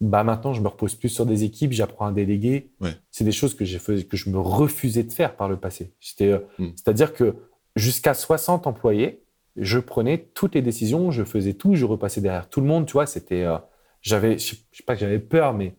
bah 0.00 0.24
maintenant, 0.24 0.52
je 0.52 0.60
me 0.60 0.66
repose 0.66 0.96
plus 0.96 1.08
sur 1.08 1.24
des 1.26 1.44
équipes, 1.44 1.72
j'apprends 1.72 2.06
à 2.06 2.12
déléguer. 2.12 2.72
C'est 3.12 3.22
des 3.22 3.30
choses 3.32 3.54
que, 3.54 3.64
fait, 3.64 4.02
que 4.08 4.16
je 4.16 4.30
me 4.30 4.38
refusais 4.38 5.04
de 5.04 5.12
faire 5.12 5.36
par 5.36 5.48
le 5.48 5.56
passé. 5.56 5.94
Euh, 6.20 6.40
hmm. 6.58 6.70
C'est-à-dire 6.74 7.12
que 7.12 7.36
jusqu'à 7.76 8.14
60 8.14 8.66
employés, 8.66 9.22
je 9.56 9.78
prenais 9.78 10.30
toutes 10.34 10.56
les 10.56 10.62
décisions, 10.62 11.12
je 11.12 11.22
faisais 11.22 11.52
tout, 11.52 11.76
je 11.76 11.84
repassais 11.84 12.20
derrière 12.20 12.48
tout 12.48 12.60
le 12.60 12.66
monde, 12.66 12.86
tu 12.86 12.94
vois, 12.94 13.06
c'était... 13.06 13.44
Euh, 13.44 13.58
j'avais, 14.00 14.38
je 14.38 14.56
sais 14.56 14.82
pas 14.84 14.94
que 14.94 15.00
j'avais 15.00 15.20
peur, 15.20 15.54
mais 15.54 15.76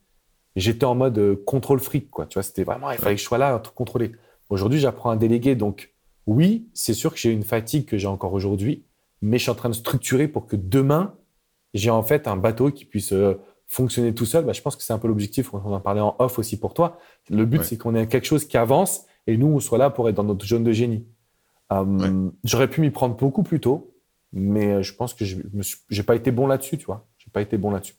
j'étais 0.56 0.86
en 0.86 0.96
mode 0.96 1.44
contrôle 1.44 1.82
fric, 1.82 2.10
quoi. 2.10 2.26
Tu 2.26 2.36
vois, 2.36 2.44
c'était 2.44 2.64
vraiment, 2.64 2.90
il 2.92 2.98
fallait 2.98 3.16
que 3.16 3.22
je 3.22 3.26
sois 3.26 3.38
là, 3.38 3.60
tout 3.60 3.74
contrôler. 3.74 4.14
Aujourd'hui, 4.50 4.80
j'apprends 4.80 5.10
à 5.10 5.18
déléguer, 5.18 5.56
donc 5.56 5.94
oui, 6.26 6.70
c'est 6.74 6.94
sûr 6.94 7.12
que 7.12 7.20
j'ai 7.20 7.32
une 7.32 7.44
fatigue 7.44 7.86
que 7.86 7.98
j'ai 7.98 8.08
encore 8.08 8.32
aujourd'hui, 8.32 8.86
mais 9.24 9.38
je 9.38 9.44
suis 9.44 9.52
en 9.52 9.56
train 9.56 9.70
de 9.70 9.74
structurer 9.74 10.28
pour 10.28 10.48
que 10.48 10.58
demain, 10.58 11.16
j'ai 11.74 11.90
en 11.90 12.04
fait 12.04 12.28
un 12.28 12.36
bateau 12.36 12.72
qui 12.72 12.84
puisse 12.84 13.14
euh, 13.14 13.36
fonctionner 13.68 14.14
tout 14.14 14.26
seul. 14.26 14.44
Bah, 14.44 14.52
je 14.52 14.62
pense 14.62 14.76
que 14.76 14.84
c'est 14.84 14.92
un 14.92 15.00
peu 15.00 15.08
l'objectif. 15.08 15.54
On 15.54 15.60
en 15.74 15.80
parlait 15.80 16.02
en 16.02 16.14
off 16.20 16.40
aussi 16.40 16.60
pour 16.60 16.74
toi. 16.74 17.00
Le 17.30 17.46
but, 17.46 17.64
c'est 17.64 17.78
qu'on 17.78 17.96
ait 17.96 18.06
quelque 18.08 18.26
chose 18.26 18.46
qui 18.46 18.58
avance 18.58 19.06
et 19.26 19.38
nous, 19.38 19.48
on 19.48 19.62
soit 19.62 19.78
là 19.78 19.90
pour 19.90 20.10
être 20.10 20.16
dans 20.16 20.26
notre 20.26 20.46
zone 20.46 20.66
de 20.66 20.74
génie. 20.74 21.08
Euh, 21.72 22.30
j'aurais 22.44 22.70
pu 22.70 22.82
m'y 22.82 22.92
prendre 22.92 23.16
beaucoup 23.16 23.44
plus 23.44 23.62
tôt, 23.62 23.96
mais 24.34 24.74
euh, 24.74 24.84
je 24.84 24.94
pense 24.94 25.14
que 25.14 25.24
je 25.24 25.38
n'ai 25.38 26.04
pas 26.04 26.16
été 26.16 26.32
bon 26.32 26.46
là-dessus, 26.46 26.78
tu 26.78 26.86
vois. 26.86 27.08
J'ai 27.18 27.32
pas 27.32 27.42
été 27.42 27.58
bon 27.58 27.72
là-dessus, 27.72 27.96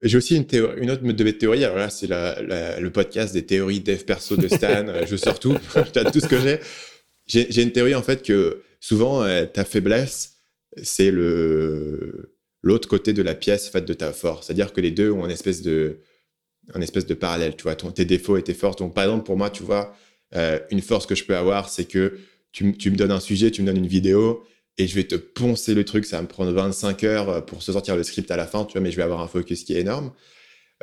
j'ai 0.00 0.16
aussi 0.16 0.36
une, 0.36 0.46
une 0.78 0.90
autre 0.90 1.02
de 1.02 1.24
mes 1.24 1.36
théories. 1.36 1.64
Alors 1.64 1.76
là, 1.76 1.90
c'est 1.90 2.06
le 2.08 2.88
podcast 2.88 3.34
des 3.34 3.44
théories 3.44 3.80
dev 3.80 4.02
perso 4.04 4.36
de 4.36 4.48
Stan. 4.48 4.86
je 5.06 5.16
sors 5.16 5.38
tout. 5.38 5.56
je 5.74 6.10
tout 6.10 6.20
ce 6.20 6.28
que 6.28 6.40
j'ai 6.40 6.60
j'ai 7.28 7.62
une 7.62 7.72
théorie 7.72 7.94
en 7.94 8.02
fait 8.02 8.22
que 8.22 8.62
souvent 8.80 9.22
euh, 9.22 9.44
ta 9.46 9.64
faiblesse 9.64 10.38
c'est 10.82 11.10
le 11.10 12.34
l'autre 12.62 12.88
côté 12.88 13.12
de 13.12 13.22
la 13.22 13.34
pièce 13.34 13.68
faite 13.68 13.84
de 13.84 13.94
ta 13.94 14.12
force. 14.12 14.46
C'est-à-dire 14.46 14.72
que 14.72 14.80
les 14.80 14.90
deux 14.90 15.10
ont 15.10 15.24
une 15.24 15.30
espèce 15.30 15.62
de 15.62 16.00
un 16.74 16.80
espèce 16.80 17.06
de 17.06 17.14
parallèle. 17.14 17.56
Tu 17.56 17.62
vois, 17.62 17.76
tes 17.76 18.04
défauts 18.04 18.36
et 18.36 18.42
tes 18.42 18.54
forces. 18.54 18.76
Donc 18.76 18.94
par 18.94 19.04
exemple 19.04 19.24
pour 19.24 19.36
moi, 19.36 19.50
tu 19.50 19.62
vois, 19.62 19.94
euh, 20.34 20.58
une 20.70 20.82
force 20.82 21.06
que 21.06 21.14
je 21.14 21.24
peux 21.24 21.36
avoir, 21.36 21.68
c'est 21.68 21.84
que 21.84 22.18
tu, 22.52 22.76
tu, 22.76 22.90
me 22.90 22.96
donnes 22.96 23.12
un 23.12 23.20
sujet, 23.20 23.50
tu 23.50 23.62
me 23.62 23.66
donnes 23.66 23.78
une 23.78 23.86
vidéo 23.86 24.44
et 24.76 24.86
je 24.86 24.94
vais 24.94 25.04
te 25.04 25.14
poncer 25.14 25.74
le 25.74 25.84
truc. 25.84 26.04
Ça 26.04 26.16
va 26.16 26.22
me 26.22 26.28
prendre 26.28 26.52
25 26.52 27.04
heures 27.04 27.46
pour 27.46 27.62
se 27.62 27.72
sortir 27.72 27.96
le 27.96 28.02
script 28.02 28.30
à 28.30 28.36
la 28.36 28.46
fin, 28.46 28.64
tu 28.64 28.72
vois, 28.72 28.80
mais 28.80 28.90
je 28.90 28.96
vais 28.96 29.02
avoir 29.02 29.20
un 29.20 29.28
focus 29.28 29.64
qui 29.64 29.74
est 29.74 29.80
énorme. 29.80 30.12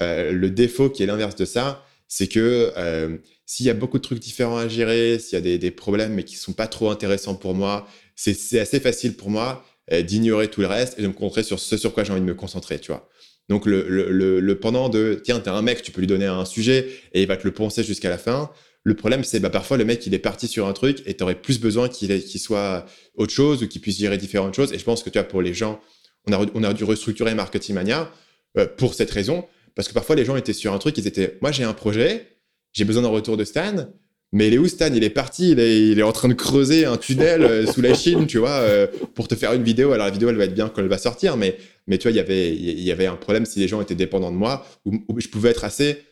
Euh, 0.02 0.32
le 0.32 0.50
défaut 0.50 0.90
qui 0.90 1.04
est 1.04 1.06
l'inverse 1.06 1.36
de 1.36 1.46
ça, 1.46 1.86
c'est 2.08 2.28
que 2.28 2.72
euh, 2.78 3.18
s'il 3.46 3.66
y 3.66 3.70
a 3.70 3.74
beaucoup 3.74 3.98
de 3.98 4.04
trucs 4.04 4.20
différents 4.20 4.58
à 4.58 4.68
gérer, 4.68 5.20
s'il 5.20 5.34
y 5.34 5.38
a 5.38 5.42
des, 5.42 5.58
des, 5.58 5.72
problèmes 5.72 6.14
mais 6.14 6.24
qui 6.24 6.36
sont 6.36 6.54
pas 6.54 6.68
trop 6.68 6.90
intéressants 6.90 7.36
pour 7.36 7.54
moi, 7.54 7.88
c'est 8.16 8.60
assez 8.60 8.80
facile 8.80 9.16
pour 9.16 9.30
moi 9.30 9.66
euh, 9.92 10.02
d'ignorer 10.02 10.50
tout 10.50 10.62
le 10.62 10.68
reste 10.68 10.98
et 10.98 11.02
de 11.02 11.08
me 11.08 11.14
concentrer 11.14 11.44
sur 11.44 11.60
ce 11.60 11.78
sur 11.78 11.94
quoi 11.94 12.04
j'ai 12.04 12.12
envie 12.12 12.22
de 12.22 12.26
me 12.26 12.36
concentrer, 12.36 12.80
tu 12.80 12.92
vois. 12.92 13.10
Donc 13.50 13.68
le, 13.68 13.88
le, 13.88 14.40
le, 14.40 14.60
pendant 14.60 14.90
de 14.90 15.22
tiens 15.24 15.40
t'es 15.40 15.50
un 15.50 15.62
mec, 15.62 15.84
tu 15.84 15.92
peux 15.92 16.02
lui 16.02 16.08
donner 16.08 16.26
un 16.26 16.46
sujet 16.46 16.90
et 17.14 17.22
il 17.22 17.28
va 17.28 17.38
te 17.38 17.44
le 17.44 17.54
poncer 17.54 17.84
jusqu'à 17.84 18.10
la 18.10 18.18
fin. 18.18 18.50
Le 18.84 18.96
problème 18.96 19.24
c'est 19.24 19.40
bah 19.40 19.50
parfois 19.50 19.78
le 19.78 19.86
mec 19.86 20.06
il 20.06 20.14
est 20.14 20.20
parti 20.20 20.48
sur 20.48 20.68
un 20.68 20.74
truc 20.74 21.04
et 21.06 21.16
t'aurais 21.16 21.36
plus 21.36 21.60
besoin 21.60 21.90
qu'il 21.90 22.24
qu'il 22.24 22.40
soit 22.40 22.86
autre 23.16 23.34
chose 23.34 23.64
ou 23.64 23.68
qu'il 23.68 23.82
puisse 23.82 24.00
gérer 24.00 24.18
différentes 24.18 24.56
choses. 24.56 24.74
Et 24.74 24.80
je 24.80 24.84
pense 24.84 25.04
que 25.04 25.10
tu 25.10 25.20
vois 25.20 25.28
pour 25.28 25.42
les 25.42 25.54
gens, 25.54 25.80
on 26.28 26.34
a 26.34 26.46
on 26.56 26.64
a 26.64 26.74
dû 26.74 26.84
restructurer 26.84 27.36
Marketing 27.36 27.76
Mania 27.76 28.12
euh, 28.58 28.66
pour 28.66 28.94
cette 28.94 29.12
raison 29.12 29.46
parce 29.76 29.88
que 29.88 29.94
parfois 29.94 30.16
les 30.16 30.26
gens 30.26 30.36
étaient 30.36 30.54
sur 30.54 30.74
un 30.74 30.78
truc, 30.80 30.98
ils 30.98 31.08
étaient 31.08 31.38
moi 31.42 31.52
j'ai 31.52 31.64
un 31.64 31.74
projet 31.74 32.36
j'ai 32.76 32.84
besoin 32.84 33.02
d'un 33.02 33.10
retour 33.10 33.38
de 33.38 33.44
Stan. 33.44 33.88
Mais 34.32 34.50
il 34.50 34.54
est 34.54 34.58
où 34.58 34.68
Stan? 34.68 34.94
Il 34.94 35.04
est 35.04 35.10
parti, 35.10 35.52
il 35.52 35.60
est, 35.60 36.04
en 36.04 36.12
train 36.12 36.28
de 36.28 36.34
creuser 36.34 36.86
un 36.86 36.98
tunnel 36.98 37.42
euh, 37.42 37.66
sous 37.66 37.82
la 37.82 37.94
Chine, 37.94 38.28
tu 38.28 38.38
vois, 38.38 38.50
euh, 38.50 38.86
pour 39.14 39.30
te 39.30 39.36
faire 39.36 39.54
une 39.54 39.64
vidéo. 39.64 39.94
Alors 39.94 40.08
la 40.08 40.12
vidéo, 40.12 40.28
elle 40.30 40.36
va 40.36 40.44
être 40.44 40.54
bien 40.54 40.68
quand 40.68 40.82
elle 40.82 40.90
va 40.90 40.98
sortir, 40.98 41.38
mais, 41.38 41.58
mais 41.88 41.98
tu 41.98 42.04
vois, 42.04 42.12
il 42.12 42.18
y 42.18 42.20
avait, 42.20 42.54
il 42.54 42.82
y 42.82 42.92
avait 42.92 43.06
un 43.06 43.16
problème 43.16 43.46
si 43.46 43.60
les 43.60 43.70
gens 43.70 43.82
étaient 43.82 43.96
dépendants 43.96 44.32
de 44.32 44.36
moi, 44.36 44.68
où, 44.84 45.20
je 45.20 45.30
pouvais 45.30 45.52
être 45.52 45.64
assez 45.64 46.04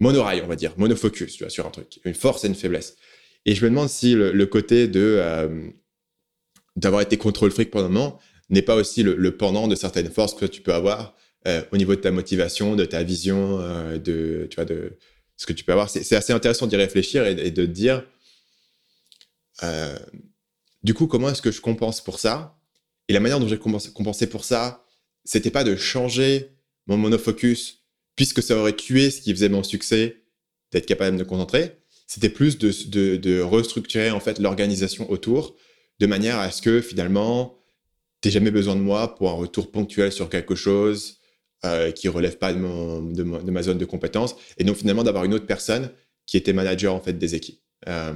monorail, 0.00 0.40
on 0.42 0.46
va 0.46 0.56
dire, 0.56 0.72
monofocus, 0.78 1.36
tu 1.36 1.44
vois, 1.44 1.50
sur 1.50 1.66
un 1.66 1.70
truc, 1.70 2.00
une 2.04 2.14
force 2.14 2.44
et 2.44 2.48
une 2.48 2.54
faiblesse. 2.54 2.96
Et 3.44 3.54
je 3.54 3.62
me 3.62 3.68
demande 3.68 3.90
si 3.90 4.14
le, 4.14 4.46
côté 4.46 4.88
de 4.88 5.18
euh, 5.20 5.68
d'avoir 6.76 7.02
été 7.02 7.18
contrôle 7.18 7.50
fric 7.50 7.70
pendant 7.70 7.86
un 7.86 7.90
moment 7.90 8.20
n'est 8.48 8.62
pas 8.62 8.74
aussi 8.74 9.02
le, 9.02 9.36
pendant 9.36 9.68
de 9.68 9.74
certaines 9.74 10.10
forces 10.10 10.32
que 10.32 10.46
tu 10.46 10.62
peux 10.62 10.72
avoir 10.72 11.14
au 11.72 11.76
niveau 11.76 11.94
de 11.94 12.00
ta 12.00 12.10
motivation, 12.10 12.74
de 12.74 12.84
ta 12.84 13.02
vision, 13.02 13.58
de, 13.98 14.46
tu 14.50 14.54
vois, 14.54 14.64
de, 14.64 14.98
ce 15.36 15.46
que 15.46 15.52
tu 15.52 15.64
peux 15.64 15.72
avoir. 15.72 15.90
C'est 15.90 16.16
assez 16.16 16.32
intéressant 16.32 16.66
d'y 16.66 16.76
réfléchir 16.76 17.26
et, 17.26 17.50
de 17.50 17.66
te 17.66 17.70
dire, 17.70 18.04
euh, 19.62 19.98
du 20.82 20.94
coup, 20.94 21.06
comment 21.06 21.30
est-ce 21.30 21.42
que 21.42 21.50
je 21.50 21.60
compense 21.60 22.02
pour 22.02 22.18
ça? 22.18 22.58
Et 23.08 23.12
la 23.12 23.20
manière 23.20 23.40
dont 23.40 23.48
j'ai 23.48 23.58
compensé 23.58 24.26
pour 24.26 24.44
ça, 24.44 24.84
c'était 25.24 25.50
pas 25.50 25.64
de 25.64 25.76
changer 25.76 26.50
mon 26.86 26.96
monofocus, 26.96 27.82
puisque 28.16 28.42
ça 28.42 28.56
aurait 28.56 28.76
tué 28.76 29.10
ce 29.10 29.20
qui 29.20 29.32
faisait 29.32 29.48
mon 29.48 29.62
succès, 29.62 30.22
d'être 30.70 30.86
capable 30.86 31.16
de 31.16 31.22
me 31.22 31.28
concentrer. 31.28 31.78
C'était 32.06 32.28
plus 32.28 32.58
de, 32.58 33.16
de, 33.16 33.40
restructurer 33.40 34.10
en 34.10 34.20
fait 34.20 34.38
l'organisation 34.38 35.10
autour, 35.10 35.56
de 36.00 36.06
manière 36.06 36.38
à 36.38 36.50
ce 36.50 36.60
que 36.60 36.80
finalement, 36.80 37.58
tu 38.20 38.30
jamais 38.30 38.50
besoin 38.50 38.76
de 38.76 38.80
moi 38.80 39.14
pour 39.14 39.30
un 39.30 39.34
retour 39.34 39.70
ponctuel 39.70 40.12
sur 40.12 40.28
quelque 40.28 40.54
chose, 40.54 41.18
euh, 41.64 41.90
qui 41.92 42.08
relève 42.08 42.36
pas 42.36 42.52
de, 42.52 42.58
ma 42.58 43.62
zone 43.62 43.78
de 43.78 43.84
compétence, 43.84 44.36
et 44.58 44.64
donc 44.64 44.76
finalement 44.76 45.02
d'avoir 45.02 45.24
une 45.24 45.32
autre 45.32 45.46
personne 45.46 45.90
qui 46.26 46.36
était 46.36 46.52
manager 46.52 46.94
en 46.94 47.00
fait 47.00 47.14
des 47.14 47.34
équipes. 47.34 47.60
Euh, 47.88 48.12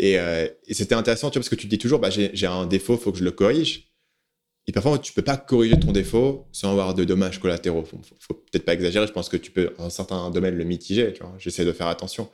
euh, 0.00 0.48
et, 0.66 0.74
c'était 0.74 0.94
intéressant, 0.94 1.30
tu 1.30 1.38
vois, 1.38 1.42
parce 1.42 1.50
que 1.50 1.54
tu 1.54 1.66
te 1.66 1.70
dis 1.70 1.78
toujours, 1.78 1.98
bah, 1.98 2.10
j'ai 2.10 2.46
un 2.46 2.66
défaut, 2.66 2.96
faut 2.96 3.12
que 3.12 3.18
je 3.18 3.24
le 3.24 3.30
corrige. 3.30 3.90
Et 4.66 4.72
parfois, 4.72 4.98
tu 4.98 5.12
peux 5.12 5.22
pas 5.22 5.36
corriger 5.36 5.78
ton 5.78 5.92
défaut 5.92 6.46
sans 6.50 6.70
avoir 6.70 6.94
de 6.94 7.04
dommages 7.04 7.38
collatéraux. 7.38 7.84
Faut, 7.84 8.00
faut, 8.02 8.16
faut 8.18 8.34
peut-être 8.34 8.64
pas 8.64 8.72
exagérer. 8.72 9.06
Je 9.06 9.12
pense 9.12 9.28
que 9.28 9.36
tu 9.36 9.50
peux, 9.50 9.74
en 9.76 9.90
certains 9.90 10.30
domaines, 10.30 10.56
le 10.56 10.64
mitiger. 10.64 11.12
J'essaie 11.38 11.66
de 11.66 11.72
faire 11.72 11.88
attention, 11.88 12.30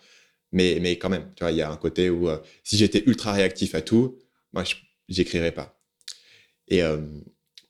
mais 0.52 0.78
mais 0.80 0.96
quand 0.98 1.08
même, 1.08 1.32
tu 1.34 1.42
vois, 1.42 1.50
il 1.50 1.56
y 1.58 1.62
a 1.62 1.70
un 1.70 1.76
côté 1.76 2.08
où 2.10 2.28
si 2.62 2.76
j'étais 2.76 3.02
ultra 3.06 3.32
réactif 3.32 3.74
à 3.74 3.80
tout, 3.82 4.18
moi, 4.52 4.62
j'écrirais 5.08 5.52
pas. 5.52 5.82
Et 6.68 6.82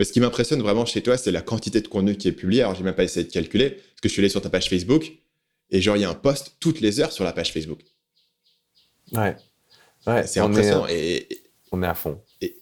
mais 0.01 0.07
ce 0.07 0.15
qui 0.15 0.21
m'impressionne 0.21 0.63
vraiment 0.63 0.87
chez 0.87 1.03
toi, 1.03 1.19
c'est 1.19 1.31
la 1.31 1.43
quantité 1.43 1.83
de 1.83 1.87
contenu 1.87 2.17
qui 2.17 2.27
est 2.27 2.33
publié. 2.33 2.63
Alors, 2.63 2.75
j'ai 2.75 2.83
même 2.83 2.95
pas 2.95 3.05
essayé 3.05 3.27
de 3.27 3.31
calculer, 3.31 3.69
parce 3.69 4.01
que 4.01 4.09
je 4.09 4.15
suis 4.15 4.23
allé 4.23 4.31
sur 4.31 4.41
ta 4.41 4.49
page 4.49 4.71
Facebook, 4.71 5.13
et 5.69 5.83
genre, 5.83 5.95
il 5.95 6.01
y 6.01 6.05
a 6.07 6.09
un 6.09 6.15
post 6.15 6.57
toutes 6.59 6.81
les 6.81 7.01
heures 7.01 7.13
sur 7.13 7.23
la 7.23 7.35
page 7.35 7.53
Facebook. 7.53 7.81
Ouais. 9.13 9.37
ouais 10.07 10.27
c'est 10.27 10.41
impressionnant. 10.41 10.87
et, 10.89 11.29
on 11.71 11.83
est 11.83 11.87
à 11.87 11.93
fond. 11.93 12.19
Et, 12.41 12.57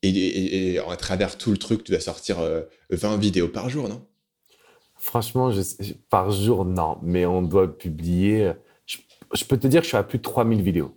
et, 0.00 0.78
à 0.78 0.96
travers 0.96 1.36
tout 1.36 1.50
le 1.50 1.58
truc, 1.58 1.84
tu 1.84 1.92
dois 1.92 2.00
sortir 2.00 2.38
20 2.88 3.18
vidéos 3.18 3.48
par 3.48 3.68
jour, 3.68 3.86
non? 3.90 4.06
Franchement, 4.96 5.50
je, 5.50 5.60
par 6.08 6.30
jour, 6.30 6.64
non. 6.64 6.96
Mais 7.02 7.26
on 7.26 7.42
doit 7.42 7.76
publier. 7.76 8.54
Je, 9.34 9.44
peux 9.44 9.58
te 9.58 9.66
dire 9.66 9.82
que 9.82 9.84
je 9.84 9.88
suis 9.88 9.98
à 9.98 10.04
plus 10.04 10.16
de 10.16 10.22
3000 10.22 10.62
vidéos. 10.62 10.96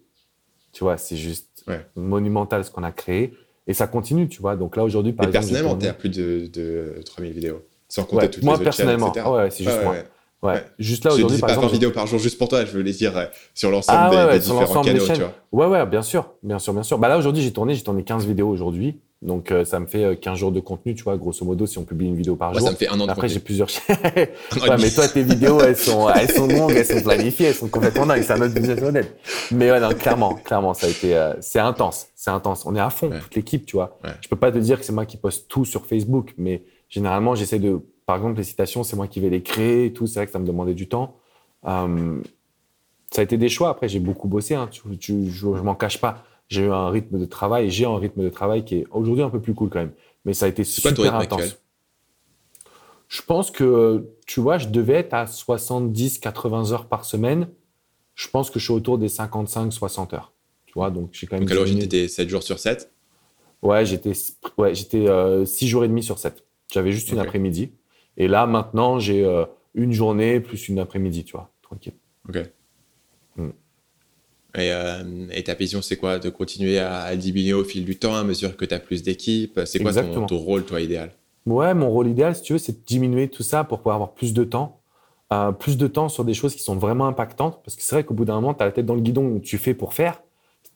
Tu 0.71 0.85
vois, 0.85 0.97
c'est 0.97 1.17
juste 1.17 1.65
monumental 1.97 2.63
ce 2.63 2.71
qu'on 2.71 2.83
a 2.83 2.93
créé. 2.93 3.33
Et 3.67 3.73
ça 3.73 3.87
continue, 3.87 4.27
tu 4.27 4.41
vois. 4.41 4.55
Donc 4.55 4.75
là, 4.75 4.83
aujourd'hui, 4.83 5.13
par 5.13 5.27
exemple. 5.27 5.45
Personnellement, 5.45 5.77
tu 5.77 5.87
à 5.87 5.93
plus 5.93 6.09
de, 6.09 6.47
de 6.51 7.01
3000 7.05 7.31
vidéos. 7.31 7.61
Sans 7.87 8.03
compter 8.03 8.29
toutes 8.29 8.43
moi, 8.43 8.57
les 8.57 8.63
personnellement. 8.63 9.13
Channels, 9.13 9.31
ouais, 9.31 9.49
c'est 9.51 9.63
juste 9.63 9.83
moi. 9.83 9.95
Ouais. 10.41 10.65
Juste 10.79 11.05
là, 11.05 11.13
aujourd'hui, 11.13 11.37
par 11.37 11.49
pas 11.49 11.53
exemple. 11.55 11.73
vidéos 11.73 11.91
par 11.91 12.07
jour 12.07 12.17
juste 12.17 12.39
pour 12.39 12.47
toi, 12.47 12.65
je 12.65 12.71
veux 12.71 12.81
les 12.81 12.93
dire 12.93 13.29
sur 13.53 13.69
l'ensemble 13.69 13.99
ah, 14.01 14.27
des, 14.27 14.33
des 14.33 14.39
différents 14.39 14.81
canaux, 14.81 15.05
tu 15.05 15.21
vois. 15.21 15.33
Ouais, 15.51 15.67
ouais, 15.67 15.85
bien 15.85 16.01
sûr. 16.01 16.33
Bien 16.41 16.57
sûr, 16.57 16.73
bien 16.73 16.83
sûr. 16.83 16.97
Bah 16.97 17.09
là, 17.09 17.17
aujourd'hui, 17.17 17.43
j'ai 17.43 17.53
tourné, 17.53 17.75
j'ai 17.75 17.83
tourné 17.83 18.03
15 18.03 18.25
vidéos 18.25 18.49
aujourd'hui. 18.49 18.99
Donc, 19.21 19.51
euh, 19.51 19.65
ça 19.65 19.79
me 19.79 19.85
fait 19.85 20.19
15 20.19 20.33
euh, 20.33 20.35
jours 20.35 20.51
de 20.51 20.59
contenu, 20.59 20.95
tu 20.95 21.03
vois, 21.03 21.15
grosso 21.15 21.45
modo, 21.45 21.67
si 21.67 21.77
on 21.77 21.83
publie 21.83 22.07
une 22.07 22.15
vidéo 22.15 22.35
par 22.35 22.55
jour. 22.55 22.65
Ça 22.65 22.71
me 22.71 22.75
fait 22.75 22.87
un 22.87 22.99
an 22.99 23.05
de 23.05 23.11
Après, 23.11 23.29
j'ai 23.29 23.39
plusieurs 23.39 23.69
ouais, 23.89 24.31
mais 24.79 24.89
toi, 24.89 25.07
tes 25.07 25.21
vidéos, 25.21 25.61
elles 25.61 25.77
sont, 25.77 26.09
elles 26.09 26.31
sont 26.31 26.47
longues, 26.47 26.71
elles 26.71 26.85
sont 26.85 27.03
planifiées, 27.03 27.47
elles 27.47 27.53
sont 27.55 27.67
complètement 27.67 28.07
dingues. 28.07 28.23
C'est 28.23 28.33
un 28.33 28.41
autre 28.41 28.55
business 28.55 28.81
model. 28.81 29.05
Mais 29.51 29.69
ouais, 29.69 29.79
non, 29.79 29.89
clairement, 29.89 30.33
clairement, 30.33 30.73
ça 30.73 30.87
a 30.87 30.89
été, 30.89 31.15
euh, 31.15 31.35
c'est 31.39 31.59
intense. 31.59 32.07
C'est 32.15 32.31
intense. 32.31 32.65
On 32.65 32.75
est 32.75 32.79
à 32.79 32.89
fond, 32.89 33.11
toute 33.11 33.35
l'équipe, 33.35 33.67
tu 33.67 33.75
vois. 33.75 33.99
Je 34.21 34.27
peux 34.27 34.35
pas 34.35 34.51
te 34.51 34.57
dire 34.57 34.79
que 34.79 34.85
c'est 34.85 34.93
moi 34.93 35.05
qui 35.05 35.17
poste 35.17 35.47
tout 35.47 35.65
sur 35.65 35.85
Facebook, 35.85 36.33
mais 36.37 36.63
généralement, 36.89 37.35
j'essaie 37.35 37.59
de, 37.59 37.79
par 38.07 38.15
exemple, 38.15 38.37
les 38.37 38.43
citations, 38.43 38.83
c'est 38.83 38.95
moi 38.95 39.07
qui 39.07 39.19
vais 39.19 39.29
les 39.29 39.43
créer 39.43 39.85
et 39.85 39.93
tout. 39.93 40.07
C'est 40.07 40.19
vrai 40.19 40.25
que 40.25 40.31
ça 40.31 40.39
me 40.39 40.47
demandait 40.47 40.73
du 40.73 40.89
temps. 40.89 41.17
ça 41.63 41.85
a 43.17 43.21
été 43.21 43.37
des 43.37 43.49
choix. 43.49 43.69
Après, 43.69 43.87
j'ai 43.87 43.99
beaucoup 43.99 44.27
bossé, 44.27 44.55
hein. 44.55 44.67
tu, 44.71 44.81
tu, 44.97 45.29
je, 45.29 45.55
je 45.55 45.61
m'en 45.61 45.75
cache 45.75 46.01
pas 46.01 46.23
j'ai 46.51 46.63
eu 46.63 46.71
un 46.71 46.89
rythme 46.89 47.17
de 47.17 47.25
travail, 47.25 47.71
j'ai 47.71 47.85
un 47.85 47.97
rythme 47.97 48.23
de 48.23 48.29
travail 48.29 48.65
qui 48.65 48.75
est 48.75 48.87
aujourd'hui 48.91 49.23
un 49.23 49.29
peu 49.29 49.39
plus 49.39 49.53
cool 49.53 49.69
quand 49.69 49.79
même. 49.79 49.93
Mais 50.25 50.33
ça 50.33 50.45
a 50.45 50.49
été 50.49 50.65
super 50.65 51.15
intense. 51.15 51.57
Je 53.07 53.21
pense 53.21 53.51
que, 53.51 54.09
tu 54.27 54.41
vois, 54.41 54.57
je 54.57 54.67
devais 54.67 54.95
être 54.95 55.13
à 55.13 55.27
70, 55.27 56.19
80 56.19 56.73
heures 56.73 56.87
par 56.87 57.05
semaine. 57.05 57.47
Je 58.15 58.27
pense 58.27 58.49
que 58.49 58.59
je 58.59 58.65
suis 58.65 58.73
autour 58.73 58.97
des 58.97 59.07
55, 59.07 59.71
60 59.71 60.13
heures. 60.13 60.33
Tu 60.65 60.73
vois, 60.73 60.91
donc 60.91 61.09
j'ai 61.13 61.25
quand 61.25 61.37
même. 61.37 61.45
Donc 61.45 61.51
à 61.51 61.55
l'origine, 61.55 61.79
tu 61.79 61.85
étais 61.85 62.09
7 62.09 62.27
jours 62.27 62.43
sur 62.43 62.59
7 62.59 62.91
Ouais, 63.61 63.85
j'étais 63.85 64.13
ouais, 64.57 64.75
j'étais 64.75 65.05
6 65.05 65.07
euh, 65.07 65.45
jours 65.67 65.85
et 65.85 65.87
demi 65.87 66.03
sur 66.03 66.19
7. 66.19 66.43
J'avais 66.73 66.91
juste 66.91 67.11
une 67.11 67.19
après-midi. 67.19 67.71
Et 68.17 68.27
là, 68.27 68.45
maintenant, 68.45 68.99
j'ai 68.99 69.23
euh, 69.23 69.45
une 69.73 69.93
journée 69.93 70.41
plus 70.41 70.67
une 70.67 70.79
après-midi, 70.79 71.23
tu 71.23 71.31
vois, 71.31 71.49
tranquille. 71.61 71.93
Ok. 72.27 72.43
Euh, 74.57 75.27
et, 75.31 75.43
ta 75.43 75.53
vision, 75.53 75.81
c'est 75.81 75.97
quoi 75.97 76.19
De 76.19 76.29
continuer 76.29 76.79
à, 76.79 77.15
diminuer 77.15 77.53
au 77.53 77.63
fil 77.63 77.85
du 77.85 77.97
temps 77.97 78.15
à 78.15 78.23
mesure 78.23 78.57
que 78.57 78.65
tu 78.65 78.73
as 78.73 78.79
plus 78.79 79.03
d'équipes? 79.03 79.61
C'est 79.65 79.79
quoi 79.79 79.93
ton, 79.93 80.37
rôle, 80.37 80.65
toi, 80.65 80.81
idéal? 80.81 81.11
Ouais, 81.45 81.73
mon 81.73 81.89
rôle 81.89 82.07
idéal, 82.07 82.35
si 82.35 82.41
tu 82.41 82.53
veux, 82.53 82.59
c'est 82.59 82.73
de 82.73 82.85
diminuer 82.85 83.27
tout 83.27 83.43
ça 83.43 83.63
pour 83.63 83.79
pouvoir 83.79 83.95
avoir 83.95 84.13
plus 84.13 84.33
de 84.33 84.43
temps. 84.43 84.79
Euh, 85.33 85.53
plus 85.53 85.77
de 85.77 85.87
temps 85.87 86.09
sur 86.09 86.25
des 86.25 86.33
choses 86.33 86.55
qui 86.55 86.61
sont 86.61 86.75
vraiment 86.75 87.07
impactantes. 87.07 87.61
Parce 87.63 87.77
que 87.77 87.83
c'est 87.83 87.95
vrai 87.95 88.03
qu'au 88.03 88.13
bout 88.13 88.25
d'un 88.25 88.35
moment, 88.35 88.53
tu 88.53 88.61
as 88.63 88.65
la 88.65 88.71
tête 88.71 88.85
dans 88.85 88.95
le 88.95 89.01
guidon, 89.01 89.39
tu 89.39 89.57
fais 89.57 89.73
pour 89.73 89.93
faire. 89.93 90.21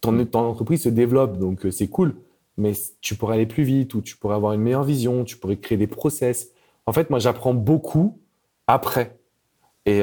Ton, 0.02 0.26
ton 0.26 0.40
entreprise 0.40 0.84
se 0.84 0.90
développe, 0.90 1.38
donc 1.38 1.66
euh, 1.66 1.72
c'est 1.72 1.88
cool. 1.88 2.16
Mais 2.58 2.72
tu 3.02 3.16
pourrais 3.16 3.36
aller 3.36 3.46
plus 3.46 3.64
vite 3.64 3.94
ou 3.96 4.02
tu 4.02 4.16
pourrais 4.16 4.36
avoir 4.36 4.54
une 4.54 4.62
meilleure 4.62 4.86
vision, 4.86 5.26
tu 5.26 5.36
pourrais 5.36 5.58
créer 5.58 5.78
des 5.78 5.88
process. 5.88 6.52
En 6.86 6.94
fait, 6.94 7.10
moi, 7.10 7.20
j'apprends 7.20 7.54
beaucoup 7.54 8.18
après. 8.68 9.18
Et, 9.86 10.02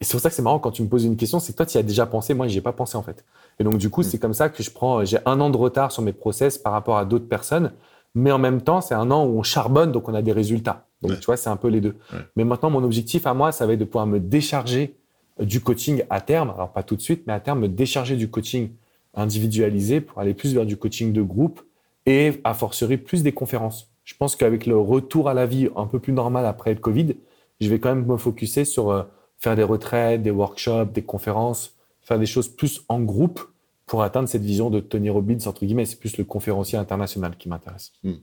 et 0.00 0.04
c'est 0.04 0.12
pour 0.12 0.20
ça 0.20 0.28
que 0.28 0.34
c'est 0.34 0.42
marrant 0.42 0.58
quand 0.58 0.70
tu 0.70 0.82
me 0.82 0.88
poses 0.88 1.04
une 1.04 1.16
question, 1.16 1.40
c'est 1.40 1.52
que 1.52 1.56
toi, 1.56 1.66
tu 1.66 1.76
y 1.76 1.80
as 1.80 1.82
déjà 1.82 2.06
pensé, 2.06 2.32
moi, 2.34 2.46
n'y 2.46 2.56
ai 2.56 2.60
pas 2.60 2.72
pensé 2.72 2.96
en 2.96 3.02
fait. 3.02 3.24
Et 3.58 3.64
donc, 3.64 3.78
du 3.78 3.90
coup, 3.90 4.02
mm. 4.02 4.04
c'est 4.04 4.18
comme 4.18 4.34
ça 4.34 4.48
que 4.48 4.62
je 4.62 4.70
prends, 4.70 5.04
j'ai 5.04 5.18
un 5.26 5.40
an 5.40 5.50
de 5.50 5.56
retard 5.56 5.90
sur 5.90 6.02
mes 6.02 6.12
process 6.12 6.58
par 6.58 6.72
rapport 6.72 6.98
à 6.98 7.04
d'autres 7.04 7.28
personnes, 7.28 7.72
mais 8.14 8.30
en 8.30 8.38
même 8.38 8.62
temps, 8.62 8.80
c'est 8.80 8.94
un 8.94 9.10
an 9.10 9.26
où 9.26 9.38
on 9.38 9.42
charbonne, 9.42 9.92
donc 9.92 10.08
on 10.08 10.14
a 10.14 10.22
des 10.22 10.32
résultats. 10.32 10.86
Donc, 11.02 11.18
tu 11.20 11.26
vois, 11.26 11.36
c'est 11.36 11.50
un 11.50 11.56
peu 11.56 11.68
les 11.68 11.80
deux. 11.80 11.96
Mais 12.34 12.44
maintenant, 12.44 12.70
mon 12.70 12.82
objectif 12.82 13.26
à 13.26 13.34
moi, 13.34 13.52
ça 13.52 13.66
va 13.66 13.74
être 13.74 13.78
de 13.78 13.84
pouvoir 13.84 14.06
me 14.06 14.18
décharger 14.18 14.96
du 15.40 15.60
coaching 15.60 16.02
à 16.10 16.20
terme, 16.20 16.50
alors 16.50 16.72
pas 16.72 16.82
tout 16.82 16.96
de 16.96 17.00
suite, 17.00 17.24
mais 17.26 17.32
à 17.32 17.40
terme, 17.40 17.60
me 17.60 17.68
décharger 17.68 18.16
du 18.16 18.28
coaching 18.28 18.70
individualisé 19.14 20.00
pour 20.00 20.20
aller 20.20 20.34
plus 20.34 20.54
vers 20.54 20.66
du 20.66 20.76
coaching 20.76 21.12
de 21.12 21.22
groupe 21.22 21.60
et 22.06 22.40
à 22.44 22.54
forcerie 22.54 22.96
plus 22.96 23.22
des 23.22 23.32
conférences. 23.32 23.90
Je 24.04 24.14
pense 24.16 24.36
qu'avec 24.36 24.66
le 24.66 24.76
retour 24.76 25.28
à 25.28 25.34
la 25.34 25.46
vie 25.46 25.68
un 25.76 25.86
peu 25.86 25.98
plus 25.98 26.12
normal 26.12 26.46
après 26.46 26.72
le 26.72 26.80
Covid, 26.80 27.14
je 27.60 27.68
vais 27.68 27.78
quand 27.78 27.94
même 27.94 28.06
me 28.06 28.16
focuser 28.16 28.64
sur 28.64 28.90
euh, 28.90 29.02
faire 29.38 29.56
des 29.56 29.62
retraites, 29.62 30.22
des 30.22 30.30
workshops, 30.30 30.92
des 30.92 31.02
conférences, 31.02 31.76
faire 32.02 32.18
des 32.18 32.26
choses 32.26 32.48
plus 32.48 32.82
en 32.88 33.00
groupe 33.00 33.40
pour 33.86 34.02
atteindre 34.02 34.28
cette 34.28 34.42
vision 34.42 34.70
de 34.70 34.80
Tony 34.80 35.10
Robbins, 35.10 35.38
entre 35.46 35.64
guillemets. 35.64 35.86
C'est 35.86 35.98
plus 35.98 36.16
le 36.18 36.24
conférencier 36.24 36.78
international 36.78 37.36
qui 37.38 37.48
m'intéresse. 37.48 37.92
Hmm. 38.02 38.16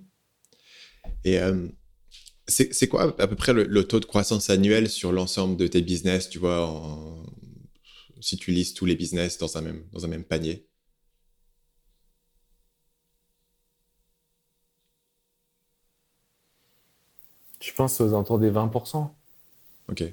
Et 1.23 1.39
euh, 1.39 1.67
c'est 2.47 2.87
quoi 2.87 3.15
à 3.19 3.27
peu 3.27 3.35
près 3.35 3.53
le, 3.53 3.83
taux 3.83 3.99
de 3.99 4.05
croissance 4.05 4.49
annuel 4.49 4.89
sur 4.89 5.11
l'ensemble 5.11 5.57
de 5.57 5.67
tes 5.67 5.81
business, 5.81 6.29
tu 6.29 6.39
vois, 6.39 6.81
si 8.19 8.37
tu 8.37 8.51
lises 8.51 8.73
tous 8.73 8.85
les 8.85 8.95
business 8.95 9.37
dans 9.37 9.57
un 9.57 9.61
même, 9.61 9.83
dans 9.91 10.05
un 10.05 10.07
même 10.07 10.23
panier? 10.23 10.67
Je 17.61 17.73
pense 17.73 17.99
aux 17.99 18.09
alentours 18.09 18.37
des 18.37 18.51
20%. 18.51 19.09
Ok. 19.89 20.03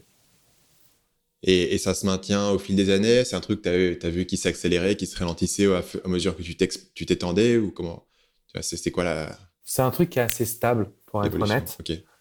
Et, 1.45 1.77
ça 1.79 1.95
se 1.95 2.07
maintient 2.07 2.51
au 2.51 2.59
fil 2.59 2.77
des 2.77 2.91
années? 2.91 3.25
C'est 3.25 3.35
un 3.35 3.41
truc 3.41 3.63
que 3.63 3.95
tu 3.95 4.07
as, 4.07 4.11
vu 4.11 4.27
qui 4.27 4.37
s'accélérait, 4.37 4.95
qui 4.95 5.07
se 5.07 5.19
ralentissait 5.19 5.67
à, 5.67 5.83
mesure 6.09 6.37
que 6.37 6.43
tu 6.43 7.07
t'étendais 7.07 7.57
Ou 7.57 7.73
comment? 7.73 8.07
C'est 8.61 8.91
quoi 8.91 9.05
la. 9.05 9.37
C'est 9.65 9.83
un 9.83 9.91
truc 9.91 10.11
qui 10.11 10.19
est 10.19 10.23
assez 10.23 10.45
stable, 10.45 10.91
pour 11.07 11.25
être 11.25 11.41
honnête. 11.41 11.79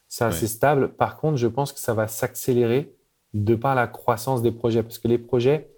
C'est 0.08 0.26
assez 0.26 0.48
stable. 0.48 0.94
Par 0.94 1.18
contre, 1.18 1.38
je 1.38 1.48
pense 1.48 1.72
que 1.72 1.80
ça 1.80 1.94
va 1.94 2.08
s'accélérer 2.08 2.94
de 3.34 3.56
par 3.56 3.76
la 3.76 3.88
croissance 3.88 4.42
des 4.42 4.52
projets. 4.52 4.84
Parce 4.84 4.98
que 4.98 5.08
les 5.08 5.18
projets, 5.18 5.70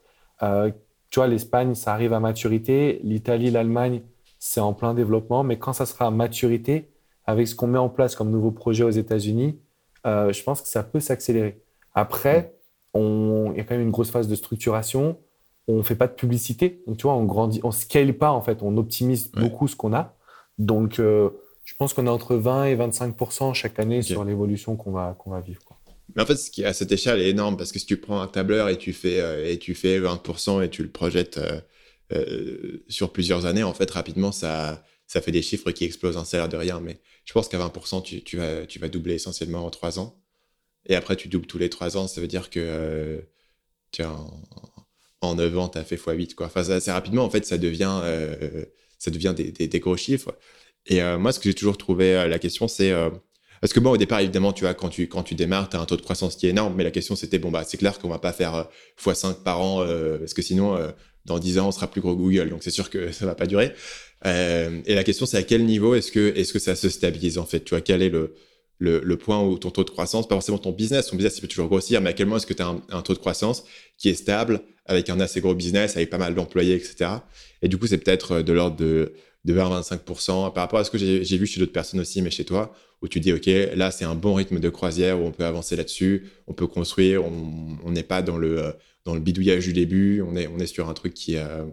euh, 0.41 0.71
tu 1.09 1.19
vois, 1.19 1.27
l'Espagne, 1.27 1.75
ça 1.75 1.93
arrive 1.93 2.13
à 2.13 2.19
maturité. 2.19 2.99
L'Italie, 3.03 3.51
l'Allemagne, 3.51 4.01
c'est 4.39 4.59
en 4.59 4.73
plein 4.73 4.93
développement. 4.93 5.43
Mais 5.43 5.59
quand 5.59 5.73
ça 5.73 5.85
sera 5.85 6.07
à 6.07 6.11
maturité, 6.11 6.89
avec 7.25 7.47
ce 7.47 7.55
qu'on 7.55 7.67
met 7.67 7.79
en 7.79 7.89
place 7.89 8.15
comme 8.15 8.31
nouveau 8.31 8.51
projet 8.51 8.83
aux 8.83 8.89
États-Unis, 8.89 9.59
euh, 10.05 10.33
je 10.33 10.43
pense 10.43 10.61
que 10.61 10.67
ça 10.67 10.83
peut 10.83 10.99
s'accélérer. 10.99 11.61
Après, 11.93 12.55
il 12.95 13.57
y 13.57 13.59
a 13.59 13.63
quand 13.63 13.75
même 13.75 13.81
une 13.81 13.91
grosse 13.91 14.11
phase 14.11 14.27
de 14.27 14.35
structuration. 14.35 15.19
On 15.67 15.81
fait 15.81 15.95
pas 15.95 16.07
de 16.07 16.13
publicité. 16.13 16.83
Donc, 16.87 16.97
tu 16.97 17.03
vois, 17.03 17.13
on 17.13 17.23
grandit, 17.23 17.61
on 17.63 17.71
scale 17.71 18.17
pas, 18.17 18.31
en 18.31 18.41
fait. 18.41 18.59
On 18.61 18.77
optimise 18.77 19.31
beaucoup 19.31 19.67
ce 19.67 19.75
qu'on 19.75 19.93
a. 19.93 20.15
Donc, 20.57 20.99
euh, 20.99 21.29
je 21.63 21.73
pense 21.75 21.93
qu'on 21.93 22.05
est 22.05 22.09
entre 22.09 22.35
20 22.35 22.65
et 22.65 22.75
25% 22.75 23.53
chaque 23.53 23.79
année 23.79 24.01
sur 24.01 24.23
l'évolution 24.25 24.75
qu'on 24.75 24.91
va, 24.91 25.15
qu'on 25.17 25.31
va 25.31 25.39
vivre. 25.39 25.61
Mais 26.15 26.21
en 26.21 26.25
fait, 26.25 26.35
ce 26.35 26.51
qui 26.51 26.65
à 26.65 26.73
cette 26.73 26.91
échelle 26.91 27.21
est 27.21 27.29
énorme 27.29 27.57
parce 27.57 27.71
que 27.71 27.79
si 27.79 27.85
tu 27.85 27.97
prends 27.97 28.21
un 28.21 28.27
tableur 28.27 28.69
et 28.69 28.77
tu 28.77 28.93
fais, 28.93 29.19
euh, 29.19 29.49
et 29.49 29.57
tu 29.57 29.73
fais 29.73 29.99
20% 29.99 30.63
et 30.63 30.69
tu 30.69 30.83
le 30.83 30.89
projettes 30.89 31.39
euh, 32.11 32.83
sur 32.89 33.11
plusieurs 33.11 33.45
années, 33.45 33.63
en 33.63 33.73
fait, 33.73 33.89
rapidement, 33.89 34.31
ça, 34.31 34.83
ça 35.07 35.21
fait 35.21 35.31
des 35.31 35.41
chiffres 35.41 35.71
qui 35.71 35.85
explosent 35.85 36.17
un 36.17 36.25
salaire 36.25 36.49
de 36.49 36.57
rien. 36.57 36.81
Mais 36.81 36.99
je 37.25 37.33
pense 37.33 37.47
qu'à 37.47 37.57
20%, 37.57 38.03
tu, 38.03 38.21
tu, 38.21 38.37
vas, 38.37 38.65
tu 38.67 38.79
vas 38.79 38.89
doubler 38.89 39.15
essentiellement 39.15 39.65
en 39.65 39.69
trois 39.69 39.97
ans 39.97 40.19
et 40.85 40.95
après 40.95 41.15
tu 41.15 41.27
doubles 41.27 41.47
tous 41.47 41.57
les 41.57 41.69
trois 41.69 41.97
ans, 41.97 42.07
ça 42.07 42.21
veut 42.21 42.27
dire 42.27 42.49
que 42.49 42.59
euh, 42.59 43.21
tu 43.91 44.03
en, 44.03 44.41
en 45.21 45.35
9 45.35 45.57
ans, 45.57 45.69
tu 45.69 45.77
as 45.77 45.83
fait 45.83 45.95
x8. 45.95 46.35
Quoi. 46.35 46.47
Enfin, 46.47 46.69
assez 46.69 46.91
rapidement, 46.91 47.23
en 47.23 47.29
fait, 47.29 47.45
ça 47.45 47.57
devient, 47.57 48.01
euh, 48.03 48.65
ça 48.99 49.11
devient 49.11 49.33
des, 49.35 49.79
gros 49.79 49.97
chiffres. 49.97 50.35
Et 50.85 51.01
euh, 51.01 51.17
moi, 51.17 51.31
ce 51.31 51.39
que 51.39 51.49
j'ai 51.49 51.55
toujours 51.55 51.77
trouvé 51.77 52.27
la 52.27 52.39
question, 52.39 52.67
c'est. 52.67 52.91
parce 53.61 53.71
que 53.71 53.79
bon, 53.79 53.91
au 53.91 53.97
départ, 53.97 54.19
évidemment, 54.19 54.51
tu 54.51 54.65
vois, 54.65 54.73
quand 54.73 54.89
tu, 54.89 55.07
quand 55.07 55.23
tu 55.23 55.35
démarres, 55.35 55.69
tu 55.69 55.77
as 55.77 55.79
un 55.79 55.85
taux 55.85 55.95
de 55.95 56.01
croissance 56.01 56.35
qui 56.35 56.47
est 56.47 56.49
énorme, 56.49 56.73
mais 56.75 56.83
la 56.83 56.91
question, 56.91 57.15
c'était 57.15 57.39
bon, 57.39 57.51
bah, 57.51 57.63
c'est 57.65 57.77
clair 57.77 57.99
qu'on 57.99 58.09
va 58.09 58.19
pas 58.19 58.33
faire 58.33 58.67
x5 59.01 59.43
par 59.43 59.61
an, 59.61 59.85
parce 60.19 60.33
que 60.33 60.41
sinon, 60.41 60.77
dans 61.25 61.39
10 61.39 61.59
ans, 61.59 61.67
on 61.69 61.71
sera 61.71 61.89
plus 61.89 62.01
gros 62.01 62.15
Google. 62.15 62.49
Donc, 62.49 62.63
c'est 62.63 62.71
sûr 62.71 62.89
que 62.89 63.11
ça 63.13 63.25
va 63.25 63.35
pas 63.35 63.47
durer. 63.47 63.71
et 64.25 64.95
la 64.95 65.03
question, 65.05 65.25
c'est 65.25 65.37
à 65.37 65.43
quel 65.43 65.63
niveau 65.65 65.95
est-ce 65.95 66.11
que, 66.11 66.33
est-ce 66.35 66.51
que 66.51 66.59
ça 66.59 66.75
se 66.75 66.89
stabilise, 66.89 67.37
en 67.37 67.45
fait? 67.45 67.61
Tu 67.61 67.69
vois, 67.69 67.81
quel 67.81 68.01
est 68.01 68.09
le 68.09 68.35
le, 68.79 69.15
point 69.15 69.41
où 69.41 69.57
ton 69.57 69.71
taux 69.71 69.83
de 69.83 69.89
croissance, 69.89 70.27
pas 70.27 70.35
forcément 70.35 70.57
ton 70.57 70.71
business, 70.71 71.07
ton 71.07 71.15
business 71.15 71.37
il 71.37 71.41
peut 71.41 71.47
toujours 71.47 71.67
grossir, 71.67 72.01
mais 72.01 72.09
à 72.09 72.13
quel 72.13 72.25
moment 72.25 72.37
est-ce 72.37 72.47
que 72.47 72.53
tu 72.53 72.61
as 72.61 72.75
un, 72.89 73.01
taux 73.01 73.13
de 73.13 73.19
croissance 73.19 73.63
qui 73.97 74.09
est 74.09 74.13
stable, 74.13 74.61
avec 74.85 75.09
un 75.09 75.19
assez 75.19 75.39
gros 75.39 75.55
business, 75.55 75.95
avec 75.95 76.09
pas 76.09 76.17
mal 76.17 76.35
d'employés, 76.35 76.75
etc. 76.75 77.09
Et 77.61 77.69
du 77.69 77.77
coup, 77.77 77.87
c'est 77.87 77.97
peut-être 77.97 78.33
euh, 78.33 78.43
de 78.43 78.51
l'ordre 78.51 78.75
de, 78.75 79.13
de 79.45 79.53
20-25% 79.53 80.53
par 80.53 80.63
rapport 80.63 80.79
à 80.79 80.83
ce 80.83 80.91
que 80.91 80.97
j'ai 80.97 81.37
vu 81.37 81.45
chez 81.45 81.59
d'autres 81.59 81.71
personnes 81.71 81.99
aussi, 82.01 82.21
mais 82.21 82.31
chez 82.31 82.43
toi, 82.43 82.73
où 83.01 83.07
tu 83.07 83.19
dis, 83.19 83.31
OK, 83.33 83.49
là, 83.75 83.91
c'est 83.91 84.05
un 84.05 84.15
bon 84.15 84.33
rythme 84.33 84.59
de 84.59 84.69
croisière, 84.69 85.21
où 85.21 85.25
on 85.25 85.31
peut 85.31 85.45
avancer 85.45 85.75
là-dessus, 85.75 86.29
on 86.47 86.53
peut 86.53 86.67
construire, 86.67 87.23
on 87.25 87.91
n'est 87.91 88.03
pas 88.03 88.21
dans 88.21 88.37
le, 88.37 88.59
euh, 88.59 88.71
dans 89.05 89.13
le 89.13 89.19
bidouillage 89.19 89.65
du 89.65 89.73
début, 89.73 90.21
on 90.21 90.35
est, 90.35 90.47
on 90.47 90.59
est 90.59 90.67
sur 90.67 90.89
un 90.89 90.93
truc 90.93 91.13
qui, 91.13 91.37
euh, 91.37 91.63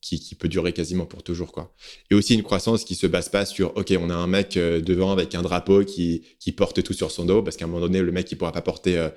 qui, 0.00 0.34
peut 0.34 0.48
durer 0.48 0.72
quasiment 0.72 1.04
pour 1.04 1.22
toujours. 1.22 1.52
Quoi. 1.52 1.72
Et 2.10 2.14
aussi 2.14 2.34
une 2.34 2.42
croissance 2.42 2.84
qui 2.84 2.94
se 2.94 3.06
base 3.06 3.28
pas 3.28 3.44
sur, 3.44 3.76
OK, 3.76 3.92
on 3.98 4.10
a 4.10 4.14
un 4.14 4.26
mec 4.26 4.56
euh, 4.56 4.80
devant 4.80 5.12
avec 5.12 5.34
un 5.34 5.42
drapeau 5.42 5.84
qui, 5.84 6.24
qui 6.38 6.52
porte 6.52 6.82
tout 6.82 6.94
sur 6.94 7.10
son 7.10 7.24
dos, 7.24 7.42
parce 7.42 7.56
qu'à 7.56 7.66
un 7.66 7.68
moment 7.68 7.82
donné, 7.82 8.00
le 8.00 8.12
mec, 8.12 8.30
il 8.32 8.36
pourra 8.36 8.52
pas 8.52 8.62
porter 8.62 9.08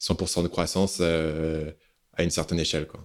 100% 0.00 0.40
euh, 0.40 0.42
de 0.44 0.48
croissance 0.48 0.98
euh, 1.00 1.70
à 2.14 2.22
une 2.22 2.30
certaine 2.30 2.60
échelle. 2.60 2.86
Quoi. 2.86 3.00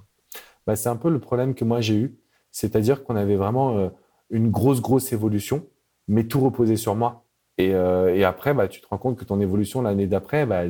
Bah, 0.67 0.75
c'est 0.75 0.89
un 0.89 0.95
peu 0.95 1.09
le 1.09 1.19
problème 1.19 1.55
que 1.55 1.65
moi 1.65 1.81
j'ai 1.81 1.95
eu. 1.95 2.19
C'est-à-dire 2.51 3.03
qu'on 3.03 3.15
avait 3.17 3.35
vraiment 3.35 3.91
une 4.29 4.49
grosse, 4.49 4.79
grosse 4.79 5.11
évolution, 5.11 5.67
mais 6.07 6.23
tout 6.23 6.39
reposait 6.39 6.77
sur 6.77 6.95
moi. 6.95 7.25
Et, 7.57 7.71
et 7.71 8.23
après, 8.23 8.53
bah, 8.53 8.69
tu 8.69 8.79
te 8.79 8.87
rends 8.87 8.97
compte 8.97 9.17
que 9.17 9.25
ton 9.25 9.41
évolution 9.41 9.81
l'année 9.81 10.07
d'après, 10.07 10.45
bah, 10.45 10.63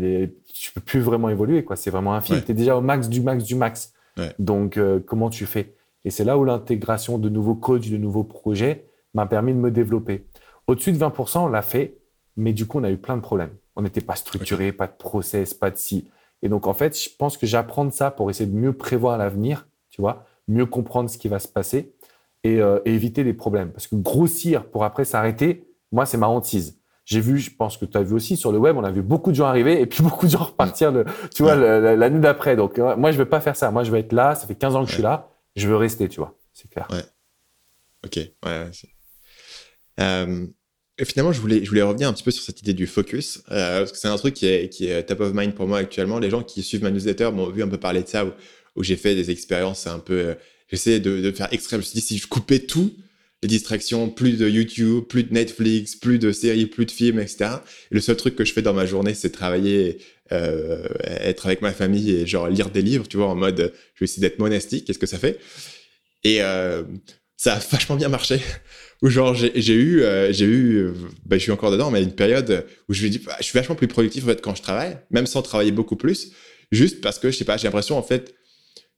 tu 0.51 0.71
peux 0.71 0.81
plus 0.81 0.99
vraiment 0.99 1.29
évoluer. 1.29 1.63
quoi. 1.63 1.75
C'est 1.75 1.91
vraiment 1.91 2.15
infini. 2.15 2.41
Tu 2.41 2.51
es 2.51 2.55
déjà 2.55 2.75
au 2.75 2.81
max 2.81 3.07
du 3.07 3.21
max 3.21 3.43
du 3.43 3.53
max. 3.53 3.93
Donc, 4.39 4.79
comment 5.05 5.29
tu 5.29 5.45
fais? 5.45 5.75
Et 6.05 6.11
c'est 6.11 6.23
là 6.23 6.37
où 6.37 6.45
l'intégration 6.45 7.17
de 7.17 7.29
nouveaux 7.29 7.55
coachs, 7.55 7.89
de 7.89 7.97
nouveaux 7.97 8.23
projets 8.23 8.85
m'a 9.15 9.25
permis 9.25 9.53
de 9.53 9.57
me 9.57 9.71
développer. 9.71 10.27
Au-dessus 10.67 10.91
de 10.91 10.97
20%, 10.97 11.39
on 11.39 11.47
l'a 11.47 11.63
fait, 11.63 11.97
mais 12.37 12.53
du 12.53 12.67
coup, 12.67 12.79
on 12.79 12.83
a 12.83 12.91
eu 12.91 12.97
plein 12.97 13.17
de 13.17 13.21
problèmes. 13.21 13.51
On 13.75 13.81
n'était 13.81 14.01
pas 14.01 14.15
structuré, 14.15 14.71
pas 14.71 14.87
de 14.87 14.93
process, 14.97 15.53
pas 15.53 15.71
de 15.71 15.77
si. 15.77 16.07
Et 16.41 16.49
donc, 16.49 16.67
en 16.67 16.73
fait, 16.73 16.97
je 16.97 17.09
pense 17.17 17.37
que 17.37 17.47
j'apprends 17.47 17.89
ça 17.89 18.11
pour 18.11 18.29
essayer 18.29 18.49
de 18.49 18.55
mieux 18.55 18.73
prévoir 18.73 19.17
l'avenir, 19.17 19.67
tu 19.89 19.99
vois, 19.99 20.25
mieux 20.47 20.67
comprendre 20.67 21.09
ce 21.09 21.17
qui 21.17 21.27
va 21.27 21.39
se 21.39 21.47
passer 21.47 21.93
et, 22.43 22.61
euh, 22.61 22.79
éviter 22.85 23.23
des 23.23 23.33
problèmes. 23.33 23.71
Parce 23.71 23.87
que 23.87 23.95
grossir 23.95 24.65
pour 24.65 24.83
après 24.83 25.05
s'arrêter, 25.05 25.67
moi, 25.91 26.05
c'est 26.05 26.17
ma 26.17 26.27
hantise. 26.27 26.77
J'ai 27.05 27.19
vu, 27.19 27.37
je 27.39 27.51
pense 27.55 27.77
que 27.77 27.85
tu 27.85 27.97
as 27.97 28.03
vu 28.03 28.13
aussi 28.13 28.37
sur 28.37 28.51
le 28.51 28.57
web, 28.59 28.77
on 28.77 28.83
a 28.83 28.91
vu 28.91 29.01
beaucoup 29.01 29.31
de 29.31 29.35
gens 29.35 29.45
arriver 29.45 29.81
et 29.81 29.85
puis 29.87 30.03
beaucoup 30.03 30.27
de 30.27 30.31
gens 30.31 30.43
repartir, 30.43 30.91
le, 30.91 31.05
tu 31.33 31.41
vois, 31.41 31.55
l'année 31.55 32.19
d'après. 32.19 32.55
Donc, 32.55 32.77
euh, 32.77 32.95
moi, 32.95 33.11
je 33.11 33.17
ne 33.17 33.23
veux 33.23 33.29
pas 33.29 33.41
faire 33.41 33.55
ça. 33.55 33.71
Moi, 33.71 33.83
je 33.83 33.91
veux 33.91 33.97
être 33.97 34.13
là. 34.13 34.35
Ça 34.35 34.45
fait 34.45 34.55
15 34.55 34.75
ans 34.75 34.83
que 34.83 34.89
je 34.89 34.93
suis 34.93 35.03
là. 35.03 35.29
Je 35.55 35.67
veux 35.67 35.75
rester, 35.75 36.09
tu 36.09 36.17
vois. 36.19 36.37
C'est 36.53 36.69
clair. 36.69 36.87
Ouais. 36.91 37.03
Ok. 38.05 38.19
Ouais. 38.45 38.71
Euh, 39.99 40.47
et 40.97 41.05
finalement, 41.05 41.31
je 41.31 41.41
voulais, 41.41 41.63
je 41.63 41.69
voulais 41.69 41.81
revenir 41.81 42.07
un 42.07 42.13
petit 42.13 42.23
peu 42.23 42.31
sur 42.31 42.43
cette 42.43 42.61
idée 42.61 42.73
du 42.73 42.87
focus, 42.87 43.43
euh, 43.51 43.79
parce 43.79 43.91
que 43.91 43.97
c'est 43.97 44.07
un 44.07 44.17
truc 44.17 44.33
qui 44.33 44.45
est, 44.47 44.69
qui 44.69 44.87
est 44.87 45.03
top 45.03 45.21
of 45.21 45.33
mind 45.33 45.53
pour 45.53 45.67
moi 45.67 45.79
actuellement. 45.79 46.19
Les 46.19 46.29
gens 46.29 46.43
qui 46.43 46.63
suivent 46.63 46.83
ma 46.83 46.91
newsletter 46.91 47.31
m'ont 47.31 47.49
vu 47.49 47.63
un 47.63 47.67
peu 47.67 47.79
parler 47.79 48.03
de 48.03 48.07
ça, 48.07 48.25
où, 48.75 48.83
j'ai 48.83 48.95
fait 48.97 49.15
des 49.15 49.31
expériences 49.31 49.87
un 49.87 49.99
peu... 49.99 50.19
Euh, 50.19 50.35
J'essaie 50.67 50.99
de, 50.99 51.21
de, 51.21 51.31
faire 51.31 51.47
extrême. 51.53 51.79
Je 51.79 51.85
me 51.85 51.89
suis 51.91 51.99
dit, 51.99 52.05
si 52.05 52.17
je 52.17 52.27
coupais 52.27 52.57
tout, 52.57 52.91
les 53.43 53.49
distractions, 53.49 54.09
plus 54.09 54.37
de 54.37 54.49
YouTube, 54.49 55.03
plus 55.03 55.23
de 55.23 55.33
Netflix, 55.33 55.95
plus 55.95 56.19
de 56.19 56.31
séries, 56.31 56.65
plus 56.65 56.85
de 56.85 56.91
films, 56.91 57.19
etc. 57.19 57.45
Et 57.91 57.95
le 57.95 58.01
seul 58.01 58.15
truc 58.15 58.35
que 58.35 58.45
je 58.45 58.53
fais 58.53 58.61
dans 58.61 58.73
ma 58.73 58.85
journée, 58.85 59.13
c'est 59.13 59.29
travailler, 59.29 59.99
euh, 60.31 60.87
être 61.03 61.45
avec 61.45 61.61
ma 61.61 61.71
famille 61.71 62.11
et 62.11 62.25
genre 62.25 62.47
lire 62.49 62.69
des 62.69 62.81
livres, 62.81 63.07
tu 63.07 63.17
vois, 63.17 63.27
en 63.27 63.35
mode, 63.35 63.73
je 63.93 63.99
vais 63.99 64.05
essayer 64.05 64.21
d'être 64.21 64.39
monastique. 64.39 64.85
Qu'est-ce 64.85 64.99
que 64.99 65.05
ça 65.05 65.19
fait? 65.19 65.39
Et 66.23 66.41
euh, 66.41 66.83
ça 67.37 67.55
a 67.55 67.59
vachement 67.71 67.95
bien 67.95 68.09
marché 68.09 68.39
où 69.01 69.09
genre 69.09 69.35
j'ai 69.35 69.51
eu 69.75 70.03
j'ai 70.31 70.45
eu 70.45 70.77
euh, 70.77 70.93
bah, 71.25 71.37
je 71.37 71.43
suis 71.43 71.51
encore 71.51 71.69
dedans 71.69 71.91
mais 71.91 72.01
une 72.01 72.15
période 72.15 72.65
où 72.87 72.93
je 72.93 73.03
me 73.03 73.09
dis 73.09 73.19
bah, 73.19 73.35
je 73.39 73.43
suis 73.43 73.59
vachement 73.59 73.75
plus 73.75 73.89
productif 73.89 74.23
en 74.23 74.27
fait 74.27 74.41
quand 74.41 74.55
je 74.55 74.61
travaille 74.61 74.97
même 75.11 75.27
sans 75.27 75.41
travailler 75.41 75.73
beaucoup 75.73 75.97
plus 75.97 76.31
juste 76.71 77.01
parce 77.01 77.19
que 77.19 77.29
je 77.29 77.37
sais 77.37 77.43
pas 77.43 77.57
j'ai 77.57 77.67
l'impression 77.67 77.97
en 77.97 78.03
fait 78.03 78.33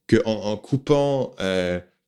que 0.06 0.22
en, 0.24 0.56
coupant 0.56 1.34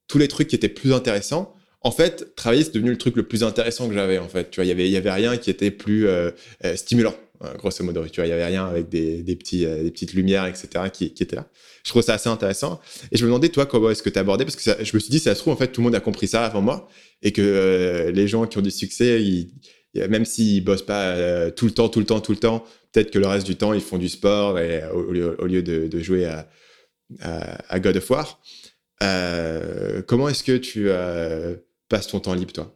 tous 0.07 0.19
les 0.19 0.28
trucs 0.28 0.47
qui 0.47 0.55
étaient 0.55 0.69
plus 0.69 0.93
intéressants 0.93 1.52
en 1.82 1.90
fait 1.90 2.35
travailler 2.35 2.65
c'est 2.65 2.74
devenu 2.74 2.90
le 2.90 2.98
truc 2.98 3.16
le 3.16 3.23
plus 3.23 3.43
intéressant 3.43 3.89
que 3.89 3.94
j'avais 3.94 4.19
en 4.19 4.28
fait 4.28 4.51
tu 4.51 4.57
vois 4.57 4.65
il 4.65 4.69
y 4.69 4.73
avait 4.73 4.86
il 4.86 4.93
y 4.93 4.97
avait 4.97 5.12
rien 5.12 5.36
qui 5.36 5.51
était 5.51 5.70
plus 5.70 6.07
euh, 6.07 6.31
stimulant 6.77 7.15
grosso 7.59 7.82
modo 7.82 8.07
tu 8.07 8.20
vois 8.20 8.27
il 8.27 8.31
y 8.31 8.35
avait 8.35 8.47
rien 8.47 8.66
avec 8.66 8.89
des, 8.89 9.23
des 9.23 9.36
petits 9.36 9.65
des 9.65 9.90
petites 9.90 10.12
lumières 10.12 10.47
etc 10.47 10.85
qui, 10.93 11.07
étaient 11.07 11.36
là 11.36 11.47
je 11.85 11.90
trouve 11.90 12.02
ça 12.02 12.15
assez 12.15 12.28
intéressant. 12.28 12.81
Et 13.11 13.16
je 13.16 13.24
me 13.24 13.28
demandais, 13.28 13.48
toi, 13.48 13.66
comment 13.66 13.90
est-ce 13.90 14.02
que 14.02 14.11
tu 14.11 14.19
abordé? 14.19 14.44
Parce 14.44 14.57
que 14.57 14.85
je 14.85 14.94
me 14.94 15.01
suis 15.01 15.11
dit, 15.11 15.19
ça 15.19 15.35
se 15.35 15.40
trouve, 15.40 15.52
en 15.52 15.57
fait, 15.57 15.69
tout 15.69 15.81
le 15.81 15.86
monde 15.86 15.94
a 15.94 16.01
compris 16.01 16.28
ça 16.28 16.44
avant 16.44 16.61
moi. 16.61 16.89
Et 17.23 17.32
que 17.32 17.43
euh, 17.43 18.11
les 18.11 18.28
gens 18.28 18.47
qui 18.47 18.59
ont 18.59 18.62
du 18.62 18.70
succès, 18.70 19.23
ils, 19.23 19.51
même 19.94 20.24
s'ils 20.24 20.62
bossent 20.62 20.85
pas 20.85 21.09
euh, 21.09 21.51
tout 21.51 21.66
le 21.66 21.73
temps, 21.73 21.89
tout 21.89 22.01
le 22.01 22.07
temps, 22.07 22.20
tout 22.20 22.32
le 22.32 22.39
temps, 22.39 22.65
peut-être 22.93 23.11
que 23.11 23.19
le 23.19 23.27
reste 23.27 23.47
du 23.47 23.57
temps, 23.57 23.73
ils 23.73 23.81
font 23.81 23.98
du 23.98 24.09
sport 24.09 24.59
et, 24.59 24.82
au, 24.93 25.12
lieu, 25.12 25.62
de, 25.62 26.01
jouer 26.01 26.27
à, 26.27 26.48
à, 27.69 27.81
God 27.81 27.97
of 27.97 28.11
War. 28.11 28.40
Euh, 29.02 30.02
comment 30.02 30.28
est-ce 30.28 30.44
que 30.44 30.57
tu 30.57 30.90
passes 31.91 32.07
ton 32.07 32.21
temps 32.21 32.35
libre, 32.35 32.53
toi 32.53 32.75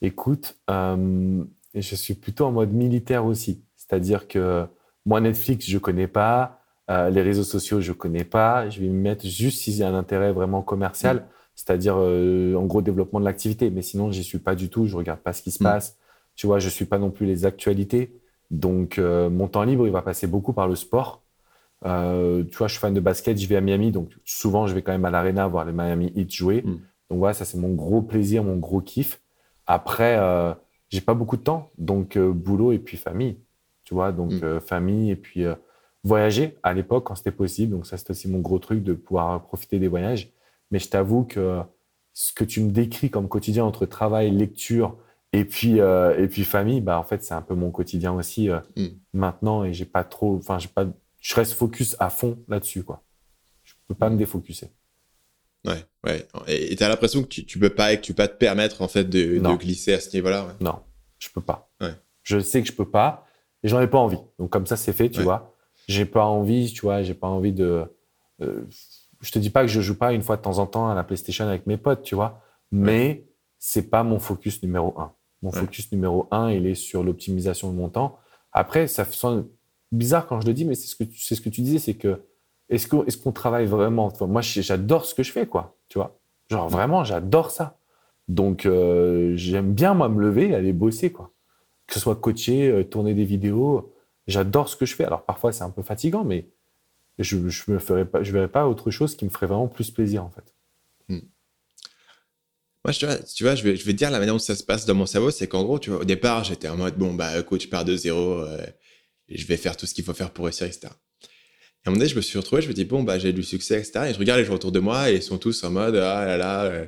Écoute, 0.00 0.58
je 0.68 1.94
suis 1.94 2.14
plutôt 2.14 2.46
en 2.46 2.52
mode 2.52 2.72
militaire 2.72 3.24
aussi. 3.24 3.64
C'est-à-dire 3.76 4.26
que 4.26 4.66
moi, 5.06 5.20
Netflix, 5.20 5.68
je 5.68 5.78
connais 5.78 6.08
pas. 6.08 6.60
Euh, 6.90 7.10
les 7.10 7.22
réseaux 7.22 7.44
sociaux, 7.44 7.80
je 7.80 7.92
connais 7.92 8.24
pas. 8.24 8.68
Je 8.68 8.80
vais 8.80 8.88
me 8.88 9.00
mettre 9.00 9.26
juste 9.26 9.60
s'il 9.62 9.76
y 9.76 9.82
a 9.82 9.88
un 9.88 9.94
intérêt 9.94 10.32
vraiment 10.32 10.62
commercial, 10.62 11.16
mm. 11.16 11.24
c'est-à-dire 11.54 11.94
euh, 11.98 12.54
en 12.54 12.66
gros 12.66 12.82
développement 12.82 13.20
de 13.20 13.24
l'activité. 13.24 13.70
Mais 13.70 13.82
sinon, 13.82 14.10
j'y 14.10 14.24
suis 14.24 14.38
pas 14.38 14.54
du 14.54 14.68
tout. 14.68 14.86
Je 14.86 14.96
regarde 14.96 15.20
pas 15.20 15.32
ce 15.32 15.42
qui 15.42 15.50
se 15.50 15.62
mm. 15.62 15.66
passe. 15.66 15.98
Tu 16.34 16.46
vois, 16.46 16.58
je 16.58 16.68
suis 16.68 16.84
pas 16.84 16.98
non 16.98 17.10
plus 17.10 17.26
les 17.26 17.44
actualités. 17.44 18.20
Donc, 18.50 18.98
euh, 18.98 19.30
mon 19.30 19.48
temps 19.48 19.64
libre, 19.64 19.86
il 19.86 19.92
va 19.92 20.02
passer 20.02 20.26
beaucoup 20.26 20.52
par 20.52 20.68
le 20.68 20.76
sport. 20.76 21.22
tu 21.82 21.88
vois, 21.88 22.68
je 22.68 22.72
suis 22.72 22.80
fan 22.80 22.94
de 22.94 23.00
basket. 23.00 23.38
Je 23.38 23.46
vais 23.46 23.56
à 23.56 23.60
Miami, 23.60 23.90
donc 23.92 24.10
souvent, 24.24 24.66
je 24.66 24.74
vais 24.74 24.82
quand 24.82 24.92
même 24.92 25.04
à 25.04 25.10
l'arena 25.10 25.46
voir 25.46 25.64
les 25.64 25.72
Miami 25.72 26.12
Heat 26.14 26.32
jouer. 26.32 26.62
Mm. 26.62 26.76
Donc 27.12 27.18
voilà, 27.18 27.34
ça 27.34 27.44
c'est 27.44 27.58
mon 27.58 27.74
gros 27.74 28.00
plaisir, 28.00 28.42
mon 28.42 28.56
gros 28.56 28.80
kiff. 28.80 29.20
Après, 29.66 30.18
j'ai 30.88 31.02
pas 31.02 31.12
beaucoup 31.12 31.36
de 31.36 31.42
temps, 31.42 31.70
donc 31.76 32.16
boulot 32.16 32.72
et 32.72 32.78
puis 32.78 32.96
famille. 32.96 33.36
Tu 33.84 33.92
vois, 33.92 34.12
donc 34.12 34.32
famille 34.60 35.10
et 35.10 35.16
puis 35.16 35.44
voyager 36.04 36.56
à 36.62 36.72
l'époque 36.72 37.04
quand 37.04 37.14
c'était 37.14 37.30
possible. 37.30 37.72
Donc 37.72 37.84
ça, 37.84 37.98
c'est 37.98 38.08
aussi 38.08 38.28
mon 38.28 38.38
gros 38.38 38.58
truc 38.58 38.82
de 38.82 38.94
pouvoir 38.94 39.42
profiter 39.42 39.78
des 39.78 39.88
voyages. 39.88 40.32
Mais 40.70 40.78
je 40.78 40.88
t'avoue 40.88 41.24
que 41.24 41.60
ce 42.14 42.32
que 42.32 42.44
tu 42.44 42.62
me 42.62 42.70
décris 42.70 43.10
comme 43.10 43.28
quotidien 43.28 43.64
entre 43.66 43.84
travail, 43.84 44.30
lecture 44.30 44.96
et 45.32 45.44
puis 45.44 45.80
euh, 45.80 46.18
et 46.18 46.28
puis 46.28 46.44
famille, 46.44 46.80
bah 46.80 46.98
en 46.98 47.02
fait 47.02 47.22
c'est 47.22 47.34
un 47.34 47.42
peu 47.42 47.54
mon 47.54 47.70
quotidien 47.70 48.12
aussi 48.12 48.50
euh, 48.50 48.60
mm. 48.76 48.86
maintenant 49.14 49.64
et 49.64 49.72
j'ai 49.72 49.84
pas 49.84 50.04
trop, 50.04 50.36
enfin 50.36 50.58
j'ai 50.58 50.68
pas, 50.68 50.86
je 51.20 51.34
reste 51.34 51.54
focus 51.54 51.94
à 51.98 52.10
fond 52.10 52.38
là-dessus 52.48 52.84
quoi. 52.84 53.02
Je 53.62 53.74
peux 53.86 53.94
pas 53.94 54.10
me 54.10 54.16
défocuser. 54.16 54.68
Ouais, 55.64 55.84
ouais. 56.04 56.26
Et 56.48 56.74
tu 56.74 56.82
as 56.82 56.88
l'impression 56.88 57.22
que 57.22 57.28
tu, 57.28 57.44
tu 57.44 57.58
peux 57.58 57.70
pas 57.70 57.92
et 57.92 57.96
que 57.98 58.02
tu 58.02 58.12
peux 58.12 58.22
pas 58.22 58.28
te 58.28 58.36
permettre 58.36 58.82
en 58.82 58.88
fait 58.88 59.04
de, 59.04 59.38
de 59.38 59.56
glisser 59.56 59.92
à 59.92 60.00
ce 60.00 60.14
niveau-là. 60.14 60.56
Non, 60.60 60.80
je 61.18 61.28
peux 61.30 61.40
pas. 61.40 61.70
Ouais. 61.80 61.94
Je 62.22 62.40
sais 62.40 62.62
que 62.62 62.68
je 62.68 62.72
peux 62.72 62.88
pas 62.88 63.26
et 63.62 63.68
j'en 63.68 63.80
ai 63.80 63.86
pas 63.86 63.98
envie. 63.98 64.18
Donc 64.38 64.50
comme 64.50 64.66
ça 64.66 64.76
c'est 64.76 64.92
fait, 64.92 65.08
tu 65.08 65.22
vois 65.22 65.52
j'ai 65.88 66.04
pas 66.04 66.24
envie, 66.24 66.72
tu 66.72 66.82
vois, 66.82 67.02
j'ai 67.02 67.14
pas 67.14 67.26
envie 67.26 67.52
de. 67.52 67.84
Euh, 68.40 68.64
je 69.20 69.30
te 69.30 69.38
dis 69.38 69.50
pas 69.50 69.62
que 69.62 69.68
je 69.68 69.80
joue 69.80 69.96
pas 69.96 70.12
une 70.12 70.22
fois 70.22 70.36
de 70.36 70.42
temps 70.42 70.58
en 70.58 70.66
temps 70.66 70.88
à 70.88 70.94
la 70.94 71.04
PlayStation 71.04 71.46
avec 71.46 71.66
mes 71.66 71.76
potes, 71.76 72.02
tu 72.02 72.14
vois, 72.14 72.40
mais 72.70 73.26
c'est 73.58 73.88
pas 73.90 74.02
mon 74.02 74.18
focus 74.18 74.62
numéro 74.62 74.98
un. 74.98 75.12
Mon 75.42 75.52
focus 75.52 75.90
numéro 75.90 76.28
un, 76.30 76.50
il 76.50 76.66
est 76.66 76.76
sur 76.76 77.02
l'optimisation 77.02 77.70
de 77.70 77.76
mon 77.76 77.88
temps. 77.88 78.18
Après, 78.52 78.86
ça 78.86 79.04
sonne 79.04 79.48
bizarre 79.90 80.26
quand 80.26 80.40
je 80.40 80.46
le 80.46 80.54
dis, 80.54 80.64
mais 80.64 80.74
c'est 80.74 80.86
ce 80.86 80.94
que 80.94 81.04
tu, 81.04 81.18
c'est 81.18 81.34
ce 81.34 81.40
que 81.40 81.48
tu 81.48 81.62
disais, 81.62 81.78
c'est 81.78 81.94
que 81.94 82.22
est-ce 82.76 83.16
qu'on 83.16 83.32
travaille 83.32 83.66
vraiment? 83.66 84.12
Moi, 84.20 84.40
j'adore 84.42 85.06
ce 85.06 85.14
que 85.14 85.22
je 85.22 85.32
fais, 85.32 85.46
quoi. 85.46 85.76
Tu 85.88 85.98
vois, 85.98 86.18
genre 86.50 86.68
vraiment, 86.68 87.04
j'adore 87.04 87.50
ça. 87.50 87.78
Donc, 88.28 88.66
euh, 88.66 89.32
j'aime 89.36 89.72
bien 89.72 89.94
moi 89.94 90.08
me 90.08 90.20
lever, 90.20 90.50
et 90.50 90.54
aller 90.54 90.72
bosser, 90.72 91.12
quoi. 91.12 91.32
Que 91.86 91.94
ce 91.94 92.00
soit 92.00 92.16
coacher, 92.16 92.70
euh, 92.70 92.84
tourner 92.84 93.14
des 93.14 93.24
vidéos, 93.24 93.92
J'adore 94.26 94.68
ce 94.68 94.76
que 94.76 94.86
je 94.86 94.94
fais. 94.94 95.04
Alors 95.04 95.24
parfois 95.24 95.52
c'est 95.52 95.64
un 95.64 95.70
peu 95.70 95.82
fatigant, 95.82 96.24
mais 96.24 96.48
je 97.18 97.36
pas, 98.04 98.22
je 98.22 98.32
verrais 98.32 98.50
pas 98.50 98.66
autre 98.66 98.90
chose 98.90 99.16
qui 99.16 99.24
me 99.24 99.30
ferait 99.30 99.46
vraiment 99.46 99.68
plus 99.68 99.90
plaisir 99.90 100.24
en 100.24 100.30
fait. 100.30 100.54
Hmm. 101.08 101.26
Moi, 102.84 102.92
tu 102.94 103.06
vois, 103.44 103.54
je, 103.54 103.62
vais, 103.62 103.76
te 103.76 103.90
dire 103.90 104.10
la 104.10 104.18
manière 104.18 104.34
dont 104.34 104.40
ça 104.40 104.56
se 104.56 104.64
passe 104.64 104.86
dans 104.86 104.94
mon 104.94 105.06
cerveau, 105.06 105.30
c'est 105.30 105.46
qu'en 105.46 105.62
gros, 105.62 105.78
au 105.88 106.04
départ, 106.04 106.42
j'étais 106.42 106.66
en 106.66 106.76
mode, 106.76 106.96
bon, 106.96 107.14
bah, 107.14 107.40
coach, 107.44 107.62
je 107.62 107.68
pars 107.68 107.84
de 107.84 107.94
zéro, 107.94 108.40
euh, 108.40 108.66
je 109.28 109.46
vais 109.46 109.56
faire 109.56 109.76
tout 109.76 109.86
ce 109.86 109.94
qu'il 109.94 110.02
faut 110.02 110.14
faire 110.14 110.32
pour 110.32 110.46
réussir, 110.46 110.66
etc. 110.66 110.88
Et 111.84 111.88
à 111.88 111.90
un 111.90 111.92
moment 111.92 111.98
donné, 111.98 112.10
je 112.10 112.16
me 112.16 112.20
suis 112.20 112.38
retrouvé, 112.38 112.62
je 112.62 112.68
me 112.68 112.74
dis, 112.74 112.84
bon, 112.84 113.02
bah, 113.02 113.18
j'ai 113.18 113.32
du 113.32 113.42
succès, 113.42 113.80
etc. 113.80 114.06
Et 114.10 114.14
je 114.14 114.18
regarde 114.18 114.38
les 114.38 114.44
gens 114.44 114.54
autour 114.54 114.70
de 114.70 114.78
moi 114.78 115.10
et 115.10 115.16
ils 115.16 115.22
sont 115.22 115.38
tous 115.38 115.64
en 115.64 115.70
mode, 115.70 115.96
ah 115.96 116.24
là 116.24 116.36
là, 116.36 116.64
euh, 116.64 116.86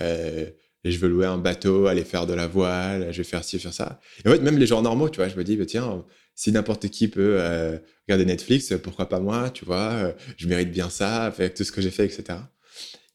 euh, 0.00 0.46
je 0.84 0.98
veux 0.98 1.08
louer 1.08 1.24
un 1.24 1.38
bateau, 1.38 1.86
aller 1.86 2.04
faire 2.04 2.26
de 2.26 2.34
la 2.34 2.46
voile, 2.46 3.08
je 3.10 3.18
vais 3.18 3.24
faire 3.24 3.42
ci, 3.42 3.58
faire 3.58 3.72
ça. 3.72 4.00
Et 4.22 4.28
en 4.28 4.32
fait, 4.32 4.40
même 4.40 4.58
les 4.58 4.66
gens 4.66 4.82
normaux, 4.82 5.08
tu 5.08 5.16
vois, 5.16 5.28
je 5.28 5.36
me 5.36 5.44
dis, 5.44 5.56
bah, 5.56 5.64
tiens, 5.64 6.04
si 6.34 6.52
n'importe 6.52 6.90
qui 6.90 7.08
peut 7.08 7.36
euh, 7.40 7.78
regarder 8.06 8.26
Netflix, 8.26 8.74
pourquoi 8.82 9.08
pas 9.08 9.18
moi, 9.18 9.48
tu 9.48 9.64
vois, 9.64 9.92
euh, 9.92 10.12
je 10.36 10.46
mérite 10.46 10.70
bien 10.70 10.90
ça 10.90 11.24
avec 11.24 11.54
tout 11.54 11.64
ce 11.64 11.72
que 11.72 11.80
j'ai 11.80 11.90
fait, 11.90 12.04
etc. 12.04 12.38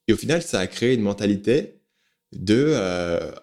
Et 0.08 0.14
au 0.14 0.18
final, 0.18 0.42
ça 0.42 0.60
a 0.60 0.66
créé 0.66 0.96
une 0.96 1.02
mentalité 1.02 1.76
de 2.32 2.74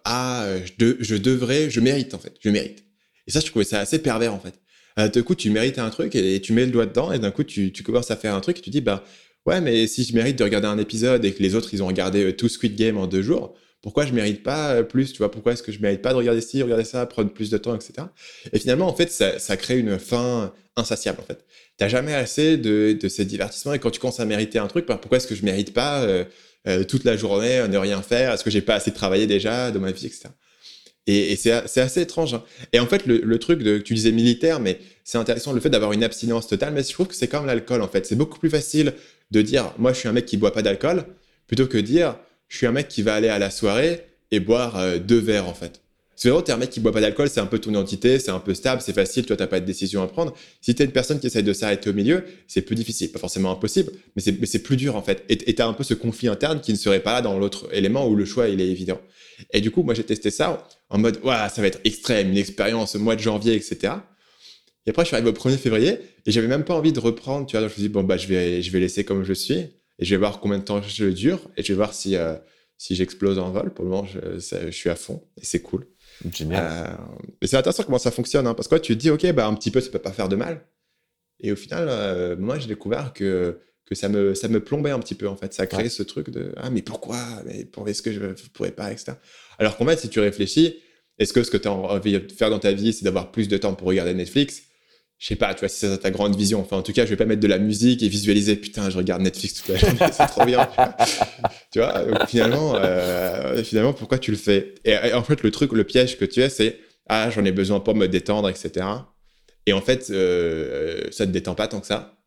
ah, 0.04 0.48
je, 0.78 1.16
devrais, 1.16 1.70
je 1.70 1.80
mérite 1.80 2.14
en 2.14 2.18
fait, 2.18 2.34
je 2.40 2.50
mérite. 2.50 2.84
Et 3.28 3.30
ça, 3.30 3.38
je 3.38 3.46
trouvais 3.46 3.64
ça 3.64 3.78
assez 3.78 4.00
pervers 4.00 4.34
en 4.34 4.40
fait. 4.40 4.54
Euh, 4.98 5.08
d'un 5.08 5.22
coup, 5.22 5.34
tu 5.34 5.50
mérites 5.50 5.78
un 5.78 5.90
truc 5.90 6.14
et, 6.14 6.40
tu 6.40 6.52
mets 6.52 6.64
le 6.64 6.72
doigt 6.72 6.86
dedans 6.86 7.12
et 7.12 7.18
d'un 7.18 7.30
coup, 7.30 7.44
tu, 7.44 7.72
commences 7.84 8.10
à 8.10 8.16
faire 8.16 8.34
un 8.34 8.40
truc 8.40 8.58
et 8.58 8.62
tu 8.62 8.70
dis 8.70 8.80
bah 8.80 9.04
ouais, 9.46 9.60
mais 9.60 9.86
si 9.86 10.04
je 10.04 10.14
mérite 10.14 10.38
de 10.38 10.44
regarder 10.44 10.68
un 10.68 10.78
épisode 10.78 11.24
et 11.24 11.32
que 11.32 11.42
les 11.42 11.54
autres 11.54 11.68
ils 11.72 11.82
ont 11.82 11.86
regardé 11.86 12.34
tout 12.34 12.48
Squid 12.48 12.76
Game 12.76 12.96
en 12.96 13.06
deux 13.06 13.22
jours, 13.22 13.54
pourquoi 13.82 14.04
je 14.04 14.12
mérite 14.12 14.42
pas 14.42 14.72
euh, 14.72 14.82
plus 14.82 15.12
Tu 15.12 15.18
vois, 15.18 15.30
pourquoi 15.30 15.52
est-ce 15.52 15.62
que 15.62 15.70
je 15.70 15.80
mérite 15.80 16.02
pas 16.02 16.10
de 16.10 16.16
regarder 16.16 16.40
ci, 16.40 16.62
regarder 16.62 16.84
ça, 16.84 17.06
prendre 17.06 17.32
plus 17.32 17.50
de 17.50 17.58
temps, 17.58 17.74
etc. 17.74 18.08
Et 18.52 18.58
finalement, 18.58 18.88
en 18.88 18.94
fait, 18.94 19.12
ça, 19.12 19.38
ça 19.38 19.56
crée 19.56 19.78
une 19.78 19.98
fin 19.98 20.52
insatiable. 20.76 21.20
En 21.20 21.24
fait, 21.24 21.44
t'as 21.76 21.88
jamais 21.88 22.14
assez 22.14 22.56
de, 22.56 22.96
de 23.00 23.08
ces 23.08 23.24
divertissements 23.24 23.74
et 23.74 23.78
quand 23.78 23.90
tu 23.90 24.00
commences 24.00 24.20
à 24.20 24.24
mériter 24.24 24.58
un 24.58 24.66
truc, 24.66 24.86
bah, 24.86 24.98
pourquoi 25.00 25.18
est-ce 25.18 25.26
que 25.26 25.34
je 25.34 25.44
mérite 25.44 25.72
pas 25.72 26.02
euh, 26.02 26.24
euh, 26.66 26.84
toute 26.84 27.04
la 27.04 27.16
journée 27.16 27.66
ne 27.68 27.78
rien 27.78 28.02
faire? 28.02 28.32
Est-ce 28.32 28.44
que 28.44 28.50
j'ai 28.50 28.60
pas 28.60 28.74
assez 28.74 28.92
travaillé 28.92 29.26
déjà 29.26 29.70
dans 29.70 29.80
ma 29.80 29.92
vie, 29.92 30.06
etc. 30.06 30.30
Et, 31.06 31.32
et 31.32 31.36
c'est 31.36 31.52
assez 31.52 32.00
étrange. 32.00 32.34
Hein. 32.34 32.42
Et 32.72 32.80
en 32.80 32.86
fait, 32.86 33.06
le, 33.06 33.18
le, 33.18 33.38
truc 33.38 33.62
de, 33.62 33.78
tu 33.78 33.94
disais 33.94 34.12
militaire, 34.12 34.58
mais 34.58 34.80
c'est 35.04 35.18
intéressant 35.18 35.52
le 35.52 35.60
fait 35.60 35.70
d'avoir 35.70 35.92
une 35.92 36.02
abstinence 36.02 36.48
totale. 36.48 36.72
Mais 36.74 36.82
je 36.82 36.92
trouve 36.92 37.06
que 37.06 37.14
c'est 37.14 37.28
comme 37.28 37.46
l'alcool, 37.46 37.82
en 37.82 37.88
fait. 37.88 38.06
C'est 38.06 38.16
beaucoup 38.16 38.38
plus 38.38 38.50
facile 38.50 38.92
de 39.30 39.42
dire, 39.42 39.72
moi, 39.78 39.92
je 39.92 39.98
suis 39.98 40.08
un 40.08 40.12
mec 40.12 40.26
qui 40.26 40.36
boit 40.36 40.52
pas 40.52 40.62
d'alcool, 40.62 41.04
plutôt 41.46 41.66
que 41.66 41.78
dire, 41.78 42.16
je 42.48 42.56
suis 42.56 42.66
un 42.66 42.72
mec 42.72 42.88
qui 42.88 43.02
va 43.02 43.14
aller 43.14 43.28
à 43.28 43.38
la 43.38 43.50
soirée 43.50 44.06
et 44.30 44.40
boire 44.40 44.76
euh, 44.76 44.98
deux 44.98 45.18
verres 45.18 45.48
en 45.48 45.54
fait. 45.54 45.80
Que 46.16 46.28
vraiment, 46.28 46.42
t'es 46.42 46.52
un 46.52 46.56
mec 46.56 46.70
qui 46.70 46.80
boit 46.80 46.92
pas 46.92 47.02
d'alcool, 47.02 47.28
c'est 47.28 47.40
un 47.40 47.46
peu 47.46 47.58
ton 47.58 47.70
identité, 47.70 48.18
c'est 48.18 48.30
un 48.30 48.38
peu 48.38 48.54
stable, 48.54 48.80
c'est 48.80 48.94
facile, 48.94 49.26
toi, 49.26 49.36
t'as 49.36 49.46
pas 49.46 49.60
de 49.60 49.66
décision 49.66 50.02
à 50.02 50.06
prendre. 50.06 50.34
Si 50.62 50.74
t'es 50.74 50.84
une 50.84 50.92
personne 50.92 51.20
qui 51.20 51.26
essaye 51.26 51.42
de 51.42 51.52
s'arrêter 51.52 51.90
au 51.90 51.92
milieu, 51.92 52.24
c'est 52.48 52.62
plus 52.62 52.74
difficile, 52.74 53.12
pas 53.12 53.18
forcément 53.18 53.52
impossible, 53.52 53.92
mais 54.14 54.46
c'est 54.46 54.62
plus 54.62 54.76
dur 54.76 54.96
en 54.96 55.02
fait. 55.02 55.24
Et 55.28 55.54
t'as 55.54 55.66
un 55.66 55.74
peu 55.74 55.84
ce 55.84 55.94
conflit 55.94 56.28
interne 56.28 56.60
qui 56.60 56.72
ne 56.72 56.78
serait 56.78 57.00
pas 57.00 57.12
là 57.12 57.22
dans 57.22 57.38
l'autre 57.38 57.68
élément 57.72 58.08
où 58.08 58.16
le 58.16 58.24
choix, 58.24 58.48
il 58.48 58.60
est 58.60 58.68
évident. 58.68 59.00
Et 59.52 59.60
du 59.60 59.70
coup, 59.70 59.82
moi, 59.82 59.92
j'ai 59.92 60.04
testé 60.04 60.30
ça 60.30 60.66
en 60.88 60.98
mode, 60.98 61.18
ouais, 61.22 61.34
ça 61.52 61.60
va 61.60 61.66
être 61.66 61.80
extrême, 61.84 62.30
une 62.30 62.38
expérience 62.38 62.94
au 62.94 62.98
mois 62.98 63.16
de 63.16 63.20
janvier, 63.20 63.54
etc. 63.54 63.94
Et 64.86 64.90
après, 64.90 65.02
je 65.02 65.08
suis 65.08 65.16
arrivé 65.16 65.30
au 65.30 65.34
1er 65.34 65.58
février 65.58 65.98
et 66.24 66.30
j'avais 66.30 66.46
même 66.46 66.64
pas 66.64 66.74
envie 66.74 66.92
de 66.92 67.00
reprendre, 67.00 67.46
tu 67.46 67.52
vois. 67.56 67.60
Je 67.60 67.66
me 67.66 67.72
suis 67.72 67.82
dit, 67.82 67.88
bon, 67.88 68.04
bah, 68.04 68.16
je 68.16 68.28
vais, 68.28 68.62
je 68.62 68.70
vais 68.70 68.80
laisser 68.80 69.04
comme 69.04 69.24
je 69.24 69.32
suis 69.32 69.58
et 69.58 70.04
je 70.04 70.10
vais 70.14 70.18
voir 70.18 70.40
combien 70.40 70.58
de 70.58 70.64
temps 70.64 70.80
je 70.80 71.06
dure 71.06 71.40
et 71.56 71.62
je 71.62 71.68
vais 71.68 71.74
voir 71.76 71.92
si, 71.92 72.16
euh, 72.16 72.36
si 72.78 72.94
j'explose 72.94 73.38
en 73.38 73.50
vol. 73.50 73.74
Pour 73.74 73.84
le 73.84 73.90
moment, 73.90 74.06
je, 74.06 74.38
je 74.38 74.70
suis 74.70 74.88
à 74.88 74.96
fond 74.96 75.22
et 75.40 75.44
c'est 75.44 75.60
cool. 75.60 75.86
Génial. 76.32 76.64
Euh, 76.64 76.94
mais 77.40 77.48
c'est 77.48 77.56
intéressant 77.56 77.82
comment 77.82 77.98
ça 77.98 78.10
fonctionne, 78.10 78.46
hein, 78.46 78.54
parce 78.54 78.68
que 78.68 78.76
tu 78.76 78.94
te 78.94 79.00
dis, 79.00 79.10
OK, 79.10 79.30
bah, 79.32 79.46
un 79.46 79.54
petit 79.54 79.70
peu, 79.70 79.80
ça 79.80 79.90
peut 79.90 79.98
pas 79.98 80.12
faire 80.12 80.28
de 80.28 80.36
mal. 80.36 80.66
Et 81.40 81.52
au 81.52 81.56
final, 81.56 81.86
euh, 81.88 82.36
moi, 82.36 82.58
j'ai 82.58 82.68
découvert 82.68 83.12
que, 83.12 83.60
que 83.84 83.94
ça, 83.94 84.08
me, 84.08 84.34
ça 84.34 84.48
me 84.48 84.62
plombait 84.62 84.90
un 84.90 84.98
petit 84.98 85.14
peu, 85.14 85.28
en 85.28 85.36
fait. 85.36 85.52
Ça 85.52 85.66
crée 85.66 85.88
ce 85.88 86.02
truc 86.02 86.30
de, 86.30 86.52
ah, 86.56 86.70
mais 86.70 86.82
pourquoi? 86.82 87.18
Mais 87.44 87.68
Est-ce 87.86 88.02
que 88.02 88.12
je 88.12 88.20
ne 88.20 88.32
pourrais 88.52 88.72
pas, 88.72 88.90
etc. 88.92 89.12
Alors 89.58 89.76
qu'en 89.76 89.86
fait, 89.86 89.98
si 89.98 90.08
tu 90.08 90.20
réfléchis, 90.20 90.78
est-ce 91.18 91.32
que 91.32 91.42
ce 91.42 91.50
que 91.50 91.56
tu 91.56 91.68
as 91.68 91.72
envie 91.72 92.12
de 92.12 92.32
faire 92.32 92.50
dans 92.50 92.58
ta 92.58 92.72
vie, 92.72 92.92
c'est 92.92 93.04
d'avoir 93.04 93.30
plus 93.30 93.48
de 93.48 93.56
temps 93.56 93.74
pour 93.74 93.88
regarder 93.88 94.14
Netflix? 94.14 94.62
Je 95.18 95.28
sais 95.28 95.36
pas, 95.36 95.54
tu 95.54 95.60
vois, 95.60 95.68
si 95.68 95.78
c'est 95.78 95.98
ta 95.98 96.10
grande 96.10 96.36
vision. 96.36 96.60
Enfin, 96.60 96.76
en 96.76 96.82
tout 96.82 96.92
cas, 96.92 97.04
je 97.04 97.10
vais 97.10 97.16
pas 97.16 97.24
mettre 97.24 97.40
de 97.40 97.46
la 97.46 97.58
musique 97.58 98.02
et 98.02 98.08
visualiser, 98.08 98.56
putain, 98.56 98.90
je 98.90 98.98
regarde 98.98 99.22
Netflix 99.22 99.54
toute 99.54 99.68
la 99.68 99.76
journée, 99.76 99.98
c'est 100.12 100.26
trop 100.26 100.44
bien. 100.44 100.68
tu 101.72 101.78
vois, 101.78 102.04
donc 102.10 102.28
finalement, 102.28 102.74
euh, 102.76 103.62
finalement, 103.62 103.94
pourquoi 103.94 104.18
tu 104.18 104.30
le 104.30 104.36
fais? 104.36 104.74
Et, 104.84 105.12
en 105.14 105.22
fait, 105.22 105.42
le 105.42 105.50
truc, 105.50 105.72
le 105.72 105.84
piège 105.84 106.18
que 106.18 106.26
tu 106.26 106.42
as, 106.42 106.50
c'est, 106.50 106.80
ah, 107.08 107.30
j'en 107.30 107.44
ai 107.44 107.52
besoin 107.52 107.80
pour 107.80 107.94
me 107.94 108.06
détendre, 108.08 108.48
etc. 108.50 108.86
Et 109.64 109.72
en 109.72 109.80
fait, 109.80 110.10
euh, 110.10 111.04
ça 111.10 111.26
te 111.26 111.30
détend 111.30 111.54
pas 111.54 111.66
tant 111.66 111.80
que 111.80 111.86
ça. 111.86 112.18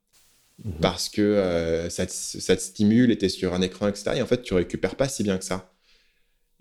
Mhm. 0.63 0.73
Parce 0.81 1.09
que 1.09 1.21
euh, 1.21 1.89
ça, 1.89 2.05
te, 2.07 2.11
ça, 2.11 2.55
te, 2.55 2.61
stimule 2.61 3.11
et 3.11 3.17
tu 3.17 3.25
es 3.25 3.29
sur 3.29 3.53
un 3.53 3.61
écran, 3.61 3.87
etc. 3.87 4.11
Et 4.15 4.21
en 4.21 4.25
fait, 4.25 4.41
tu 4.41 4.55
récupères 4.55 4.95
pas 4.95 5.07
si 5.07 5.23
bien 5.23 5.37
que 5.37 5.45
ça. 5.45 5.73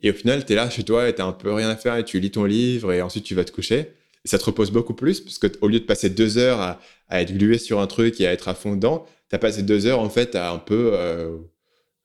Et 0.03 0.11
au 0.11 0.15
final, 0.15 0.45
tu 0.45 0.53
es 0.53 0.57
là 0.57 0.69
chez 0.69 0.85
toi 0.85 1.09
et 1.09 1.15
tu 1.15 1.23
un 1.23 1.33
peu 1.33 1.53
rien 1.53 1.71
à 1.71 1.77
faire 1.77 1.97
et 1.97 2.05
tu 2.05 2.21
lis 2.21 2.31
ton 2.31 2.45
livre 2.45 2.93
et 2.93 3.03
ensuite 3.03 3.25
tu 3.25 3.35
vas 3.35 3.45
te 3.45 3.51
coucher 3.51 3.95
ça 4.25 4.39
te 4.39 4.45
repose 4.45 4.71
beaucoup 4.71 4.95
plus, 4.95 5.21
parce 5.21 5.39
qu'au 5.39 5.69
lieu 5.69 5.81
de 5.81 5.85
passer 5.85 6.11
deux 6.11 6.39
heures 6.39 6.61
à, 6.61 6.81
être 7.11 7.37
glué 7.37 7.59
sur 7.59 7.81
un 7.81 7.87
truc 7.87 8.21
et 8.21 8.27
à 8.27 8.33
être 8.33 8.49
à 8.49 8.55
fond 8.55 8.75
dedans, 8.75 9.07
tu 9.31 9.37
as 9.37 9.39
passé 9.39 9.63
deux 9.63 9.87
heures 9.87 10.01
en 10.01 10.11
fait 10.11 10.35
à 10.35 10.51
un 10.51 10.59
peu. 10.59 10.91
Euh, 10.95 11.39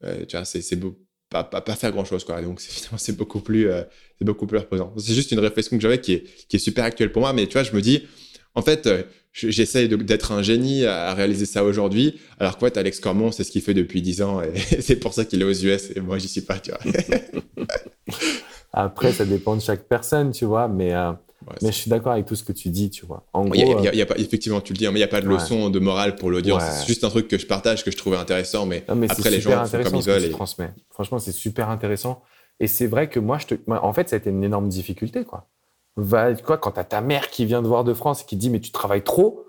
euh, 0.04 0.26
tu 0.26 0.38
vois, 0.38 0.46
c'est 0.46 0.76
beau. 0.76 0.98
Pas, 1.30 1.44
pas, 1.44 1.76
faire 1.76 1.92
grand 1.92 2.06
chose 2.06 2.24
quoi 2.24 2.40
donc 2.44 2.62
c'est 2.98 3.18
beaucoup 3.18 3.40
plus 3.40 3.68
euh, 3.68 3.82
c'est 4.20 4.24
beaucoup 4.24 4.46
plus 4.46 4.60
reposant 4.60 4.94
c'est 5.00 5.16
juste 5.16 5.32
une 5.32 5.40
réflexion 5.40 5.76
que 5.76 5.82
j'avais 5.82 6.00
qui 6.00 6.14
est, 6.14 6.24
qui 6.48 6.58
est 6.58 6.60
super 6.60 6.84
actuelle 6.84 7.12
pour 7.12 7.24
moi 7.24 7.34
mais 7.34 7.48
tu 7.48 7.54
vois 7.54 7.64
je 7.64 7.76
me 7.76 7.82
dis 7.82 8.06
en 8.54 8.62
fait 8.62 8.88
j'essaye 9.32 9.90
d'être 9.90 10.32
un 10.32 10.44
génie 10.44 10.86
à 10.86 11.12
réaliser 11.16 11.48
ça 11.48 11.64
aujourd'hui 11.64 12.20
alors 12.40 12.60
que 12.60 12.66
ouais, 12.66 12.78
Alex 12.78 13.00
Cormon 13.00 13.32
c'est 13.32 13.44
ce 13.44 13.50
qu'il 13.50 13.64
fait 13.64 13.74
depuis 13.74 14.04
dix 14.04 14.22
ans 14.22 14.44
et 14.44 14.56
c'est 14.82 14.98
pour 14.98 15.16
ça 15.16 15.26
qu'il 15.26 15.42
est 15.42 15.46
aux 15.46 15.54
US 15.54 15.90
et 15.96 16.02
moi 16.02 16.20
j'y 16.20 16.28
suis 16.28 16.42
pas 16.42 16.60
tu 16.60 16.70
vois 16.70 16.80
après 18.72 19.12
ça 19.12 19.26
dépend 19.26 19.56
de 19.56 19.62
chaque 19.62 19.88
personne 19.88 20.34
tu 20.34 20.46
vois 20.46 20.68
mais 20.68 20.94
mais 21.62 21.72
je 21.72 21.78
suis 21.78 21.90
d'accord 21.90 22.12
avec 22.12 22.26
tout 22.26 22.36
ce 22.36 22.44
que 22.44 22.52
tu 22.52 22.70
dis, 22.70 22.90
tu 22.90 23.06
vois. 23.06 23.26
En 23.34 23.46
y 23.52 23.62
a, 23.62 23.94
y 23.94 24.02
a, 24.02 24.06
pas, 24.06 24.16
effectivement, 24.18 24.62
tu 24.62 24.74
le 24.74 24.78
dis, 24.78 24.86
hein, 24.86 24.92
mais 24.92 25.00
il 25.00 25.02
n'y 25.02 25.06
a 25.06 25.10
pas 25.10 25.22
de 25.22 25.28
leçon 25.28 25.70
de 25.70 25.80
morale 25.80 26.16
pour 26.16 26.30
l'audience. 26.30 26.64
C'est 26.64 26.88
juste 26.88 27.04
un 27.04 27.10
truc 27.10 27.28
que 27.28 27.38
je 27.38 27.46
partage, 27.46 27.84
que 27.84 27.92
je 27.92 27.98
trouvais 27.98 28.18
intéressant, 28.18 28.66
mais, 28.66 28.84
après 28.88 29.30
les 29.30 29.42
gens 29.42 29.66
font 29.66 29.84
comme 29.84 29.96
ils 29.96 30.04
veulent. 30.04 30.26
Et... 30.26 30.32
Franchement, 30.90 31.20
c'est 31.20 31.32
super 31.32 31.70
intéressant. 31.70 32.22
Et 32.60 32.68
c'est 32.68 32.88
vrai 32.88 33.10
que 33.10 33.20
moi, 33.20 33.40
je 33.40 33.48
te... 33.48 33.56
en 33.68 33.94
fait, 33.94 34.10
ça 34.10 34.16
a 34.16 34.20
été 34.20 34.30
une 34.30 34.44
énorme 34.44 34.70
difficulté, 34.70 35.24
quoi. 35.24 35.50
Va, 35.96 36.34
quoi 36.34 36.58
quand 36.58 36.72
tu 36.72 36.80
as 36.80 36.84
ta 36.84 37.02
mère 37.02 37.30
qui 37.30 37.46
vient 37.46 37.62
de 37.62 37.68
voir 37.68 37.84
de 37.84 37.94
France 37.94 38.22
et 38.22 38.26
qui 38.26 38.36
dit, 38.36 38.50
mais 38.50 38.60
tu 38.60 38.72
travailles 38.72 39.04
trop, 39.04 39.43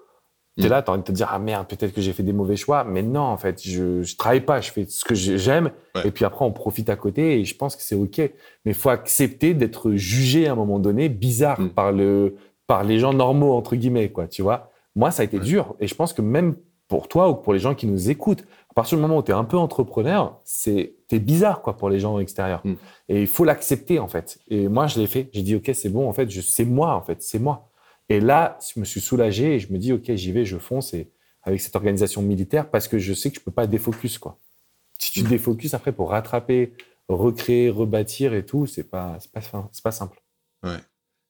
tu 0.56 0.64
es 0.64 0.68
mm. 0.68 0.70
là, 0.70 0.82
tu 0.82 0.90
as 0.90 0.94
envie 0.94 1.02
de 1.02 1.06
te 1.06 1.12
dire, 1.12 1.28
ah 1.30 1.38
merde, 1.38 1.66
peut-être 1.66 1.92
que 1.92 2.00
j'ai 2.00 2.12
fait 2.12 2.22
des 2.22 2.32
mauvais 2.32 2.56
choix. 2.56 2.84
Mais 2.84 3.02
non, 3.02 3.22
en 3.22 3.36
fait, 3.36 3.62
je, 3.62 4.02
je 4.02 4.16
travaille 4.16 4.40
pas, 4.40 4.60
je 4.60 4.70
fais 4.70 4.86
ce 4.86 5.04
que 5.04 5.14
j'aime. 5.14 5.70
Et 6.04 6.10
puis 6.10 6.24
après, 6.24 6.44
on 6.44 6.52
profite 6.52 6.90
à 6.90 6.96
côté 6.96 7.40
et 7.40 7.44
je 7.44 7.56
pense 7.56 7.76
que 7.76 7.82
c'est 7.82 7.94
OK. 7.94 8.18
Mais 8.18 8.32
il 8.72 8.74
faut 8.74 8.90
accepter 8.90 9.54
d'être 9.54 9.92
jugé 9.92 10.46
à 10.46 10.52
un 10.52 10.56
moment 10.56 10.78
donné, 10.78 11.08
bizarre, 11.08 11.60
mm. 11.60 11.70
par, 11.70 11.92
le, 11.92 12.36
par 12.66 12.84
les 12.84 12.98
gens 12.98 13.12
normaux, 13.12 13.54
entre 13.54 13.76
guillemets, 13.76 14.10
quoi, 14.10 14.28
tu 14.28 14.42
vois. 14.42 14.70
Moi, 14.96 15.10
ça 15.10 15.22
a 15.22 15.24
été 15.24 15.38
dur. 15.38 15.74
Et 15.80 15.86
je 15.86 15.94
pense 15.94 16.12
que 16.12 16.22
même 16.22 16.54
pour 16.88 17.08
toi 17.08 17.28
ou 17.28 17.34
pour 17.34 17.52
les 17.52 17.58
gens 17.58 17.74
qui 17.74 17.86
nous 17.86 18.10
écoutent, 18.10 18.44
à 18.70 18.74
partir 18.74 18.98
du 18.98 19.02
moment 19.02 19.18
où 19.18 19.22
tu 19.22 19.30
es 19.30 19.34
un 19.34 19.44
peu 19.44 19.56
entrepreneur, 19.56 20.40
c'est 20.44 20.94
es 21.10 21.20
bizarre 21.20 21.62
quoi 21.62 21.76
pour 21.76 21.88
les 21.88 22.00
gens 22.00 22.18
extérieurs. 22.18 22.60
Mm. 22.64 22.74
Et 23.08 23.20
il 23.22 23.26
faut 23.26 23.44
l'accepter 23.44 23.98
en 23.98 24.08
fait. 24.08 24.38
Et 24.48 24.68
moi 24.68 24.86
je 24.86 24.98
l'ai 24.98 25.06
fait. 25.06 25.28
J'ai 25.32 25.42
dit 25.42 25.54
ok 25.54 25.70
c'est 25.72 25.88
bon 25.88 26.08
en 26.08 26.12
fait, 26.12 26.30
c'est 26.30 26.64
moi 26.64 26.94
en 26.94 27.02
fait, 27.02 27.22
c'est 27.22 27.38
moi. 27.38 27.70
Et 28.08 28.20
là, 28.20 28.58
je 28.74 28.80
me 28.80 28.84
suis 28.84 29.00
soulagé 29.00 29.54
et 29.54 29.60
je 29.60 29.72
me 29.72 29.78
dis, 29.78 29.92
OK, 29.92 30.12
j'y 30.14 30.32
vais, 30.32 30.44
je 30.44 30.58
fonce 30.58 30.94
et 30.94 31.10
avec 31.42 31.60
cette 31.60 31.76
organisation 31.76 32.22
militaire 32.22 32.70
parce 32.70 32.88
que 32.88 32.98
je 32.98 33.12
sais 33.12 33.30
que 33.30 33.38
je 33.38 33.44
peux 33.44 33.50
pas 33.50 33.66
défocus, 33.66 34.18
quoi. 34.18 34.38
Si 34.98 35.10
tu 35.12 35.22
défocus 35.22 35.74
après 35.74 35.92
pour 35.92 36.10
rattraper, 36.10 36.72
recréer, 37.08 37.68
rebâtir 37.70 38.34
et 38.34 38.46
tout, 38.46 38.66
c'est 38.66 38.84
pas, 38.84 39.18
c'est 39.20 39.30
pas, 39.32 39.68
c'est 39.72 39.82
pas 39.82 39.92
simple. 39.92 40.22
Ouais. 40.62 40.78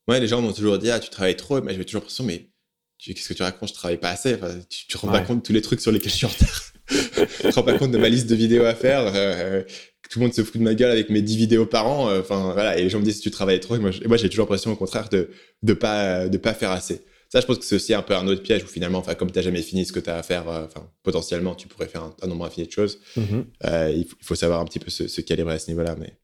Ouais, 0.07 0.21
les 0.21 0.29
gens 0.29 0.41
m'ont 0.43 0.53
toujours 0.53 0.79
dit, 0.79 0.91
ah, 0.91 1.01
tu 1.01 1.11
travailles 1.11 1.37
trop, 1.37 1.61
mais 1.63 1.73
j'avais 1.73 1.85
toujours 1.85 2.01
l'impression, 2.01 2.25
mais 2.25 2.51
qu'est-ce 2.99 3.29
que 3.29 3.35
tu 3.35 3.43
racontes, 3.43 3.71
je 3.71 3.75
travaille 3.75 3.99
pas 3.99 4.11
assez. 4.11 4.39
tu, 4.69 4.87
te 4.87 4.99
rends 4.99 5.11
pas 5.11 5.23
compte 5.23 5.39
de 5.39 5.43
tous 5.43 5.53
les 5.53 5.63
trucs 5.63 5.81
sur 5.81 5.93
lesquels 5.93 6.11
je 6.11 6.17
suis 6.17 6.27
en 6.27 6.31
retard. 6.31 6.74
Tu 6.89 7.49
te 7.49 7.55
rends 7.55 7.63
pas 7.63 7.79
compte 7.79 7.93
de 7.93 7.99
ma 7.99 8.09
liste 8.09 8.29
de 8.29 8.35
vidéos 8.35 8.65
à 8.65 8.75
faire. 8.75 9.13
Euh, 9.15 9.63
tout 10.11 10.19
le 10.19 10.27
monde 10.27 10.35
se 10.35 10.43
fout 10.43 10.59
de 10.59 10.63
ma 10.63 10.75
gueule 10.75 10.91
avec 10.91 11.11
mes 11.11 11.23
10 11.23 11.37
vidéos 11.37 11.67
par 11.67 11.87
an. 11.87 12.09
Euh, 12.09 12.21
enfin, 12.21 12.53
voilà. 12.53 12.79
Et 12.79 12.83
les 12.83 12.91
gens 12.91 13.01
me 13.01 13.05
disent, 13.05 13.17
si 13.17 13.23
tu 13.23 13.31
travailles 13.31 13.61
trop. 13.61 13.77
Et 13.77 13.79
moi, 13.79 13.91
j'ai 13.91 14.29
toujours 14.29 14.45
l'impression, 14.45 14.73
au 14.73 14.77
contraire, 14.77 15.09
de 15.09 15.31
ne 15.63 15.73
pas, 15.73 16.29
de 16.29 16.39
pas 16.39 16.55
faire 16.55 16.71
assez. 16.71 17.01
Ça, 17.31 17.41
je 17.41 17.47
pense 17.47 17.59
que 17.59 17.65
c'est 17.65 17.75
aussi 17.75 17.95
un 17.95 18.03
peu 18.03 18.15
un 18.15 18.27
autre 18.29 18.43
piège 18.43 18.63
où 18.63 18.69
finalement, 18.69 18.99
enfin, 18.99 19.15
comme 19.15 19.33
tu 19.33 19.39
n'as 19.39 19.43
jamais 19.43 19.63
fini 19.63 19.85
ce 19.85 19.93
que 19.93 19.99
tu 19.99 20.09
as 20.09 20.17
à 20.17 20.23
faire, 20.23 20.49
euh, 20.49 20.67
enfin, 20.67 20.89
potentiellement, 21.03 21.57
tu 21.57 21.67
pourrais 21.67 21.89
faire 21.89 22.13
un, 22.23 22.27
nombre 22.29 22.45
infini 22.45 22.67
de 22.67 22.73
choses. 22.73 23.01
Mm-hmm. 23.17 23.45
Euh, 23.65 23.91
il, 23.91 24.07
faut, 24.23 24.37
savoir 24.37 24.61
un 24.61 24.65
petit 24.65 24.79
peu 24.79 24.91
se, 24.91 25.21
calibrer 25.21 25.55
à 25.55 25.59
ce 25.59 25.69
niveau-là. 25.69 25.97
Mais, 25.99 26.17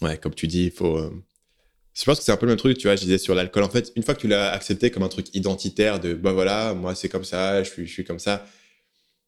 ouais, 0.00 0.16
comme 0.18 0.34
tu 0.34 0.46
dis, 0.46 0.64
il 0.66 0.70
faut. 0.70 0.98
Je 1.94 2.04
pense 2.04 2.18
que 2.18 2.24
c'est 2.24 2.32
un 2.32 2.36
peu 2.36 2.46
le 2.46 2.52
même 2.52 2.58
truc, 2.58 2.76
tu 2.76 2.88
vois, 2.88 2.96
je 2.96 3.02
disais 3.02 3.18
sur 3.18 3.34
l'alcool. 3.34 3.62
En 3.62 3.70
fait, 3.70 3.92
une 3.96 4.02
fois 4.02 4.14
que 4.14 4.20
tu 4.20 4.28
l'as 4.28 4.50
accepté 4.52 4.90
comme 4.90 5.04
un 5.04 5.08
truc 5.08 5.34
identitaire 5.34 6.00
de, 6.00 6.14
ben 6.14 6.32
voilà, 6.32 6.74
moi, 6.74 6.94
c'est 6.94 7.08
comme 7.08 7.24
ça, 7.24 7.62
je 7.62 7.70
suis, 7.86 8.04
comme 8.04 8.18
ça 8.18 8.44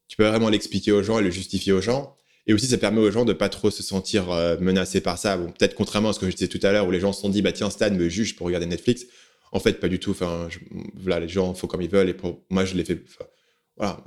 tu 0.07 0.15
peux 0.15 0.25
vraiment 0.25 0.49
l'expliquer 0.49 0.91
aux 0.91 1.03
gens 1.03 1.19
et 1.19 1.23
le 1.23 1.31
justifier 1.31 1.73
aux 1.73 1.81
gens. 1.81 2.15
Et 2.45 2.53
aussi, 2.53 2.67
ça 2.67 2.77
permet 2.77 3.01
aux 3.01 3.11
gens 3.11 3.25
de 3.25 3.33
pas 3.33 3.49
trop 3.49 3.69
se 3.69 3.83
sentir 3.83 4.31
euh, 4.31 4.57
menacés 4.59 5.01
par 5.01 5.17
ça. 5.17 5.35
Bon, 5.37 5.51
peut-être 5.51 5.75
contrairement 5.75 6.09
à 6.09 6.13
ce 6.13 6.19
que 6.19 6.29
je 6.29 6.35
disais 6.35 6.47
tout 6.47 6.59
à 6.63 6.71
l'heure, 6.71 6.87
où 6.87 6.91
les 6.91 6.99
gens 6.99 7.11
se 7.11 7.21
sont 7.21 7.29
dit, 7.29 7.41
bah 7.41 7.51
tiens, 7.51 7.69
Stan 7.69 7.91
me 7.91 8.07
juge 8.07 8.37
pour 8.37 8.47
regarder 8.47 8.65
Netflix. 8.65 9.05
En 9.51 9.59
fait, 9.59 9.73
pas 9.73 9.89
du 9.89 9.99
tout. 9.99 10.11
Enfin, 10.11 10.47
voilà, 10.95 11.19
les 11.19 11.27
gens 11.27 11.53
font 11.53 11.67
comme 11.67 11.81
ils 11.81 11.89
veulent. 11.89 12.09
Et 12.09 12.15
moi, 12.49 12.63
je 12.63 12.75
l'ai 12.75 12.85
fait. 12.85 13.03
voilà, 13.75 14.01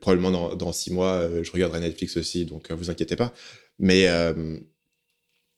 probablement 0.00 0.30
dans, 0.30 0.54
dans, 0.54 0.72
six 0.72 0.92
mois, 0.92 1.12
euh, 1.12 1.44
je 1.44 1.52
regarderai 1.52 1.80
Netflix 1.80 2.16
aussi. 2.16 2.46
Donc, 2.46 2.70
euh, 2.70 2.74
vous 2.74 2.88
inquiétez 2.88 3.16
pas. 3.16 3.34
Mais, 3.78 4.06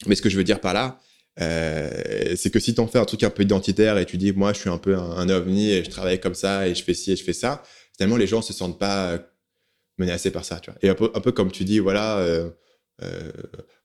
mais 0.06 0.14
ce 0.14 0.22
que 0.22 0.30
je 0.30 0.36
veux 0.36 0.44
dire 0.44 0.60
par 0.60 0.72
là, 0.74 0.98
c'est 1.38 2.50
que 2.52 2.58
si 2.58 2.74
tu 2.74 2.80
en 2.80 2.86
fais 2.86 2.98
un 2.98 3.04
truc 3.04 3.22
un 3.22 3.30
peu 3.30 3.42
identitaire 3.42 3.98
et 3.98 4.06
tu 4.06 4.16
dis, 4.16 4.32
moi, 4.32 4.52
je 4.52 4.60
suis 4.60 4.70
un 4.70 4.78
peu 4.78 4.96
un, 4.96 5.28
ovni 5.28 5.70
et 5.70 5.84
je 5.84 5.90
travaille 5.90 6.20
comme 6.20 6.34
ça 6.34 6.68
et 6.68 6.74
je 6.74 6.82
fais 6.82 6.94
ci 6.94 7.12
et 7.12 7.16
je 7.16 7.24
fais 7.24 7.32
ça, 7.32 7.62
finalement, 7.96 8.16
les 8.16 8.26
gens 8.26 8.42
se 8.42 8.52
sentent 8.52 8.78
pas 8.78 9.18
menacé 9.98 10.30
par 10.30 10.44
ça, 10.44 10.60
tu 10.60 10.70
vois. 10.70 10.78
Et 10.82 10.88
un 10.88 10.94
peu, 10.94 11.10
un 11.14 11.20
peu 11.20 11.32
comme 11.32 11.50
tu 11.50 11.64
dis, 11.64 11.78
voilà, 11.78 12.18
euh, 12.18 12.50
euh, 13.02 13.30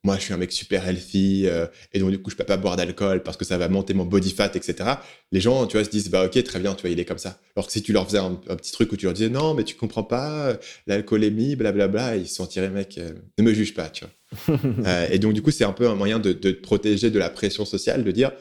moi 0.03 0.15
je 0.15 0.21
suis 0.21 0.33
un 0.33 0.37
mec 0.37 0.51
super 0.51 0.87
healthy 0.87 1.45
euh, 1.45 1.67
et 1.91 1.99
donc 1.99 2.11
du 2.11 2.21
coup 2.21 2.31
je 2.31 2.35
peux 2.37 2.45
pas 2.45 2.55
boire 2.55 2.77
d'alcool 2.77 3.23
parce 3.23 3.35
que 3.35 3.43
ça 3.43 3.57
va 3.57 3.67
monter 3.67 3.93
mon 3.93 4.05
body 4.05 4.31
fat, 4.31 4.51
etc. 4.55 4.91
Les 5.31 5.41
gens, 5.41 5.67
tu 5.67 5.77
vois, 5.77 5.83
se 5.83 5.89
disent, 5.89 6.09
bah 6.09 6.25
ok, 6.25 6.41
très 6.43 6.59
bien, 6.59 6.73
tu 6.75 6.81
vois, 6.81 6.89
il 6.89 6.99
est 6.99 7.05
comme 7.05 7.17
ça. 7.17 7.39
Alors 7.55 7.67
que 7.67 7.73
si 7.73 7.81
tu 7.81 7.93
leur 7.93 8.05
faisais 8.05 8.19
un, 8.19 8.35
petit 8.35 8.71
truc 8.71 8.91
où 8.91 8.97
tu 8.97 9.05
leur 9.05 9.13
disais, 9.13 9.29
non, 9.29 9.53
mais 9.53 9.63
tu 9.63 9.75
comprends 9.75 10.03
pas, 10.03 10.57
l'alcoolémie, 10.87 11.55
blablabla, 11.55 12.17
ils 12.17 12.27
se 12.27 12.35
sentiraient, 12.35 12.69
mec, 12.69 12.99
ne 13.37 13.43
me 13.43 13.53
juge 13.53 13.73
pas, 13.73 13.89
tu 13.89 14.05
vois. 14.05 14.57
et 15.11 15.19
donc 15.19 15.33
du 15.33 15.41
coup, 15.41 15.51
c'est 15.51 15.65
un 15.65 15.73
peu 15.73 15.87
un 15.87 15.95
moyen 15.95 16.19
de, 16.19 16.31
de, 16.31 16.51
te 16.51 16.61
protéger 16.61 17.11
de 17.11 17.19
la 17.19 17.29
pression 17.29 17.65
sociale, 17.65 18.03
de 18.03 18.11
dire, 18.11 18.31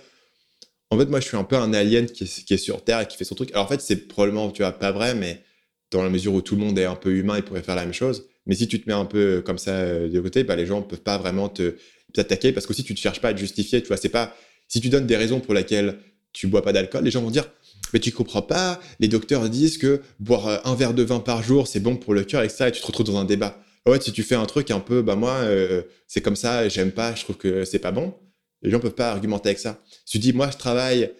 en 0.90 0.98
fait, 0.98 1.06
moi 1.06 1.20
je 1.20 1.26
suis 1.26 1.36
un 1.36 1.44
peu 1.44 1.56
un 1.56 1.72
alien 1.72 2.06
qui 2.06 2.24
est, 2.24 2.44
qui 2.44 2.54
est 2.54 2.58
sur 2.58 2.82
Terre 2.84 3.00
et 3.00 3.06
qui 3.06 3.16
fait 3.16 3.24
son 3.24 3.34
truc. 3.34 3.50
Alors 3.52 3.64
en 3.64 3.68
fait, 3.68 3.80
c'est 3.80 4.08
probablement, 4.08 4.50
tu 4.50 4.62
vois, 4.62 4.72
pas 4.72 4.92
vrai, 4.92 5.14
mais 5.14 5.42
dans 5.90 6.02
la 6.02 6.10
mesure 6.10 6.34
où 6.34 6.42
tout 6.42 6.56
le 6.56 6.62
monde 6.62 6.78
est 6.78 6.84
un 6.84 6.96
peu 6.96 7.12
humain, 7.14 7.36
il 7.36 7.42
pourrait 7.42 7.62
faire 7.62 7.76
la 7.76 7.84
même 7.84 7.94
chose. 7.94 8.26
Mais 8.50 8.56
si 8.56 8.66
tu 8.66 8.80
te 8.80 8.88
mets 8.88 8.94
un 8.96 9.04
peu 9.04 9.42
comme 9.46 9.58
ça 9.58 9.70
euh, 9.70 10.08
de 10.08 10.20
côté, 10.20 10.42
bah, 10.42 10.56
les 10.56 10.66
gens 10.66 10.80
ne 10.80 10.84
peuvent 10.84 11.02
pas 11.02 11.18
vraiment 11.18 11.48
te 11.48 11.76
t'attaquer 12.12 12.50
parce 12.50 12.66
que 12.66 12.74
si 12.74 12.82
tu 12.82 12.92
ne 12.92 12.98
cherches 12.98 13.20
pas 13.20 13.28
à 13.28 13.32
te 13.32 13.38
justifier, 13.38 13.80
tu 13.80 13.86
vois, 13.86 13.96
c'est 13.96 14.08
pas 14.08 14.34
si 14.66 14.80
tu 14.80 14.88
donnes 14.88 15.06
des 15.06 15.16
raisons 15.16 15.38
pour 15.38 15.54
lesquelles 15.54 15.98
tu 16.32 16.48
bois 16.48 16.60
pas 16.60 16.72
d'alcool, 16.72 17.04
les 17.04 17.12
gens 17.12 17.22
vont 17.22 17.30
dire 17.30 17.48
mais 17.92 18.00
tu 18.00 18.10
comprends 18.10 18.42
pas, 18.42 18.80
les 18.98 19.06
docteurs 19.06 19.48
disent 19.48 19.78
que 19.78 20.02
boire 20.18 20.48
euh, 20.48 20.58
un 20.64 20.74
verre 20.74 20.94
de 20.94 21.04
vin 21.04 21.20
par 21.20 21.44
jour, 21.44 21.68
c'est 21.68 21.78
bon 21.78 21.96
pour 21.96 22.12
le 22.12 22.24
cœur 22.24 22.42
et 22.42 22.48
ça, 22.48 22.68
et 22.68 22.72
tu 22.72 22.80
te 22.80 22.86
retrouves 22.88 23.06
dans 23.06 23.18
un 23.18 23.24
débat. 23.24 23.62
Ouais, 23.86 24.00
si 24.00 24.10
tu 24.10 24.24
fais 24.24 24.34
un 24.34 24.46
truc 24.46 24.72
un 24.72 24.80
peu, 24.80 25.00
bah 25.00 25.14
moi, 25.14 25.34
euh, 25.42 25.82
c'est 26.08 26.20
comme 26.20 26.34
ça, 26.34 26.68
j'aime 26.68 26.90
pas, 26.90 27.14
je 27.14 27.22
trouve 27.22 27.36
que 27.36 27.64
c'est 27.64 27.78
pas 27.78 27.92
bon, 27.92 28.14
les 28.62 28.70
gens 28.70 28.80
peuvent 28.80 28.96
pas 28.96 29.12
argumenter 29.12 29.50
avec 29.50 29.60
ça. 29.60 29.80
Si 30.04 30.12
tu 30.12 30.18
dis, 30.18 30.32
moi, 30.32 30.50
je 30.52 30.58
travaille 30.58 31.12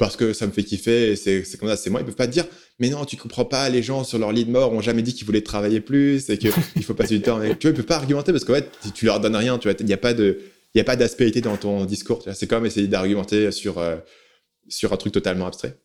parce 0.00 0.16
que 0.16 0.32
ça 0.32 0.46
me 0.46 0.50
fait 0.50 0.64
kiffer, 0.64 1.14
c'est 1.14 1.44
comme 1.58 1.68
ça, 1.68 1.76
c'est 1.76 1.90
moi. 1.90 2.00
Ils 2.00 2.06
peuvent 2.06 2.14
pas 2.14 2.26
te 2.26 2.32
dire, 2.32 2.46
mais 2.78 2.88
non, 2.88 3.04
tu 3.04 3.18
comprends 3.18 3.44
pas, 3.44 3.68
les 3.68 3.82
gens 3.82 4.02
sur 4.02 4.18
leur 4.18 4.32
lit 4.32 4.46
de 4.46 4.50
mort 4.50 4.72
ont 4.72 4.80
jamais 4.80 5.02
dit 5.02 5.12
qu'ils 5.12 5.26
voulaient 5.26 5.42
travailler 5.42 5.82
plus 5.82 6.30
et 6.30 6.38
qu'il 6.38 6.50
faut 6.82 6.94
passer 6.94 7.18
du 7.18 7.22
temps. 7.22 7.38
Tu 7.38 7.44
vois, 7.44 7.56
ils 7.70 7.74
peuvent 7.74 7.84
pas 7.84 7.96
argumenter 7.96 8.32
parce 8.32 8.44
qu'en 8.44 8.54
fait, 8.54 8.70
tu 8.94 9.04
leur 9.04 9.20
donnes 9.20 9.36
rien, 9.36 9.58
tu 9.58 9.68
il 9.78 9.84
n'y 9.84 9.92
a 9.92 9.98
pas 9.98 10.14
de, 10.14 10.40
d'aspérité 10.74 11.42
dans 11.42 11.58
ton 11.58 11.84
discours. 11.84 12.24
C'est 12.32 12.46
comme 12.46 12.64
essayer 12.64 12.88
d'argumenter 12.88 13.52
sur, 13.52 13.76
euh, 13.76 13.96
sur 14.68 14.90
un 14.94 14.96
truc 14.96 15.12
totalement 15.12 15.46
abstrait. 15.46 15.78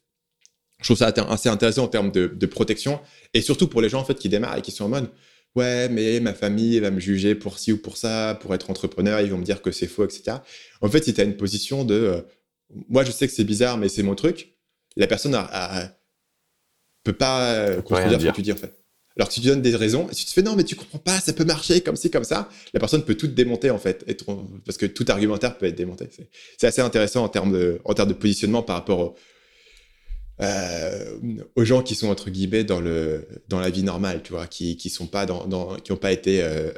Je 0.79 0.85
trouve 0.85 0.97
ça 0.97 1.13
assez 1.29 1.49
intéressant 1.49 1.83
en 1.83 1.89
termes 1.89 2.11
de, 2.11 2.27
de, 2.27 2.45
protection 2.45 3.01
et 3.33 3.41
surtout 3.41 3.67
pour 3.67 3.81
les 3.81 3.89
gens 3.89 3.99
en 3.99 4.05
fait 4.05 4.15
qui 4.15 4.29
démarrent 4.29 4.59
et 4.59 4.61
qui 4.61 4.71
sont 4.71 4.85
en 4.85 4.89
mode, 4.89 5.09
ouais, 5.55 5.89
mais 5.89 6.21
ma 6.21 6.33
famille 6.33 6.79
va 6.79 6.89
me 6.89 7.01
juger 7.01 7.35
pour 7.35 7.59
ci 7.59 7.73
ou 7.73 7.77
pour 7.77 7.97
ça, 7.97 8.39
pour 8.41 8.55
être 8.55 8.69
entrepreneur, 8.69 9.19
ils 9.19 9.29
vont 9.29 9.39
me 9.39 9.43
dire 9.43 9.61
que 9.61 9.71
c'est 9.71 9.87
faux, 9.87 10.05
etc. 10.05 10.37
En 10.79 10.89
fait, 10.89 11.03
si 11.03 11.13
tu 11.13 11.19
as 11.19 11.25
une 11.25 11.35
position 11.35 11.83
de, 11.83 11.95
euh, 11.95 12.21
moi, 12.89 13.03
je 13.03 13.11
sais 13.11 13.27
que 13.27 13.33
c'est 13.33 13.43
bizarre, 13.43 13.77
mais 13.77 13.89
c'est 13.89 14.03
mon 14.03 14.15
truc. 14.15 14.55
La 14.95 15.07
personne 15.07 15.33
ne 15.33 15.87
peut 17.03 17.13
pas 17.13 17.53
euh, 17.53 17.81
contredire 17.81 18.19
ce 18.19 18.25
que 18.27 18.31
tu 18.31 18.41
dis, 18.41 18.51
en 18.51 18.57
fait. 18.57 18.81
Alors 19.17 19.29
que 19.29 19.33
si 19.33 19.41
tu 19.41 19.47
donnes 19.47 19.61
des 19.61 19.75
raisons, 19.75 20.09
si 20.11 20.25
tu 20.25 20.29
te 20.29 20.33
fais 20.33 20.41
non, 20.41 20.55
mais 20.55 20.65
tu 20.65 20.75
comprends 20.75 20.99
pas, 20.99 21.19
ça 21.21 21.31
peut 21.31 21.45
marcher 21.45 21.79
comme 21.81 21.95
ci, 21.95 22.11
comme 22.11 22.25
ça, 22.25 22.49
la 22.73 22.79
personne 22.81 23.03
peut 23.05 23.15
tout 23.15 23.27
démonter, 23.27 23.69
en 23.69 23.77
fait. 23.79 24.05
parce 24.65 24.77
que 24.77 24.85
tout 24.85 25.05
argumentaire 25.07 25.57
peut 25.57 25.67
être 25.67 25.75
démonté. 25.75 26.09
C'est 26.57 26.67
assez 26.67 26.81
intéressant 26.81 27.23
en 27.23 27.29
termes 27.29 27.53
de, 27.53 27.79
en 27.85 27.93
termes 27.93 28.09
de 28.09 28.13
positionnement 28.13 28.61
par 28.61 28.75
rapport 28.75 29.15
euh, 30.41 31.17
aux 31.55 31.63
gens 31.63 31.81
qui 31.81 31.95
sont, 31.95 32.09
entre 32.09 32.29
guillemets, 32.29 32.65
dans, 32.65 32.81
le, 32.81 33.25
dans 33.47 33.59
la 33.59 33.69
vie 33.69 33.83
normale, 33.83 34.21
tu 34.21 34.33
vois, 34.33 34.47
qui, 34.47 34.75
qui 34.75 34.89
sont 34.89 35.07
pas 35.07 35.25
dans, 35.25 35.77
qui 35.77 35.93
n'ont 35.93 35.97
pas 35.97 36.11
été 36.11 36.43
euh, 36.43 36.71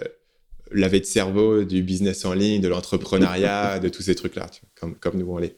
lavés 0.72 1.00
de 1.00 1.06
cerveau 1.06 1.64
du 1.64 1.82
business 1.82 2.24
en 2.26 2.34
ligne, 2.34 2.62
de 2.62 2.68
l'entrepreneuriat, 2.68 3.80
de 3.80 3.90
tous 3.90 4.04
ces 4.04 4.14
trucs-là, 4.14 4.48
comme, 4.76 4.96
comme 4.96 5.18
nous 5.18 5.32
on 5.32 5.38
l'est. 5.38 5.58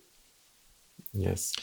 Yes. 1.13 1.53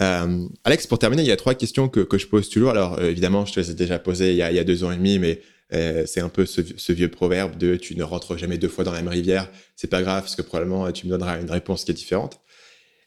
Euh, 0.00 0.46
Alex, 0.64 0.86
pour 0.86 0.98
terminer, 0.98 1.22
il 1.22 1.28
y 1.28 1.32
a 1.32 1.36
trois 1.36 1.54
questions 1.54 1.88
que, 1.88 2.00
que 2.00 2.18
je 2.18 2.26
pose 2.26 2.48
toujours. 2.48 2.70
Alors, 2.70 2.98
euh, 2.98 3.10
évidemment, 3.10 3.46
je 3.46 3.54
te 3.54 3.60
les 3.60 3.70
ai 3.70 3.74
déjà 3.74 3.98
posées 3.98 4.32
il 4.32 4.36
y 4.36 4.42
a, 4.42 4.50
il 4.50 4.56
y 4.56 4.58
a 4.58 4.64
deux 4.64 4.84
ans 4.84 4.92
et 4.92 4.96
demi, 4.96 5.18
mais 5.18 5.40
euh, 5.72 6.04
c'est 6.06 6.20
un 6.20 6.28
peu 6.28 6.46
ce, 6.46 6.60
ce, 6.76 6.92
vieux 6.92 7.10
proverbe 7.10 7.56
de 7.56 7.76
tu 7.76 7.96
ne 7.96 8.04
rentres 8.04 8.36
jamais 8.36 8.58
deux 8.58 8.68
fois 8.68 8.84
dans 8.84 8.92
la 8.92 9.02
même 9.02 9.12
rivière. 9.12 9.50
C'est 9.74 9.88
pas 9.88 10.02
grave, 10.02 10.22
parce 10.22 10.36
que 10.36 10.42
probablement 10.42 10.90
tu 10.92 11.06
me 11.06 11.10
donneras 11.10 11.40
une 11.40 11.50
réponse 11.50 11.84
qui 11.84 11.90
est 11.90 11.94
différente. 11.94 12.40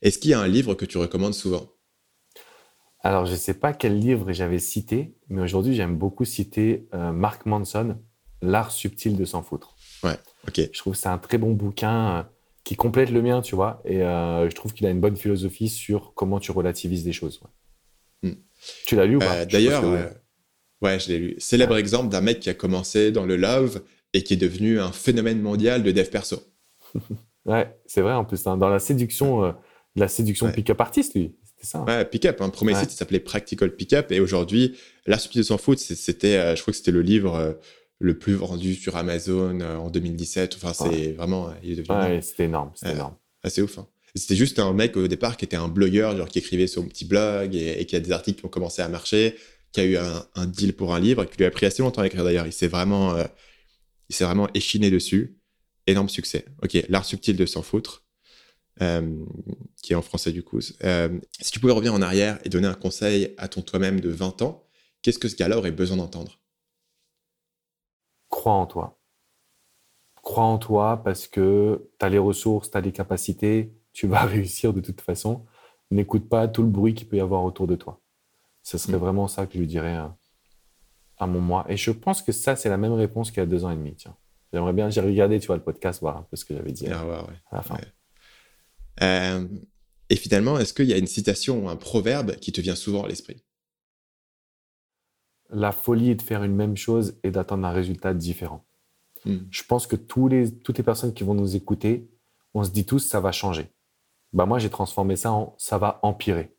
Est-ce 0.01 0.17
qu'il 0.17 0.31
y 0.31 0.33
a 0.33 0.39
un 0.39 0.47
livre 0.47 0.73
que 0.73 0.85
tu 0.85 0.97
recommandes 0.97 1.33
souvent? 1.33 1.69
Alors, 3.01 3.25
je 3.25 3.31
ne 3.31 3.37
sais 3.37 3.53
pas 3.53 3.71
quel 3.71 3.97
livre 3.97 4.33
j'avais 4.33 4.59
cité, 4.59 5.15
mais 5.29 5.41
aujourd'hui, 5.41 5.73
j'aime 5.73 5.97
beaucoup 5.97 6.25
citer 6.25 6.87
Mark 6.91 7.45
Manson, 7.45 7.97
L'art 8.41 8.71
subtil 8.71 9.17
de 9.17 9.25
s'en 9.25 9.43
foutre. 9.43 9.75
Ouais, 10.03 10.17
ok. 10.47 10.69
Je 10.71 10.79
trouve 10.79 10.93
que 10.93 10.99
c'est 10.99 11.09
un 11.09 11.17
très 11.17 11.37
bon 11.37 11.51
bouquin 11.51 12.29
qui 12.69 12.75
complète 12.75 13.09
le 13.09 13.23
mien, 13.23 13.41
tu 13.41 13.55
vois. 13.55 13.81
Et 13.83 14.03
euh, 14.03 14.47
je 14.47 14.53
trouve 14.53 14.73
qu'il 14.73 14.85
a 14.85 14.91
une 14.91 14.99
bonne 14.99 15.17
philosophie 15.17 15.69
sur 15.69 16.13
comment 16.13 16.39
tu 16.39 16.51
relativises 16.51 17.03
des 17.03 17.13
choses. 17.13 17.41
Hmm. 18.21 18.33
Tu 18.85 18.95
l'as 18.95 19.07
lu 19.07 19.15
ou 19.15 19.19
pas? 19.19 19.37
Euh, 19.37 19.45
D'ailleurs, 19.45 19.83
euh, 19.83 20.05
ouais, 20.83 20.99
je 20.99 21.07
l'ai 21.07 21.17
lu. 21.17 21.35
Célèbre 21.39 21.77
exemple 21.77 22.09
d'un 22.09 22.21
mec 22.21 22.39
qui 22.39 22.47
a 22.47 22.53
commencé 22.53 23.11
dans 23.11 23.25
le 23.25 23.37
love 23.37 23.81
et 24.13 24.21
qui 24.21 24.35
est 24.35 24.37
devenu 24.37 24.79
un 24.79 24.91
phénomène 24.91 25.41
mondial 25.41 25.81
de 25.81 25.91
dev 25.91 26.11
perso. 26.11 26.43
ouais, 27.45 27.75
c'est 27.87 28.01
vrai 28.01 28.13
en 28.13 28.23
plus. 28.23 28.45
Hein. 28.45 28.55
dans 28.55 28.69
la 28.69 28.77
séduction, 28.77 29.55
la 29.95 30.07
séduction 30.07 30.51
pick-up 30.51 30.79
artiste, 30.79 31.15
lui. 31.15 31.35
C'était 31.43 31.65
ça. 31.65 31.79
Hein. 31.79 31.85
Ouais, 31.87 32.05
pick-up. 32.05 32.39
Un 32.39 32.49
premier 32.49 32.75
site, 32.75 32.91
s'appelait 32.91 33.19
Practical 33.19 33.75
Pick-up. 33.75 34.11
Et 34.11 34.19
aujourd'hui, 34.19 34.77
la 35.07 35.17
stupidité 35.17 35.47
s'en 35.47 35.57
fout, 35.57 35.79
c'était, 35.79 36.55
je 36.55 36.61
crois 36.61 36.71
que 36.71 36.77
c'était 36.77 36.91
le 36.91 37.01
livre 37.01 37.57
le 37.99 38.17
plus 38.17 38.33
vendu 38.33 38.75
sur 38.75 38.95
Amazon 38.95 39.59
euh, 39.59 39.77
en 39.77 39.89
2017. 39.89 40.55
Enfin, 40.55 40.73
c'est 40.73 41.11
vraiment. 41.11 41.53
Il 41.63 41.71
est 41.71 41.83
devenu 41.83 42.21
c'était 42.21 42.45
énorme. 42.45 42.71
C'était 42.73 42.93
énorme. 42.93 43.15
Assez 43.43 43.61
ouf. 43.61 43.77
Hein. 43.77 43.87
C'était 44.15 44.35
juste 44.35 44.57
un 44.57 44.73
mec 44.73 44.97
au 44.97 45.07
départ 45.07 45.37
qui 45.37 45.45
était 45.45 45.57
un 45.57 45.67
blogueur, 45.67 46.17
genre 46.17 46.27
qui 46.27 46.39
écrivait 46.39 46.67
sur 46.67 46.81
un 46.81 46.87
petit 46.87 47.05
blog 47.05 47.55
et, 47.55 47.85
qui 47.85 47.95
a 47.95 47.99
des 47.99 48.11
articles 48.11 48.39
qui 48.39 48.45
ont 48.45 48.49
commencé 48.49 48.81
à 48.81 48.87
marcher, 48.87 49.35
qui 49.71 49.81
a 49.81 49.85
eu 49.85 49.97
un, 49.97 50.45
deal 50.47 50.73
pour 50.73 50.95
un 50.95 50.99
livre 50.99 51.23
et 51.23 51.27
qui 51.27 51.37
lui 51.37 51.45
a 51.45 51.51
pris 51.51 51.67
assez 51.67 51.83
longtemps 51.83 52.01
à 52.01 52.07
écrire 52.07 52.23
d'ailleurs. 52.23 52.47
Il 52.47 52.53
s'est 52.53 52.67
vraiment, 52.67 53.13
euh, 53.13 53.25
il 54.09 54.15
s'est 54.15 54.23
vraiment 54.23 54.49
échiné 54.53 54.89
dessus. 54.89 55.37
Énorme 55.85 56.09
succès. 56.09 56.45
Ok, 56.63 56.77
l'art 56.89 57.05
subtil 57.05 57.35
de 57.35 57.45
s'en 57.45 57.61
foutre, 57.61 58.03
euh, 58.81 59.15
qui 59.81 59.93
est 59.93 59.95
en 59.95 60.01
français 60.01 60.31
du 60.31 60.43
coup. 60.43 60.61
si 60.61 60.71
tu 61.51 61.59
pouvais 61.59 61.73
revenir 61.73 61.93
en 61.93 62.01
arrière 62.01 62.39
et 62.43 62.49
donner 62.49 62.67
un 62.67 62.75
conseil 62.75 63.33
à 63.37 63.47
ton 63.47 63.61
toi-même 63.61 63.99
de 63.99 64.09
20 64.09 64.41
ans, 64.41 64.67
qu'est-ce 65.01 65.19
que 65.19 65.27
ce 65.27 65.35
gars-là 65.35 65.57
aurait 65.57 65.71
besoin 65.71 65.97
d'entendre? 65.97 66.38
Crois 68.39 68.53
en 68.53 68.65
toi. 68.65 68.97
Crois 70.21 70.45
en 70.45 70.57
toi 70.57 71.01
parce 71.03 71.27
que 71.27 71.89
tu 71.99 72.05
as 72.05 72.09
les 72.09 72.17
ressources, 72.17 72.71
tu 72.71 72.77
as 72.77 72.81
les 72.81 72.93
capacités, 72.93 73.73
tu 73.91 74.07
vas 74.07 74.21
réussir 74.35 74.73
de 74.73 74.79
toute 74.79 75.01
façon. 75.01 75.45
N'écoute 75.91 76.29
pas 76.29 76.47
tout 76.47 76.63
le 76.63 76.69
bruit 76.69 76.93
qu'il 76.93 77.07
peut 77.07 77.17
y 77.17 77.21
avoir 77.21 77.43
autour 77.43 77.67
de 77.67 77.75
toi. 77.75 78.01
Ce 78.63 78.77
serait 78.77 78.97
mm. 78.97 79.01
vraiment 79.01 79.27
ça 79.27 79.45
que 79.45 79.53
je 79.55 79.59
lui 79.59 79.67
dirais 79.67 79.97
à, 81.17 81.27
mon 81.27 81.41
moi. 81.41 81.65
Et 81.67 81.75
je 81.75 81.91
pense 81.91 82.21
que 82.21 82.31
ça, 82.31 82.55
c'est 82.55 82.69
la 82.69 82.77
même 82.77 82.93
réponse 82.93 83.29
qu'il 83.29 83.39
y 83.39 83.43
a 83.43 83.45
deux 83.45 83.65
ans 83.65 83.71
et 83.71 83.75
demi. 83.75 83.95
Tiens. 83.95 84.15
J'aimerais 84.53 84.73
bien, 84.73 84.89
j'ai 84.89 85.01
regardé, 85.01 85.39
tu 85.39 85.47
vois, 85.47 85.57
le 85.57 85.63
podcast, 85.63 85.99
voir 85.99 86.17
un 86.17 86.23
peu 86.23 86.37
ce 86.37 86.45
que 86.45 86.55
j'avais 86.55 86.71
dit 86.71 86.87
ah, 86.87 87.03
à 87.51 87.55
la 87.57 87.61
fin. 87.61 87.77
Euh, 89.01 89.47
et 90.09 90.15
finalement, 90.15 90.57
est-ce 90.57 90.73
qu'il 90.73 90.85
y 90.85 90.93
a 90.93 90.97
une 90.97 91.07
citation 91.07 91.65
ou 91.65 91.69
un 91.69 91.75
proverbe 91.75 92.35
qui 92.37 92.51
te 92.51 92.61
vient 92.61 92.75
souvent 92.75 93.03
à 93.03 93.07
l'esprit? 93.09 93.43
La 95.49 95.71
folie 95.71 96.11
est 96.11 96.15
de 96.15 96.21
faire 96.21 96.43
une 96.43 96.55
même 96.55 96.77
chose 96.77 97.15
et 97.23 97.31
d'attendre 97.31 97.65
un 97.65 97.71
résultat 97.71 98.13
différent. 98.13 98.63
Hmm. 99.25 99.37
Je 99.49 99.63
pense 99.63 99.87
que 99.87 99.95
tous 99.95 100.27
les, 100.27 100.51
toutes 100.51 100.77
les 100.77 100.83
personnes 100.83 101.13
qui 101.13 101.23
vont 101.23 101.33
nous 101.33 101.55
écouter, 101.55 102.09
on 102.53 102.63
se 102.63 102.69
dit 102.69 102.85
tous 102.85 102.99
ça 102.99 103.19
va 103.19 103.31
changer. 103.31 103.69
Bah 104.31 104.45
moi 104.45 104.59
j'ai 104.59 104.69
transformé 104.69 105.15
ça 105.15 105.31
en 105.31 105.55
ça 105.57 105.77
va 105.77 105.99
empirer. 106.03 106.55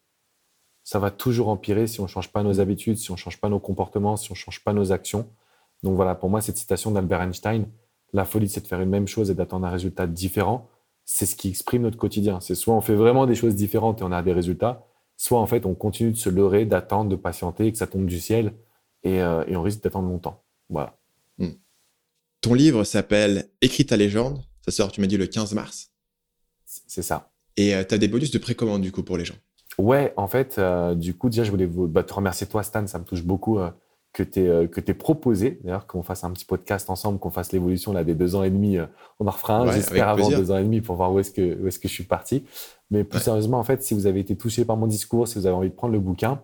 Ça 0.82 0.98
va 0.98 1.10
toujours 1.10 1.48
empirer 1.48 1.86
si 1.86 2.00
on 2.00 2.04
ne 2.04 2.08
change 2.08 2.32
pas 2.32 2.42
nos 2.42 2.58
habitudes, 2.60 2.96
si 2.96 3.10
on 3.10 3.14
ne 3.14 3.18
change 3.18 3.40
pas 3.40 3.48
nos 3.48 3.60
comportements, 3.60 4.16
si 4.16 4.30
on 4.30 4.34
ne 4.34 4.38
change 4.38 4.64
pas 4.64 4.72
nos 4.72 4.92
actions. 4.92 5.28
Donc 5.82 5.94
voilà, 5.94 6.14
pour 6.14 6.30
moi 6.30 6.40
cette 6.40 6.56
citation 6.56 6.90
d'Albert 6.90 7.22
Einstein, 7.22 7.66
la 8.12 8.24
folie 8.24 8.48
c'est 8.48 8.60
de 8.60 8.66
faire 8.66 8.80
une 8.80 8.90
même 8.90 9.06
chose 9.06 9.30
et 9.30 9.34
d'attendre 9.34 9.66
un 9.66 9.70
résultat 9.70 10.06
différent. 10.06 10.68
C'est 11.04 11.26
ce 11.26 11.36
qui 11.36 11.48
exprime 11.48 11.82
notre 11.82 11.96
quotidien. 11.96 12.40
C'est 12.40 12.54
soit 12.54 12.74
on 12.74 12.80
fait 12.80 12.94
vraiment 12.94 13.26
des 13.26 13.34
choses 13.34 13.54
différentes 13.54 14.00
et 14.00 14.04
on 14.04 14.12
a 14.12 14.22
des 14.22 14.32
résultats, 14.32 14.84
soit 15.16 15.40
en 15.40 15.46
fait 15.46 15.64
on 15.64 15.74
continue 15.74 16.10
de 16.10 16.16
se 16.16 16.28
leurrer, 16.28 16.64
d'attendre, 16.64 17.08
de 17.08 17.16
patienter 17.16 17.66
et 17.66 17.72
que 17.72 17.78
ça 17.78 17.86
tombe 17.86 18.06
du 18.06 18.18
ciel 18.18 18.54
euh, 19.06 19.44
et, 19.46 19.56
on 19.56 19.62
risque 19.62 19.82
d'attendre 19.82 20.08
longtemps. 20.08 20.42
Voilà. 20.68 20.98
Hmm. 21.38 21.50
Ton 22.40 22.54
livre 22.54 22.84
s'appelle 22.84 23.48
Écris 23.60 23.86
ta 23.86 23.96
légende. 23.96 24.42
Ça 24.64 24.70
sort, 24.70 24.92
tu 24.92 25.00
m'as 25.00 25.06
dit, 25.06 25.16
le 25.16 25.26
15 25.26 25.54
mars. 25.54 25.90
C'est 26.64 27.02
ça. 27.02 27.32
Et 27.56 27.74
euh, 27.74 27.84
tu 27.86 27.94
as 27.94 27.98
des 27.98 28.08
bonus 28.08 28.30
de 28.30 28.38
précommande, 28.38 28.82
du 28.82 28.92
coup, 28.92 29.02
pour 29.02 29.16
les 29.16 29.24
gens. 29.24 29.34
Ouais, 29.78 30.12
en 30.16 30.28
fait, 30.28 30.56
euh, 30.58 30.94
du 30.94 31.14
coup, 31.14 31.30
déjà, 31.30 31.44
je 31.44 31.50
voulais 31.50 31.66
vous, 31.66 31.86
bah, 31.86 32.02
te 32.02 32.12
remercier, 32.12 32.46
toi, 32.46 32.62
Stan. 32.62 32.86
Ça 32.86 32.98
me 32.98 33.04
touche 33.04 33.24
beaucoup 33.24 33.58
que 34.12 34.22
tu 34.22 34.40
aies, 34.40 34.94
proposé, 34.94 35.60
d'ailleurs, 35.62 35.86
qu'on 35.86 36.02
fasse 36.02 36.24
un 36.24 36.30
petit 36.32 36.44
podcast 36.44 36.90
ensemble, 36.90 37.18
qu'on 37.18 37.30
fasse 37.30 37.52
l'évolution 37.52 37.92
là, 37.92 38.04
des 38.04 38.14
deux 38.14 38.34
ans 38.34 38.42
et 38.42 38.50
demi. 38.50 38.76
on 39.18 39.26
en 39.26 39.30
refera 39.30 39.58
un, 39.58 39.72
j'espère, 39.72 40.08
avant 40.08 40.28
deux 40.28 40.50
ans 40.50 40.58
et 40.58 40.64
demi 40.64 40.80
pour 40.80 40.96
voir 40.96 41.12
où 41.12 41.18
est-ce 41.18 41.30
que, 41.30 41.62
où 41.62 41.66
est 41.66 41.80
que 41.80 41.88
je 41.88 41.94
suis 41.94 42.04
parti. 42.04 42.44
Mais 42.90 43.04
plus 43.04 43.20
sérieusement, 43.20 43.58
en 43.58 43.64
fait, 43.64 43.82
si 43.82 43.94
vous 43.94 44.06
avez 44.06 44.20
été 44.20 44.36
touché 44.36 44.64
par 44.64 44.76
mon 44.76 44.86
discours, 44.86 45.28
si 45.28 45.38
vous 45.38 45.46
avez 45.46 45.54
envie 45.54 45.70
de 45.70 45.74
prendre 45.74 45.92
le 45.92 46.00
bouquin, 46.00 46.42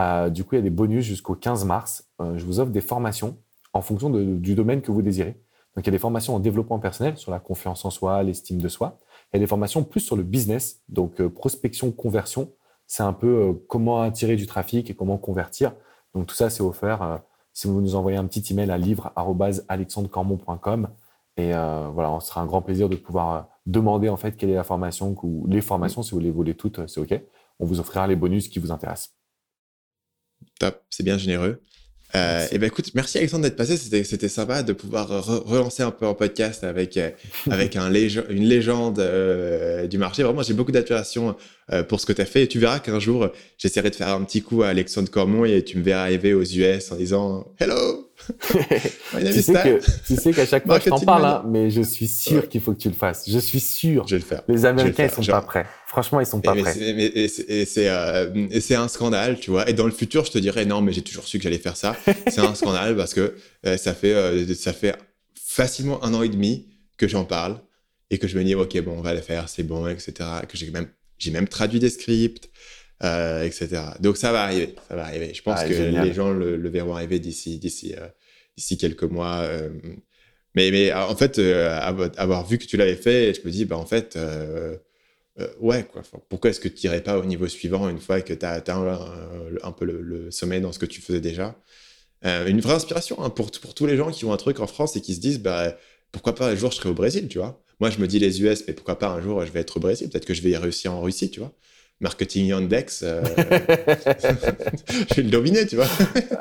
euh, 0.00 0.28
du 0.28 0.44
coup, 0.44 0.54
il 0.54 0.58
y 0.58 0.60
a 0.60 0.62
des 0.62 0.70
bonus 0.70 1.04
jusqu'au 1.04 1.34
15 1.34 1.64
mars. 1.64 2.08
Euh, 2.20 2.38
je 2.38 2.44
vous 2.44 2.60
offre 2.60 2.70
des 2.70 2.80
formations 2.80 3.36
en 3.72 3.80
fonction 3.80 4.10
du 4.10 4.54
domaine 4.54 4.82
que 4.82 4.92
vous 4.92 5.02
désirez. 5.02 5.40
Donc, 5.74 5.84
il 5.84 5.86
y 5.86 5.90
a 5.90 5.92
des 5.92 5.98
formations 5.98 6.34
en 6.34 6.40
développement 6.40 6.78
personnel 6.78 7.18
sur 7.18 7.30
la 7.30 7.38
confiance 7.38 7.84
en 7.84 7.90
soi, 7.90 8.22
l'estime 8.22 8.58
de 8.60 8.68
soi. 8.68 8.98
Il 9.32 9.36
y 9.36 9.38
a 9.38 9.40
des 9.40 9.46
formations 9.46 9.84
plus 9.84 10.00
sur 10.00 10.16
le 10.16 10.22
business, 10.22 10.82
donc 10.88 11.20
euh, 11.20 11.28
prospection, 11.28 11.92
conversion. 11.92 12.52
C'est 12.86 13.02
un 13.02 13.12
peu 13.12 13.62
comment 13.68 14.00
attirer 14.00 14.36
du 14.36 14.46
trafic 14.46 14.88
et 14.88 14.94
comment 14.94 15.18
convertir. 15.18 15.74
Donc, 16.14 16.26
tout 16.26 16.36
ça, 16.36 16.48
c'est 16.50 16.62
offert 16.62 17.20
si 17.52 17.66
vous 17.66 17.80
nous 17.80 17.96
envoyez 17.96 18.16
un 18.16 18.26
petit 18.26 18.52
email 18.52 18.70
à 18.70 18.78
livre.alexandrecormon.com. 18.78 20.88
Et 21.36 21.50
voilà, 21.50 22.12
on 22.12 22.20
sera 22.20 22.42
un 22.42 22.46
grand 22.46 22.62
plaisir 22.62 22.88
de 22.88 22.94
pouvoir 22.94 23.48
demander 23.66 24.08
en 24.08 24.16
fait 24.16 24.36
quelle 24.36 24.50
est 24.50 24.54
la 24.54 24.62
formation 24.62 25.16
ou 25.22 25.48
les 25.48 25.60
formations, 25.60 26.04
si 26.04 26.12
vous 26.12 26.20
les 26.20 26.30
voulez 26.30 26.54
toutes, 26.54 26.86
c'est 26.86 27.00
OK. 27.00 27.20
On 27.58 27.66
vous 27.66 27.80
offrira 27.80 28.06
les 28.06 28.14
bonus 28.14 28.46
qui 28.48 28.60
vous 28.60 28.70
intéressent. 28.70 29.16
Top, 30.58 30.82
c'est 30.90 31.02
bien 31.02 31.18
généreux. 31.18 31.60
Euh, 32.14 32.46
et 32.50 32.58
ben 32.58 32.66
écoute, 32.66 32.90
merci 32.94 33.18
Alexandre 33.18 33.42
d'être 33.42 33.56
passé. 33.56 33.76
C'était, 33.76 34.28
sympa 34.28 34.62
de 34.62 34.72
pouvoir 34.72 35.08
relancer 35.26 35.82
un 35.82 35.90
peu 35.90 36.06
en 36.06 36.14
podcast 36.14 36.64
avec, 36.64 36.96
euh, 36.96 37.10
avec 37.50 37.76
un 37.76 37.92
une 37.92 38.44
légende 38.44 39.00
euh, 39.00 39.86
du 39.86 39.98
marché. 39.98 40.22
Vraiment, 40.22 40.42
j'ai 40.42 40.54
beaucoup 40.54 40.72
d'admiration 40.72 41.36
pour 41.88 42.00
ce 42.00 42.06
que 42.06 42.12
tu 42.12 42.22
as 42.22 42.26
fait. 42.26 42.44
Et 42.44 42.48
tu 42.48 42.58
verras 42.58 42.78
qu'un 42.78 43.00
jour, 43.00 43.28
j'essaierai 43.58 43.90
de 43.90 43.94
faire 43.96 44.08
un 44.08 44.22
petit 44.22 44.42
coup 44.42 44.62
à 44.62 44.68
Alexandre 44.68 45.10
Cormon 45.10 45.44
et 45.44 45.62
tu 45.64 45.78
me 45.78 45.82
verras 45.82 46.02
arriver 46.02 46.32
aux 46.32 46.44
US 46.44 46.92
en 46.92 46.96
disant 46.96 47.46
Hello 47.58 48.06
tu, 48.40 49.42
sais 49.42 49.52
que, 49.52 50.06
tu 50.06 50.16
sais 50.16 50.32
qu'à 50.32 50.46
chaque 50.46 50.66
fois, 50.66 50.80
je 50.80 50.88
t'en 50.88 50.98
parle, 51.00 51.24
hein, 51.24 51.44
mais 51.46 51.70
je 51.70 51.82
suis 51.82 52.08
sûr 52.08 52.48
qu'il 52.48 52.60
faut 52.60 52.72
que 52.72 52.78
tu 52.78 52.88
le 52.88 52.94
fasses. 52.94 53.24
Je 53.28 53.38
suis 53.38 53.60
sûr. 53.60 54.06
Je 54.06 54.16
vais 54.16 54.20
le 54.20 54.26
faire. 54.26 54.42
Les 54.48 54.64
Américains, 54.64 55.04
ils 55.04 55.24
sont 55.24 55.30
pas 55.30 55.42
prêts. 55.42 55.66
Franchement, 55.86 56.20
ils 56.20 56.26
sont 56.26 56.40
pas 56.40 56.54
prêts. 56.54 56.76
et 56.78 57.28
c'est 57.28 57.88
euh, 57.88 58.48
c'est 58.60 58.74
un 58.74 58.88
scandale, 58.88 59.38
tu 59.38 59.50
vois. 59.50 59.68
Et 59.68 59.74
dans 59.74 59.86
le 59.86 59.92
futur, 59.92 60.24
je 60.24 60.32
te 60.32 60.38
dirais 60.38 60.64
non, 60.64 60.80
mais 60.80 60.92
j'ai 60.92 61.02
toujours 61.02 61.24
su 61.24 61.38
que 61.38 61.44
j'allais 61.44 61.58
faire 61.58 61.76
ça. 61.76 61.96
C'est 62.28 62.40
un 62.40 62.54
scandale 62.54 62.96
parce 62.96 63.14
que 63.14 63.34
euh, 63.66 63.76
ça 63.76 63.94
fait 63.94 64.14
euh, 64.14 64.54
ça 64.54 64.72
fait 64.72 64.96
facilement 65.34 66.02
un 66.04 66.14
an 66.14 66.22
et 66.22 66.28
demi 66.28 66.68
que 66.96 67.06
j'en 67.06 67.24
parle 67.24 67.60
et 68.10 68.18
que 68.18 68.26
je 68.28 68.38
me 68.38 68.44
dis 68.44 68.54
ok 68.54 68.80
bon 68.82 68.92
on 68.98 69.02
va 69.02 69.14
le 69.14 69.20
faire, 69.20 69.48
c'est 69.48 69.62
bon, 69.62 69.86
etc. 69.88 70.12
Que 70.48 70.56
j'ai 70.56 70.70
même 70.70 70.88
J'ai 71.18 71.30
même 71.30 71.48
traduit 71.48 71.78
des 71.80 71.90
scripts, 71.90 72.50
euh, 73.02 73.42
etc. 73.44 73.68
Donc 74.00 74.16
ça 74.16 74.32
va 74.32 74.42
arriver, 74.44 74.74
ça 74.88 74.96
va 74.96 75.04
arriver. 75.04 75.32
Je 75.34 75.42
pense 75.42 75.58
Ah, 75.60 75.68
que 75.68 75.74
génial. 75.74 76.06
les 76.06 76.12
gens 76.14 76.30
le, 76.30 76.56
le 76.56 76.68
verront 76.70 76.94
arriver 76.96 77.18
d'ici, 77.18 77.58
d'ici, 77.58 77.94
euh, 77.96 78.06
d'ici 78.56 78.76
quelques 78.78 79.04
mois. 79.04 79.40
euh. 79.42 79.70
mais, 80.54 80.70
mais 80.70 80.92
en 80.92 81.14
fait, 81.16 81.38
avoir 81.38 82.46
vu 82.46 82.58
que 82.58 82.64
tu 82.66 82.76
l'avais 82.76 82.96
fait, 82.96 83.34
je 83.34 83.40
me 83.46 83.50
dis, 83.50 83.64
bah 83.66 83.76
en 83.76 83.86
fait, 83.86 84.18
ouais, 85.60 85.84
quoi. 85.84 86.02
Pourquoi 86.28 86.50
est-ce 86.50 86.60
que 86.60 86.68
tu 86.68 86.86
n'irais 86.86 87.02
pas 87.02 87.18
au 87.18 87.24
niveau 87.24 87.46
suivant 87.48 87.88
une 87.88 88.00
fois 88.00 88.20
que 88.20 88.32
tu 88.32 88.44
as 88.46 88.50
atteint 88.52 88.78
un, 88.80 88.98
un 89.62 89.72
peu 89.72 89.84
le, 89.84 90.00
le 90.00 90.30
sommet 90.30 90.60
dans 90.60 90.72
ce 90.72 90.78
que 90.78 90.86
tu 90.86 91.00
faisais 91.00 91.20
déjà? 91.20 91.54
Une 92.24 92.60
vraie 92.60 92.74
inspiration 92.74 93.22
hein, 93.22 93.30
pour, 93.30 93.50
pour 93.50 93.74
tous 93.74 93.86
les 93.86 93.96
gens 93.96 94.10
qui 94.10 94.24
ont 94.24 94.32
un 94.32 94.36
truc 94.38 94.58
en 94.60 94.66
France 94.66 94.96
et 94.96 95.00
qui 95.00 95.14
se 95.14 95.20
disent, 95.20 95.40
bah 95.40 95.76
pourquoi 96.12 96.34
pas 96.34 96.48
un 96.50 96.54
jour 96.54 96.70
je 96.70 96.76
serai 96.76 96.88
au 96.88 96.94
Brésil, 96.94 97.28
tu 97.28 97.38
vois. 97.38 97.62
Moi, 97.80 97.90
je 97.90 97.98
me 97.98 98.06
dis 98.06 98.18
les 98.18 98.42
US, 98.42 98.64
mais 98.66 98.74
pourquoi 98.74 98.98
pas 98.98 99.08
un 99.08 99.20
jour 99.20 99.44
je 99.44 99.52
vais 99.52 99.60
être 99.60 99.76
au 99.76 99.80
Brésil 99.80 100.08
Peut-être 100.08 100.24
que 100.26 100.34
je 100.34 100.42
vais 100.42 100.50
y 100.50 100.56
réussir 100.56 100.92
en 100.92 101.00
Russie, 101.02 101.30
tu 101.30 101.40
vois. 101.40 101.52
Marketing 102.00 102.44
Yandex, 102.48 103.02
euh, 103.04 103.22
je 105.08 105.14
vais 105.14 105.22
le 105.22 105.30
dominer, 105.30 105.66
tu 105.66 105.76
vois. 105.76 105.86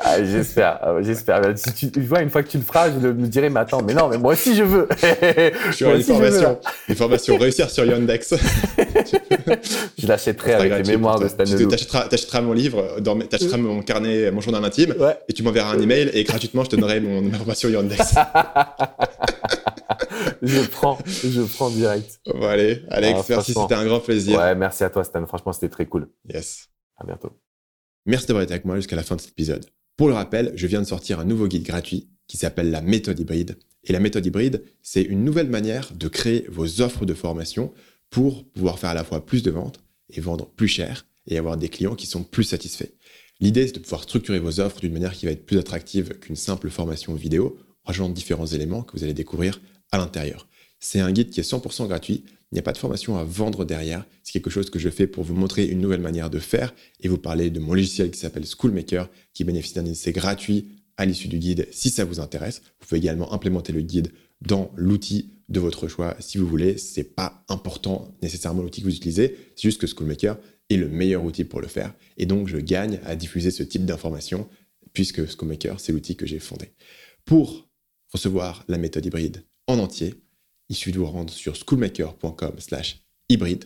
Ah, 0.02 0.22
j'espère, 0.22 0.80
ah, 0.82 0.96
j'espère. 1.02 1.42
Si 1.56 1.92
tu, 1.92 2.02
vois, 2.02 2.22
une 2.22 2.30
fois 2.30 2.44
que 2.44 2.50
tu 2.50 2.58
le 2.58 2.64
feras, 2.64 2.90
je 2.92 3.08
me 3.08 3.26
dirai, 3.28 3.50
mais 3.50 3.62
attends, 3.62 3.82
mais 3.82 3.94
non, 3.94 4.10
mais 4.10 4.18
moi 4.18 4.34
aussi 4.34 4.54
je 4.54 4.64
veux. 4.64 4.88
Je 5.02 5.72
suis 5.72 5.86
veux, 5.86 6.02
formation, 6.02 6.42
là. 6.42 6.60
une 6.90 6.96
formation 6.96 7.38
réussir 7.38 7.70
sur 7.70 7.86
Yandex. 7.86 8.34
Je 9.98 10.08
l'achèterai 10.08 10.54
avec 10.54 10.70
gratuit 10.70 10.88
les 10.88 10.92
mémoires 10.98 11.16
de 11.20 11.28
toi. 11.28 11.30
Stan 11.30 11.44
Tu 11.46 11.54
Leloup. 11.54 11.70
t'achèteras, 11.70 12.08
t'achèteras 12.08 12.42
mon 12.42 12.54
livre, 12.54 12.98
t'achèteras 13.30 13.58
mon 13.58 13.82
carnet, 13.82 14.32
mon 14.32 14.42
journal 14.42 14.64
intime, 14.66 14.94
Ouais. 15.00 15.18
et 15.30 15.34
tu 15.34 15.44
m'enverras 15.44 15.74
un 15.74 15.80
email 15.80 16.10
et 16.14 16.24
gratuitement 16.24 16.64
je 16.66 16.72
te 16.72 16.76
donnerai 16.76 17.00
mon 17.00 17.22
ma 17.22 17.38
formation 17.38 17.70
Yandex. 17.70 18.16
Je 20.42 20.66
prends, 20.68 20.98
je 21.06 21.42
prends 21.42 21.70
direct. 21.70 22.20
bon, 22.26 22.44
allez, 22.48 22.84
Alex, 22.90 23.20
Ah, 23.22 23.26
merci, 23.30 23.54
c'était 23.54 23.74
un 23.76 23.86
grand 23.86 24.00
plaisir. 24.00 24.40
Ouais, 24.40 24.56
merci 24.56 24.84
à 24.84 24.90
toi, 24.90 25.04
Stan. 25.04 25.26
Franchement, 25.26 25.54
c'était 25.54 25.70
très 25.70 25.86
cool. 25.86 26.10
Yes. 26.32 26.70
À 26.98 27.06
bientôt. 27.06 27.32
Merci 28.06 28.28
d'avoir 28.28 28.44
été 28.44 28.54
avec 28.54 28.66
moi 28.66 28.76
jusqu'à 28.78 28.96
la 28.96 29.04
fin 29.04 29.16
de 29.16 29.22
cet 29.22 29.32
épisode. 29.32 29.66
Pour 29.98 30.08
le 30.08 30.14
rappel, 30.14 30.52
je 30.56 30.68
viens 30.68 30.82
de 30.82 30.88
sortir 30.88 31.20
un 31.20 31.26
nouveau 31.26 31.48
guide 31.48 31.64
gratuit 31.64 32.10
qui 32.28 32.38
s'appelle 32.38 32.72
la 32.72 32.82
méthode 32.82 33.20
hybride. 33.20 33.58
Et 33.84 33.94
la 33.94 34.00
méthode 34.00 34.26
hybride, 34.26 34.64
c'est 34.82 35.02
une 35.02 35.24
nouvelle 35.24 35.50
manière 35.50 35.92
de 35.94 36.08
créer 36.08 36.46
vos 36.50 36.82
offres 36.82 37.06
de 37.06 37.14
formation 37.14 37.74
pour 38.10 38.46
pouvoir 38.50 38.80
faire 38.80 38.92
à 38.92 38.94
la 38.96 39.04
fois 39.04 39.26
plus 39.26 39.44
de 39.44 39.52
ventes 39.52 39.80
et 40.10 40.22
vendre 40.22 40.48
plus 40.48 40.68
cher 40.68 41.06
et 41.28 41.38
avoir 41.38 41.58
des 41.58 41.70
clients 41.70 41.96
qui 41.96 42.08
sont 42.08 42.24
plus 42.24 42.44
satisfaits. 42.44 42.92
L'idée, 43.40 43.68
c'est 43.68 43.74
de 43.74 43.80
pouvoir 43.80 44.04
structurer 44.04 44.40
vos 44.40 44.60
offres 44.60 44.80
d'une 44.80 44.94
manière 44.94 45.14
qui 45.14 45.26
va 45.26 45.32
être 45.32 45.46
plus 45.46 45.58
attractive 45.58 46.20
qu'une 46.20 46.36
simple 46.36 46.70
formation 46.70 47.14
vidéo, 47.14 47.58
en 47.84 47.88
rajoutant 47.88 48.10
différents 48.10 48.46
éléments 48.46 48.82
que 48.84 48.98
vous 48.98 49.04
allez 49.04 49.14
découvrir 49.14 49.60
l'intérieur. 49.98 50.48
C'est 50.80 51.00
un 51.00 51.12
guide 51.12 51.30
qui 51.30 51.40
est 51.40 51.50
100% 51.50 51.88
gratuit. 51.88 52.24
Il 52.52 52.56
n'y 52.56 52.60
a 52.60 52.64
pas 52.64 52.74
de 52.74 52.78
formation 52.78 53.18
à 53.18 53.24
vendre 53.24 53.66
derrière. 53.66 54.06
C'est 54.24 54.34
quelque 54.34 54.50
chose 54.50 54.70
que 54.70 54.80
je 54.80 54.90
fais 54.90 55.08
pour 55.08 55.24
vous 55.24 55.34
montrer 55.34 55.66
une 55.66 55.82
nouvelle 55.82 56.02
manière 56.02 56.30
de 56.30 56.40
faire 56.40 56.74
et 57.00 57.08
vous 57.08 57.18
parler 57.18 57.50
de 57.50 57.60
mon 57.60 57.74
logiciel 57.74 58.12
qui 58.12 58.20
s'appelle 58.20 58.46
Schoolmaker, 58.46 59.10
qui 59.34 59.44
bénéficie 59.44 59.76
d'un 59.76 59.86
essai 59.86 60.12
gratuit 60.12 60.68
à 60.98 61.06
l'issue 61.06 61.28
du 61.28 61.40
guide 61.40 61.68
si 61.72 61.90
ça 61.90 62.06
vous 62.06 62.20
intéresse. 62.20 62.62
Vous 62.80 62.88
pouvez 62.88 63.00
également 63.00 63.34
implémenter 63.34 63.74
le 63.74 63.82
guide 63.82 64.12
dans 64.42 64.72
l'outil 64.76 65.32
de 65.50 65.60
votre 65.60 65.88
choix 65.88 66.16
si 66.20 66.38
vous 66.38 66.48
voulez. 66.48 66.78
C'est 66.78 67.16
pas 67.16 67.44
important 67.50 68.16
nécessairement 68.22 68.62
l'outil 68.62 68.82
que 68.82 68.88
vous 68.88 68.96
utilisez, 68.96 69.38
c'est 69.56 69.64
juste 69.64 69.82
que 69.82 69.88
Schoolmaker 69.88 70.38
est 70.70 70.78
le 70.78 70.90
meilleur 70.90 71.24
outil 71.24 71.44
pour 71.44 71.62
le 71.62 71.68
faire. 71.68 71.94
Et 72.18 72.26
donc, 72.26 72.48
je 72.48 72.58
gagne 72.58 73.00
à 73.06 73.16
diffuser 73.16 73.52
ce 73.52 73.64
type 73.64 73.86
d'informations 73.86 74.48
puisque 74.94 75.28
Schoolmaker, 75.28 75.80
c'est 75.80 75.92
l'outil 75.92 76.16
que 76.16 76.26
j'ai 76.26 76.40
fondé. 76.40 76.72
Pour 77.26 77.68
recevoir 78.12 78.64
la 78.68 78.78
méthode 78.78 79.06
hybride 79.06 79.44
en 79.68 79.80
entier, 79.80 80.16
il 80.70 80.76
suffit 80.76 80.92
de 80.92 81.00
vous 81.00 81.06
rendre 81.06 81.32
sur 81.32 81.56
schoolmaker.com 81.56 82.54
slash 82.60 83.02
hybride 83.30 83.66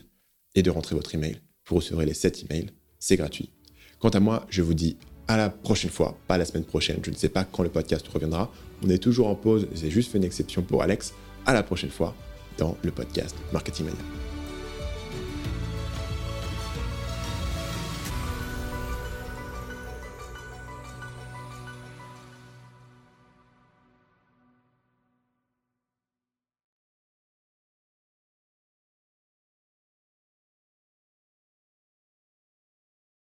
et 0.56 0.62
de 0.62 0.70
rentrer 0.70 0.96
votre 0.96 1.14
email. 1.16 1.40
Vous 1.68 1.78
recevrez 1.78 2.06
les 2.06 2.14
7 2.14 2.46
emails, 2.46 2.70
c'est 3.00 3.18
gratuit. 3.18 3.52
Quant 4.00 4.10
à 4.10 4.20
moi, 4.20 4.46
je 4.50 4.62
vous 4.62 4.74
dis 4.74 4.98
à 5.28 5.38
la 5.38 5.50
prochaine 5.50 5.92
fois, 5.92 6.18
pas 6.28 6.38
la 6.38 6.46
semaine 6.46 6.64
prochaine, 6.64 7.00
je 7.04 7.12
ne 7.12 7.16
sais 7.16 7.30
pas 7.30 7.44
quand 7.44 7.64
le 7.64 7.70
podcast 7.70 8.08
reviendra. 8.08 8.52
On 8.84 8.90
est 8.90 8.98
toujours 8.98 9.28
en 9.28 9.36
pause, 9.36 9.68
j'ai 9.76 9.92
juste 9.92 10.12
fait 10.12 10.18
une 10.18 10.24
exception 10.24 10.62
pour 10.64 10.82
Alex. 10.82 11.14
À 11.46 11.54
la 11.54 11.64
prochaine 11.64 11.92
fois 11.92 12.16
dans 12.58 12.78
le 12.84 12.92
podcast 12.92 13.36
Marketing 13.54 13.86
Mania. 13.86 14.19